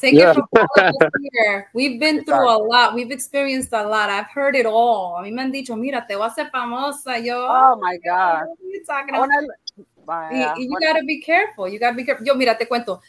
Take 0.00 0.14
Yeah. 0.14 0.30
it 0.32 0.34
from 0.34 0.46
all 0.52 0.88
of 0.88 1.02
us 1.02 1.12
here. 1.32 1.70
We've 1.72 1.98
been 1.98 2.22
through 2.24 2.48
a 2.48 2.58
lot. 2.58 2.94
We've 2.94 3.10
experienced 3.10 3.72
a 3.72 3.82
lot. 3.82 4.10
I've 4.10 4.28
heard 4.28 4.54
it 4.54 4.66
all. 4.66 5.16
A 5.18 5.22
mí 5.22 5.32
me 5.32 5.40
han 5.42 5.50
dicho, 5.50 5.74
mira, 5.74 6.04
te 6.06 6.14
voy 6.16 6.26
a 6.26 6.30
hacer 6.30 6.50
famosa. 6.50 7.18
Yo, 7.18 7.38
Oh 7.38 7.76
my 7.80 7.96
God. 8.04 8.46
what 8.46 8.58
are 8.60 8.68
you 8.72 8.84
talking 8.86 9.14
about? 9.14 9.28
Una- 9.28 9.46
Y, 9.78 9.84
Vaya, 10.04 10.54
y 10.56 10.62
you 10.64 10.70
bueno, 10.70 10.86
gotta 10.86 11.02
be 11.04 11.20
careful, 11.20 11.68
you 11.68 11.80
gotta 11.80 11.94
be 11.96 12.04
careful. 12.04 12.24
Yo, 12.24 12.34
mira, 12.36 12.56
te 12.56 12.68
cuento, 12.68 13.00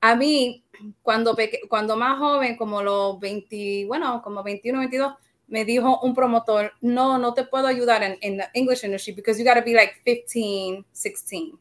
a 0.00 0.14
mí, 0.16 0.64
cuando, 1.02 1.36
cuando 1.68 1.96
más 1.96 2.18
joven, 2.18 2.56
como 2.56 2.80
los 2.82 3.20
20, 3.20 3.84
bueno, 3.86 4.22
como 4.22 4.42
21, 4.42 4.78
22, 4.78 5.12
me 5.48 5.64
dijo 5.66 6.00
un 6.00 6.14
promotor, 6.14 6.72
no, 6.80 7.18
no 7.18 7.34
te 7.34 7.44
puedo 7.44 7.66
ayudar 7.66 8.02
en, 8.02 8.16
in 8.22 8.38
the 8.38 8.48
English 8.54 8.84
industry 8.84 9.12
because 9.12 9.38
you 9.38 9.44
gotta 9.44 9.60
be 9.62 9.74
like 9.74 9.94
15, 10.04 10.84
16. 10.92 11.58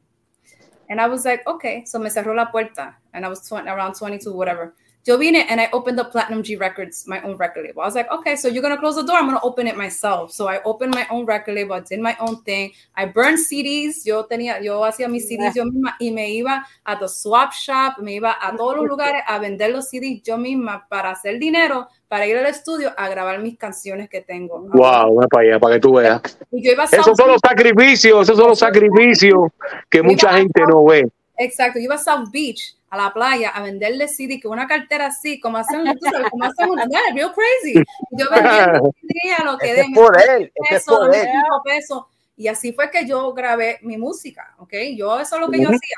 And 0.90 1.02
I 1.02 1.08
was 1.08 1.26
like, 1.26 1.46
okay, 1.48 1.84
so 1.86 2.00
me 2.00 2.10
cerró 2.10 2.36
la 2.36 2.52
puerta, 2.52 2.96
and 3.14 3.26
I 3.26 3.30
was 3.30 3.48
20, 3.48 3.68
around 3.70 3.96
22, 3.96 4.32
whatever. 4.32 4.76
Yo 5.08 5.20
vine 5.20 5.36
and 5.36 5.62
I 5.62 5.70
opened 5.72 6.00
up 6.00 6.12
Platinum 6.12 6.42
G 6.42 6.56
Records, 6.56 7.06
my 7.06 7.22
own 7.22 7.38
record 7.38 7.64
label. 7.64 7.84
I 7.84 7.86
was 7.86 7.94
like, 7.94 8.12
okay, 8.12 8.36
so 8.36 8.48
you're 8.48 8.64
gonna 8.64 8.80
close 8.80 8.96
the 8.96 9.04
door, 9.04 9.18
I'm 9.18 9.28
gonna 9.28 9.40
open 9.44 9.68
it 9.68 9.78
myself. 9.78 10.32
So 10.32 10.48
I 10.48 10.64
opened 10.64 10.96
my 10.96 11.06
own 11.12 11.28
record 11.28 11.54
label, 11.54 11.76
I 11.76 11.82
did 11.82 12.00
my 12.00 12.18
own 12.20 12.42
thing. 12.42 12.72
I 12.96 13.06
burned 13.06 13.38
CDs, 13.38 14.04
yo 14.04 14.26
tenía, 14.26 14.60
yo 14.64 14.84
hacía 14.84 15.08
mis 15.08 15.28
CDs 15.28 15.54
yo 15.54 15.64
misma 15.66 15.96
y 16.00 16.10
me 16.10 16.32
iba 16.32 16.66
a 16.84 16.98
the 16.98 17.08
swap 17.08 17.54
shop, 17.54 18.00
me 18.00 18.16
iba 18.16 18.36
a 18.42 18.58
todos 18.58 18.78
los 18.78 18.88
lugares 18.88 19.22
a 19.28 19.38
vender 19.38 19.70
los 19.74 19.90
CDs 19.90 20.24
yo 20.24 20.40
misma 20.40 20.88
para 20.90 21.12
hacer 21.12 21.38
dinero, 21.38 21.88
para 22.08 22.26
ir 22.26 22.38
al 22.38 22.48
estudio 22.48 22.92
a 22.98 23.08
grabar 23.08 23.40
mis 23.40 23.60
canciones 23.60 24.10
que 24.10 24.22
tengo. 24.22 24.60
Wow, 24.74 25.20
para 25.30 25.48
allá, 25.48 25.60
para 25.60 25.76
que 25.76 25.82
tú 25.82 25.94
veas. 25.94 26.20
Y 26.52 26.66
yo 26.66 26.72
iba 26.72 26.86
a 26.86 26.88
Esos 26.88 27.16
son 27.16 27.28
los 27.28 27.42
sacrificios, 27.48 28.24
esos 28.24 28.38
son 28.40 28.48
los 28.48 28.58
sacrificios 28.58 29.52
que 29.88 30.02
mucha 30.02 30.34
gente 30.36 30.64
no 30.68 30.84
ve. 30.84 31.08
Exacto, 31.38 31.78
yo 31.78 31.86
iba 31.86 31.96
a 31.96 32.00
South 32.00 32.30
Beach, 32.32 32.76
a 32.90 32.98
la 32.98 33.14
playa, 33.14 33.50
a 33.50 33.62
venderle 33.62 34.08
CD 34.08 34.40
con 34.42 34.52
una 34.52 34.68
cartera 34.68 35.08
así, 35.08 35.40
como 35.40 35.58
hacen, 35.58 35.84
tú 36.00 36.10
sabes, 36.10 36.30
como 36.30 36.46
hacen 36.46 36.70
una, 36.70 36.86
real 37.14 37.34
crazy. 37.34 37.84
Yo 38.12 38.26
vendía 38.30 39.36
a 39.40 39.44
lo 39.44 39.58
que 39.58 39.74
den, 39.74 39.94
pesos, 39.94 41.00
dame 41.00 41.08
poder. 41.08 41.22
cinco 41.22 41.62
pesos. 41.64 42.06
Y 42.38 42.48
así 42.48 42.74
fue 42.74 42.92
que 42.92 43.06
yo 43.06 43.34
grabé 43.34 43.80
mi 43.82 43.98
música, 43.98 44.56
¿ok? 44.60 44.74
Yo, 44.96 45.20
eso 45.20 45.36
es 45.36 45.42
lo 45.42 45.50
que 45.50 45.62
yo 45.62 45.70
hacía. 45.70 45.98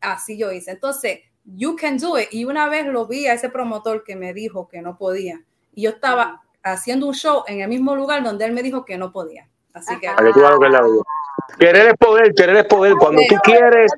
Así 0.00 0.36
yo 0.36 0.50
hice. 0.50 0.72
Entonces, 0.72 1.20
you 1.44 1.76
can 1.76 1.98
do 1.98 2.18
it. 2.18 2.28
Y 2.32 2.44
una 2.44 2.68
vez 2.68 2.86
lo 2.86 3.06
vi 3.06 3.26
a 3.26 3.34
ese 3.34 3.48
promotor 3.50 4.02
que 4.04 4.16
me 4.16 4.32
dijo 4.32 4.68
que 4.68 4.82
no 4.82 4.96
podía. 4.96 5.42
Y 5.74 5.82
yo 5.82 5.90
estaba 5.90 6.42
haciendo 6.62 7.06
un 7.06 7.14
show 7.14 7.44
en 7.46 7.60
el 7.60 7.68
mismo 7.68 7.94
lugar 7.94 8.22
donde 8.22 8.44
él 8.46 8.52
me 8.52 8.62
dijo 8.62 8.84
que 8.84 8.96
no 8.96 9.12
podía. 9.12 9.48
Así 9.74 9.98
que, 9.98 10.08
Querer 11.58 11.88
es 11.88 11.94
poder, 11.98 12.34
querer 12.34 12.56
es 12.56 12.64
poder. 12.64 12.94
Cuando 12.94 13.22
tú 13.28 13.36
quieres, 13.42 13.92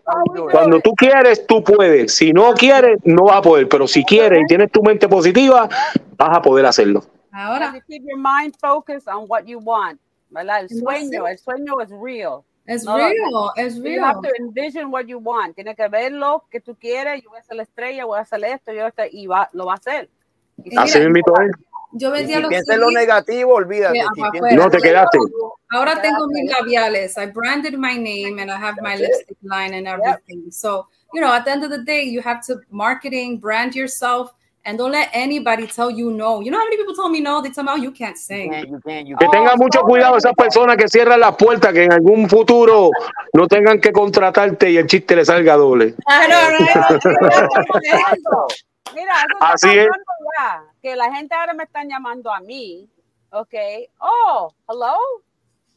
cuando 0.51 0.81
tú 0.81 0.93
quieres, 0.95 1.47
tú 1.47 1.63
puedes. 1.63 2.15
Si 2.15 2.33
no 2.33 2.53
quieres, 2.55 2.99
no 3.05 3.25
vas 3.25 3.39
a 3.39 3.43
poder. 3.43 3.69
Pero 3.69 3.87
si 3.87 4.05
quieres 4.05 4.43
y 4.43 4.47
tienes 4.47 4.71
tu 4.71 4.83
mente 4.83 5.09
positiva, 5.09 5.69
vas 6.17 6.37
a 6.37 6.43
poder 6.43 6.67
hacerlo. 6.67 7.03
ahora, 7.33 7.73
you 7.75 7.81
keep 7.87 8.03
your 8.07 8.19
mind 8.19 8.55
focused 8.61 9.07
on 9.09 9.27
what 9.29 9.45
you 9.45 9.59
want. 9.59 10.01
¿verdad? 10.31 10.61
El 10.63 10.69
sueño, 10.71 11.27
el 11.27 11.39
sueño 11.39 11.81
es 11.81 11.91
real. 11.91 12.41
es 12.67 12.85
No, 12.85 12.97
real, 12.97 13.13
es 13.57 13.77
You 13.77 13.83
real. 13.85 14.05
have 14.05 14.21
to 14.23 14.29
envision 14.39 14.91
what 14.93 15.05
you 15.07 15.19
want. 15.19 15.55
Tienes 15.55 15.77
que 15.77 15.89
ver 15.89 16.13
lo 16.13 16.45
que 16.51 16.61
tú 16.61 16.75
quieres. 16.75 17.23
Yo 17.23 17.31
voy 17.31 17.39
a 17.39 17.43
ser 17.43 17.57
la 17.57 17.63
estrella, 17.63 18.05
voy 18.05 18.19
a 18.19 18.23
hacer 18.23 18.43
esto, 18.45 18.73
yo 18.73 18.87
esto, 18.87 19.03
y 19.11 19.27
va, 19.27 19.49
lo 19.53 19.67
va 19.67 19.73
a 19.73 19.77
hacer. 19.77 20.09
Y 20.65 20.77
Así 20.77 20.99
mismo 21.01 21.35
es. 21.43 21.53
Yo 21.99 22.09
Y 22.09 22.13
vendía 22.13 22.37
si 22.37 22.43
los 22.43 22.49
piensas 22.51 22.75
en 22.75 22.81
lo 22.81 22.91
negativo, 22.91 23.55
olvídate. 23.55 23.99
Si. 24.15 24.55
No 24.55 24.69
te 24.71 24.79
quedaste. 24.79 25.19
Ahora 25.71 26.01
tengo 26.03 26.27
mis 26.29 26.51
labiales. 26.51 27.17
I 27.19 27.27
branded 27.27 27.75
my 27.79 27.97
name 27.97 28.39
and 28.39 28.51
I 28.51 28.57
have 28.57 28.77
my 28.83 28.97
lipstick 28.97 29.37
line 29.43 29.75
and 29.75 29.87
everything. 29.89 30.51
So, 30.51 30.87
you 31.15 31.21
know, 31.21 31.33
at 31.33 31.45
the 31.45 31.51
end 31.53 31.65
of 31.65 31.71
the 31.71 31.83
day, 31.85 32.03
you 32.05 32.21
have 32.23 32.41
to 32.47 32.61
marketing, 32.71 33.39
brand 33.39 33.75
yourself, 33.75 34.33
and 34.65 34.77
don't 34.79 34.91
let 34.93 35.09
anybody 35.13 35.67
tell 35.67 35.91
you 35.91 36.11
no. 36.11 36.41
You 36.41 36.51
know 36.51 36.59
how 36.59 36.65
many 36.65 36.77
people 36.77 36.95
told 36.95 37.13
me 37.13 37.21
no? 37.21 37.41
They 37.41 37.51
tell 37.51 37.65
me, 37.65 37.71
oh, 37.73 37.77
you 37.77 37.91
can't 37.93 38.17
You 38.17 38.21
sing. 38.21 38.51
can't, 38.53 38.69
you 38.69 38.81
can't, 38.85 39.07
you 39.07 39.17
Que 39.17 39.27
can't. 39.27 39.33
tengan 39.33 39.59
mucho 39.59 39.81
cuidado 39.83 40.17
esas 40.17 40.33
personas 40.35 40.77
que 40.77 40.89
cierran 40.89 41.21
las 41.21 41.37
puertas, 41.37 41.73
que 41.73 41.85
en 41.85 41.93
algún 41.93 42.29
futuro 42.29 42.91
no 43.33 43.47
tengan 43.49 43.81
que 43.81 43.93
contratarte 43.93 44.71
y 44.71 44.77
el 44.77 44.87
chiste 44.87 45.15
le 45.17 45.25
salga 45.25 45.57
doble. 45.57 45.95
I 46.09 46.27
know, 46.27 46.51
right? 46.51 47.37
Eso. 47.83 48.47
Mira, 48.95 49.13
eso 49.15 49.35
está 49.35 49.53
Así 49.53 49.79
es. 49.79 49.89
Ya, 50.39 50.65
que 50.83 50.97
la 50.97 51.13
gente 51.15 51.35
ahora 51.35 51.55
me 51.55 51.65
están 51.65 51.89
llamando 51.89 52.33
a 52.33 52.41
mí, 52.41 52.89
ok, 53.31 53.55
oh, 54.01 54.53
hello, 54.69 54.97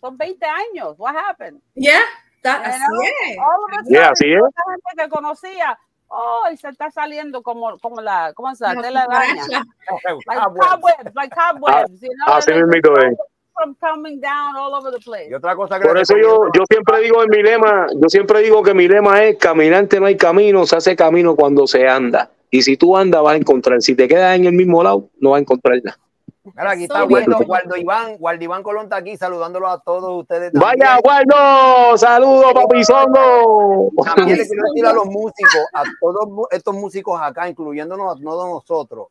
son 0.02 0.18
20 0.18 0.46
años, 0.46 0.96
what 0.98 1.16
happened? 1.16 1.62
yeah, 1.76 2.00
that, 2.44 2.62
así 2.66 2.80
know? 2.80 3.02
es. 3.04 3.38
All 3.38 3.64
of 3.66 3.72
a 3.74 3.84
Yeah, 3.90 4.10
así 4.12 4.32
es. 4.32 4.42
gente 4.42 5.04
que 5.04 5.10
conocía, 5.10 5.78
oh, 6.08 6.44
y 6.52 6.58
se 6.58 6.70
está 6.70 6.90
saliendo 6.92 7.42
como, 7.44 7.78
como 7.80 8.02
la, 8.02 8.34
¿cómo 8.34 8.54
se 8.56 8.66
llama? 8.66 8.82
Tela 8.82 9.06
de 9.10 9.16
araña. 9.16 9.44
Like 9.48 10.42
Cobwebs. 10.42 10.68
cobwebs, 10.68 11.16
like 11.16 11.36
cobwebs, 11.36 12.02
you 12.02 12.10
know, 12.26 12.36
Así 12.36 12.54
mismito 12.54 12.94
es. 13.00 13.18
from 13.54 13.76
coming 13.76 14.22
down 14.22 14.56
all 14.56 14.74
over 14.74 14.90
the 14.90 15.00
place. 15.00 15.28
Y 15.30 15.34
otra 15.34 15.54
cosa 15.56 15.80
que 15.80 15.88
Por 15.88 15.98
eso 15.98 16.16
yo, 16.18 16.46
yo 16.56 16.64
siempre 16.70 17.02
digo 17.02 17.22
en 17.24 17.30
mi 17.30 17.44
lema, 17.44 17.88
yo 17.94 18.08
siempre 18.08 18.40
digo 18.40 18.64
que 18.64 18.74
mi 18.74 18.88
lema 18.88 19.24
es 19.26 19.38
caminante 19.38 20.00
no 20.00 20.06
hay 20.06 20.16
camino, 20.16 20.66
se 20.66 20.78
hace 20.78 20.96
camino 20.96 21.36
cuando 21.36 21.68
se 21.68 21.86
anda. 21.88 22.30
Y 22.52 22.62
si 22.62 22.78
tú 22.78 22.98
andas 22.98 23.22
vas 23.22 23.34
a 23.34 23.38
encontrar. 23.38 23.82
Si 23.82 23.96
te 23.96 24.08
quedas 24.08 24.36
en 24.36 24.46
el 24.46 24.54
mismo 24.54 24.84
lado, 24.84 25.10
no 25.20 25.32
vas 25.32 25.38
a 25.38 25.42
encontrar 25.42 25.80
nada. 25.84 26.00
Mira, 26.44 26.72
aquí 26.72 26.84
está 26.84 27.06
bien. 27.06 27.30
Waldo, 27.30 27.46
Waldo 27.46 27.78
Iván, 27.78 28.16
Waldo 28.20 28.44
Iván 28.44 28.64
Colón 28.64 28.84
está 28.86 28.98
aquí 28.98 29.18
saludándolos 29.18 29.72
a 29.72 29.80
todos 29.80 30.22
ustedes. 30.22 30.52
Vaya. 30.54 31.00
Waldo, 31.04 31.98
saludos, 31.98 32.54
papizongo. 32.54 33.92
También 34.04 34.38
le 34.38 34.48
quiero 34.48 34.64
decir 34.64 34.86
a 34.86 34.94
los 34.94 35.06
músicos, 35.06 35.62
a 35.74 35.84
todos 36.00 36.48
estos 36.52 36.76
músicos 36.76 37.20
acá, 37.22 37.50
incluyéndonos 37.50 38.16
a 38.16 38.22
todos 38.22 38.50
nosotros, 38.50 39.08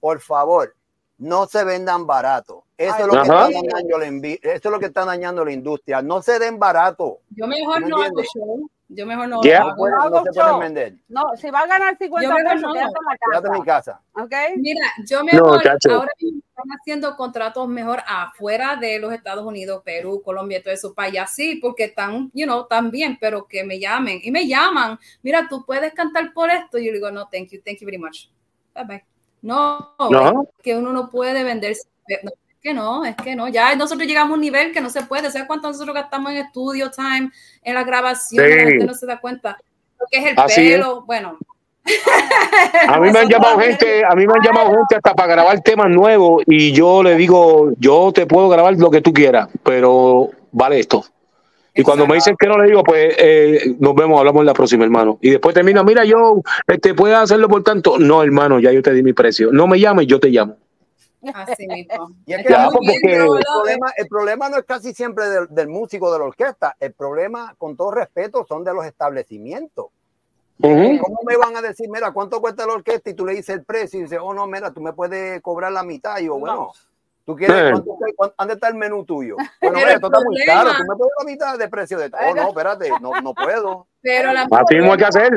por 0.00 0.20
favor, 0.20 0.74
no 1.18 1.46
se 1.46 1.64
vendan 1.64 2.06
barato. 2.06 2.64
Eso 2.76 2.96
es 2.98 3.06
lo 3.06 3.12
que 3.12 3.20
está 3.20 3.34
dañando 3.34 3.98
eso 4.00 4.40
es 4.42 4.64
lo 4.64 4.78
que 4.80 4.86
está 4.86 5.04
dañando 5.04 5.44
la 5.44 5.52
industria. 5.52 6.00
No 6.00 6.22
se 6.22 6.38
den 6.38 6.58
barato. 6.58 7.18
Yo 7.30 7.46
mejor 7.46 7.82
¿Me 7.82 7.88
no 7.88 8.02
hago 8.02 8.22
show. 8.22 8.70
Yo 8.92 9.06
mejor 9.06 9.28
no 9.28 9.40
Yeah. 9.42 9.64
lo 9.64 9.76
No, 9.76 10.10
no 10.10 10.24
se 10.24 10.32
pueden 10.32 10.58
vender. 10.58 10.94
No, 11.08 11.22
si 11.36 11.48
va 11.48 11.60
a 11.60 11.66
ganar 11.68 11.96
50 11.96 12.28
Yo 12.28 12.34
pesos, 12.44 12.60
no. 12.60 12.72
quédate 12.72 12.88
en 12.98 13.04
la 13.06 13.16
Quédate 13.30 13.46
en 13.46 13.52
mi 13.52 13.64
casa, 13.64 14.02
casa. 14.14 14.24
¿ok? 14.24 14.56
Mira, 14.56 14.86
yo 15.06 15.22
mejor, 15.24 15.62
chacho. 15.62 15.92
ahora 15.94 16.12
mismo 16.20 16.40
están 16.48 16.78
haciendo 16.78 17.16
contratos 17.16 17.68
mejor 17.68 18.00
afuera 18.04 18.74
de 18.74 18.98
los 18.98 19.12
Estados 19.12 19.44
Unidos, 19.46 19.82
Perú, 19.84 20.20
Colombia, 20.24 20.60
todo 20.60 20.74
eso, 20.74 20.92
para 20.92 21.06
allá 21.08 21.26
sí, 21.28 21.60
porque 21.62 21.84
están, 21.84 22.30
you 22.34 22.46
know, 22.46 22.62
están 22.62 22.90
bien, 22.90 23.16
pero 23.20 23.46
que 23.46 23.62
me 23.62 23.78
llamen. 23.78 24.18
Y 24.24 24.32
me 24.32 24.48
llaman, 24.48 24.98
mira, 25.22 25.46
tú 25.48 25.64
puedes 25.64 25.94
cantar 25.94 26.32
por 26.32 26.50
esto. 26.50 26.76
Y 26.78 26.86
yo 26.86 26.92
digo, 26.92 27.12
no, 27.12 27.28
thank 27.28 27.48
you, 27.50 27.60
thank 27.64 27.78
you 27.78 27.86
very 27.86 27.98
much. 27.98 28.26
Bye 28.74 28.84
bye. 28.84 29.04
No, 29.42 29.94
No. 30.10 30.42
es 30.42 30.62
que 30.64 30.76
uno 30.76 30.92
no 30.92 31.08
puede 31.10 31.44
venderse. 31.44 31.88
No, 32.24 32.30
que 32.60 32.74
no, 32.74 33.04
es 33.04 33.16
que 33.16 33.34
no. 33.34 33.48
Ya 33.48 33.74
nosotros 33.74 34.06
llegamos 34.06 34.32
a 34.32 34.34
un 34.34 34.40
nivel 34.40 34.72
que 34.72 34.80
no 34.80 34.90
se 34.90 35.02
puede. 35.02 35.30
¿Sabes 35.30 35.46
cuánto 35.46 35.68
nosotros 35.68 35.94
gastamos 35.94 36.32
en 36.32 36.38
estudio 36.38 36.90
time, 36.90 37.30
en 37.62 37.74
la 37.74 37.84
grabación? 37.84 38.44
Sí. 38.44 38.50
La 38.50 38.64
gente 38.64 38.84
no 38.86 38.94
se 38.94 39.06
da 39.06 39.20
cuenta. 39.20 39.58
Lo 39.98 40.06
que 40.10 40.18
es 40.18 40.26
el 40.26 40.38
Así 40.38 40.68
es. 40.68 40.76
pelo, 40.76 41.02
bueno. 41.02 41.38
A 42.88 43.00
mí 43.00 43.10
me 43.12 43.18
han 43.18 43.28
llamado 43.28 43.58
gente, 43.58 44.04
a 44.04 44.14
mí 44.14 44.26
me 44.26 44.32
han 44.34 44.44
llamado 44.44 44.70
gente 44.70 44.96
hasta 44.96 45.14
para 45.14 45.32
grabar 45.32 45.60
temas 45.60 45.88
nuevos 45.88 46.42
y 46.46 46.72
yo 46.72 47.02
le 47.02 47.16
digo, 47.16 47.72
yo 47.78 48.12
te 48.12 48.26
puedo 48.26 48.48
grabar 48.48 48.74
lo 48.76 48.90
que 48.90 49.00
tú 49.00 49.12
quieras, 49.12 49.48
pero 49.62 50.30
vale 50.52 50.78
esto. 50.78 51.04
Y 51.74 51.82
cuando 51.82 52.06
me 52.06 52.16
dicen 52.16 52.36
que 52.38 52.46
no 52.46 52.58
le 52.58 52.68
digo, 52.68 52.82
pues 52.82 53.14
eh, 53.16 53.74
nos 53.78 53.94
vemos, 53.94 54.18
hablamos 54.18 54.40
en 54.40 54.46
la 54.46 54.54
próxima, 54.54 54.84
hermano. 54.84 55.18
Y 55.22 55.30
después 55.30 55.54
termina, 55.54 55.82
mira, 55.82 56.04
yo, 56.04 56.42
este, 56.66 56.94
¿puedes 56.94 57.16
hacerlo 57.16 57.48
por 57.48 57.62
tanto? 57.62 57.98
No, 57.98 58.22
hermano, 58.22 58.58
ya 58.58 58.72
yo 58.72 58.82
te 58.82 58.92
di 58.92 59.02
mi 59.02 59.12
precio. 59.12 59.50
No 59.52 59.66
me 59.66 59.78
llames, 59.78 60.06
yo 60.06 60.18
te 60.18 60.28
llamo. 60.28 60.56
Así 61.34 61.66
mismo. 61.66 62.10
Y 62.26 62.34
es 62.34 62.46
que 62.46 62.52
el, 62.54 62.68
problema, 63.44 63.92
el 63.96 64.08
problema 64.08 64.48
no 64.48 64.56
es 64.58 64.64
casi 64.64 64.92
siempre 64.94 65.28
del, 65.28 65.46
del 65.50 65.68
músico 65.68 66.12
de 66.12 66.18
la 66.18 66.24
orquesta, 66.26 66.76
el 66.80 66.92
problema, 66.92 67.54
con 67.58 67.76
todo 67.76 67.90
respeto, 67.90 68.44
son 68.48 68.64
de 68.64 68.72
los 68.74 68.84
establecimientos. 68.86 69.86
¿Cómo 70.60 71.18
me 71.26 71.36
van 71.38 71.56
a 71.56 71.62
decir, 71.62 71.88
mira, 71.88 72.12
cuánto 72.12 72.40
cuesta 72.40 72.66
la 72.66 72.74
orquesta? 72.74 73.08
Y 73.10 73.14
tú 73.14 73.24
le 73.24 73.32
dices 73.32 73.56
el 73.56 73.64
precio 73.64 73.98
y 73.98 74.02
dices, 74.02 74.18
oh, 74.20 74.34
no, 74.34 74.46
mira, 74.46 74.70
tú 74.70 74.80
me 74.82 74.92
puedes 74.92 75.40
cobrar 75.40 75.72
la 75.72 75.82
mitad. 75.82 76.18
Y 76.18 76.26
yo, 76.26 76.38
bueno, 76.38 76.72
¿tú 77.24 77.34
quieres, 77.34 77.72
cuánto, 77.72 77.96
cuánto- 78.16 78.34
¿dónde 78.38 78.54
está 78.54 78.68
el 78.68 78.74
menú 78.74 79.04
tuyo? 79.04 79.36
Bueno, 79.62 79.78
mira, 79.78 79.92
esto 79.94 80.06
está 80.08 80.20
muy 80.22 80.36
caro, 80.44 80.70
tú 80.76 80.82
me 80.86 80.96
puedes 80.96 81.12
la 81.18 81.24
mitad 81.24 81.58
de 81.58 81.68
precio 81.68 81.98
de 81.98 82.10
todo. 82.10 82.20
Oh, 82.30 82.34
no, 82.34 82.48
espérate, 82.48 82.90
no, 83.00 83.20
no 83.22 83.32
puedo. 83.34 83.86
Pero 84.02 84.32
la 84.34 84.42
Así 84.50 84.74
mismo 84.76 84.92
hay 84.92 84.98
que 84.98 85.04
hacer. 85.06 85.32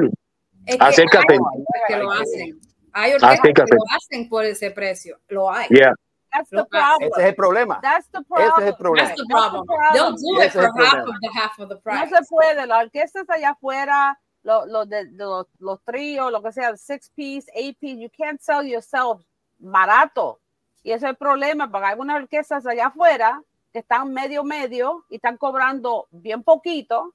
es 0.66 0.78
que 0.78 0.84
Acércate. 0.84 1.34
hay 1.34 1.40
orquestas 1.40 1.82
que 1.88 1.98
lo 1.98 2.12
hacen. 2.12 2.60
Hay 2.94 3.14
orquestas 3.14 3.70
que 3.70 3.76
lo 3.76 3.84
hacen 3.96 4.30
por 4.30 4.46
ese 4.46 4.72
precio. 4.72 5.20
Lo 5.28 5.52
hay. 5.52 5.68
Yeah. 5.70 5.94
That's 6.32 6.50
the 6.50 6.66
problem. 6.66 7.12
Ese 7.12 7.22
es 7.22 7.28
el 7.28 7.36
problema. 7.36 7.80
That's 7.82 8.10
the 8.10 8.20
Ese 8.20 8.26
problem. 8.28 8.62
es 8.62 8.68
el 8.68 8.76
problema. 8.76 9.08
That's 9.08 9.22
the 9.22 9.28
problem. 9.28 9.66
They'll 9.94 10.12
do 10.16 10.41
it 10.41 10.48
Ese 10.48 10.48
es 10.48 10.54
for 10.54 10.64
el 10.64 10.86
half 10.86 11.08
of 11.08 11.16
the 11.22 11.30
half 11.39 11.60
of 11.60 11.70
the 11.70 11.76
No 11.76 11.82
price. 11.82 12.10
se 12.10 12.24
puede, 12.30 12.66
las 12.68 12.84
orquestas 12.86 13.30
allá 13.30 13.50
afuera, 13.52 14.20
los, 14.41 14.68
los, 14.68 14.89
de, 14.89 15.06
de 15.06 15.24
los, 15.24 15.46
los 15.60 15.84
tríos, 15.84 16.32
lo 16.32 16.41
que 16.41 16.52
sea, 16.52 16.76
six 16.76 17.10
piece, 17.12 17.52
eight 17.54 17.78
piece, 17.80 18.00
you 18.02 18.10
can't 18.18 18.41
sell 18.41 18.64
yourself 18.66 19.22
barato. 19.60 20.39
Y 20.82 20.91
ese 20.91 21.06
es 21.06 21.10
el 21.12 21.16
problema, 21.18 21.70
porque 21.72 21.86
hay 21.86 21.91
algunas 21.91 22.22
orquestas 22.22 22.66
allá 22.66 22.88
afuera 22.88 23.41
que 23.72 23.80
están 23.80 24.12
medio 24.12 24.44
medio 24.44 25.06
y 25.10 25.16
están 25.16 25.38
cobrando 25.38 26.08
bien 26.12 26.44
poquito 26.44 27.14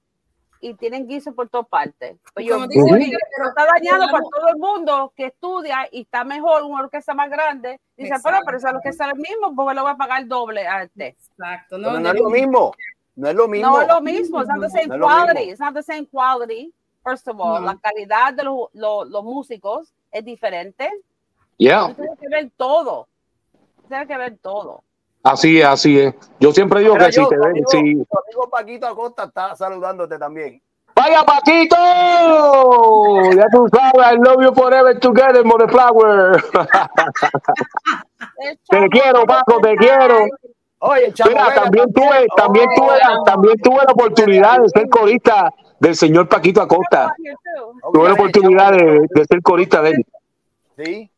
y 0.61 0.75
tienen 0.75 1.07
guiso 1.07 1.33
por 1.35 1.49
todas 1.49 1.67
partes. 1.69 2.17
Pues 2.35 2.47
yo, 2.47 2.67
dice 2.67 2.83
Ujú. 2.83 2.95
Miguel, 2.95 3.19
pero- 3.37 3.49
está 3.51 3.67
dañado 3.67 4.11
para 4.11 4.25
todo 4.25 4.49
el 4.49 4.57
mundo 4.59 5.13
que 5.17 5.27
estudia 5.27 5.89
y 5.93 6.03
está 6.03 6.25
mejor 6.25 6.63
una 6.65 6.83
orquesta 6.83 7.15
más 7.15 7.31
grande. 7.31 7.81
Dice, 7.97 8.15
pero, 8.23 8.39
pero 8.45 8.59
esa 8.59 8.71
orquesta 8.71 9.07
es 9.07 9.13
el 9.13 9.19
mismo, 9.19 9.55
porque 9.55 9.75
lo 9.75 9.83
voy 9.83 9.93
a 9.93 9.97
pagar 9.97 10.27
doble 10.27 10.67
a 10.67 10.83
este. 10.85 11.09
Exacto. 11.09 11.77
Pero 11.77 11.93
No, 11.93 12.01
no 12.01 12.11
es 12.11 12.21
lo 12.21 12.31
mismo. 12.31 12.73
No 13.17 13.29
es 13.29 13.35
lo 13.35 13.49
mismo. 13.49 13.71
No 13.71 13.81
es 13.83 13.89
lo 13.89 14.01
mismo, 14.01 14.41
it's 14.41 14.49
not 14.49 14.61
the 14.61 14.71
same 14.71 14.87
No 14.87 14.95
es 14.95 15.01
lo 15.01 15.07
quality. 15.07 15.39
mismo. 15.39 15.51
It's 15.53 15.61
not 15.61 15.75
the 15.75 15.83
same 15.83 16.07
quality. 16.07 16.73
First 17.05 17.27
of 17.29 17.41
all, 17.41 17.61
No. 17.63 17.67
la 17.73 17.77
calidad 17.79 18.33
de 18.35 18.45
los, 18.45 18.69
los, 18.75 19.09
los 19.09 19.25
músicos 19.25 19.93
es 20.13 20.25
diferente. 20.25 20.91
Yeah. 21.57 21.93
Tiene 21.95 22.17
que 22.21 22.29
ver 22.29 22.51
todo. 22.57 23.09
Tiene 23.89 24.07
que 24.07 24.17
ver 24.17 24.39
todo. 24.39 24.83
Así 25.31 25.61
es, 25.61 25.66
así 25.66 25.99
es. 26.01 26.14
Yo 26.41 26.53
siempre 26.53 26.81
digo 26.81 26.95
Mira, 26.95 27.07
que 27.07 27.12
si 27.12 27.20
yo, 27.20 27.29
te 27.29 27.37
tu 27.37 27.41
ven, 27.43 27.51
amigo, 27.51 27.68
si, 27.70 27.79
tu 27.79 28.18
amigo 28.18 28.51
Paquito 28.51 28.87
Acosta 28.87 29.24
está 29.24 29.55
saludándote 29.57 30.18
también. 30.18 30.61
¡Vaya, 30.95 31.22
Paquito! 31.22 31.76
Ya 33.37 33.45
tú 33.53 33.68
sabes, 33.72 34.12
I 34.12 34.16
love 34.16 34.43
you 34.43 34.53
forever 34.55 34.99
together, 34.99 35.45
Motherflower. 35.45 36.43
Te 38.68 38.89
quiero, 38.89 39.24
Paco, 39.24 39.61
te 39.61 39.76
quiero. 39.76 40.16
Oye, 40.81 41.12
Mira, 41.26 41.55
también 41.55 41.93
tuve, 41.93 42.26
también 42.37 42.68
tuve, 42.76 42.99
la- 42.99 43.22
también 43.24 43.59
tuve 43.61 43.76
la 43.85 43.93
oportunidad 43.93 44.59
de 44.59 44.68
ser 44.68 44.89
corista 44.89 45.53
del 45.81 45.95
señor 45.97 46.29
Paquito 46.29 46.62
Acosta. 46.62 47.14
Tuve 47.93 48.09
la 48.09 48.14
oportunidad 48.14 48.72
de, 48.72 49.01
de 49.11 49.24
ser 49.24 49.43
corista 49.43 49.83
de 49.83 49.91
él. 49.91 50.07
Sí. 50.76 51.11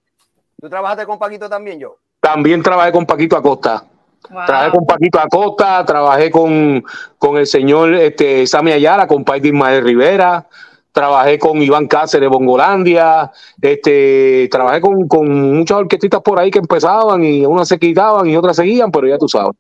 ¿Tú 0.61 0.68
trabajaste 0.68 1.06
con 1.06 1.18
Paquito 1.18 1.48
también, 1.48 1.78
yo? 1.78 1.96
También 2.20 2.62
trabajé 2.62 2.92
con 2.92 3.04
Paquito 3.06 3.36
Acosta. 3.36 3.84
Wow. 4.28 4.44
Trabajé 4.46 4.70
con 4.70 4.86
Paquito 4.86 5.18
Acosta, 5.18 5.84
trabajé 5.84 6.30
con, 6.30 6.84
con 7.18 7.36
el 7.38 7.46
señor 7.46 7.94
este, 7.94 8.46
Sammy 8.46 8.72
Ayala, 8.72 9.06
con 9.06 9.24
Pai 9.24 9.40
de 9.40 9.48
Ismael 9.48 9.82
Rivera, 9.82 10.46
trabajé 10.92 11.38
con 11.38 11.60
Iván 11.62 11.86
Cáceres 11.88 12.22
de 12.22 12.28
Bongolandia, 12.28 13.32
este, 13.62 14.46
trabajé 14.50 14.80
con, 14.82 15.08
con 15.08 15.56
muchas 15.56 15.78
orquestistas 15.78 16.20
por 16.20 16.38
ahí 16.38 16.50
que 16.50 16.58
empezaban 16.58 17.24
y 17.24 17.46
unas 17.46 17.66
se 17.66 17.78
quitaban 17.78 18.26
y 18.26 18.36
otras 18.36 18.56
seguían, 18.56 18.90
pero 18.92 19.06
ya 19.08 19.16
tú 19.16 19.26
sabes, 19.28 19.52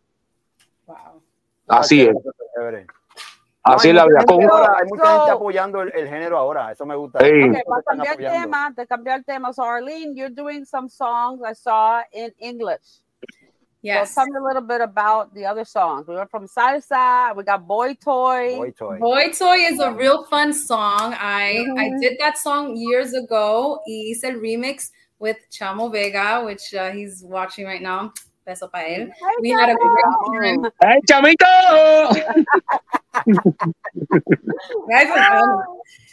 Wow. 0.86 0.96
así 1.68 2.02
es, 2.02 2.14
así 3.62 3.92
No, 3.92 3.92
es 3.92 3.94
la 3.94 4.02
hay 4.02 4.08
vida. 4.08 4.18
mucha 4.20 4.24
Con- 4.26 4.38
gente 4.40 4.52
ahora- 4.54 4.76
hay 4.78 4.88
mucha 4.88 5.04
So- 5.04 5.16
gente 5.18 5.30
apoyando 5.32 5.82
el, 5.82 5.92
el 5.94 6.08
género 6.08 6.36
ahora, 6.38 6.72
eso 6.72 6.84
me 6.86 6.96
gusta. 6.96 7.18
Okay, 7.18 7.40
Están 7.44 7.62
para 7.66 7.82
cambiar 7.82 8.20
el 8.20 8.42
tema, 8.42 8.70
de 8.76 8.86
cambiar 8.86 9.18
el 9.20 9.24
tema. 9.24 9.52
So, 9.52 9.62
Arlene, 9.64 10.14
you're 10.14 10.34
doing 10.34 10.64
some 10.64 10.88
songs 10.88 11.40
I 11.48 11.54
saw 11.54 12.00
in 12.12 12.32
English. 12.38 13.00
Yes. 13.82 14.14
So, 14.14 14.20
tell 14.20 14.26
me 14.26 14.38
a 14.38 14.42
little 14.44 14.62
bit 14.62 14.82
about 14.82 15.32
the 15.34 15.46
other 15.46 15.64
songs. 15.64 16.06
We 16.06 16.14
went 16.14 16.30
from 16.30 16.46
salsa, 16.46 17.34
we 17.34 17.44
got 17.44 17.66
Boy 17.66 17.94
Toy. 17.94 18.56
Boy 18.56 18.70
Toy. 18.72 18.98
Boy 18.98 19.30
Toy 19.30 19.56
is 19.56 19.80
a 19.80 19.90
real 19.92 20.24
fun 20.24 20.52
song. 20.52 21.14
I 21.18 21.64
I 21.78 21.88
Mhm. 21.88 22.00
did 22.00 22.18
that 22.18 22.36
song 22.36 22.76
years 22.76 23.14
ago. 23.14 23.80
Y 23.86 24.12
hice 24.12 24.24
el 24.24 24.38
remix 24.40 24.90
with 25.18 25.38
Chamo 25.50 25.90
Vega, 25.90 26.42
which 26.44 26.74
uh, 26.74 26.90
he's 26.90 27.22
watching 27.24 27.64
right 27.64 27.80
now. 27.80 28.12
Beso 28.46 28.70
pa 28.70 28.78
él. 28.80 29.10
We 29.40 29.50
had 29.50 29.70
a 29.70 29.76
great 29.76 30.62
time. 30.62 30.72
¡Ay, 30.82 31.00
chamito! 31.06 31.46
Guys, 34.90 35.08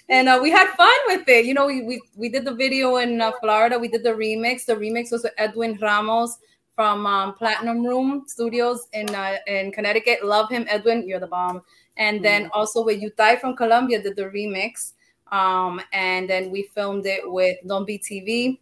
and 0.10 0.30
uh, 0.30 0.40
we 0.42 0.52
had 0.52 0.68
fun 0.76 0.90
with 1.08 1.28
it. 1.28 1.46
You 1.46 1.54
know, 1.54 1.66
we 1.68 1.82
we, 1.84 2.02
we 2.16 2.30
did 2.30 2.46
the 2.46 2.54
video 2.54 2.98
in 2.98 3.20
uh, 3.22 3.32
Florida. 3.42 3.78
We 3.78 3.88
did 3.88 4.04
the 4.04 4.12
remix. 4.14 4.66
The 4.66 4.76
remix 4.76 5.12
was 5.12 5.24
with 5.24 5.34
Edwin 5.38 5.78
Ramos 5.82 6.38
from 6.78 7.08
um, 7.08 7.34
Platinum 7.34 7.84
Room 7.84 8.24
Studios 8.28 8.88
in 8.94 9.10
uh, 9.10 9.38
in 9.48 9.72
Connecticut. 9.72 10.24
Love 10.24 10.48
him, 10.52 10.64
Edwin. 10.70 11.08
You're 11.08 11.20
the 11.20 11.26
bomb. 11.28 11.64
And 11.98 12.24
then 12.24 12.52
also 12.54 12.86
with 12.86 13.02
Utai 13.02 13.42
from 13.42 13.56
Colombia 13.56 14.00
did 14.00 14.16
the 14.16 14.26
remix. 14.26 14.94
Um, 15.32 15.82
and 15.92 16.30
then 16.30 16.52
we 16.52 16.70
filmed 16.76 17.08
it 17.08 17.24
with 17.26 17.58
Don't 17.66 17.88
Be 17.88 17.98
TV 17.98 18.60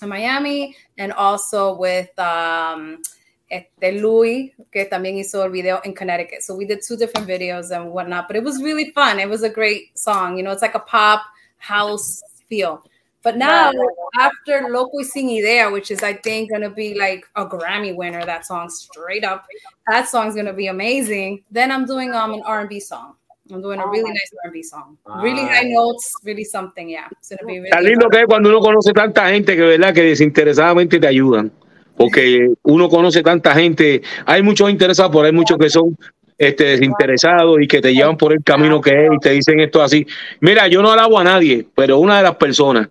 in 0.00 0.08
Miami, 0.08 0.76
and 0.96 1.12
also 1.12 1.74
with 1.76 2.16
um, 2.20 3.02
este 3.50 4.00
Louis, 4.00 4.54
que 4.72 4.84
también 4.84 5.18
hizo 5.18 5.42
el 5.42 5.50
video 5.50 5.80
in 5.84 5.92
Connecticut. 5.92 6.42
So 6.44 6.54
we 6.54 6.66
did 6.66 6.82
two 6.86 6.96
different 6.96 7.26
videos 7.26 7.72
and 7.72 7.90
whatnot, 7.90 8.28
but 8.28 8.36
it 8.36 8.44
was 8.44 8.62
really 8.62 8.92
fun. 8.92 9.18
It 9.18 9.28
was 9.28 9.42
a 9.42 9.50
great 9.50 9.98
song. 9.98 10.36
You 10.36 10.44
know, 10.44 10.52
it's 10.52 10.62
like 10.62 10.76
a 10.76 10.86
pop 10.86 11.22
house 11.58 12.22
feel. 12.48 12.84
But 13.26 13.38
now, 13.38 13.72
after 14.20 14.68
Loco 14.70 14.98
y 15.00 15.02
Sin 15.02 15.28
Idea, 15.28 15.68
which 15.68 15.90
is 15.90 16.00
I 16.04 16.14
think 16.14 16.52
gonna 16.52 16.70
be 16.70 16.94
like 16.94 17.26
a 17.34 17.44
Grammy 17.44 17.92
winner, 17.92 18.24
that 18.24 18.46
song 18.46 18.70
straight 18.70 19.24
up. 19.24 19.46
That 19.88 20.08
song's 20.08 20.36
gonna 20.36 20.52
be 20.52 20.68
amazing. 20.68 21.42
Then 21.50 21.72
I'm 21.72 21.86
doing 21.86 22.14
um 22.14 22.34
an 22.34 22.42
R&B 22.46 22.78
song. 22.78 23.14
I'm 23.50 23.60
doing 23.60 23.80
a 23.80 23.86
really 23.88 24.12
nice 24.12 24.30
R&B 24.44 24.62
song. 24.62 24.96
Really 25.20 25.42
high 25.44 25.64
notes, 25.64 26.08
really 26.22 26.44
something. 26.44 26.88
Yeah, 26.88 27.08
it's 27.18 27.30
gonna 27.30 27.42
be 27.44 27.58
really. 27.58 27.70
Tan 27.70 27.82
lindo 27.82 28.08
que 28.08 28.20
es 28.20 28.26
cuando 28.26 28.48
uno 28.48 28.60
conoce 28.60 28.92
tanta 28.92 29.28
gente 29.28 29.56
que 29.56 29.62
verdad 29.62 29.92
que 29.92 30.02
desinteresadamente 30.02 31.00
te 31.00 31.08
ayudan. 31.08 31.50
Porque 31.96 32.54
uno 32.62 32.88
conoce 32.88 33.24
tanta 33.24 33.54
gente, 33.54 34.02
hay 34.24 34.40
muchos 34.40 34.70
interesados, 34.70 35.10
pero 35.10 35.24
hay 35.24 35.32
muchos 35.32 35.58
que 35.58 35.68
son 35.68 35.98
este, 36.38 36.62
desinteresados 36.62 37.60
y 37.60 37.66
que 37.66 37.80
te 37.80 37.92
llevan 37.92 38.16
por 38.16 38.32
el 38.32 38.44
camino 38.44 38.80
que 38.80 38.90
es 38.90 39.10
y 39.12 39.18
te 39.18 39.30
dicen 39.30 39.58
esto 39.58 39.82
así. 39.82 40.06
Mira, 40.38 40.68
yo 40.68 40.80
no 40.80 40.92
alabo 40.92 41.18
a 41.18 41.24
nadie, 41.24 41.66
pero 41.74 41.98
una 41.98 42.18
de 42.18 42.22
las 42.22 42.36
personas 42.36 42.88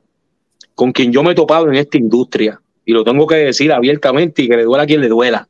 con 0.76 0.92
quien 0.92 1.12
yo 1.12 1.24
me 1.24 1.32
he 1.32 1.36
topado 1.36 1.68
en 1.68 1.76
esta 1.76 1.98
industria, 1.98 2.60
y 2.86 2.94
lo 2.94 3.04
tengo 3.04 3.26
que 3.26 3.36
decir 3.36 3.72
abiertamente 3.72 4.44
y 4.44 4.50
que 4.50 4.58
le 4.58 4.64
duela 4.64 4.84
a 4.84 4.86
quien 4.86 5.02
le 5.02 5.08
duela, 5.08 5.48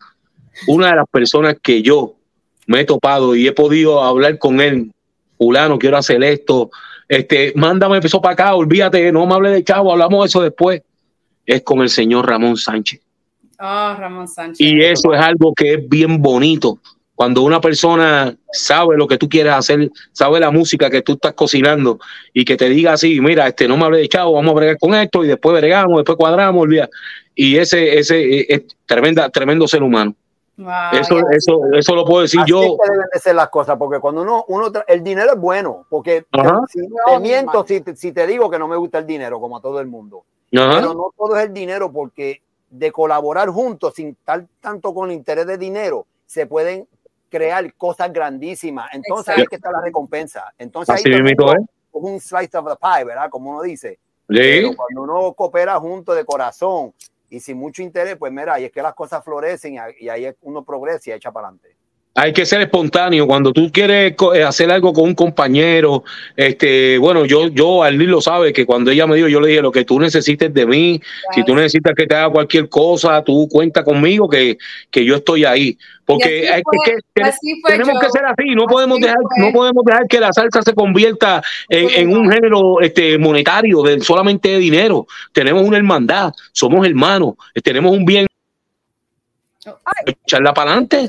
una 0.68 0.92
de 0.92 0.96
las 0.96 1.10
personas 1.10 1.58
que 1.62 1.82
yo 1.82 2.16
me 2.68 2.82
he 2.82 2.86
topado 2.86 3.36
y 3.36 3.48
he 3.48 3.52
podido 3.52 4.02
hablar 4.02 4.38
con 4.38 4.62
él, 4.62 4.92
fulano, 5.38 5.78
quiero 5.78 5.98
hacer 5.98 6.24
esto, 6.24 6.70
este, 7.08 7.54
mándame 7.56 8.00
eso 8.02 8.22
para 8.22 8.34
acá, 8.34 8.56
olvídate, 8.56 9.12
no 9.12 9.26
me 9.26 9.34
hable 9.34 9.50
de 9.50 9.64
chavo, 9.64 9.92
hablamos 9.92 10.24
de 10.24 10.28
eso 10.28 10.42
después, 10.42 10.82
es 11.46 11.62
con 11.62 11.82
el 11.82 11.90
señor 11.90 12.28
Ramón 12.28 12.58
Sánchez. 12.58 13.02
Oh, 13.60 13.94
Ramón 13.98 14.28
Sánchez. 14.28 14.60
Y 14.60 14.82
eso 14.82 15.14
es 15.14 15.22
algo 15.22 15.54
que 15.54 15.76
es 15.76 15.90
bien 15.90 16.22
bonito. 16.22 16.80
Cuando 17.16 17.44
una 17.44 17.62
persona 17.62 18.36
sabe 18.52 18.98
lo 18.98 19.08
que 19.08 19.18
tú 19.18 19.30
quieres 19.30 19.54
hacer, 19.54 19.90
sabe 20.12 20.40
la 20.40 20.52
música 20.52 20.90
que 20.90 21.02
tú 21.02 21.14
estás 21.14 21.34
cocinando 21.34 21.98
y 22.34 22.44
que 22.44 22.58
te 22.58 22.68
diga 22.68 22.94
así, 22.94 23.22
mira, 23.22 23.48
este 23.48 23.68
no 23.68 23.78
me 23.78 23.86
hable 23.86 24.00
de 24.00 24.10
chavo, 24.10 24.34
vamos 24.34 24.52
a 24.52 24.56
bregar 24.56 24.78
con 24.78 24.94
esto 24.94 25.24
y 25.24 25.28
después 25.28 25.56
bregamos, 25.60 25.98
después 25.98 26.18
cuadramos, 26.18 26.62
olvida. 26.62 26.90
Y 27.34 27.58
ese, 27.58 27.98
ese 27.98 28.54
es 28.54 28.64
tremenda, 28.86 29.30
tremendo 29.30 29.68
ser 29.68 29.82
humano. 29.82 30.14
Wow, 30.58 30.68
Eso, 30.94 31.20
eso, 31.32 31.62
eso 31.74 31.96
lo 31.96 32.06
puedo 32.06 32.22
decir 32.22 32.40
Así 32.40 32.52
yo. 32.52 32.62
es 32.62 32.70
que 32.82 32.92
deben 32.92 33.08
de 33.14 33.20
ser 33.20 33.36
las 33.36 33.50
cosas, 33.50 33.78
porque 33.78 34.00
cuando 34.00 34.22
uno, 34.22 34.46
uno 34.48 34.72
el 34.88 35.04
dinero 35.04 35.34
es 35.34 35.40
bueno, 35.40 35.86
porque 35.90 36.26
Ajá. 36.32 36.62
si 36.70 36.80
te 36.80 37.20
miento 37.20 37.66
si 37.68 37.82
te, 37.82 37.96
si 37.96 38.14
te 38.14 38.26
digo 38.26 38.50
que 38.50 38.58
no 38.58 38.68
me 38.68 38.78
gusta 38.78 39.00
el 39.00 39.06
dinero, 39.06 39.40
como 39.42 39.58
a 39.58 39.62
todo 39.62 39.82
el 39.82 39.88
mundo. 39.88 40.24
Ajá. 40.56 40.80
Pero 40.80 40.94
no 40.94 41.12
todo 41.18 41.38
es 41.38 41.46
el 41.46 41.54
dinero, 41.54 41.92
porque 41.92 42.42
de 42.70 42.92
colaborar 42.92 43.50
juntos 43.50 43.94
sin 43.96 44.10
estar 44.10 44.46
tanto 44.62 44.94
con 44.94 45.12
el 45.12 45.18
interés 45.18 45.46
de 45.46 45.58
dinero, 45.58 46.06
se 46.26 46.46
pueden 46.46 46.88
crear 47.36 47.74
cosas 47.76 48.12
grandísimas. 48.14 48.90
Entonces 48.94 49.36
ahí 49.36 49.42
es 49.44 49.50
que 49.50 49.56
está 49.58 49.72
la 49.72 49.82
recompensa. 49.82 50.54
Entonces 50.58 50.96
ahí 50.96 51.02
Así 51.14 51.22
mundo 51.22 51.54
es. 51.54 51.66
un 51.92 52.20
slice 52.20 52.58
of 52.58 52.68
the 52.68 52.76
pie, 52.80 53.04
¿verdad? 53.04 53.30
Como 53.30 53.50
uno 53.52 53.62
dice. 53.62 54.00
Sí. 54.30 54.36
Pero 54.36 54.76
cuando 54.76 55.02
uno 55.04 55.34
coopera 55.34 55.80
junto 55.80 56.14
de 56.14 56.24
corazón 56.26 56.94
y 57.30 57.40
sin 57.40 57.58
mucho 57.58 57.82
interés, 57.84 58.16
pues 58.18 58.32
mira, 58.32 58.54
ahí 58.54 58.66
es 58.66 58.72
que 58.72 58.82
las 58.82 58.94
cosas 58.94 59.24
florecen 59.24 59.74
y 59.74 59.78
ahí- 59.78 60.10
ahí 60.10 60.36
uno 60.42 60.64
progresa 60.64 61.10
y 61.10 61.14
echa 61.14 61.32
para 61.32 61.48
adelante. 61.48 61.76
Hay 62.18 62.32
que 62.32 62.46
ser 62.46 62.62
espontáneo. 62.62 63.28
Cuando 63.28 63.52
tú 63.52 63.70
quieres 63.74 64.16
eh, 64.34 64.44
hacer 64.44 64.72
algo 64.72 64.94
con 64.94 65.04
un 65.04 65.16
compañero, 65.16 66.06
este, 66.38 66.98
bueno, 66.98 67.26
yo, 67.26 67.48
yo, 67.50 67.84
Arlene 67.84 68.06
lo 68.10 68.22
sabe, 68.22 68.54
que 68.54 68.66
cuando 68.66 68.90
ella 68.90 69.06
me 69.06 69.18
dijo, 69.18 69.28
yo 69.28 69.42
le 69.42 69.50
dije 69.50 69.62
lo 69.62 69.72
que 69.72 69.84
tú 69.84 70.00
necesites 70.00 70.54
de 70.54 70.66
mí, 70.66 71.02
si 71.34 71.44
tú 71.44 71.54
necesitas 71.54 71.94
que 71.94 72.08
te 72.08 72.16
haga 72.16 72.30
cualquier 72.30 72.70
cosa, 72.70 73.22
tú 73.22 73.50
cuenta 73.52 73.84
conmigo 73.84 74.30
que, 74.30 74.58
que 74.90 75.04
yo 75.04 75.18
estoy 75.18 75.44
ahí. 75.44 75.78
Porque 76.06 76.48
hay 76.50 76.62
que- 76.62 76.64
fue- 76.64 76.94
que- 77.16 77.32
tenemos 77.68 78.00
que 78.00 78.10
ser 78.12 78.26
así, 78.26 78.56
no 78.56 78.64
Así 78.64 78.74
podemos 78.74 79.00
dejar, 79.02 79.18
fue. 79.22 79.46
no 79.46 79.52
podemos 79.52 79.84
dejar 79.84 80.08
que 80.08 80.20
la 80.22 80.32
salsa 80.32 80.62
se 80.62 80.74
convierta 80.74 81.44
en, 81.68 81.90
en 81.90 82.16
un 82.18 82.32
género 82.32 82.80
este, 82.80 83.18
monetario, 83.18 83.82
de 83.82 84.00
solamente 84.00 84.50
de 84.50 84.60
dinero. 84.60 85.06
Tenemos 85.34 85.64
una 85.64 85.76
hermandad, 85.78 86.32
somos 86.54 86.86
hermanos, 86.88 87.34
tenemos 87.62 87.92
un 87.92 88.06
bien, 88.06 88.26
echarla 90.06 90.54
para 90.54 90.72
adelante. 90.72 91.08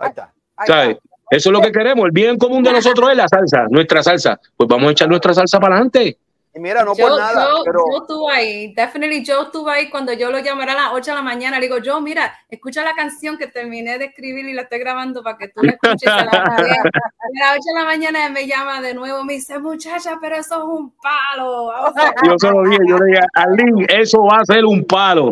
Ahí 0.00 0.08
está. 0.10 0.32
Ahí 0.56 0.66
¿sabes? 0.66 0.88
está. 0.96 1.00
Eso 1.30 1.48
es 1.50 1.52
lo 1.52 1.60
que 1.60 1.70
queremos. 1.70 2.04
El 2.06 2.10
bien 2.10 2.36
común 2.36 2.62
de 2.62 2.72
nosotros 2.72 3.08
es 3.10 3.16
la 3.16 3.28
salsa, 3.28 3.66
nuestra 3.70 4.02
salsa. 4.02 4.40
Pues 4.56 4.68
vamos 4.68 4.88
a 4.88 4.92
echar 4.92 5.08
nuestra 5.08 5.32
salsa 5.32 5.60
para 5.60 5.76
adelante. 5.76 6.18
Y 6.52 6.58
mira, 6.58 6.82
no 6.82 6.96
yo, 6.96 7.06
por 7.06 7.16
nada, 7.16 7.48
yo, 7.48 7.62
pero 7.64 7.84
yo 7.92 8.00
estuve 8.02 8.32
ahí, 8.32 8.74
definitely 8.74 9.24
yo 9.24 9.42
estuve 9.42 9.70
ahí 9.70 9.88
cuando 9.88 10.12
yo 10.12 10.32
lo 10.32 10.40
llamé 10.40 10.64
a 10.64 10.74
las 10.74 10.88
8 10.90 11.12
de 11.12 11.16
la 11.18 11.22
mañana. 11.22 11.60
Le 11.60 11.66
digo, 11.66 11.78
yo, 11.78 12.00
mira, 12.00 12.34
escucha 12.48 12.82
la 12.82 12.92
canción 12.94 13.38
que 13.38 13.46
terminé 13.46 13.96
de 13.98 14.06
escribir 14.06 14.44
y 14.46 14.52
la 14.54 14.62
estoy 14.62 14.80
grabando 14.80 15.22
para 15.22 15.38
que 15.38 15.46
tú 15.46 15.62
la 15.62 15.70
escuches. 15.70 16.00
Se 16.00 16.08
la 16.08 16.22
a 16.24 16.60
las 16.60 17.52
8 17.52 17.60
de 17.64 17.74
la 17.78 17.84
mañana 17.84 18.26
él 18.26 18.32
me 18.32 18.48
llama 18.48 18.80
de 18.80 18.94
nuevo, 18.94 19.22
me 19.22 19.34
dice, 19.34 19.60
muchacha, 19.60 20.18
pero 20.20 20.34
eso 20.34 20.56
es 20.56 20.64
un 20.64 20.92
palo. 21.00 21.70
A- 21.70 21.92
Yo 22.26 22.34
se 22.36 22.50
lo 22.50 22.64
dije, 22.64 22.78
yo 22.88 22.98
le 22.98 23.06
dije, 23.12 23.20
Arlene, 23.34 23.86
eso 23.88 24.24
va 24.24 24.38
a 24.38 24.44
ser 24.44 24.64
un 24.64 24.84
palo. 24.84 25.30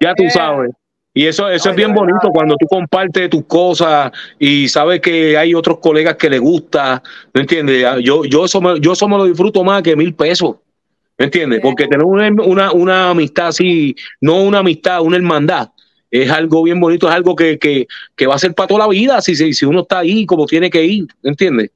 Ya 0.00 0.14
tú 0.14 0.22
Yeah. 0.22 0.30
sabes. 0.32 0.70
Y 1.16 1.26
eso, 1.26 1.48
eso 1.48 1.68
No, 1.68 1.70
es 1.70 1.76
bien 1.76 1.94
bonito 1.94 2.28
cuando 2.30 2.56
tú 2.56 2.66
compartes 2.66 3.30
tus 3.30 3.44
cosas 3.46 4.10
y 4.38 4.66
sabes 4.68 5.00
que 5.00 5.38
hay 5.38 5.54
otros 5.54 5.78
colegas 5.78 6.16
que 6.16 6.28
les 6.28 6.40
gusta, 6.40 7.02
¿me 7.32 7.42
entiendes? 7.42 7.86
Yo, 8.02 8.24
yo, 8.24 8.44
eso 8.44 8.60
me, 8.60 8.80
yo 8.80 8.92
eso 8.94 9.06
me 9.08 9.16
lo 9.16 9.24
disfruto 9.24 9.62
más 9.62 9.82
que 9.82 9.94
mil 9.94 10.14
pesos, 10.14 10.56
¿me 11.16 11.26
entiendes? 11.26 11.60
Porque 11.62 11.86
tener 11.86 12.04
una, 12.04 12.28
una, 12.42 12.72
una 12.72 13.10
amistad 13.10 13.48
así, 13.48 13.94
no 14.20 14.42
una 14.42 14.58
amistad, 14.58 15.02
una 15.02 15.16
hermandad, 15.16 15.68
es 16.10 16.30
algo 16.30 16.64
bien 16.64 16.80
bonito, 16.80 17.08
es 17.08 17.14
algo 17.14 17.36
que, 17.36 17.58
que, 17.58 17.86
que 18.16 18.26
va 18.26 18.34
a 18.34 18.38
ser 18.38 18.52
para 18.54 18.66
toda 18.66 18.80
la 18.80 18.88
vida 18.88 19.20
si, 19.20 19.36
si, 19.36 19.52
si 19.54 19.64
uno 19.66 19.82
está 19.82 20.00
ahí 20.00 20.26
como 20.26 20.46
tiene 20.46 20.68
que 20.68 20.84
ir, 20.84 21.06
¿me 21.22 21.30
entiendes? 21.30 21.70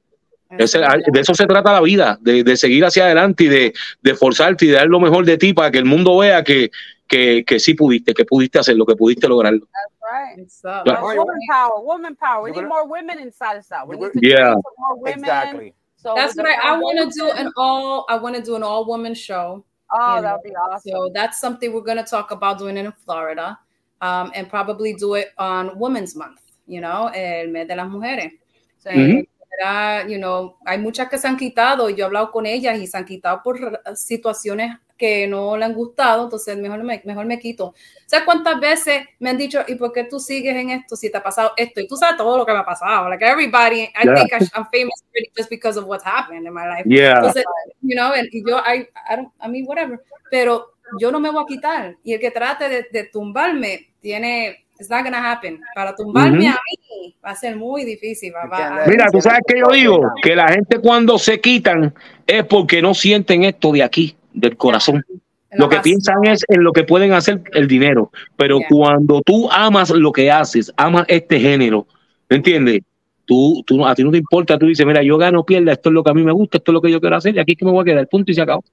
Ese- 0.57 0.79
de 0.79 1.19
eso 1.19 1.33
se 1.33 1.45
trata 1.45 1.73
la 1.73 1.81
vida, 1.81 2.17
de, 2.21 2.43
de 2.43 2.57
seguir 2.57 2.83
hacia 2.83 3.05
adelante 3.05 3.45
y 3.45 3.47
de, 3.47 3.73
de 4.01 4.15
forzarte 4.15 4.65
y 4.65 4.69
de 4.69 4.75
dar 4.75 4.87
lo 4.87 4.99
mejor 4.99 5.23
de 5.25 5.37
ti 5.37 5.53
para 5.53 5.71
que 5.71 5.77
el 5.77 5.85
mundo 5.85 6.17
vea 6.17 6.43
que, 6.43 6.71
que, 7.09 7.43
que 7.45 7.59
sí 7.59 7.73
pudiste, 7.73 8.13
que 8.13 8.23
pudiste 8.23 8.59
hacer 8.59 8.77
lo 8.77 8.85
que 8.85 8.95
pudiste 8.95 9.27
lograrlo. 9.27 9.67
Right. 10.11 10.39
It's, 10.39 10.63
uh, 10.63 10.83
Yeah. 10.85 11.01
Woman 11.01 11.39
power, 11.51 11.83
woman 11.83 12.15
power. 12.15 12.43
We 12.43 12.51
need 12.51 12.55
gonna- 12.61 12.69
more 12.69 12.85
women 12.87 13.19
in 13.19 13.31
salsa. 13.31 13.85
We 13.85 13.95
need 13.97 14.11
to 14.13 14.19
gonna- 14.19 14.27
Yeah. 14.27 14.53
more 14.77 14.95
women. 15.01 15.19
exactly. 15.19 15.73
So 15.97 16.13
That's 16.15 16.35
what 16.37 16.45
I, 16.47 16.53
I 16.75 16.77
want 16.79 16.97
to 16.99 17.09
do 17.19 17.29
an 17.31 17.51
all. 17.57 18.05
I 18.07 18.17
want 18.17 18.35
to 18.35 18.41
do 18.41 18.55
an 18.55 18.63
all 18.63 18.85
woman 18.85 19.13
show. 19.13 19.65
Oh, 19.91 20.15
you 20.15 20.21
that 20.21 20.33
would 20.35 20.43
be 20.43 20.55
awesome. 20.55 20.91
So 20.91 21.09
that's 21.13 21.39
something 21.41 21.73
we're 21.73 21.81
going 21.83 21.97
to 21.97 22.09
talk 22.09 22.31
about 22.31 22.57
doing 22.59 22.77
in 22.77 22.91
Florida, 23.03 23.59
um, 24.01 24.31
and 24.35 24.47
probably 24.47 24.93
do 24.93 25.15
it 25.15 25.29
on 25.37 25.77
Women's 25.77 26.15
Month. 26.15 26.39
You 26.67 26.79
know, 26.81 27.07
el 27.13 27.47
mes 27.49 27.67
de 27.67 27.75
las 27.75 27.89
mujeres. 27.89 28.31
So, 28.77 28.91
Ujú. 28.91 29.27
era, 29.59 30.07
you 30.07 30.17
know, 30.19 30.55
hay 30.65 30.77
muchas 30.77 31.09
que 31.09 31.17
se 31.17 31.27
han 31.27 31.35
quitado. 31.37 31.89
y 31.89 31.95
Yo 31.95 32.05
he 32.05 32.07
hablado 32.07 32.31
con 32.31 32.45
ellas 32.45 32.77
y 32.79 32.87
se 32.87 32.95
han 32.97 33.03
quitado 33.05 33.41
por 33.43 33.57
situaciones 33.95 34.77
que 34.99 35.25
no 35.27 35.55
le 35.57 35.65
han 35.65 35.73
gustado. 35.73 36.25
Entonces 36.25 36.55
mejor 36.57 36.83
me, 36.83 37.01
mejor 37.05 37.25
me 37.25 37.39
quito. 37.39 37.73
¿Sabes 38.05 38.25
cuántas 38.25 38.59
veces 38.59 39.03
me 39.19 39.29
han 39.29 39.37
dicho 39.37 39.61
y 39.67 39.75
por 39.75 39.93
qué 39.93 40.03
tú 40.03 40.19
sigues 40.19 40.55
en 40.55 40.69
esto 40.71 40.95
si 40.95 41.09
te 41.09 41.17
ha 41.17 41.23
pasado 41.23 41.53
esto? 41.57 41.79
Y 41.79 41.87
tú 41.87 41.95
sabes 41.95 42.17
todo 42.17 42.37
lo 42.37 42.45
que 42.45 42.51
me 42.53 42.59
ha 42.59 42.65
pasado. 42.65 43.09
Like 43.09 43.25
everybody, 43.25 43.83
I 43.83 43.91
Yeah. 44.03 44.15
think 44.15 44.31
I'm 44.53 44.67
famous 44.71 45.03
just 45.35 45.49
because 45.49 45.79
of 45.79 45.85
what's 45.85 46.03
happened 46.05 46.45
in 46.45 46.53
my 46.53 46.67
life. 46.67 46.83
Yeah. 46.85 47.15
Entonces, 47.15 47.43
you 47.81 47.95
know, 47.95 48.11
and- 48.13 48.29
y 48.31 48.43
yo, 48.45 48.57
I, 48.59 48.87
I, 49.09 49.15
don't, 49.15 49.29
I 49.41 49.47
mean, 49.47 49.65
whatever. 49.65 50.01
Pero 50.29 50.73
yo 50.99 51.11
no 51.11 51.19
me 51.19 51.29
voy 51.31 51.43
a 51.43 51.47
quitar. 51.47 51.95
Y 52.03 52.13
el 52.13 52.19
que 52.19 52.29
trate 52.31 52.67
de, 52.67 52.87
de 52.91 53.03
tumbarme 53.05 53.93
tiene, 54.01 54.65
it's 54.79 54.89
not 54.89 55.03
gonna 55.03 55.31
happen. 55.31 55.61
Para 55.75 55.95
tumbarme 55.95 56.47
Ujú. 56.49 56.57
a 56.57 56.59
mí 56.99 57.15
va 57.23 57.31
a 57.31 57.35
ser 57.35 57.55
muy 57.55 57.85
difícil. 57.85 58.33
Va, 58.35 58.43
You 58.45 58.49
va- 58.51 58.57
can't 58.57 58.71
a- 58.73 58.75
let- 58.85 58.87
Mira, 58.89 59.05
tú 59.11 59.21
sabes 59.21 59.41
que 59.47 59.59
yo 59.59 59.67
digo 59.71 60.01
que 60.21 60.35
la 60.35 60.47
gente 60.49 60.79
cuando 60.79 61.17
se 61.19 61.39
quitan 61.39 61.93
es 62.27 62.43
porque 62.45 62.81
no 62.81 62.93
sienten 62.93 63.43
esto 63.43 63.71
de 63.71 63.83
aquí, 63.83 64.15
del 64.33 64.57
corazón. 64.57 65.03
Lo 65.51 65.67
que 65.67 65.79
piensan 65.79 66.25
es 66.25 66.43
en 66.47 66.63
lo 66.63 66.71
que 66.71 66.83
pueden 66.83 67.11
hacer 67.13 67.41
el 67.53 67.67
dinero. 67.67 68.11
Pero 68.37 68.59
Yeah. 68.59 68.67
cuando 68.69 69.21
tú 69.21 69.49
amas 69.51 69.89
lo 69.89 70.11
que 70.11 70.29
haces, 70.29 70.71
amas 70.77 71.05
este 71.07 71.39
género, 71.39 71.87
¿me 72.29 72.37
entiendes? 72.37 72.81
Tú, 73.25 73.63
tú, 73.65 73.85
a 73.85 73.93
ti 73.95 74.03
no 74.03 74.11
te 74.11 74.17
importa, 74.17 74.57
tú 74.57 74.65
dices, 74.67 74.85
mira, 74.85 75.03
yo 75.03 75.17
gano, 75.17 75.43
pierda, 75.43 75.71
esto 75.73 75.89
es 75.89 75.93
lo 75.93 76.03
que 76.03 76.09
a 76.11 76.13
mí 76.13 76.23
me 76.23 76.31
gusta, 76.31 76.57
esto 76.57 76.71
es 76.71 76.73
lo 76.73 76.81
que 76.81 76.91
yo 76.91 76.99
quiero 76.99 77.15
hacer, 77.15 77.35
y 77.35 77.39
aquí 77.39 77.51
es 77.51 77.57
que 77.59 77.65
me 77.65 77.71
voy 77.71 77.81
a 77.81 77.85
quedar, 77.85 78.07
punto 78.07 78.31
y 78.31 78.35
se 78.35 78.41
acabó. 78.41 78.63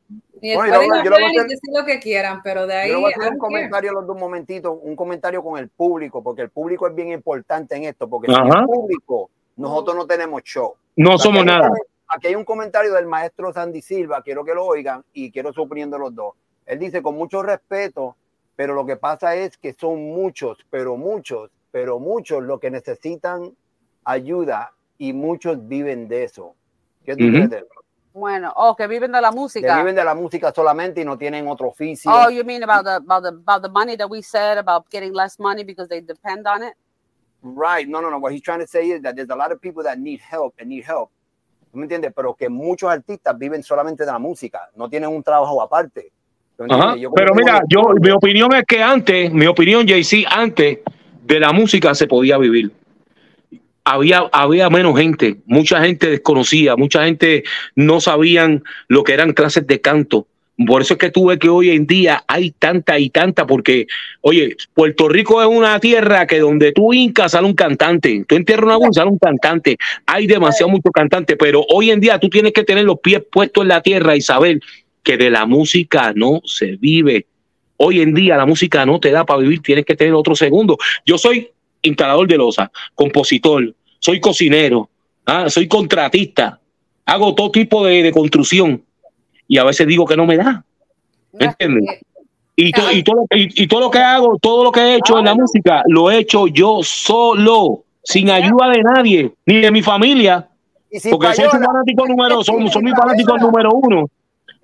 Y 0.40 0.54
Bueno, 0.54 0.74
pueden 0.76 1.04
yo 1.04 1.10
lo- 1.10 1.18
yo 1.18 1.26
hacer- 1.26 1.42
decir 1.42 1.60
que 1.86 1.98
quieran, 2.00 2.40
pero 2.42 2.66
de 2.66 2.74
ahí. 2.74 2.90
Yo 2.90 3.00
voy 3.00 3.12
a 3.12 3.16
hacer 3.20 3.32
un 3.32 3.38
comentario 3.38 3.92
los 3.92 4.06
dos 4.06 4.18
momentitos, 4.18 4.78
un 4.82 4.96
comentario 4.96 5.42
con 5.42 5.58
el 5.58 5.68
público, 5.68 6.22
porque 6.22 6.42
el 6.42 6.50
público 6.50 6.86
es 6.86 6.94
bien 6.94 7.08
importante 7.12 7.74
en 7.76 7.84
esto, 7.84 8.08
porque 8.08 8.32
sin 8.32 8.46
el 8.46 8.64
público 8.64 9.30
nosotros 9.56 9.96
no 9.96 10.06
tenemos 10.06 10.42
show. 10.44 10.72
No 10.96 11.18
somos 11.18 11.44
nada. 11.44 11.70
Aquí 12.08 12.28
hay 12.28 12.34
un 12.34 12.44
comentario 12.44 12.92
del 12.92 13.06
maestro 13.06 13.52
Sandy 13.52 13.82
Silva, 13.82 14.22
quiero 14.22 14.44
que 14.44 14.54
lo 14.54 14.64
oigan 14.64 15.04
y 15.12 15.30
quiero 15.30 15.52
su 15.52 15.62
opinión 15.62 15.90
de 15.90 15.98
los 15.98 16.14
dos. 16.14 16.34
Él 16.64 16.78
dice 16.78 17.02
con 17.02 17.16
mucho 17.16 17.42
respeto, 17.42 18.16
pero 18.54 18.74
lo 18.74 18.86
que 18.86 18.96
pasa 18.96 19.34
es 19.34 19.56
que 19.56 19.72
son 19.72 20.02
muchos, 20.04 20.58
pero 20.70 20.96
muchos, 20.96 21.50
pero 21.70 21.98
muchos 21.98 22.42
los 22.42 22.60
que 22.60 22.70
necesitan 22.70 23.54
ayuda 24.04 24.72
y 24.98 25.12
muchos 25.12 25.66
viven 25.66 26.08
de 26.08 26.24
eso. 26.24 26.54
¿Qué 27.04 27.16
tú 27.16 27.24
crees? 27.28 27.64
Bueno, 28.12 28.50
oh, 28.56 28.74
que 28.74 28.86
viven 28.86 29.12
de 29.12 29.20
la 29.20 29.28
Que 29.28 29.36
música. 29.36 29.76
viven 29.76 29.94
de 29.94 30.02
la 30.02 30.14
música 30.14 30.50
solamente 30.50 31.02
y 31.02 31.04
no 31.04 31.18
tienen 31.18 31.46
otro 31.48 31.68
oficio. 31.68 32.10
Oh, 32.10 32.30
you 32.30 32.44
mean 32.44 32.62
about 32.62 32.84
the 32.84 32.96
about 32.96 33.22
the 33.22 33.28
about 33.28 33.62
the 33.62 33.68
money 33.68 33.94
that 33.94 34.08
we 34.08 34.22
said 34.22 34.56
about 34.56 34.88
getting 34.90 35.12
less 35.12 35.38
money 35.38 35.64
because 35.64 35.86
they 35.88 36.00
depend 36.00 36.46
on 36.46 36.62
it? 36.62 36.74
Right. 37.42 37.86
No, 37.86 38.00
no, 38.00 38.08
no. 38.08 38.18
What 38.18 38.32
he's 38.32 38.40
trying 38.40 38.60
to 38.60 38.66
say 38.66 38.88
is 38.88 39.02
that 39.02 39.16
there's 39.16 39.28
a 39.28 39.36
lot 39.36 39.52
of 39.52 39.60
people 39.60 39.82
that 39.82 39.98
need 39.98 40.20
help 40.20 40.54
and 40.58 40.70
need 40.70 40.84
help. 40.84 41.10
¿Tú 41.76 41.80
me 41.80 41.84
entiendes? 41.84 42.10
Pero 42.16 42.34
que 42.34 42.48
muchos 42.48 42.90
artistas 42.90 43.36
viven 43.38 43.62
solamente 43.62 44.06
de 44.06 44.10
la 44.10 44.18
música, 44.18 44.70
no 44.76 44.88
tienen 44.88 45.10
un 45.10 45.22
trabajo 45.22 45.60
aparte. 45.60 46.10
Pero 46.56 47.34
mira, 47.34 47.60
mi 47.60 47.68
yo, 47.68 47.82
mi 48.00 48.08
opinión 48.12 48.54
es 48.54 48.64
que 48.64 48.82
antes, 48.82 49.30
mi 49.30 49.46
opinión, 49.46 49.86
JC, 49.86 50.24
antes 50.26 50.78
de 51.22 51.38
la 51.38 51.52
música 51.52 51.94
se 51.94 52.06
podía 52.06 52.38
vivir. 52.38 52.72
Había, 53.84 54.20
había 54.32 54.70
menos 54.70 54.98
gente, 54.98 55.36
mucha 55.44 55.82
gente 55.82 56.08
desconocía, 56.08 56.76
mucha 56.76 57.04
gente 57.04 57.44
no 57.74 58.00
sabían 58.00 58.64
lo 58.88 59.04
que 59.04 59.12
eran 59.12 59.34
clases 59.34 59.66
de 59.66 59.78
canto. 59.82 60.26
Por 60.64 60.80
eso 60.80 60.94
es 60.94 60.98
que 60.98 61.10
tú 61.10 61.26
ves 61.26 61.38
que 61.38 61.50
hoy 61.50 61.70
en 61.70 61.86
día 61.86 62.24
hay 62.26 62.50
tanta 62.50 62.98
y 62.98 63.10
tanta, 63.10 63.46
porque, 63.46 63.86
oye, 64.22 64.56
Puerto 64.72 65.06
Rico 65.06 65.42
es 65.42 65.48
una 65.48 65.78
tierra 65.80 66.26
que 66.26 66.38
donde 66.38 66.72
tú 66.72 66.94
hincas 66.94 67.32
sale 67.32 67.46
un 67.46 67.52
cantante, 67.52 68.24
tú 68.26 68.36
entierras 68.36 68.64
una 68.64 68.76
voz 68.76 68.94
sale 68.94 69.10
un 69.10 69.18
cantante, 69.18 69.76
hay 70.06 70.26
demasiado 70.26 70.70
mucho 70.70 70.90
cantante, 70.90 71.36
pero 71.36 71.62
hoy 71.68 71.90
en 71.90 72.00
día 72.00 72.18
tú 72.18 72.30
tienes 72.30 72.54
que 72.54 72.64
tener 72.64 72.84
los 72.84 73.00
pies 73.00 73.22
puestos 73.30 73.64
en 73.64 73.68
la 73.68 73.82
tierra 73.82 74.16
y 74.16 74.22
saber 74.22 74.60
que 75.02 75.18
de 75.18 75.28
la 75.28 75.44
música 75.44 76.14
no 76.16 76.40
se 76.46 76.76
vive. 76.76 77.26
Hoy 77.76 78.00
en 78.00 78.14
día 78.14 78.38
la 78.38 78.46
música 78.46 78.86
no 78.86 78.98
te 78.98 79.10
da 79.10 79.26
para 79.26 79.40
vivir, 79.40 79.60
tienes 79.60 79.84
que 79.84 79.94
tener 79.94 80.14
otro 80.14 80.34
segundo. 80.34 80.78
Yo 81.04 81.18
soy 81.18 81.50
instalador 81.82 82.26
de 82.26 82.38
losa, 82.38 82.72
compositor, 82.94 83.74
soy 83.98 84.20
cocinero, 84.20 84.88
ah, 85.26 85.50
soy 85.50 85.68
contratista, 85.68 86.58
hago 87.04 87.34
todo 87.34 87.50
tipo 87.50 87.84
de, 87.84 88.02
de 88.02 88.10
construcción 88.10 88.85
y 89.48 89.58
a 89.58 89.64
veces 89.64 89.86
digo 89.86 90.04
que 90.06 90.16
no 90.16 90.26
me 90.26 90.36
da. 90.36 90.64
¿Me 91.32 91.46
entiendes? 91.46 92.00
Y, 92.56 92.72
to- 92.72 92.90
y, 92.90 93.02
todo, 93.02 93.26
y, 93.30 93.64
y 93.64 93.66
todo 93.66 93.80
lo 93.80 93.90
que 93.90 93.98
hago, 93.98 94.38
todo 94.40 94.64
lo 94.64 94.72
que 94.72 94.80
he 94.80 94.94
hecho 94.96 95.18
en 95.18 95.26
la 95.26 95.34
música, 95.34 95.82
lo 95.88 96.10
he 96.10 96.18
hecho 96.18 96.46
yo 96.46 96.80
solo, 96.82 97.82
sin 98.02 98.30
ayuda 98.30 98.70
de 98.70 98.82
nadie, 98.82 99.32
ni 99.44 99.60
de 99.60 99.70
mi 99.70 99.82
familia, 99.82 100.48
si 100.90 101.10
porque 101.10 101.34
soy 101.34 101.44
su 101.44 101.58
fanático 101.58 102.06
número, 102.06 102.42
son, 102.42 102.68
son 102.70 102.82
mi 102.84 102.92
Payola- 102.92 103.02
fanático 103.02 103.36
número 103.38 103.70
uno. 103.72 104.08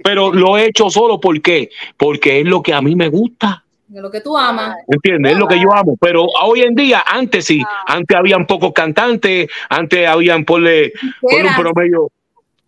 Pero 0.02 0.32
lo 0.32 0.56
he 0.56 0.66
hecho 0.66 0.88
solo, 0.90 1.20
¿por 1.20 1.40
qué? 1.42 1.68
Porque 1.96 2.40
es 2.40 2.46
lo 2.46 2.62
que 2.62 2.72
a 2.72 2.80
mí 2.80 2.96
me 2.96 3.08
gusta. 3.08 3.62
De 3.86 4.00
lo 4.00 4.10
que 4.10 4.20
tú 4.22 4.36
amas. 4.38 4.74
¿Entiendes? 4.88 5.32
Es 5.32 5.38
lo 5.38 5.46
que 5.46 5.60
yo 5.60 5.72
amo. 5.72 5.96
Pero 6.00 6.24
hoy 6.42 6.62
en 6.62 6.74
día, 6.74 7.04
antes 7.06 7.44
sí, 7.44 7.62
antes 7.86 8.16
habían 8.16 8.46
pocos 8.46 8.72
cantantes, 8.72 9.48
antes 9.68 10.08
habían, 10.08 10.44
ponle, 10.46 10.92
ponle 11.20 11.46
un 11.46 11.54
promedio 11.54 12.08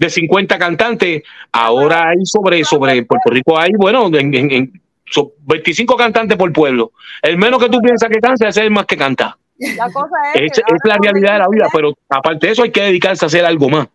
de 0.06 0.10
50 0.10 0.58
cantantes. 0.58 1.22
Ahora 1.52 2.08
hay 2.10 2.24
sobre, 2.24 2.64
sobre 2.64 3.02
Puerto 3.04 3.30
Rico 3.30 3.58
hay, 3.58 3.70
bueno, 3.76 4.06
en, 4.08 4.34
en- 4.34 4.50
en- 4.50 4.80
son 5.06 5.28
25 5.46 5.96
cantantes 5.96 6.36
por 6.36 6.52
pueblo. 6.52 6.92
El 7.22 7.36
menos 7.36 7.62
que 7.62 7.68
tú 7.68 7.80
piensas 7.80 8.08
que 8.08 8.20
canta 8.20 8.48
es 8.48 8.56
el 8.56 8.70
más 8.70 8.86
que 8.86 8.96
canta. 8.96 9.36
La 9.76 9.84
cosa 9.90 10.08
es, 10.34 10.42
Es, 10.42 10.52
que 10.52 10.74
es 10.74 10.80
la 10.84 10.96
realidad 11.00 11.34
de 11.34 11.38
la 11.40 11.48
vida, 11.50 11.66
pero 11.72 11.92
aparte 12.08 12.46
de 12.46 12.52
eso 12.54 12.62
hay 12.64 12.70
que 12.72 12.82
dedicarse 12.82 13.24
a 13.24 13.26
hacer 13.26 13.44
algo 13.44 13.68
más. 13.68 13.86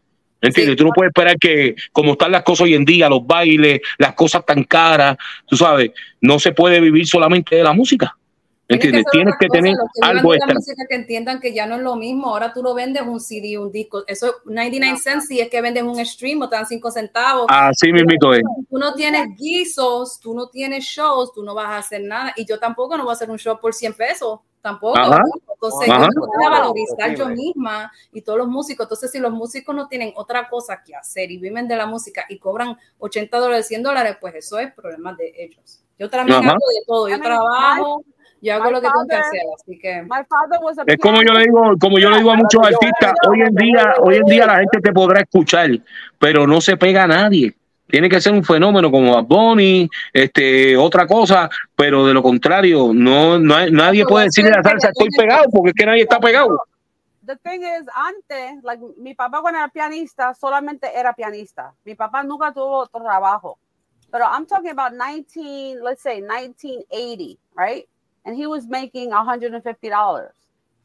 ¿Entiendes? 0.42 0.74
Sí. 0.74 0.78
Tú 0.78 0.86
no 0.86 0.92
puedes 0.96 1.10
esperar 1.10 1.36
que, 1.38 1.76
como 1.92 2.14
están 2.14 2.32
las 2.32 2.44
cosas 2.44 2.62
hoy 2.66 2.74
en 2.76 2.86
día, 2.86 3.10
los 3.10 3.28
bailes, 3.28 3.82
las 3.98 4.14
cosas 4.14 4.46
tan 4.46 4.64
caras, 4.64 5.18
tú 5.46 5.58
sabes, 5.58 5.92
no 6.22 6.40
se 6.40 6.54
puede 6.54 6.80
vivir 6.80 7.06
solamente 7.06 7.58
de 7.58 7.64
la 7.64 7.74
música. 7.74 8.16
¿Entiendes? 8.70 9.06
Tienes 9.12 9.34
que 9.40 9.48
tener 9.48 9.76
algo 10.02 10.36
extra. 10.36 10.56
que 10.88 10.96
entiendan 10.96 11.40
que 11.40 11.54
ya 11.54 11.66
no 11.66 11.76
es 11.76 11.82
lo 11.82 11.96
mismo. 11.96 12.28
Ahora 12.28 12.54
tú 12.54 12.62
lo 12.62 12.76
vendes 12.76 13.02
un 13.02 13.20
CD, 13.20 13.58
un 13.58 13.72
disco. 13.72 14.04
Eso 14.06 14.36
99 14.46 15.00
cents 15.00 15.28
si 15.28 15.40
es 15.40 15.50
que 15.50 15.60
vendes 15.60 15.82
un 15.82 16.06
stream 16.06 16.42
o 16.44 16.50
te 16.50 16.56
dan 16.56 16.68
5 16.68 16.92
centavos. 16.92 17.46
Así 17.50 17.92
mismito 17.92 18.32
es. 18.32 18.44
tú 18.70 18.78
no 18.78 18.94
tienes 18.94 19.36
guisos, 19.36 20.20
tú 20.20 20.36
no 20.36 20.50
tienes 20.50 20.86
shows, 20.86 21.34
tú 21.34 21.44
no 21.44 21.56
vas 21.56 21.68
a 21.68 21.78
hacer 21.78 22.04
nada. 22.04 22.32
Y 22.36 22.46
yo 22.46 22.60
tampoco 22.60 22.96
no 22.96 23.04
voy 23.04 23.12
a 23.12 23.14
hacer 23.14 23.32
un 23.32 23.40
show 23.40 23.60
por 23.60 23.74
100 23.74 23.96
pesos, 23.96 24.40
tampoco. 24.62 25.00
Ajá. 25.00 25.24
Entonces, 25.52 25.90
Ajá. 25.90 26.08
yo 26.16 26.22
voy 26.22 26.46
a 26.46 26.50
valorizar 26.50 27.16
yo 27.16 27.28
misma 27.28 27.92
y 28.14 28.22
todos 28.22 28.38
los 28.38 28.48
músicos. 28.48 28.86
Entonces, 28.86 29.12
si 29.12 29.18
los 29.18 29.32
músicos 29.32 29.76
no 29.76 29.88
tienen 29.88 30.14
otra 30.16 30.48
cosa 30.48 30.84
que 30.86 30.96
hacer 30.96 31.32
y 31.32 31.38
viven 31.38 31.68
de 31.68 31.76
la 31.76 31.88
música 31.88 32.26
y 32.30 32.38
cobran 32.38 32.78
80 33.00 33.36
dólares, 33.40 33.68
100 33.68 33.82
dólares, 33.82 34.18
pues 34.22 34.36
eso 34.36 34.60
es 34.60 34.72
problema 34.74 35.16
de 35.16 35.34
ellos. 35.36 35.82
Yo 35.98 36.10
también 36.10 36.38
Ajá. 36.40 36.52
hago 36.52 36.68
de 36.70 36.86
todo. 36.88 37.10
Yo 37.10 37.20
trabajo, 37.20 38.06
yo 38.42 38.54
hago 38.56 38.66
my 38.66 38.72
lo 38.72 38.82
que 38.82 38.88
tengo 38.88 39.06
que 39.08 39.16
father- 39.16 39.26
hacer. 39.26 39.42
Así 39.56 39.80
que. 39.80 39.94
A 39.94 40.84
Es 40.88 40.98
como 40.98 41.22
yo 41.24 41.34
le 41.34 41.44
digo, 41.44 41.74
como 41.80 42.00
yo 42.00 42.10
le 42.10 42.18
digo 42.18 42.32
a 42.32 42.36
muchos 42.36 42.62
artistas, 42.66 43.14
hoy 43.28 43.42
en 43.42 43.56
día, 43.56 43.94
hoy 44.02 44.16
en 44.16 44.24
día 44.26 44.46
la 44.46 44.60
gente 44.60 44.80
te 44.82 44.92
podrá 44.92 45.22
escuchar, 45.22 45.70
pero 46.18 46.48
no 46.48 46.62
se 46.62 46.78
pega 46.78 47.04
a 47.04 47.08
nadie. 47.08 47.56
Tiene 47.88 48.08
que 48.08 48.22
ser 48.22 48.34
un 48.34 48.44
fenómeno 48.44 48.92
como 48.92 49.16
Bad 49.16 49.24
Bunny, 49.24 49.90
este, 50.14 50.78
otra 50.78 51.08
cosa, 51.08 51.50
pero 51.76 52.06
de 52.06 52.14
lo 52.14 52.22
contrario, 52.22 52.92
no, 52.94 53.40
no 53.40 53.56
hay- 53.56 53.72
nadie 53.72 54.06
puede 54.06 54.26
decirle 54.26 54.52
a 54.52 54.58
la 54.58 54.64
salsa 54.64 54.90
estoy 54.90 55.08
pegado, 55.18 55.46
porque 55.52 55.70
es 55.70 55.76
que 55.76 55.86
nadie 55.88 56.04
está 56.04 56.20
pegado. 56.20 56.62
The 57.26 57.36
thing 57.38 57.62
is, 57.62 57.88
antes, 57.94 58.64
like, 58.64 58.84
mi 58.98 59.14
papá 59.16 59.42
cuando 59.42 59.60
era 59.60 59.68
pianista, 59.70 60.34
solamente 60.34 60.88
era 60.96 61.14
pianista. 61.14 61.74
Mi 61.84 61.96
papá 61.96 62.24
nunca 62.24 62.52
tuvo 62.52 62.80
otro 62.80 63.02
trabajo. 63.04 63.58
Pero 64.12 64.26
I'm 64.26 64.48
talking 64.48 64.72
about 64.72 64.94
19, 64.94 65.82
let's 65.84 66.02
say 66.02 66.22
1980, 66.22 67.38
right? 67.56 67.86
And 68.30 68.38
he 68.38 68.46
was 68.46 68.68
making 68.68 69.10
$150. 69.10 70.30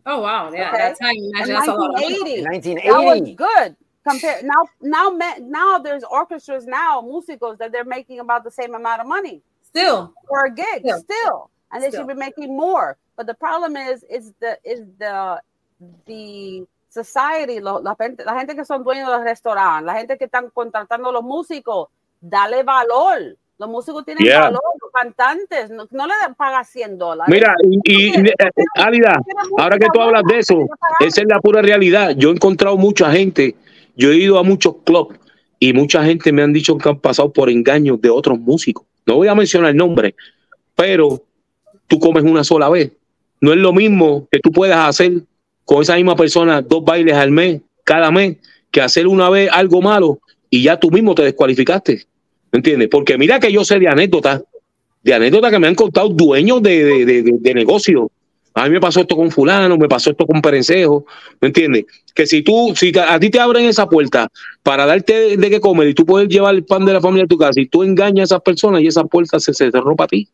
Oh, 0.06 0.20
wow. 0.20 0.50
Yeah, 0.50 0.68
Okay. 0.68 0.78
that's 0.78 0.98
how 0.98 1.10
you 1.10 1.30
imagine. 1.34 1.54
That's 1.54 1.68
a 1.68 1.74
lot 1.74 1.90
of 1.90 2.00
money. 2.00 2.42
1980. 2.42 2.88
That 2.88 2.96
was 2.96 3.20
1980. 3.20 3.34
good. 3.34 3.76
Compared 4.08 4.44
now, 4.44 4.62
now, 4.80 5.10
me- 5.10 5.40
now 5.40 5.78
there's 5.78 6.04
orchestras 6.04 6.64
now, 6.66 7.02
musicos 7.02 7.58
that 7.58 7.70
they're 7.70 7.84
making 7.84 8.20
about 8.20 8.44
the 8.44 8.50
same 8.50 8.74
amount 8.74 9.02
of 9.02 9.06
money 9.06 9.42
Still. 9.62 10.14
for 10.26 10.46
a 10.46 10.50
gig, 10.50 10.80
Still. 10.80 11.00
still, 11.00 11.50
and 11.70 11.82
they 11.82 11.88
Still. 11.88 12.00
should 12.00 12.08
be 12.08 12.14
making 12.14 12.56
more. 12.56 12.96
But 13.16 13.26
the 13.26 13.34
problem 13.34 13.76
is, 13.76 14.02
is 14.04 14.32
the 14.40 14.58
is 14.64 14.80
the 14.98 15.40
the 16.06 16.66
society, 16.88 17.60
lo- 17.60 17.80
la, 17.80 17.94
gente, 17.94 18.24
la 18.24 18.34
gente 18.38 18.54
que 18.54 18.64
son 18.64 18.84
dueños 18.84 19.06
de 19.06 19.12
los 19.18 19.24
restaurantes, 19.24 19.84
la 19.86 19.94
gente 19.94 20.16
que 20.16 20.24
están 20.26 20.50
contratando 20.50 21.08
a 21.10 21.12
los 21.12 21.22
músicos, 21.24 21.88
dale 22.22 22.62
valor. 22.62 23.36
Los 23.58 23.68
músicos 23.68 24.04
tienen 24.04 24.24
Yeah. 24.24 24.42
valor, 24.42 24.60
los 24.80 24.90
cantantes, 24.92 25.70
no, 25.70 25.86
no 25.90 26.06
le 26.06 26.12
pagas 26.36 26.68
100 26.70 26.98
dólares. 26.98 27.32
Mira, 27.32 27.54
y, 27.62 27.78
y, 27.84 28.28
eh, 28.28 28.34
Álida, 28.74 29.20
ahora 29.58 29.78
que 29.78 29.86
tú 29.92 30.00
hablas 30.00 30.24
de 30.24 30.40
eso, 30.40 30.66
esa 30.98 31.20
es 31.20 31.26
la 31.28 31.40
pura 31.40 31.62
realidad. 31.62 32.14
Yo 32.16 32.30
he 32.30 32.32
encontrado 32.32 32.76
mucha 32.76 33.12
gente, 33.12 33.54
yo 33.96 34.10
he 34.10 34.16
ido 34.16 34.38
a 34.38 34.42
muchos 34.42 34.76
clubs 34.84 35.16
y 35.60 35.72
mucha 35.72 36.04
gente 36.04 36.32
me 36.32 36.42
han 36.42 36.52
dicho 36.52 36.76
que 36.76 36.88
han 36.88 36.98
pasado 36.98 37.32
por 37.32 37.48
engaños 37.48 38.00
de 38.00 38.10
otros 38.10 38.38
músicos. 38.40 38.86
No 39.06 39.16
voy 39.16 39.28
a 39.28 39.34
mencionar 39.34 39.70
el 39.70 39.76
nombre, 39.76 40.16
pero 40.74 41.22
tú 41.86 42.00
comes 42.00 42.24
una 42.24 42.42
sola 42.42 42.68
vez. 42.68 42.92
No 43.40 43.52
es 43.52 43.58
lo 43.58 43.72
mismo 43.72 44.26
que 44.30 44.40
tú 44.40 44.50
puedas 44.50 44.88
hacer 44.88 45.12
con 45.64 45.82
esa 45.82 45.94
misma 45.94 46.16
persona 46.16 46.60
dos 46.60 46.84
bailes 46.84 47.14
al 47.14 47.30
mes, 47.30 47.60
cada 47.84 48.10
mes, 48.10 48.36
que 48.70 48.80
hacer 48.80 49.06
una 49.06 49.30
vez 49.30 49.48
algo 49.52 49.80
malo 49.80 50.18
y 50.50 50.62
ya 50.64 50.78
tú 50.78 50.90
mismo 50.90 51.14
te 51.14 51.22
descualificaste. 51.22 52.06
¿Me 52.54 52.58
entiendes? 52.58 52.88
Porque 52.88 53.18
mira 53.18 53.40
que 53.40 53.50
yo 53.50 53.64
sé 53.64 53.80
de 53.80 53.88
anécdotas, 53.88 54.40
de 55.02 55.12
anécdotas 55.12 55.50
que 55.50 55.58
me 55.58 55.66
han 55.66 55.74
contado 55.74 56.08
dueños 56.08 56.62
de, 56.62 56.84
de, 56.84 57.04
de, 57.04 57.22
de- 57.40 57.52
negocios. 57.54 58.06
A 58.54 58.66
mí 58.66 58.70
me 58.70 58.80
pasó 58.80 59.00
esto 59.00 59.16
con 59.16 59.32
fulano, 59.32 59.76
me 59.76 59.88
pasó 59.88 60.12
esto 60.12 60.24
con 60.24 60.40
Perencejo, 60.40 61.04
¿me 61.40 61.48
entiendes? 61.48 61.86
Que 62.14 62.28
si 62.28 62.42
tú, 62.42 62.72
si 62.76 62.96
a 62.96 63.18
ti 63.18 63.28
te 63.28 63.40
abren 63.40 63.64
esa 63.64 63.88
puerta 63.88 64.28
para 64.62 64.86
darte 64.86 65.36
de, 65.36 65.50
qué 65.50 65.58
comer 65.58 65.88
y 65.88 65.94
tú 65.94 66.06
puedes 66.06 66.28
llevar 66.28 66.54
el 66.54 66.64
pan 66.64 66.84
de 66.84 66.92
la 66.92 67.00
familia 67.00 67.24
a 67.24 67.26
tu 67.26 67.36
casa 67.36 67.60
y 67.60 67.66
tú 67.66 67.82
engañas 67.82 68.30
a 68.30 68.36
esas 68.36 68.42
personas 68.42 68.82
y 68.82 68.86
esa 68.86 69.02
puerta 69.02 69.40
se, 69.40 69.52
se 69.52 69.72
cerró 69.72 69.96
para 69.96 70.06
ti, 70.06 70.28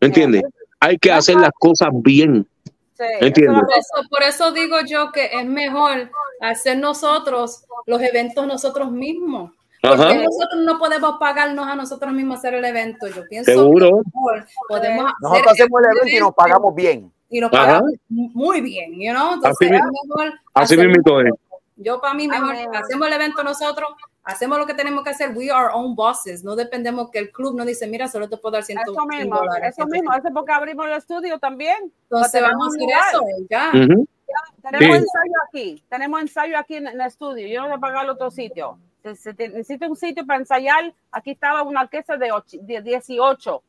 ¿me 0.00 0.06
entiendes? 0.06 0.42
Hay 0.80 0.96
que 0.96 1.12
hacer 1.12 1.36
las 1.36 1.50
cosas 1.58 1.90
bien, 1.92 2.46
Sí, 2.96 3.04
entiendo. 3.20 3.60
Por 3.60 3.68
eso, 3.76 4.08
por 4.08 4.22
eso 4.22 4.52
digo 4.52 4.76
yo 4.88 5.12
que 5.12 5.26
es 5.26 5.44
mejor 5.44 6.10
hacer 6.40 6.78
nosotros 6.78 7.64
los 7.84 8.00
eventos 8.00 8.46
nosotros 8.46 8.90
mismos. 8.90 9.50
Porque 9.82 10.02
Ajá. 10.02 10.14
nosotros 10.14 10.62
no 10.62 10.78
podemos 10.78 11.16
pagarnos 11.18 11.66
a 11.66 11.74
nosotros 11.76 12.12
mismos 12.12 12.38
hacer 12.38 12.54
el 12.54 12.64
evento. 12.64 13.06
Yo 13.08 13.22
pienso 13.28 13.50
Seguro. 13.50 13.88
que 14.02 14.10
mejor 14.14 14.46
podemos 14.68 15.04
hacer 15.04 15.14
Nosotros 15.20 15.52
hacemos 15.52 15.80
el 15.80 15.86
evento 15.96 16.16
y 16.16 16.20
nos 16.20 16.34
pagamos 16.34 16.74
bien. 16.74 17.12
y 17.28 17.40
nos 17.40 17.52
Ajá. 17.52 17.64
pagamos 17.66 17.92
muy 18.08 18.60
bien, 18.60 18.92
you 18.94 19.12
know? 19.12 19.34
Entonces 19.34 19.56
Así 19.60 19.70
mismo- 19.70 19.90
mejor 20.16 20.32
así 20.54 20.76
mismito 20.76 21.20
es. 21.20 21.32
Yo 21.76 22.00
para 22.00 22.14
mí 22.14 22.26
mejor 22.28 22.50
Amén. 22.54 22.68
hacemos 22.74 23.06
el 23.06 23.12
evento 23.12 23.42
nosotros, 23.44 23.90
hacemos 24.24 24.58
lo 24.58 24.66
que 24.66 24.72
tenemos 24.74 25.04
que 25.04 25.10
hacer. 25.10 25.36
We 25.36 25.50
are 25.50 25.66
our 25.66 25.70
own 25.74 25.94
bosses. 25.94 26.42
No 26.42 26.56
dependemos 26.56 27.10
que 27.10 27.18
el 27.18 27.30
club 27.32 27.54
nos 27.56 27.66
dice, 27.66 27.86
mira, 27.86 28.08
solo 28.08 28.28
te 28.30 28.36
puedo 28.38 28.52
dar 28.54 28.62
100 28.62 28.78
Eso 28.78 28.92
100 28.94 29.08
mismo, 29.08 29.36
dólares. 29.36 29.74
eso 29.76 29.86
mismo, 29.86 30.12
es 30.14 30.22
porque 30.32 30.52
abrimos 30.52 30.86
el 30.86 30.92
estudio 30.92 31.38
también. 31.38 31.92
Entonces 32.04 32.40
vamos 32.42 32.66
a 32.66 32.70
hacer 32.70 32.88
eso, 33.10 33.24
ya. 33.50 33.70
Ujú. 33.74 34.06
Tenemos 34.62 34.96
Sí. 34.96 35.02
ensayo 35.02 35.32
aquí, 35.48 35.84
tenemos 35.88 36.20
ensayo 36.20 36.58
aquí 36.58 36.76
en, 36.76 36.86
en 36.86 37.00
el 37.00 37.06
estudio. 37.06 37.46
Yo 37.46 37.60
no 37.62 37.68
voy 37.68 37.76
a 37.76 37.80
pagar 37.80 38.08
otro 38.08 38.30
sitio. 38.30 38.78
Si, 39.14 39.22
si 39.30 39.34
te- 39.34 39.48
necesito 39.48 39.86
un 39.86 39.96
sitio 39.96 40.26
para 40.26 40.40
ensayar, 40.40 40.92
aquí 41.12 41.30
estaba 41.32 41.62
una 41.62 41.82
orquesta 41.82 42.16
de, 42.16 42.32
och- 42.32 42.44
de 42.60 42.80
18. 42.82 43.62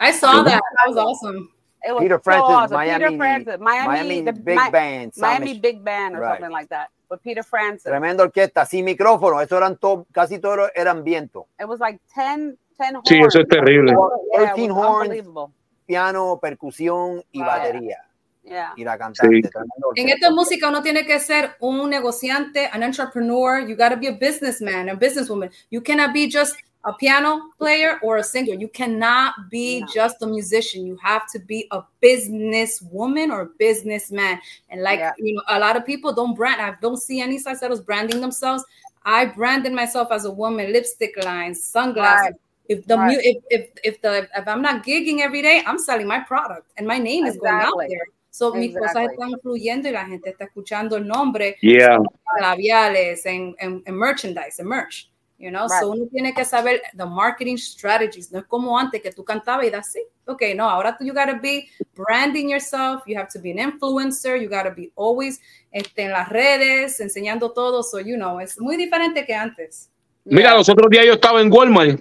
I 0.00 0.12
saw 0.12 0.42
that. 0.44 0.60
That 0.60 0.88
was 0.88 0.96
awesome. 0.96 1.48
It 1.86 1.92
was 1.92 2.02
Peter 2.02 2.16
so 2.18 2.22
Francis, 2.22 2.50
awesome. 2.56 2.76
Miami, 2.76 3.04
Peter 3.04 3.16
Francis, 3.16 3.58
Miami, 3.60 3.86
Miami 3.88 4.22
the- 4.24 4.32
Big 4.32 4.58
Mi- 4.58 4.70
Band. 4.70 5.12
Miami 5.16 5.58
Big 5.58 5.82
Band 5.84 6.16
or 6.16 6.20
Right. 6.20 6.38
something 6.40 6.50
like 6.52 6.68
that. 6.68 6.88
But 7.08 7.22
Peter 7.22 7.44
Francis, 7.44 7.84
Tremenda 7.84 8.24
orquesta, 8.24 8.66
sin 8.66 8.84
micrófono. 8.84 9.40
Eso 9.40 9.56
eran 9.56 9.76
todo, 9.78 10.06
casi 10.12 10.40
todos 10.40 10.70
eran 10.74 11.04
viento. 11.04 11.46
it 11.60 11.66
was 11.66 11.78
like 11.80 12.00
10, 12.14 12.58
10 12.76 12.94
horns. 12.96 13.08
Sí, 13.08 13.20
eso 13.20 13.40
es 13.40 13.48
terrible. 13.48 13.92
Yeah, 13.92 14.42
it 14.42 14.54
13 14.54 14.72
was 14.72 14.84
horns. 14.86 15.02
unbelievable. 15.08 15.52
Piano, 15.86 16.38
percusión 16.42 17.22
y 17.30 17.38
Right. 17.40 17.46
batería. 17.48 17.98
Yeah. 18.48 18.72
Y 18.76 18.84
la 18.84 18.96
cantante. 18.96 19.36
Sí. 19.36 19.42
tremenda 19.42 19.74
En 19.96 20.08
esta 20.08 20.30
música 20.30 20.68
uno 20.68 20.80
tiene 20.82 21.04
que 21.04 21.18
ser 21.18 21.56
un 21.60 21.90
negociante, 21.90 22.68
an 22.72 22.82
entrepreneur. 22.84 23.58
You 23.60 23.74
got 23.76 23.88
to 23.90 23.96
be 23.96 24.06
a 24.06 24.12
businessman, 24.12 24.88
a 24.88 24.94
businesswoman. 24.94 25.50
You 25.70 25.80
cannot 25.82 26.12
be 26.14 26.28
just 26.28 26.54
a 26.84 26.92
piano 26.96 27.50
player 27.58 27.98
or 28.02 28.18
a 28.18 28.22
singer. 28.22 28.54
You 28.54 28.68
cannot 28.68 29.34
be 29.50 29.80
No. 29.80 29.86
just 29.92 30.22
a 30.22 30.26
musician. 30.26 30.86
You 30.86 30.96
have 31.02 31.26
to 31.32 31.40
be 31.40 31.66
a 31.72 31.82
businesswoman 32.00 33.30
or 33.32 33.40
a 33.42 33.48
businessman. 33.58 34.38
And 34.70 34.82
like 34.82 35.00
Yeah. 35.00 35.12
you 35.18 35.34
know, 35.34 35.42
a 35.48 35.58
lot 35.58 35.76
of 35.76 35.84
people 35.84 36.12
don't 36.12 36.34
brand. 36.34 36.60
I 36.60 36.76
don't 36.80 36.98
see 37.00 37.20
any 37.20 37.38
salseros 37.38 37.84
branding 37.84 38.20
themselves. 38.20 38.64
I 39.04 39.26
branded 39.26 39.72
myself 39.72 40.12
as 40.12 40.24
a 40.24 40.30
woman, 40.30 40.72
lipstick 40.72 41.14
lines, 41.24 41.62
sunglasses. 41.64 42.32
Right. 42.32 42.34
If 42.68 42.84
the 42.86 42.96
mu- 42.96 43.02
Right. 43.04 43.18
if, 43.22 43.36
if 43.50 43.68
if 43.84 44.00
the 44.02 44.28
if 44.36 44.46
I'm 44.48 44.60
not 44.62 44.84
gigging 44.84 45.20
every 45.20 45.40
day, 45.42 45.62
I'm 45.66 45.78
selling 45.78 46.06
my 46.08 46.20
product 46.20 46.66
and 46.76 46.86
my 46.86 46.98
name 46.98 47.24
is 47.26 47.36
going 47.36 47.54
out 47.54 47.74
there. 47.78 48.06
So 48.36 48.52
mis 48.54 48.74
cosas 48.74 48.96
Exactly. 48.96 49.14
están 49.14 49.40
fluyendo 49.40 49.88
y 49.88 49.92
la 49.92 50.04
gente 50.04 50.28
está 50.28 50.44
escuchando 50.44 50.96
el 50.98 51.06
nombre 51.06 51.56
Yeah. 51.62 51.98
labiales 52.38 53.24
en, 53.24 53.54
en, 53.58 53.82
en 53.86 53.96
merchandise, 53.96 54.60
en 54.60 54.68
merch. 54.68 55.10
You 55.38 55.50
know, 55.50 55.62
Right. 55.68 55.80
so 55.80 55.90
uno 55.90 56.06
tiene 56.12 56.34
que 56.34 56.44
saber 56.44 56.82
the 56.96 57.06
marketing 57.06 57.56
strategies. 57.56 58.30
No 58.32 58.38
es 58.40 58.44
como 58.46 58.78
antes 58.78 59.00
que 59.00 59.10
tú 59.10 59.24
cantabas 59.24 59.66
y 59.66 59.70
das 59.70 59.90
sí. 59.92 60.00
Okay, 60.26 60.54
no, 60.54 60.68
ahora 60.68 60.96
tú 60.98 61.04
you 61.04 61.12
gotta 61.14 61.38
be 61.40 61.66
branding 61.94 62.48
yourself. 62.50 63.02
You 63.06 63.16
have 63.18 63.28
to 63.32 63.40
be 63.40 63.52
an 63.52 63.58
influencer. 63.58 64.36
You 64.40 64.48
gotta 64.50 64.70
be 64.70 64.90
always 64.96 65.40
este, 65.72 66.02
en 66.02 66.12
las 66.12 66.28
redes 66.28 67.00
enseñando 67.00 67.52
todo. 67.52 67.82
So 67.82 68.00
you 68.00 68.16
know, 68.16 68.38
es 68.40 68.60
muy 68.60 68.76
diferente 68.76 69.24
que 69.24 69.34
antes. 69.34 69.90
Mira, 70.24 70.54
los 70.54 70.68
otros 70.68 70.90
días 70.90 71.06
yo 71.06 71.12
estaba 71.14 71.40
en 71.40 71.50
Walmart 71.50 72.00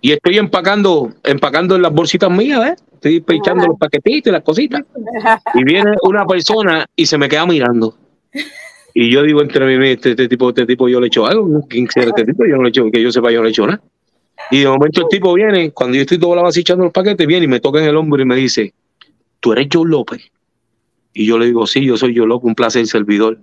y 0.00 0.12
estoy 0.12 0.38
empacando, 0.38 1.12
empacando 1.22 1.76
en 1.76 1.82
las 1.82 1.92
bolsitas 1.92 2.30
mías, 2.30 2.70
¿eh? 2.70 2.76
Estoy 3.02 3.36
echando 3.36 3.66
los 3.66 3.78
paquetitos 3.78 4.30
y 4.30 4.32
las 4.32 4.42
cositas. 4.42 4.82
Y 5.54 5.64
viene 5.64 5.92
una 6.02 6.26
persona 6.26 6.86
y 6.94 7.06
se 7.06 7.18
me 7.18 7.28
queda 7.28 7.46
mirando. 7.46 7.96
Y 8.94 9.10
yo 9.10 9.22
digo 9.22 9.40
entre 9.42 9.78
mí, 9.78 9.88
este, 9.88 10.10
este 10.10 10.28
tipo, 10.28 10.48
este 10.48 10.66
tipo, 10.66 10.88
yo 10.88 11.00
le 11.00 11.06
he 11.06 11.08
hecho 11.08 11.26
algo. 11.26 11.66
¿Quién 11.68 11.88
será 11.88 12.08
este 12.08 12.24
tipo? 12.24 12.44
Yo 12.44 12.56
no 12.56 12.62
le 12.62 12.68
he 12.68 12.70
hecho, 12.70 12.90
que 12.90 13.02
yo 13.02 13.10
sepa, 13.12 13.30
yo 13.30 13.38
no 13.38 13.44
le 13.44 13.50
he 13.50 13.52
hecho 13.52 13.66
nada. 13.66 13.80
Y 14.50 14.60
de 14.60 14.68
momento 14.68 15.02
el 15.02 15.08
tipo 15.08 15.34
viene, 15.34 15.70
cuando 15.72 15.96
yo 15.96 16.02
estoy 16.02 16.18
doblado 16.18 16.48
así 16.48 16.60
echando 16.60 16.84
los 16.84 16.92
paquetes, 16.92 17.26
viene 17.26 17.44
y 17.44 17.48
me 17.48 17.60
toca 17.60 17.80
en 17.80 17.86
el 17.86 17.96
hombro 17.96 18.20
y 18.20 18.24
me 18.24 18.36
dice, 18.36 18.74
¿tú 19.38 19.52
eres 19.52 19.68
Joe 19.72 19.88
López? 19.88 20.30
Y 21.12 21.26
yo 21.26 21.38
le 21.38 21.46
digo, 21.46 21.66
sí, 21.66 21.84
yo 21.84 21.96
soy 21.96 22.16
Joe 22.16 22.26
López, 22.26 22.46
un 22.48 22.54
placer 22.54 22.86
servidor. 22.86 23.38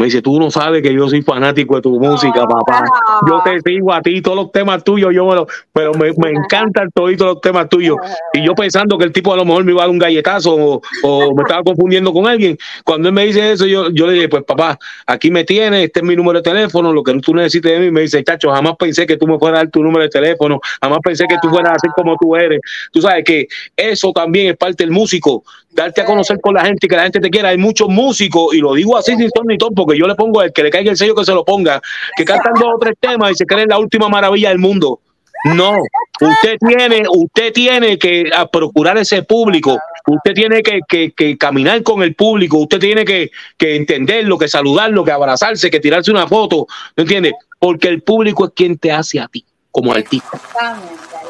Me 0.00 0.06
dice, 0.06 0.22
tú 0.22 0.40
no 0.40 0.50
sabes 0.50 0.82
que 0.82 0.94
yo 0.94 1.06
soy 1.10 1.20
fanático 1.20 1.76
de 1.76 1.82
tu 1.82 2.00
música, 2.00 2.46
papá. 2.46 2.84
Yo 3.28 3.42
te 3.44 3.60
sigo 3.70 3.92
a 3.92 4.00
ti, 4.00 4.22
todos 4.22 4.34
los 4.38 4.50
temas 4.50 4.82
tuyos, 4.82 5.12
yo 5.14 5.26
me 5.26 5.34
lo- 5.34 5.46
pero 5.74 5.92
me, 5.92 6.10
me 6.16 6.30
encantan 6.30 6.88
todos 6.94 7.12
los 7.18 7.40
temas 7.42 7.68
tuyos. 7.68 7.96
Y 8.32 8.42
yo 8.42 8.54
pensando 8.54 8.96
que 8.96 9.04
el 9.04 9.12
tipo 9.12 9.34
a 9.34 9.36
lo 9.36 9.44
mejor 9.44 9.62
me 9.64 9.72
iba 9.72 9.82
a 9.82 9.84
dar 9.84 9.90
un 9.90 9.98
galletazo 9.98 10.54
o, 10.56 10.80
o 11.02 11.34
me 11.34 11.42
estaba 11.42 11.62
confundiendo 11.62 12.14
con 12.14 12.26
alguien. 12.26 12.56
Cuando 12.82 13.08
él 13.08 13.14
me 13.14 13.26
dice 13.26 13.52
eso, 13.52 13.66
yo, 13.66 13.90
yo 13.90 14.06
le 14.06 14.14
dije, 14.14 14.28
pues 14.30 14.42
papá, 14.44 14.78
aquí 15.06 15.30
me 15.30 15.44
tienes, 15.44 15.84
este 15.84 16.00
es 16.00 16.06
mi 16.06 16.16
número 16.16 16.38
de 16.40 16.44
teléfono, 16.50 16.94
lo 16.94 17.02
que 17.02 17.12
tú 17.20 17.34
necesites 17.34 17.70
de 17.72 17.78
mí. 17.80 17.90
Me 17.90 18.00
dice, 18.00 18.24
chacho, 18.24 18.50
jamás 18.50 18.76
pensé 18.78 19.04
que 19.06 19.18
tú 19.18 19.26
me 19.26 19.38
fueras 19.38 19.60
a 19.60 19.64
dar 19.64 19.70
tu 19.70 19.82
número 19.82 20.04
de 20.04 20.08
teléfono, 20.08 20.58
jamás 20.80 21.00
pensé 21.04 21.26
que 21.28 21.36
tú 21.42 21.50
fueras 21.50 21.72
así 21.74 21.88
como 21.94 22.16
tú 22.18 22.34
eres. 22.36 22.60
Tú 22.90 23.02
sabes 23.02 23.22
que 23.22 23.46
eso 23.76 24.12
también 24.12 24.46
es 24.52 24.56
parte 24.56 24.82
del 24.82 24.92
músico, 24.92 25.44
darte 25.72 26.00
a 26.00 26.04
conocer 26.06 26.40
con 26.40 26.54
la 26.54 26.64
gente 26.64 26.86
y 26.86 26.88
que 26.88 26.96
la 26.96 27.02
gente 27.02 27.20
te 27.20 27.28
quiera. 27.28 27.50
Hay 27.50 27.58
muchos 27.58 27.88
músicos, 27.88 28.54
y 28.54 28.60
lo 28.60 28.72
digo 28.74 28.96
así 28.96 29.14
sin 29.16 29.28
son 29.36 29.46
ni 29.46 29.58
ton, 29.58 29.74
porque 29.74 29.89
yo 29.98 30.06
le 30.06 30.14
pongo 30.14 30.42
el 30.42 30.52
que 30.52 30.62
le 30.62 30.70
caiga 30.70 30.90
el 30.90 30.96
sello 30.96 31.14
que 31.14 31.24
se 31.24 31.32
lo 31.34 31.44
ponga, 31.44 31.80
que 32.16 32.24
cantan 32.24 32.54
dos 32.54 32.74
o 32.74 32.78
tres 32.78 32.94
temas 33.00 33.32
y 33.32 33.34
se 33.34 33.46
creen 33.46 33.68
la 33.68 33.78
última 33.78 34.08
maravilla 34.08 34.48
del 34.50 34.58
mundo. 34.58 35.00
No, 35.42 35.72
usted 36.20 36.58
tiene, 36.68 37.02
usted 37.08 37.50
tiene 37.54 37.98
que 37.98 38.30
a 38.36 38.46
procurar 38.46 38.98
ese 38.98 39.22
público, 39.22 39.78
usted 40.06 40.34
tiene 40.34 40.62
que, 40.62 40.80
que- 40.86 41.12
que 41.12 41.38
caminar 41.38 41.82
con 41.82 42.02
el 42.02 42.14
público, 42.14 42.58
usted 42.58 42.78
tiene 42.78 43.06
que, 43.06 43.30
que 43.56 43.76
entenderlo, 43.76 44.36
que 44.36 44.48
saludarlo, 44.48 45.02
que 45.02 45.12
abrazarse, 45.12 45.70
que 45.70 45.80
tirarse 45.80 46.10
una 46.10 46.26
foto, 46.26 46.66
¿me 46.94 47.04
entiendes? 47.04 47.32
Porque 47.58 47.88
el 47.88 48.02
público 48.02 48.44
es 48.44 48.50
quien 48.54 48.76
te 48.76 48.92
hace 48.92 49.18
a 49.18 49.28
ti 49.28 49.42
como 49.70 49.94
artista, 49.94 50.38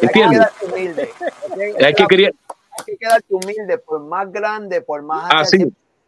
¿entiendes? 0.02 0.40
Hay 1.84 1.94
que 1.94 2.06
querer, 2.08 2.34
Hay 2.78 2.84
que 2.86 2.96
quedarte 2.96 3.26
humilde, 3.32 3.78
por 3.78 4.00
más 4.00 4.32
grande, 4.32 4.80
por 4.80 5.02
más 5.02 5.30
Así. 5.32 5.58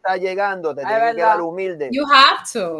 Está 0.05 0.17
llegando, 0.17 0.75
te 0.75 0.81
Es 0.81 0.87
tienes 0.87 1.11
que 1.11 1.15
quedar 1.17 1.41
humilde. 1.41 1.89
You 1.91 2.03
have 2.11 2.43
to. 2.51 2.79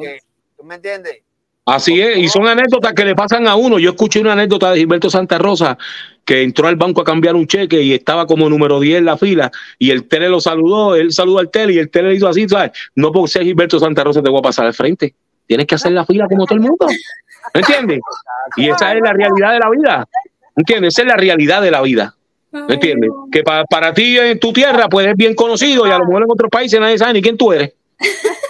¿Tú 0.57 0.63
me 0.63 0.75
entiendes? 0.75 1.21
Así 1.65 2.01
es, 2.01 2.17
y 2.17 2.27
son 2.27 2.45
anécdotas 2.45 2.91
que 2.93 3.05
le 3.05 3.15
pasan 3.15 3.47
a 3.47 3.55
uno. 3.55 3.79
Yo 3.79 3.91
escuché 3.91 4.19
una 4.19 4.33
anécdota 4.33 4.71
de 4.71 4.79
Gilberto 4.79 5.09
Santa 5.09 5.37
Rosa 5.37 5.77
que 6.25 6.41
entró 6.41 6.67
al 6.67 6.75
banco 6.75 7.01
a 7.01 7.05
cambiar 7.05 7.35
un 7.35 7.47
cheque 7.47 7.81
y 7.81 7.93
estaba 7.93 8.25
como 8.25 8.49
número 8.49 8.81
10 8.81 8.99
en 8.99 9.05
la 9.05 9.17
fila 9.17 9.49
y 9.79 9.91
el 9.91 10.07
tele 10.07 10.27
lo 10.27 10.41
saludó, 10.41 10.95
él 10.95 11.13
saludó 11.13 11.39
al 11.39 11.49
tele 11.49 11.73
y 11.73 11.79
el 11.79 11.89
tele 11.89 12.09
le 12.09 12.15
hizo 12.15 12.27
así, 12.27 12.47
¿sabes? 12.49 12.71
No 12.95 13.13
por 13.13 13.29
ser 13.29 13.43
Gilberto 13.43 13.79
Santa 13.79 14.03
Rosa 14.03 14.21
te 14.21 14.29
voy 14.29 14.39
a 14.39 14.43
pasar 14.43 14.65
al 14.65 14.73
frente. 14.73 15.15
Tienes 15.47 15.65
que 15.65 15.75
hacer 15.75 15.93
la 15.93 16.05
fila 16.05 16.27
como 16.27 16.45
todo 16.45 16.55
el 16.55 16.61
mundo. 16.61 16.85
¿Me 17.53 17.61
entiendes? 17.61 17.99
Y 18.57 18.69
esa 18.69 18.93
es 18.93 18.99
la 19.01 19.13
realidad 19.13 19.53
de 19.53 19.59
la 19.59 19.69
vida. 19.69 20.07
¿Entiendes? 20.57 20.93
Esa 20.93 21.01
es 21.03 21.07
la 21.07 21.17
realidad 21.17 21.61
de 21.61 21.71
la 21.71 21.81
vida. 21.81 22.15
¿Me 22.67 22.75
entiendes? 22.75 23.09
Que 23.31 23.43
pa- 23.43 23.65
para 23.65 23.93
ti 23.93 24.17
en 24.17 24.39
tu 24.39 24.53
tierra 24.53 24.87
pues 24.89 25.07
es 25.07 25.15
bien 25.15 25.33
conocido 25.35 25.87
y 25.87 25.91
a 25.91 25.97
lo 25.97 26.05
mejor 26.05 26.23
en 26.23 26.31
otros 26.31 26.49
países 26.51 26.79
nadie 26.79 26.97
sabe 26.97 27.13
ni 27.13 27.21
quién 27.21 27.37
tú 27.37 27.51
eres. 27.51 27.73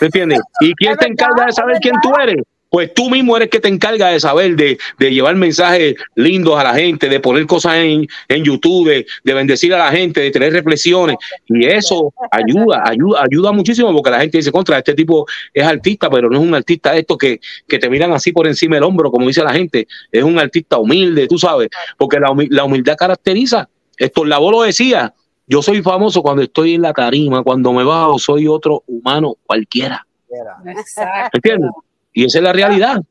¿Me 0.01 0.07
entiendes? 0.07 0.39
¿Y 0.61 0.73
quién 0.75 0.95
te 0.97 1.07
encarga 1.07 1.45
de 1.45 1.51
saber 1.53 1.77
quién 1.81 1.95
tú 2.01 2.11
eres? 2.21 2.43
Pues 2.69 2.91
tú 2.91 3.07
mismo 3.07 3.37
eres 3.37 3.49
que 3.49 3.59
te 3.59 3.67
encarga 3.67 4.07
de 4.07 4.19
saber, 4.19 4.55
de, 4.55 4.79
de 4.97 5.11
llevar 5.13 5.35
mensajes 5.35 5.93
lindos 6.15 6.57
a 6.59 6.63
la 6.63 6.73
gente, 6.73 7.07
de 7.07 7.19
poner 7.19 7.45
cosas 7.45 7.75
en, 7.75 8.07
en 8.27 8.43
YouTube, 8.43 8.89
de, 8.89 9.05
de 9.23 9.33
bendecir 9.35 9.71
a 9.75 9.77
la 9.77 9.91
gente, 9.91 10.21
de 10.21 10.31
tener 10.31 10.51
reflexiones. 10.53 11.17
Y 11.47 11.67
eso 11.67 12.11
ayuda, 12.31 12.81
ayuda, 12.83 13.21
ayuda 13.29 13.51
muchísimo 13.51 13.93
porque 13.93 14.09
la 14.09 14.21
gente 14.21 14.39
dice, 14.39 14.51
contra, 14.51 14.79
este 14.79 14.95
tipo 14.95 15.27
es 15.53 15.63
artista, 15.63 16.09
pero 16.09 16.31
no 16.31 16.37
es 16.39 16.43
un 16.43 16.55
artista 16.55 16.93
de 16.93 17.01
estos 17.01 17.15
que, 17.19 17.39
que 17.67 17.77
te 17.77 17.87
miran 17.91 18.11
así 18.11 18.31
por 18.31 18.47
encima 18.47 18.73
del 18.77 18.85
hombro, 18.85 19.11
como 19.11 19.27
dice 19.27 19.43
la 19.43 19.53
gente. 19.53 19.87
Es 20.11 20.23
un 20.23 20.39
artista 20.39 20.79
humilde, 20.79 21.27
tú 21.27 21.37
sabes, 21.37 21.69
porque 21.95 22.19
la, 22.19 22.33
la 22.49 22.63
humildad 22.63 22.95
caracteriza. 22.97 23.69
Esto 23.97 24.25
Labo 24.25 24.51
lo 24.51 24.61
decía, 24.63 25.13
yo 25.45 25.61
soy 25.61 25.81
famoso 25.81 26.21
cuando 26.21 26.41
estoy 26.41 26.75
en 26.75 26.81
la 26.81 26.93
tarima, 26.93 27.43
cuando 27.43 27.73
me 27.73 27.83
bajo 27.83 28.17
soy 28.17 28.47
otro 28.47 28.83
humano 28.87 29.35
cualquiera. 29.45 30.05
Era. 30.29 30.57
Exacto. 30.65 31.37
¿Entiendes? 31.37 31.71
Y 32.13 32.25
esa 32.25 32.39
es 32.39 32.43
la 32.43 32.53
realidad. 32.53 33.01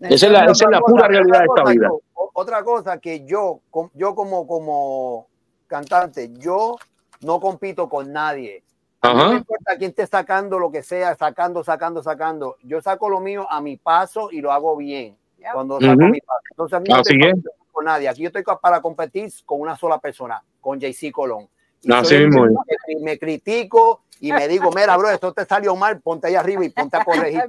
Esa 0.00 0.26
es 0.26 0.32
la, 0.32 0.44
esa 0.44 0.64
es 0.64 0.70
la 0.70 0.80
pura 0.80 1.02
cosa, 1.02 1.08
realidad 1.08 1.38
de 1.38 1.44
esta 1.44 1.62
cosa, 1.62 1.72
vida. 1.72 1.90
otra 2.34 2.64
cosa 2.64 2.98
que 2.98 3.24
yo, 3.24 3.60
yo 3.94 4.14
como, 4.14 4.46
como 4.46 5.26
cantante, 5.66 6.30
yo 6.38 6.76
no 7.22 7.40
compito 7.40 7.88
con 7.88 8.12
nadie. 8.12 8.62
A 9.00 9.08
mí 9.08 9.14
No 9.14 9.20
me 9.20 9.24
Ajá. 9.28 9.38
importa 9.38 9.76
quién 9.78 9.90
esté 9.90 10.06
sacando 10.06 10.58
lo 10.58 10.70
que 10.70 10.82
sea, 10.82 11.14
sacando, 11.14 11.64
sacando, 11.64 12.02
sacando. 12.02 12.56
Yo 12.62 12.80
saco 12.80 13.08
lo 13.08 13.20
mío 13.20 13.46
a 13.50 13.60
mi 13.60 13.76
paso 13.76 14.30
y 14.30 14.40
lo 14.40 14.52
hago 14.52 14.76
bien. 14.76 15.16
Cuando 15.52 15.80
saco 15.80 15.92
Ujú. 15.92 16.08
mi 16.08 16.20
paso. 16.20 16.40
Entonces, 16.50 16.76
a 16.76 16.80
mí 16.80 16.88
no 16.88 16.96
Así 16.96 17.18
es. 17.20 17.34
Con 17.76 17.84
nadie. 17.84 18.08
Aquí 18.08 18.22
yo 18.22 18.28
estoy 18.28 18.42
para 18.60 18.80
competir 18.80 19.30
con 19.44 19.60
una 19.60 19.76
sola 19.76 19.98
persona, 19.98 20.42
con 20.62 20.80
JC 20.80 21.12
Colón. 21.12 21.46
Y 21.82 21.92
Así 21.92 22.08
soy 22.08 22.16
el 22.24 22.28
mismo 22.28 22.46
es. 22.46 22.76
que 22.86 23.04
me 23.04 23.18
critico 23.18 24.00
y 24.20 24.32
me 24.32 24.48
digo, 24.48 24.70
mira, 24.74 24.96
bro, 24.96 25.10
esto 25.10 25.32
te 25.34 25.44
salió 25.44 25.76
mal, 25.76 26.00
ponte 26.00 26.26
ahí 26.28 26.34
arriba 26.34 26.64
y 26.64 26.70
ponte 26.70 26.96
a 26.96 27.04
corregir. 27.04 27.42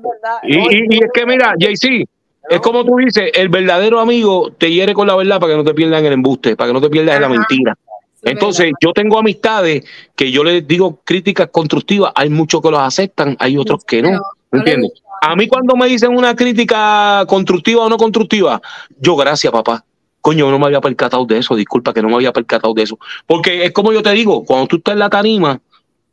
Y, 0.44 0.58
y- 0.58 0.86
y 0.90 0.98
es 1.04 1.10
que 1.14 1.26
mira, 1.26 1.54
JC, 1.58 2.06
es 2.50 2.60
como 2.60 2.84
tú 2.86 2.98
dices, 2.98 3.32
el 3.36 3.48
verdadero 3.48 4.02
amigo 4.02 4.52
te 4.52 4.70
hiere 4.70 4.94
con 4.94 5.08
la 5.08 5.16
verdad 5.16 5.40
para 5.40 5.54
que 5.54 5.58
no 5.58 5.64
te 5.64 5.74
pierdas 5.74 6.02
en 6.02 6.08
el 6.08 6.14
embuste, 6.14 6.58
para 6.58 6.68
que 6.70 6.74
no 6.74 6.82
te 6.82 6.90
pierdas 6.90 7.16
en 7.16 7.22
la 7.22 7.30
mentira. 7.30 7.78
es 8.22 8.32
Entonces, 8.34 8.72
yo 8.82 8.92
tengo 8.92 9.18
amistades 9.18 9.86
que 10.14 10.30
yo 10.30 10.44
les 10.44 10.68
digo 10.68 11.00
críticas 11.06 11.48
constructivas, 11.52 12.12
hay 12.16 12.30
muchos 12.30 12.62
que 12.62 12.70
los 12.70 12.82
aceptan, 12.82 13.38
hay 13.40 13.58
otros 13.58 13.86
que 13.86 14.02
no. 14.02 14.10
¿Me 14.10 14.18
no 14.52 14.60
entiendes? 14.60 14.92
A 15.22 15.36
mí 15.36 15.48
cuando 15.48 15.76
me 15.76 15.88
dicen 15.88 16.16
una 16.16 16.36
crítica 16.36 17.26
constructiva 17.28 17.86
o 17.86 17.90
no 17.90 17.98
constructiva, 17.98 18.62
yo 19.00 19.16
gracias, 19.16 19.52
papá. 19.52 19.84
Coño, 20.28 20.52
no 20.52 20.60
me 20.60 20.66
había 20.66 20.82
percatado 20.82 21.26
de 21.26 21.38
eso, 21.38 21.56
disculpa 21.56 21.94
que 21.94 22.02
no 22.02 22.10
me 22.10 22.16
había 22.16 22.34
percatado 22.34 22.74
de 22.74 22.84
eso. 22.84 23.00
Porque 23.26 23.64
es 23.64 23.72
como 23.72 23.94
yo 23.94 24.04
te 24.04 24.12
digo, 24.12 24.44
cuando 24.44 24.68
tú 24.68 24.76
estás 24.76 24.92
en 24.92 25.00
la 25.00 25.10
tarima, 25.10 25.58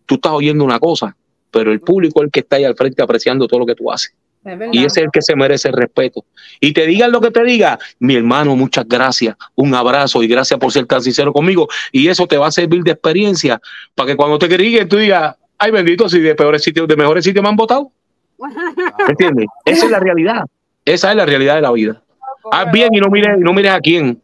tú 0.07 0.15
estás 0.15 0.31
oyendo 0.31 0.63
una 0.63 0.79
cosa, 0.79 1.17
pero 1.51 1.73
el 1.73 1.81
público 1.81 2.21
es 2.21 2.27
el 2.27 2.31
que 2.31 2.39
está 2.39 2.55
ahí 2.55 2.65
al 2.65 2.77
frente 2.77 3.03
apreciando 3.03 3.49
todo 3.49 3.59
lo 3.59 3.67
que 3.67 3.75
tú 3.75 3.91
haces. 3.91 4.15
Es. 4.45 4.59
Y 4.71 4.85
ese 4.85 5.01
es 5.01 5.07
el 5.07 5.11
que 5.11 5.21
se 5.21 5.35
merece 5.35 5.67
el 5.67 5.75
respeto. 5.75 6.25
Y 6.61 6.73
te 6.73 6.87
digan 6.87 7.11
lo 7.11 7.21
que 7.21 7.33
te 7.33 7.43
diga, 7.43 7.77
mi 7.99 8.15
hermano, 8.15 8.55
muchas 8.55 8.87
gracias, 8.87 9.35
un 9.57 9.75
abrazo 9.75 10.23
y 10.23 10.29
gracias 10.29 10.61
por 10.61 10.71
ser 10.71 10.87
tan 10.87 11.03
sincero 11.03 11.33
conmigo. 11.33 11.67
Y 11.91 12.07
eso 12.07 12.29
te 12.29 12.37
va 12.37 12.47
a 12.47 12.53
servir 12.53 12.85
de 12.85 12.93
experiencia 12.93 13.61
para 13.97 14.13
que 14.13 14.17
cuando 14.17 14.39
te 14.39 14.47
critiquen 14.47 14.89
tú 14.89 14.97
digas, 14.97 15.35
ay 15.59 15.73
bendito, 15.73 16.09
si 16.09 16.21
de 16.21 16.37
peores 16.37 16.63
sitios, 16.63 16.87
de 16.87 16.95
mejores 16.95 17.25
sitios 17.25 17.43
me 17.43 17.49
han 17.49 17.57
votado. 17.57 17.91
¿Me 18.39 19.07
entiendes? 19.09 19.47
Esa 19.65 19.87
es 19.87 19.91
la 19.91 19.99
realidad. 19.99 20.45
Esa 20.85 21.11
es 21.11 21.17
la 21.17 21.27
realidad 21.27 21.57
de 21.57 21.63
la 21.63 21.73
vida. 21.73 22.04
Haz 22.51 22.71
bien 22.73 22.89
y 22.93 22.99
no 23.01 23.09
mires, 23.09 23.39
y 23.39 23.41
no 23.41 23.53
mires 23.53 23.73
a 23.73 23.81
quién. 23.81 24.21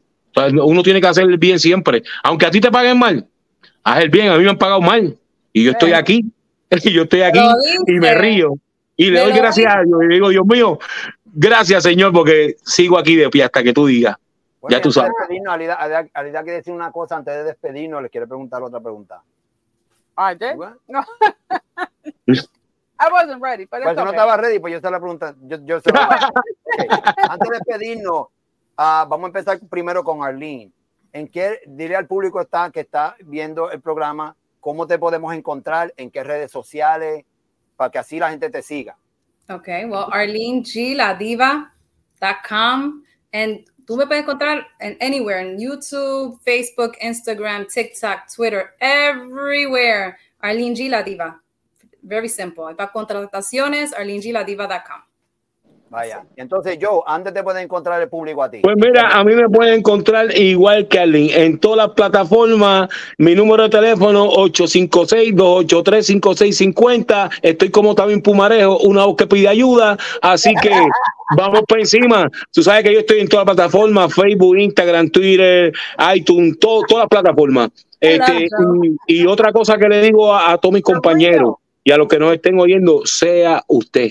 Uno 0.64 0.82
tiene 0.82 1.01
que 1.01 1.06
hacer 1.09 1.24
el 1.24 1.38
bien 1.38 1.59
siempre. 1.59 2.02
Aunque 2.22 2.47
a 2.47 2.51
ti 2.51 2.60
te 2.60 2.70
paguen 2.70 2.98
mal, 2.98 3.26
haz 3.82 4.01
el 4.02 4.10
bien. 4.10 4.30
A 4.30 4.36
mí 4.36 4.44
me 4.44 4.51
han 4.51 4.59
pagado 4.59 4.80
mal. 4.80 5.16
Y 5.52 5.64
yo 5.64 5.72
estoy 5.72 5.92
aquí. 5.92 6.24
Y 6.84 6.92
yo 6.92 7.02
estoy 7.02 7.22
aquí 7.22 7.40
y 7.88 7.92
me 7.98 8.14
río. 8.14 8.55
Y 8.97 9.10
le 9.10 9.18
doy 9.22 9.32
gracias 9.32 9.74
a 9.74 9.82
Dios. 9.82 9.98
Y 10.05 10.06
digo, 10.06 10.28
Dios 10.28 10.47
mío, 10.47 10.78
gracias, 11.24 11.82
Señor, 11.82 12.12
porque 12.12 12.55
sigo 12.62 12.97
aquí 12.97 13.16
de 13.16 13.28
pie 13.28 13.42
hasta 13.42 13.64
que 13.64 13.72
tú 13.72 13.86
digas. 13.86 14.14
Bueno, 14.60 14.76
Ya 14.76 14.80
tú 14.80 14.92
sabes. 14.92 15.10
despedirnos, 15.18 15.52
Alida, 15.52 15.74
Alida- 15.74 16.09
Alida 16.14 16.42
quiere 16.44 16.59
decir 16.59 16.72
una 16.72 16.92
cosa 16.92 17.16
antes 17.16 17.34
de 17.34 17.42
despedirnos, 17.42 18.01
les 18.02 18.10
quiero 18.12 18.28
preguntar 18.28 18.62
otra 18.62 18.78
pregunta. 18.78 19.20
I 20.16 20.36
did? 20.38 20.55
Bueno, 20.55 20.76
No. 20.86 21.05
I 23.01 23.10
wasn't 23.10 23.43
ready, 23.43 23.64
but 23.64 23.82
Pues 23.82 23.90
si 23.90 23.97
no 23.97 24.02
okay. 24.02 24.12
estaba 24.12 24.36
ready, 24.36 24.59
pues 24.59 24.74
yo 24.74 24.81
se 24.81 24.90
la 24.90 25.01
pregunta. 25.01 25.35
Yo, 25.43 25.56
yo 25.64 25.81
se 25.81 25.90
la. 25.90 26.31
Ok. 26.35 27.31
Antes 27.31 27.48
de 27.48 27.56
despedirnos, 27.56 28.27
ah, 28.77 29.06
vamos 29.09 29.24
a 29.24 29.28
empezar 29.28 29.59
primero 29.70 30.05
con 30.05 30.22
Arlene. 30.22 30.70
¿En 31.12 31.28
qué, 31.28 31.60
dile 31.66 31.97
al 31.97 32.06
público 32.06 32.40
está, 32.40 32.70
que 32.70 32.81
está 32.81 33.16
viendo 33.24 33.70
el 33.70 33.81
programa, 33.81 34.36
cómo 34.60 34.86
te 34.86 34.98
podemos 34.98 35.35
encontrar, 35.35 35.93
en 35.97 36.10
qué 36.10 36.22
redes 36.22 36.52
sociales, 36.52 37.24
para 37.77 37.90
que 37.90 37.98
así 37.98 38.18
la 38.18 38.31
gente 38.31 38.51
te 38.51 38.62
siga? 38.62 38.97
Okay, 39.48 39.85
well, 39.86 40.06
Arlene 40.12 40.62
G, 40.62 40.94
la 40.94 41.14
diva.com. 41.14 43.02
And 43.32 43.64
tú 43.86 43.97
me 43.97 44.06
puedes 44.06 44.22
encontrar 44.22 44.66
en 44.78 44.97
anywhere, 45.01 45.40
en 45.40 45.59
YouTube, 45.59 46.39
Facebook, 46.44 46.93
Instagram, 47.01 47.66
TikTok, 47.66 48.32
Twitter, 48.32 48.70
everywhere. 48.78 50.16
Arlene 50.40 50.77
G, 50.77 50.89
la 50.89 51.02
diva. 51.02 51.43
Very 52.02 52.28
simple. 52.28 52.64
Para 52.77 52.93
contrataciones, 52.93 53.93
arlenegiladiva.com. 53.93 55.02
Vaya. 55.90 56.24
Entonces, 56.36 56.78
yo, 56.78 57.02
antes 57.05 57.35
te 57.35 57.43
puede 57.43 57.62
encontrar 57.62 58.01
el 58.01 58.09
público 58.09 58.44
a 58.44 58.51
ti. 58.51 58.60
Pues 58.62 58.77
mira, 58.77 59.09
a 59.09 59.24
mí 59.24 59.35
me 59.35 59.48
pueden 59.48 59.74
encontrar 59.81 60.32
igual 60.39 60.86
que 60.86 61.01
Arlene 61.01 61.36
en 61.44 61.59
todas 61.59 61.78
las 61.78 61.90
plataformas. 61.97 62.89
Mi 63.18 63.35
número 63.35 63.64
de 63.64 63.70
teléfono 63.70 64.31
856-283-5650. 64.31 67.31
Estoy 67.43 67.70
como 67.70 67.94
también 67.97 68.22
Pumarejo, 68.22 68.78
una 68.78 69.05
voz 69.05 69.16
que 69.16 69.27
pide 69.27 69.48
ayuda. 69.48 69.98
Así 70.22 70.55
que 70.62 70.70
vamos 71.36 71.62
por 71.66 71.81
encima. 71.81 72.31
Tú 72.52 72.62
sabes 72.62 72.85
que 72.85 72.93
yo 72.94 73.01
estoy 73.01 73.20
en 73.20 73.28
todas 73.28 73.44
las 73.47 73.55
plataformas: 73.56 74.14
Facebook, 74.14 74.56
Instagram, 74.59 75.10
Twitter, 75.10 75.72
iTunes, 76.14 76.59
todo- 76.59 76.82
todas 76.89 77.02
las 77.02 77.09
plataformas. 77.09 77.70
Este, 77.98 78.47
y, 79.06 79.22
y 79.22 79.27
otra 79.27 79.52
cosa 79.52 79.77
que 79.77 79.89
le 79.89 80.01
digo 80.01 80.32
a, 80.32 80.52
a 80.52 80.59
todos 80.59 80.72
mis 80.72 80.82
compañeros 80.82 81.56
y 81.85 81.93
a 81.93 81.97
los 81.97 82.09
que 82.09 82.19
nos 82.19 82.35
estén 82.35 82.59
oyendo, 82.59 83.02
sea 83.05 83.65
usted. 83.69 84.11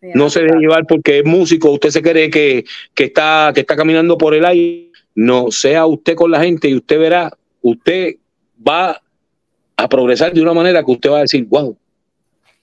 No 0.00 0.28
se 0.28 0.42
deje 0.42 0.58
llevar 0.58 0.86
porque 0.86 1.20
es 1.20 1.24
músico, 1.24 1.70
usted 1.70 1.88
se 1.88 2.02
cree 2.02 2.28
que, 2.28 2.64
que 2.94 3.04
está, 3.04 3.52
que 3.54 3.60
está 3.60 3.74
caminando 3.74 4.18
por 4.18 4.34
el 4.34 4.44
aire. 4.44 4.90
No, 5.14 5.50
sea 5.50 5.86
usted 5.86 6.14
con 6.14 6.30
la 6.30 6.40
gente 6.40 6.68
y 6.68 6.74
usted 6.74 6.98
verá, 6.98 7.32
usted 7.62 8.16
va 8.66 9.00
a 9.76 9.88
progresar 9.88 10.34
de 10.34 10.42
una 10.42 10.52
manera 10.52 10.84
que 10.84 10.92
usted 10.92 11.10
va 11.10 11.18
a 11.18 11.22
decir, 11.22 11.46
wow, 11.48 11.76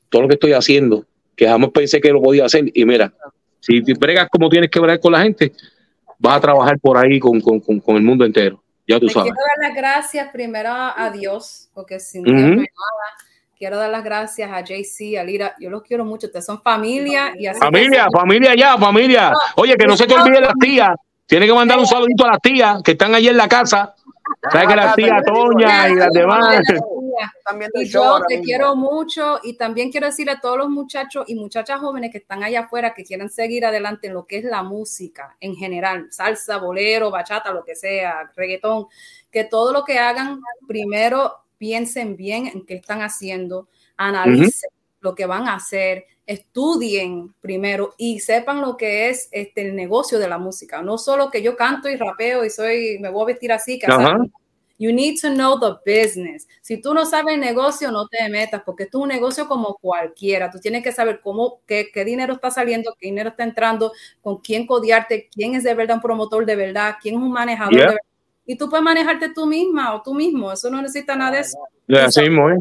todo 0.10 0.22
lo 0.22 0.28
que 0.28 0.36
estoy 0.36 0.54
haciendo 0.54 1.06
que 1.36 1.48
jamás 1.48 1.72
pensé 1.72 2.00
que 2.00 2.12
lo 2.12 2.22
podía 2.22 2.46
hacer. 2.46 2.66
Y 2.74 2.86
mira, 2.86 3.12
si 3.60 3.82
te 3.82 3.94
bregas 3.96 4.28
como 4.30 4.48
tienes 4.50 4.70
que 4.70 4.80
bregar 4.80 5.00
con 5.00 5.14
la 5.14 5.24
gente, 5.24 5.52
vas 6.20 6.38
a 6.38 6.42
trabajar 6.42 6.80
por 6.80 6.98
ahí 6.98 7.20
con, 7.20 7.42
con, 7.42 7.60
con, 7.60 7.80
con 7.80 7.96
el 7.96 8.04
mundo 8.04 8.26
entero. 8.26 8.62
Ya 8.88 9.00
tú 9.00 9.10
sabes. 9.10 9.32
quiero 9.32 9.38
dar 9.58 9.70
las 9.70 9.76
gracias 9.76 10.30
primero 10.32 10.70
a 10.72 11.10
Dios, 11.12 11.70
porque 11.74 12.00
sin 12.00 12.24
Dios 12.24 12.36
Ujú. 12.36 12.44
no 12.44 12.52
hay 12.52 12.58
nada. 12.58 13.31
Quiero 13.62 13.78
dar 13.78 13.92
las 13.92 14.04
gracias 14.04 14.52
a 14.52 14.62
JC, 14.62 15.20
a 15.20 15.24
Lira. 15.24 15.56
Yo 15.60 15.70
los 15.70 15.84
quiero 15.84 16.04
mucho. 16.04 16.26
Ustedes 16.26 16.48
son 16.48 16.60
familia. 16.64 17.32
Y 17.38 17.46
así 17.46 17.60
Familia, 17.60 18.08
familia 18.12 18.56
ya, 18.56 18.76
familia. 18.76 19.32
Oye, 19.56 19.78
que 19.78 19.86
no 19.86 19.96
se 19.96 20.08
te 20.08 20.16
olviden 20.16 20.42
las 20.42 20.56
tías. 20.60 20.96
Tienes 21.28 21.48
que 21.48 21.54
mandar 21.54 21.78
un 21.78 21.86
saludito 21.86 22.26
a 22.26 22.30
las 22.30 22.40
tías 22.42 22.82
que 22.82 22.94
están 22.94 23.14
allí 23.14 23.28
en 23.28 23.38
la 23.38 23.48
casa. 23.48 23.94
Sabes 24.52 24.68
que 24.68 24.76
las 24.76 24.96
tías 24.96 25.22
Toña 25.24 25.90
y 25.90 25.94
las 25.94 26.12
demás. 26.12 26.56
Y 27.76 27.86
yo 27.86 28.22
te 28.28 28.38
mismo. 28.38 28.46
quiero 28.46 28.76
mucho 28.76 29.40
y 29.44 29.54
también 29.54 29.92
quiero 29.92 30.08
decirle 30.08 30.32
a 30.32 30.40
todos 30.40 30.58
los 30.58 30.70
muchachos 30.70 31.26
y 31.28 31.36
muchachas 31.36 31.80
jóvenes 31.80 32.12
que 32.12 32.18
están 32.18 32.44
allá 32.44 32.62
afuera 32.62 32.96
que 32.96 33.04
quieren 33.04 33.30
seguir 33.30 33.64
adelante 33.64 34.08
en 34.08 34.16
lo 34.16 34.26
que 34.26 34.40
es 34.40 34.44
la 34.44 34.64
música 34.64 35.38
en 35.40 35.56
general, 35.56 36.08
salsa, 36.10 36.58
bolero, 36.58 37.12
bachata, 37.12 37.54
lo 37.54 37.64
que 37.64 37.76
sea, 37.76 38.32
reggaetón, 38.36 38.88
que 39.30 39.44
todo 39.44 39.72
lo 39.72 39.84
que 39.84 40.00
hagan 40.00 40.42
primero 40.68 41.42
piensen 41.62 42.16
bien 42.16 42.48
en 42.48 42.66
qué 42.66 42.74
están 42.74 43.04
haciendo, 43.04 43.68
analicen 43.96 44.72
lo 45.00 45.14
que 45.14 45.28
van 45.28 45.48
a 45.48 45.54
hacer, 45.54 46.08
estudien 46.26 47.36
primero 47.40 47.94
y 48.00 48.20
sepan 48.20 48.62
lo 48.62 48.78
que 48.78 49.10
es 49.10 49.30
este 49.32 49.62
el 49.62 49.76
negocio 49.76 50.18
de 50.18 50.28
la 50.28 50.40
música, 50.40 50.82
no 50.82 50.98
solo 50.98 51.30
que 51.30 51.44
yo 51.44 51.56
canto 51.56 51.88
y 51.88 51.98
rapeo 51.98 52.44
y 52.44 52.50
soy 52.50 52.98
me 53.00 53.10
voy 53.10 53.22
a 53.22 53.26
vestir 53.28 53.52
así, 53.52 53.78
que 53.78 53.86
Ajá. 53.86 54.18
You 54.80 54.92
need 54.92 55.20
to 55.22 55.30
know 55.30 55.60
the 55.60 55.78
business. 55.86 56.48
Si 56.64 56.82
tú 56.82 56.96
no 56.96 57.06
sabes 57.06 57.36
el 57.36 57.40
negocio, 57.40 57.92
no 57.92 58.08
te 58.08 58.28
metas, 58.30 58.64
porque 58.66 58.86
esto 58.86 58.98
es 58.98 59.04
un 59.04 59.10
negocio 59.10 59.48
como 59.48 59.76
cualquiera. 59.76 60.50
Tú 60.50 60.58
tienes 60.58 60.82
que 60.82 60.92
saber 60.92 61.22
cómo, 61.22 61.62
qué, 61.68 61.92
qué 61.94 62.04
dinero 62.04 62.34
está 62.34 62.50
saliendo, 62.50 62.96
qué 62.98 63.06
dinero 63.06 63.30
está 63.30 63.44
entrando, 63.44 63.92
con 64.24 64.40
quién 64.40 64.66
codiarte, 64.66 65.30
quién 65.32 65.54
es 65.54 65.64
de 65.64 65.76
verdad 65.76 65.98
un 65.98 66.02
promotor 66.02 66.48
de 66.48 66.56
verdad, 66.56 66.96
quién 67.00 67.14
es 67.14 67.22
un 67.22 67.32
manejador 67.32 67.74
Yeah. 67.76 67.82
de 67.82 67.88
verdad. 67.90 68.11
Y 68.46 68.56
tú 68.58 68.70
puedes 68.70 68.84
manejarte 68.84 69.30
tú 69.30 69.46
misma 69.46 69.94
o 69.94 70.02
tú 70.02 70.14
mismo. 70.14 70.52
Eso 70.52 70.70
no 70.70 70.82
necesita 70.82 71.16
nada 71.16 71.32
de 71.32 71.40
eso. 71.42 71.58
Mismo, 72.22 72.50
¿eh? 72.50 72.58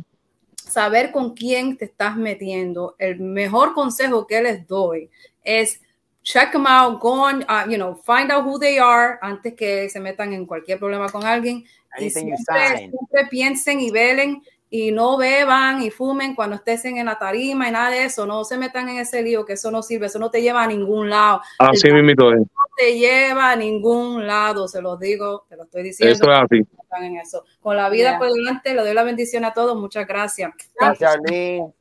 Saber 0.55 1.11
con 1.11 1.35
quién 1.35 1.77
te 1.77 1.87
estás 1.87 2.17
metiendo. 2.17 2.95
El 2.99 3.21
mejor 3.21 3.75
consejo 3.75 4.27
que 4.27 4.43
les 4.43 4.67
doy 4.67 5.11
es 5.43 5.81
check 6.23 6.53
them 6.53 6.67
out, 6.67 7.01
go 7.01 7.23
on, 7.23 7.43
uh, 7.49 7.69
you 7.69 7.77
know, 7.77 7.95
find 7.95 8.31
out 8.31 8.45
who 8.45 8.59
they 8.59 8.79
are 8.79 9.19
antes 9.23 9.55
que 9.55 9.89
se 9.89 10.01
metan 10.01 10.33
en 10.33 10.47
cualquier 10.47 10.79
problema 10.79 11.09
con 11.09 11.25
alguien. 11.25 11.65
Y 11.99 12.05
Anything 12.05 12.37
siempre 12.37 13.27
piensen 13.31 13.81
y 13.81 13.91
velen 13.91 14.43
y 14.73 14.93
no 14.93 15.17
beban 15.17 15.83
y 15.83 15.91
fumen 15.91 16.37
cuando 16.37 16.55
estén 16.57 16.97
en 16.97 17.07
la 17.07 17.19
tarima 17.19 17.69
y 17.69 17.73
nada 17.73 17.91
de 17.91 18.05
eso. 18.05 18.25
No 18.25 18.45
se 18.45 18.57
metan 18.57 18.89
en 18.89 18.99
ese 18.99 19.21
lío, 19.21 19.45
que 19.45 19.55
eso 19.55 19.71
no 19.73 19.83
sirve, 19.83 20.07
eso 20.07 20.21
no 20.21 20.31
te 20.31 20.41
lleva 20.41 20.63
a 20.63 20.67
ningún 20.69 21.11
lado. 21.11 21.41
Así 21.59 21.91
mismo 21.91 22.11
es. 22.11 22.39
no 22.39 22.47
te 22.77 22.97
lleva 22.97 23.51
a 23.51 23.57
ningún 23.57 24.27
lado, 24.27 24.69
se 24.69 24.81
los 24.81 24.99
digo, 25.01 25.45
te 25.49 25.57
lo 25.57 25.65
estoy 25.65 25.83
diciendo. 25.83 26.15
Eso 26.15 26.33
es 26.33 26.39
así. 26.39 26.67
están 26.83 27.03
en 27.03 27.17
eso. 27.17 27.45
Con 27.61 27.77
la 27.77 27.89
vida 27.89 28.11
Yeah. 28.11 28.19
por 28.19 28.33
delante, 28.33 28.75
le 28.75 28.83
doy 28.83 28.95
la 28.95 29.03
bendición 29.03 29.45
a 29.45 29.53
todos. 29.53 29.77
Muchas 29.77 30.07
gracias. 30.07 30.53
Gracias, 30.79 31.15
Arlene. 31.17 31.73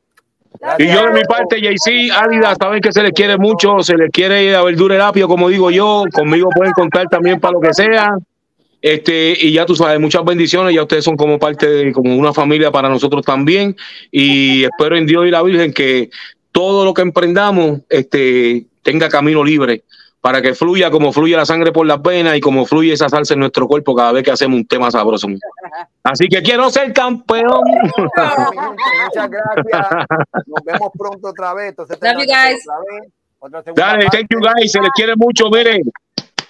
Y 0.80 0.88
yo 0.88 1.06
de 1.06 1.11
mi 1.11 1.22
parte, 1.22 1.61
JC, 1.61 2.11
Álida, 2.11 2.56
saben 2.56 2.82
que 2.82 2.91
se 2.91 3.03
les 3.03 3.11
quiere 3.11 3.38
mucho, 3.38 3.80
se 3.80 3.95
les 3.95 4.10
quiere 4.11 4.56
a 4.56 4.64
verdura 4.64 4.95
el 4.95 5.02
apio, 5.02 5.28
como 5.28 5.48
digo 5.48 5.70
yo, 5.72 6.03
conmigo 6.14 6.49
pueden 6.49 6.74
contar 6.74 7.07
también 7.07 7.40
para 7.40 7.53
lo 7.53 7.61
que 7.61 7.74
sea. 7.74 8.18
Este, 8.81 9.35
y 9.38 9.51
ya 9.51 9.65
tú 9.65 9.76
sabes, 9.76 9.99
muchas 9.99 10.23
bendiciones, 10.23 10.73
ya 10.73 10.84
ustedes 10.84 11.03
son 11.03 11.18
como 11.18 11.38
parte 11.38 11.69
de 11.69 11.91
como 11.91 12.15
una 12.15 12.34
familia 12.34 12.72
para 12.72 12.89
nosotros 12.89 13.26
también. 13.26 13.76
Y 14.11 14.64
espero 14.64 14.95
en 14.95 15.06
Dios 15.06 15.26
y 15.27 15.31
la 15.31 15.43
Virgen 15.43 15.73
que 15.73 16.10
todo 16.51 16.85
lo 16.85 16.93
que 16.93 17.01
emprendamos 17.01 17.81
este, 17.89 18.65
tenga 18.84 19.10
camino 19.10 19.43
libre 19.43 19.84
para 20.22 20.41
que 20.41 20.53
fluya 20.53 20.91
como 20.91 21.14
fluye 21.14 21.35
la 21.35 21.45
sangre 21.45 21.72
por 21.72 21.85
las 21.85 22.01
venas 22.01 22.35
y 22.35 22.41
como 22.41 22.65
fluye 22.65 22.93
esa 22.93 23.07
salsa 23.07 23.34
en 23.34 23.39
nuestro 23.39 23.68
cuerpo 23.68 23.95
cada 23.95 24.11
vez 24.11 24.23
que 24.23 24.31
hacemos 24.31 24.57
un 24.57 24.68
tema 24.68 24.91
sabroso. 24.91 25.27
Así 26.03 26.27
que 26.27 26.41
quiero 26.41 26.69
ser 26.69 26.91
campeón. 26.93 27.64
Muchas 27.97 29.30
gracias. 29.30 29.88
Nos 30.45 30.64
vemos 30.65 30.89
pronto 30.97 31.30
otra 31.30 31.53
vez. 31.53 31.69
Entonces, 31.69 31.97
Love 32.01 32.14
you 32.14 32.26
guys. 32.26 32.65
otra 32.68 32.80
vez, 32.91 33.14
otra 33.39 33.64
segunda 33.64 33.85
Dale, 33.85 34.06
thank 34.11 34.27
you 34.30 34.39
guys, 34.39 34.72
se 34.72 34.81
les 34.81 34.89
quiere 34.91 35.14
mucho, 35.15 35.49
miren, 35.49 35.81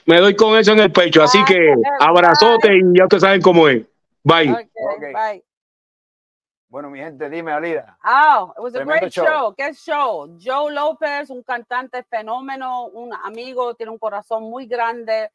me 0.10 0.20
doy 0.20 0.36
con 0.36 0.58
eso 0.58 0.72
en 0.74 0.80
el 0.80 0.92
pecho, 0.92 1.22
así 1.24 1.44
que 1.46 1.76
abrazote 2.00 2.76
y 2.78 2.82
ya 2.98 3.04
ustedes 3.06 3.22
saben 3.22 3.42
cómo 3.42 3.68
es. 3.68 3.86
Bye. 4.24 4.52
Okay, 4.52 4.70
Ok. 4.96 5.02
bye. 5.14 5.44
Bueno, 6.68 6.90
mi 6.90 7.00
gente, 7.00 7.30
dime, 7.30 7.52
Alida. 7.52 7.98
Oh, 8.04 8.54
it 8.58 8.62
was 8.62 8.74
a 8.76 8.80
Tremendo 8.80 9.00
great 9.02 9.14
show. 9.14 9.26
show. 9.26 9.56
Qué 9.58 9.74
show. 9.74 10.38
Joe 10.40 10.72
López, 10.72 11.30
un 11.30 11.42
cantante 11.44 12.04
fenómeno, 12.04 12.86
un 12.88 13.12
amigo, 13.24 13.74
tiene 13.76 13.92
un 13.92 13.98
corazón 13.98 14.44
muy 14.50 14.68
grande. 14.68 15.30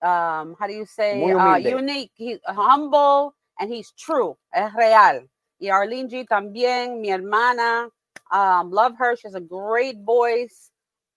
Um, 0.00 0.54
how 0.58 0.66
do 0.66 0.72
you 0.74 0.86
say? 0.86 1.16
Muy 1.16 1.32
Uh, 1.34 1.38
humilde. 1.38 1.74
unique. 1.74 2.12
He's 2.16 2.38
humble 2.46 3.34
and 3.58 3.72
he's 3.72 3.92
true. 3.94 4.36
Es 4.52 4.72
real. 4.74 5.26
Y 5.58 5.68
Arlene 5.70 6.08
G 6.08 6.24
también, 6.28 7.00
mi 7.00 7.10
hermana. 7.10 7.88
Um, 8.30 8.70
love 8.70 8.94
her. 8.98 9.16
She 9.16 9.26
has 9.26 9.34
a 9.34 9.40
great 9.40 9.96
voice. 10.04 10.65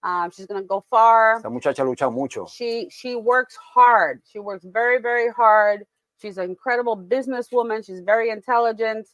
Um, 0.03 0.31
she's 0.31 0.45
gonna 0.45 0.63
go 0.63 0.83
far. 0.89 1.37
Esta 1.37 1.49
muchacha 1.49 1.83
lucha 1.83 2.11
mucho. 2.13 2.45
She 2.47 2.87
she 2.89 3.15
works 3.15 3.55
hard. 3.55 4.21
She 4.31 4.39
works 4.39 4.65
very 4.65 4.99
very 5.01 5.29
hard. 5.31 5.85
She's 6.21 6.37
an 6.37 6.45
incredible 6.45 6.97
businesswoman. 6.97 7.85
She's 7.85 8.01
very 8.01 8.29
intelligent, 8.29 9.07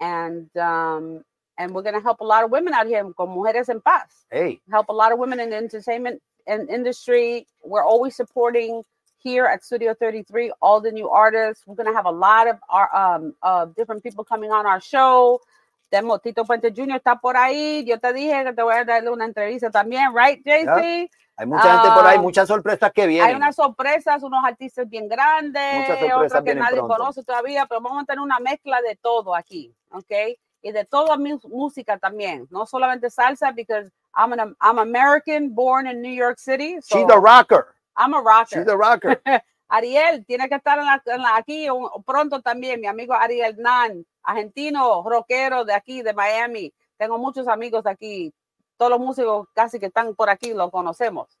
and 0.00 0.54
um, 0.56 1.22
and 1.58 1.74
we're 1.74 1.82
gonna 1.82 2.00
help 2.02 2.20
a 2.20 2.24
lot 2.24 2.44
of 2.44 2.50
women 2.50 2.72
out 2.74 2.86
here 2.86 3.04
con 3.16 3.28
Mujeres 3.28 3.68
en 3.68 3.80
Paz. 3.80 4.08
Hey, 4.30 4.60
Help 4.70 4.88
a 4.88 4.92
lot 4.92 5.12
of 5.12 5.18
women 5.18 5.40
in 5.40 5.50
the 5.50 5.56
entertainment 5.56 6.22
and 6.46 6.68
industry. 6.70 7.46
We're 7.64 7.84
always 7.84 8.16
supporting 8.16 8.82
here 9.18 9.44
at 9.44 9.62
Studio 9.62 9.94
33 9.94 10.52
all 10.62 10.80
the 10.80 10.90
new 10.90 11.08
artists. 11.10 11.64
We're 11.66 11.74
gonna 11.76 11.92
have 11.94 12.06
a 12.06 12.10
lot 12.10 12.48
of 12.48 12.56
our 12.70 12.94
um 12.96 13.34
of 13.42 13.74
different 13.76 14.02
people 14.02 14.24
coming 14.24 14.50
on 14.50 14.64
our 14.66 14.80
show. 14.80 15.40
Tenemos 15.90 16.22
Tito 16.22 16.44
Puente 16.44 16.72
Jr. 16.74 16.96
está 16.96 17.16
por 17.20 17.36
ahí. 17.36 17.84
Yo 17.84 17.98
te 18.00 18.12
dije 18.12 18.44
que 18.44 18.52
te 18.52 18.62
voy 18.62 18.74
a 18.74 18.84
darle 18.84 19.10
una 19.10 19.24
entrevista 19.26 19.70
también, 19.70 20.14
right, 20.16 20.40
JC? 20.46 21.10
hay 21.36 21.46
mucha 21.46 21.72
gente 21.72 21.88
por 21.94 22.06
ahí, 22.06 22.18
Ah, 22.18 22.20
muchas 22.22 22.48
sorpresas 22.48 22.92
que 22.92 23.02
Hay 23.02 23.08
vienen. 23.08 23.36
unas 23.36 23.56
sorpresas, 23.56 24.22
unos 24.22 24.44
artistas 24.44 24.88
bien 24.88 25.08
grandes, 25.08 25.90
otros 26.14 26.42
que 26.44 26.54
nadie 26.54 26.76
pronto. 26.78 26.96
conoce 26.96 27.24
todavía, 27.24 27.66
pero 27.66 27.80
vamos 27.80 28.02
a 28.02 28.06
tener 28.06 28.20
una 28.20 28.38
mezcla 28.38 28.80
de 28.82 28.96
todo 28.96 29.34
aquí, 29.34 29.74
¿ok? 29.90 30.12
Y 30.62 30.72
de 30.72 30.84
toda 30.84 31.16
mu- 31.16 31.40
música 31.48 31.96
también, 31.98 32.46
no 32.50 32.66
solamente 32.66 33.08
salsa, 33.10 33.52
because 33.52 33.90
I'm 34.14 34.32
an 34.34 34.54
I'm 34.60 34.78
American, 34.78 35.54
born 35.54 35.86
in 35.86 36.02
New 36.02 36.12
York 36.12 36.38
City, 36.38 36.76
so 36.82 36.98
She's 36.98 37.06
the 37.06 37.16
rocker. 37.18 37.74
I'm 37.96 38.12
a 38.14 38.20
rocker. 38.20 38.58
She's 38.58 38.66
the 38.66 38.76
rocker. 38.76 39.20
Ariel 39.70 40.24
tiene 40.26 40.48
que 40.48 40.56
estar 40.56 40.78
en 40.78 40.84
la, 40.84 41.02
en 41.06 41.22
la- 41.22 41.36
aquí 41.36 41.68
pronto 42.04 42.42
también, 42.42 42.80
mi 42.80 42.86
amigo 42.86 43.14
Ariel 43.14 43.56
Nan, 43.58 44.04
argentino, 44.30 45.02
rockero 45.02 45.64
de 45.64 45.74
aquí, 45.74 46.02
de 46.02 46.12
Miami. 46.12 46.72
Tengo 46.96 47.18
muchos 47.18 47.48
amigos 47.48 47.84
de 47.84 47.90
aquí, 47.90 48.34
todos 48.76 48.90
los 48.90 49.00
músicos 49.00 49.48
casi 49.54 49.78
que 49.78 49.86
están 49.86 50.14
por 50.14 50.30
aquí 50.30 50.54
los 50.54 50.70
conocemos. 50.70 51.38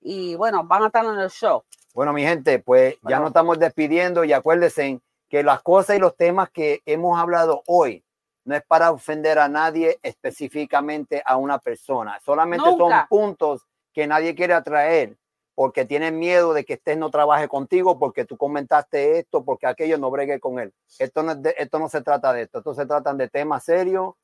Y 0.00 0.34
bueno, 0.34 0.64
van 0.64 0.84
a 0.84 0.86
estar 0.86 1.04
en 1.04 1.18
el 1.18 1.30
show. 1.30 1.62
Bueno, 1.94 2.12
mi 2.12 2.22
gente, 2.22 2.58
pues 2.58 2.96
ya 3.02 3.18
nos 3.18 3.28
estamos 3.28 3.58
despidiendo 3.58 4.24
y 4.24 4.32
acuérdense 4.32 5.00
que 5.28 5.42
las 5.42 5.62
cosas 5.62 5.96
y 5.96 5.98
los 5.98 6.16
temas 6.16 6.50
que 6.50 6.82
hemos 6.86 7.18
hablado 7.18 7.62
hoy 7.66 8.04
no 8.44 8.56
es 8.56 8.62
para 8.62 8.90
ofender 8.90 9.38
a 9.38 9.48
nadie 9.48 9.98
específicamente 10.02 11.22
a 11.24 11.36
una 11.36 11.58
persona. 11.58 12.18
Solamente 12.24 12.64
son 12.76 12.92
puntos 13.08 13.66
que 13.92 14.06
nadie 14.06 14.34
quiere 14.34 14.54
atraer 14.54 15.16
porque 15.60 15.84
tienen 15.84 16.18
miedo 16.18 16.54
de 16.54 16.64
que 16.64 16.72
Estés 16.72 16.96
no 16.96 17.10
trabaje 17.10 17.46
contigo, 17.46 17.98
porque 17.98 18.24
tú 18.24 18.38
comentaste 18.38 19.18
esto, 19.18 19.44
porque 19.44 19.66
aquello 19.66 19.98
no 19.98 20.10
bregue 20.10 20.40
con 20.40 20.58
él. 20.58 20.72
Esto 20.98 21.22
no, 21.22 21.36
esto 21.54 21.78
no 21.78 21.90
se 21.90 22.00
trata 22.00 22.32
de 22.32 22.44
esto, 22.44 22.60
esto 22.60 22.72
se 22.72 22.86
tratan 22.86 23.18
de 23.18 23.28
temas 23.28 23.64
serios, 23.64 24.14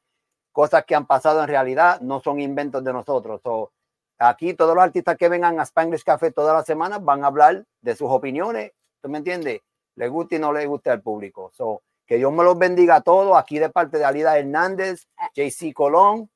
cosas 0.50 0.86
que 0.86 0.94
han 0.94 1.06
pasado 1.06 1.42
en 1.42 1.48
realidad, 1.48 2.00
no 2.00 2.20
son 2.20 2.40
inventos 2.40 2.82
de 2.82 2.90
nosotros. 2.90 3.42
So, 3.44 3.70
aquí 4.18 4.54
todos 4.54 4.74
los 4.74 4.82
artistas 4.82 5.18
que 5.18 5.28
vengan 5.28 5.60
a 5.60 5.64
Spanglish 5.64 6.04
Café 6.04 6.32
todas 6.32 6.54
las 6.54 6.64
semanas 6.64 7.04
van 7.04 7.22
a 7.22 7.26
hablar 7.26 7.66
de 7.82 7.94
sus 7.94 8.10
opiniones, 8.10 8.72
¿tú 9.02 9.10
me 9.10 9.18
entiendes? 9.18 9.60
Le 9.96 10.08
guste 10.08 10.36
y 10.36 10.38
no 10.38 10.54
le 10.54 10.64
guste 10.64 10.88
al 10.88 11.02
público. 11.02 11.50
So, 11.52 11.82
que 12.06 12.16
Dios 12.16 12.32
me 12.32 12.44
los 12.44 12.56
bendiga 12.56 12.94
a 12.96 13.00
todos, 13.02 13.36
aquí 13.36 13.58
de 13.58 13.68
parte 13.68 13.98
de 13.98 14.06
Alida 14.06 14.38
Hernández, 14.38 15.06
JC 15.34 15.74
Colón, 15.74 16.30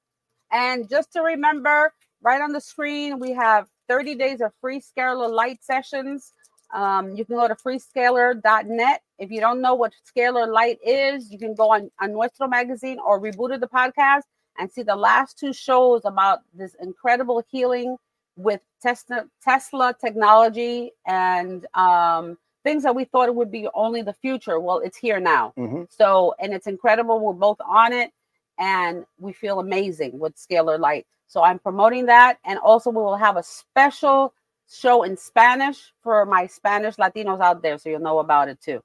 And 0.50 0.86
just 0.90 1.10
to 1.14 1.22
remember, 1.22 1.94
right 2.20 2.42
on 2.42 2.52
the 2.52 2.60
screen, 2.60 3.18
we 3.18 3.32
have 3.32 3.66
30 3.90 4.14
days 4.14 4.40
of 4.40 4.52
free 4.60 4.80
scalar 4.80 5.28
light 5.28 5.58
sessions. 5.64 6.32
Um, 6.72 7.16
you 7.16 7.24
can 7.24 7.34
go 7.34 7.48
to 7.48 7.56
freescalar.net. 7.56 9.02
If 9.18 9.32
you 9.32 9.40
don't 9.40 9.60
know 9.60 9.74
what 9.74 9.92
scalar 10.08 10.46
light 10.50 10.78
is, 10.86 11.32
you 11.32 11.38
can 11.38 11.54
go 11.56 11.72
on, 11.72 11.90
on 12.00 12.12
Nuestro 12.12 12.46
Magazine 12.46 12.98
or 13.04 13.20
Rebooted 13.20 13.58
the 13.58 13.66
podcast 13.66 14.22
and 14.58 14.70
see 14.70 14.84
the 14.84 14.94
last 14.94 15.38
two 15.38 15.52
shows 15.52 16.02
about 16.04 16.38
this 16.54 16.76
incredible 16.80 17.42
healing 17.50 17.96
with 18.36 18.60
Tesla, 18.80 19.24
Tesla 19.42 19.92
technology 20.00 20.92
and 21.04 21.66
um, 21.74 22.38
things 22.62 22.84
that 22.84 22.94
we 22.94 23.04
thought 23.06 23.28
it 23.28 23.34
would 23.34 23.50
be 23.50 23.66
only 23.74 24.02
the 24.02 24.12
future. 24.12 24.60
Well, 24.60 24.78
it's 24.78 24.98
here 24.98 25.18
now. 25.18 25.52
Ujú. 25.58 25.88
So, 25.90 26.34
and 26.38 26.54
it's 26.54 26.68
incredible. 26.68 27.18
We're 27.18 27.32
both 27.32 27.58
on 27.68 27.92
it. 27.92 28.12
And 28.60 29.06
we 29.18 29.32
feel 29.32 29.58
amazing 29.58 30.18
with 30.18 30.36
Scalar 30.36 30.78
Light. 30.78 31.06
So 31.26 31.42
I'm 31.42 31.58
promoting 31.58 32.06
that. 32.06 32.38
And 32.44 32.58
also, 32.58 32.90
we 32.90 32.96
will 32.96 33.16
have 33.16 33.36
a 33.36 33.42
special 33.42 34.34
show 34.70 35.02
in 35.02 35.16
Spanish 35.16 35.92
for 36.02 36.26
my 36.26 36.46
Spanish 36.46 36.96
Latinos 36.96 37.40
out 37.40 37.62
there. 37.62 37.78
So 37.78 37.88
you'll 37.88 38.00
know 38.00 38.18
about 38.18 38.48
it 38.48 38.60
too. 38.60 38.82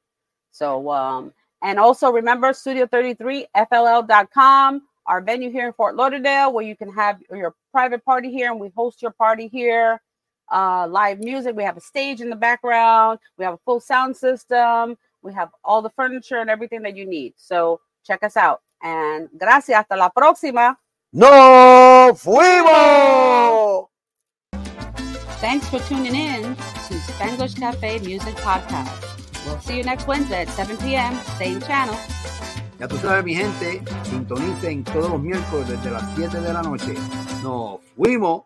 So, 0.52 0.90
um, 0.90 1.34
and 1.62 1.78
also 1.78 2.12
remember 2.12 2.54
Studio 2.54 2.88
33, 2.88 3.48
FLL.com, 3.56 4.82
our 5.06 5.22
venue 5.22 5.52
here 5.52 5.68
in 5.68 5.74
Fort 5.74 5.96
Lauderdale, 5.96 6.54
where 6.54 6.66
you 6.66 6.76
can 6.76 6.92
have 6.94 7.20
your 7.30 7.54
private 7.72 8.06
party 8.06 8.32
here 8.32 8.52
and 8.52 8.60
we 8.60 8.72
host 8.76 9.02
your 9.02 9.12
party 9.12 9.48
here. 9.48 10.02
Uh, 10.52 10.88
live 10.88 11.20
music. 11.20 11.56
We 11.56 11.64
have 11.64 11.76
a 11.76 11.82
stage 11.82 12.22
in 12.22 12.30
the 12.30 12.36
background. 12.36 13.20
We 13.38 13.46
have 13.46 13.56
a 13.56 13.60
full 13.66 13.80
sound 13.80 14.16
system. 14.16 14.96
We 15.24 15.34
have 15.34 15.50
all 15.64 15.82
the 15.82 15.90
furniture 15.90 16.38
and 16.38 16.52
everything 16.52 16.84
that 16.84 16.96
you 16.96 17.06
need. 17.06 17.34
So 17.36 17.82
check 18.06 18.24
us 18.24 18.38
out. 18.38 18.62
And 18.82 19.30
gracias. 19.34 19.80
Hasta 19.80 19.96
la 19.96 20.10
próxima. 20.10 20.80
¡No 21.12 22.14
fuimos! 22.16 23.90
Thanks 25.40 25.68
for 25.70 25.80
tuning 25.88 26.16
in 26.16 26.56
to 26.56 26.96
Spanglish 26.96 27.56
Cafe 27.60 28.00
Music 28.00 28.36
Podcast. 28.38 28.90
We'll 29.46 29.60
see 29.62 29.78
you 29.78 29.84
next 29.84 30.08
Wednesday 30.08 30.42
at 30.42 30.50
7 30.50 30.76
p.m. 30.78 31.16
Same 31.38 31.62
channel. 31.62 31.96
Ya 32.80 32.88
tú 32.88 32.98
sabes, 32.98 33.24
mi 33.24 33.36
gente, 33.36 33.82
sintonicen 34.04 34.84
todos 34.84 35.10
los 35.12 35.22
miércoles 35.22 35.70
desde 35.70 35.92
las 35.92 36.04
7 36.16 36.42
de 36.42 36.54
la 36.54 36.62
noche. 36.62 36.96
¡Nos 37.42 37.80
fuimos! 37.96 38.44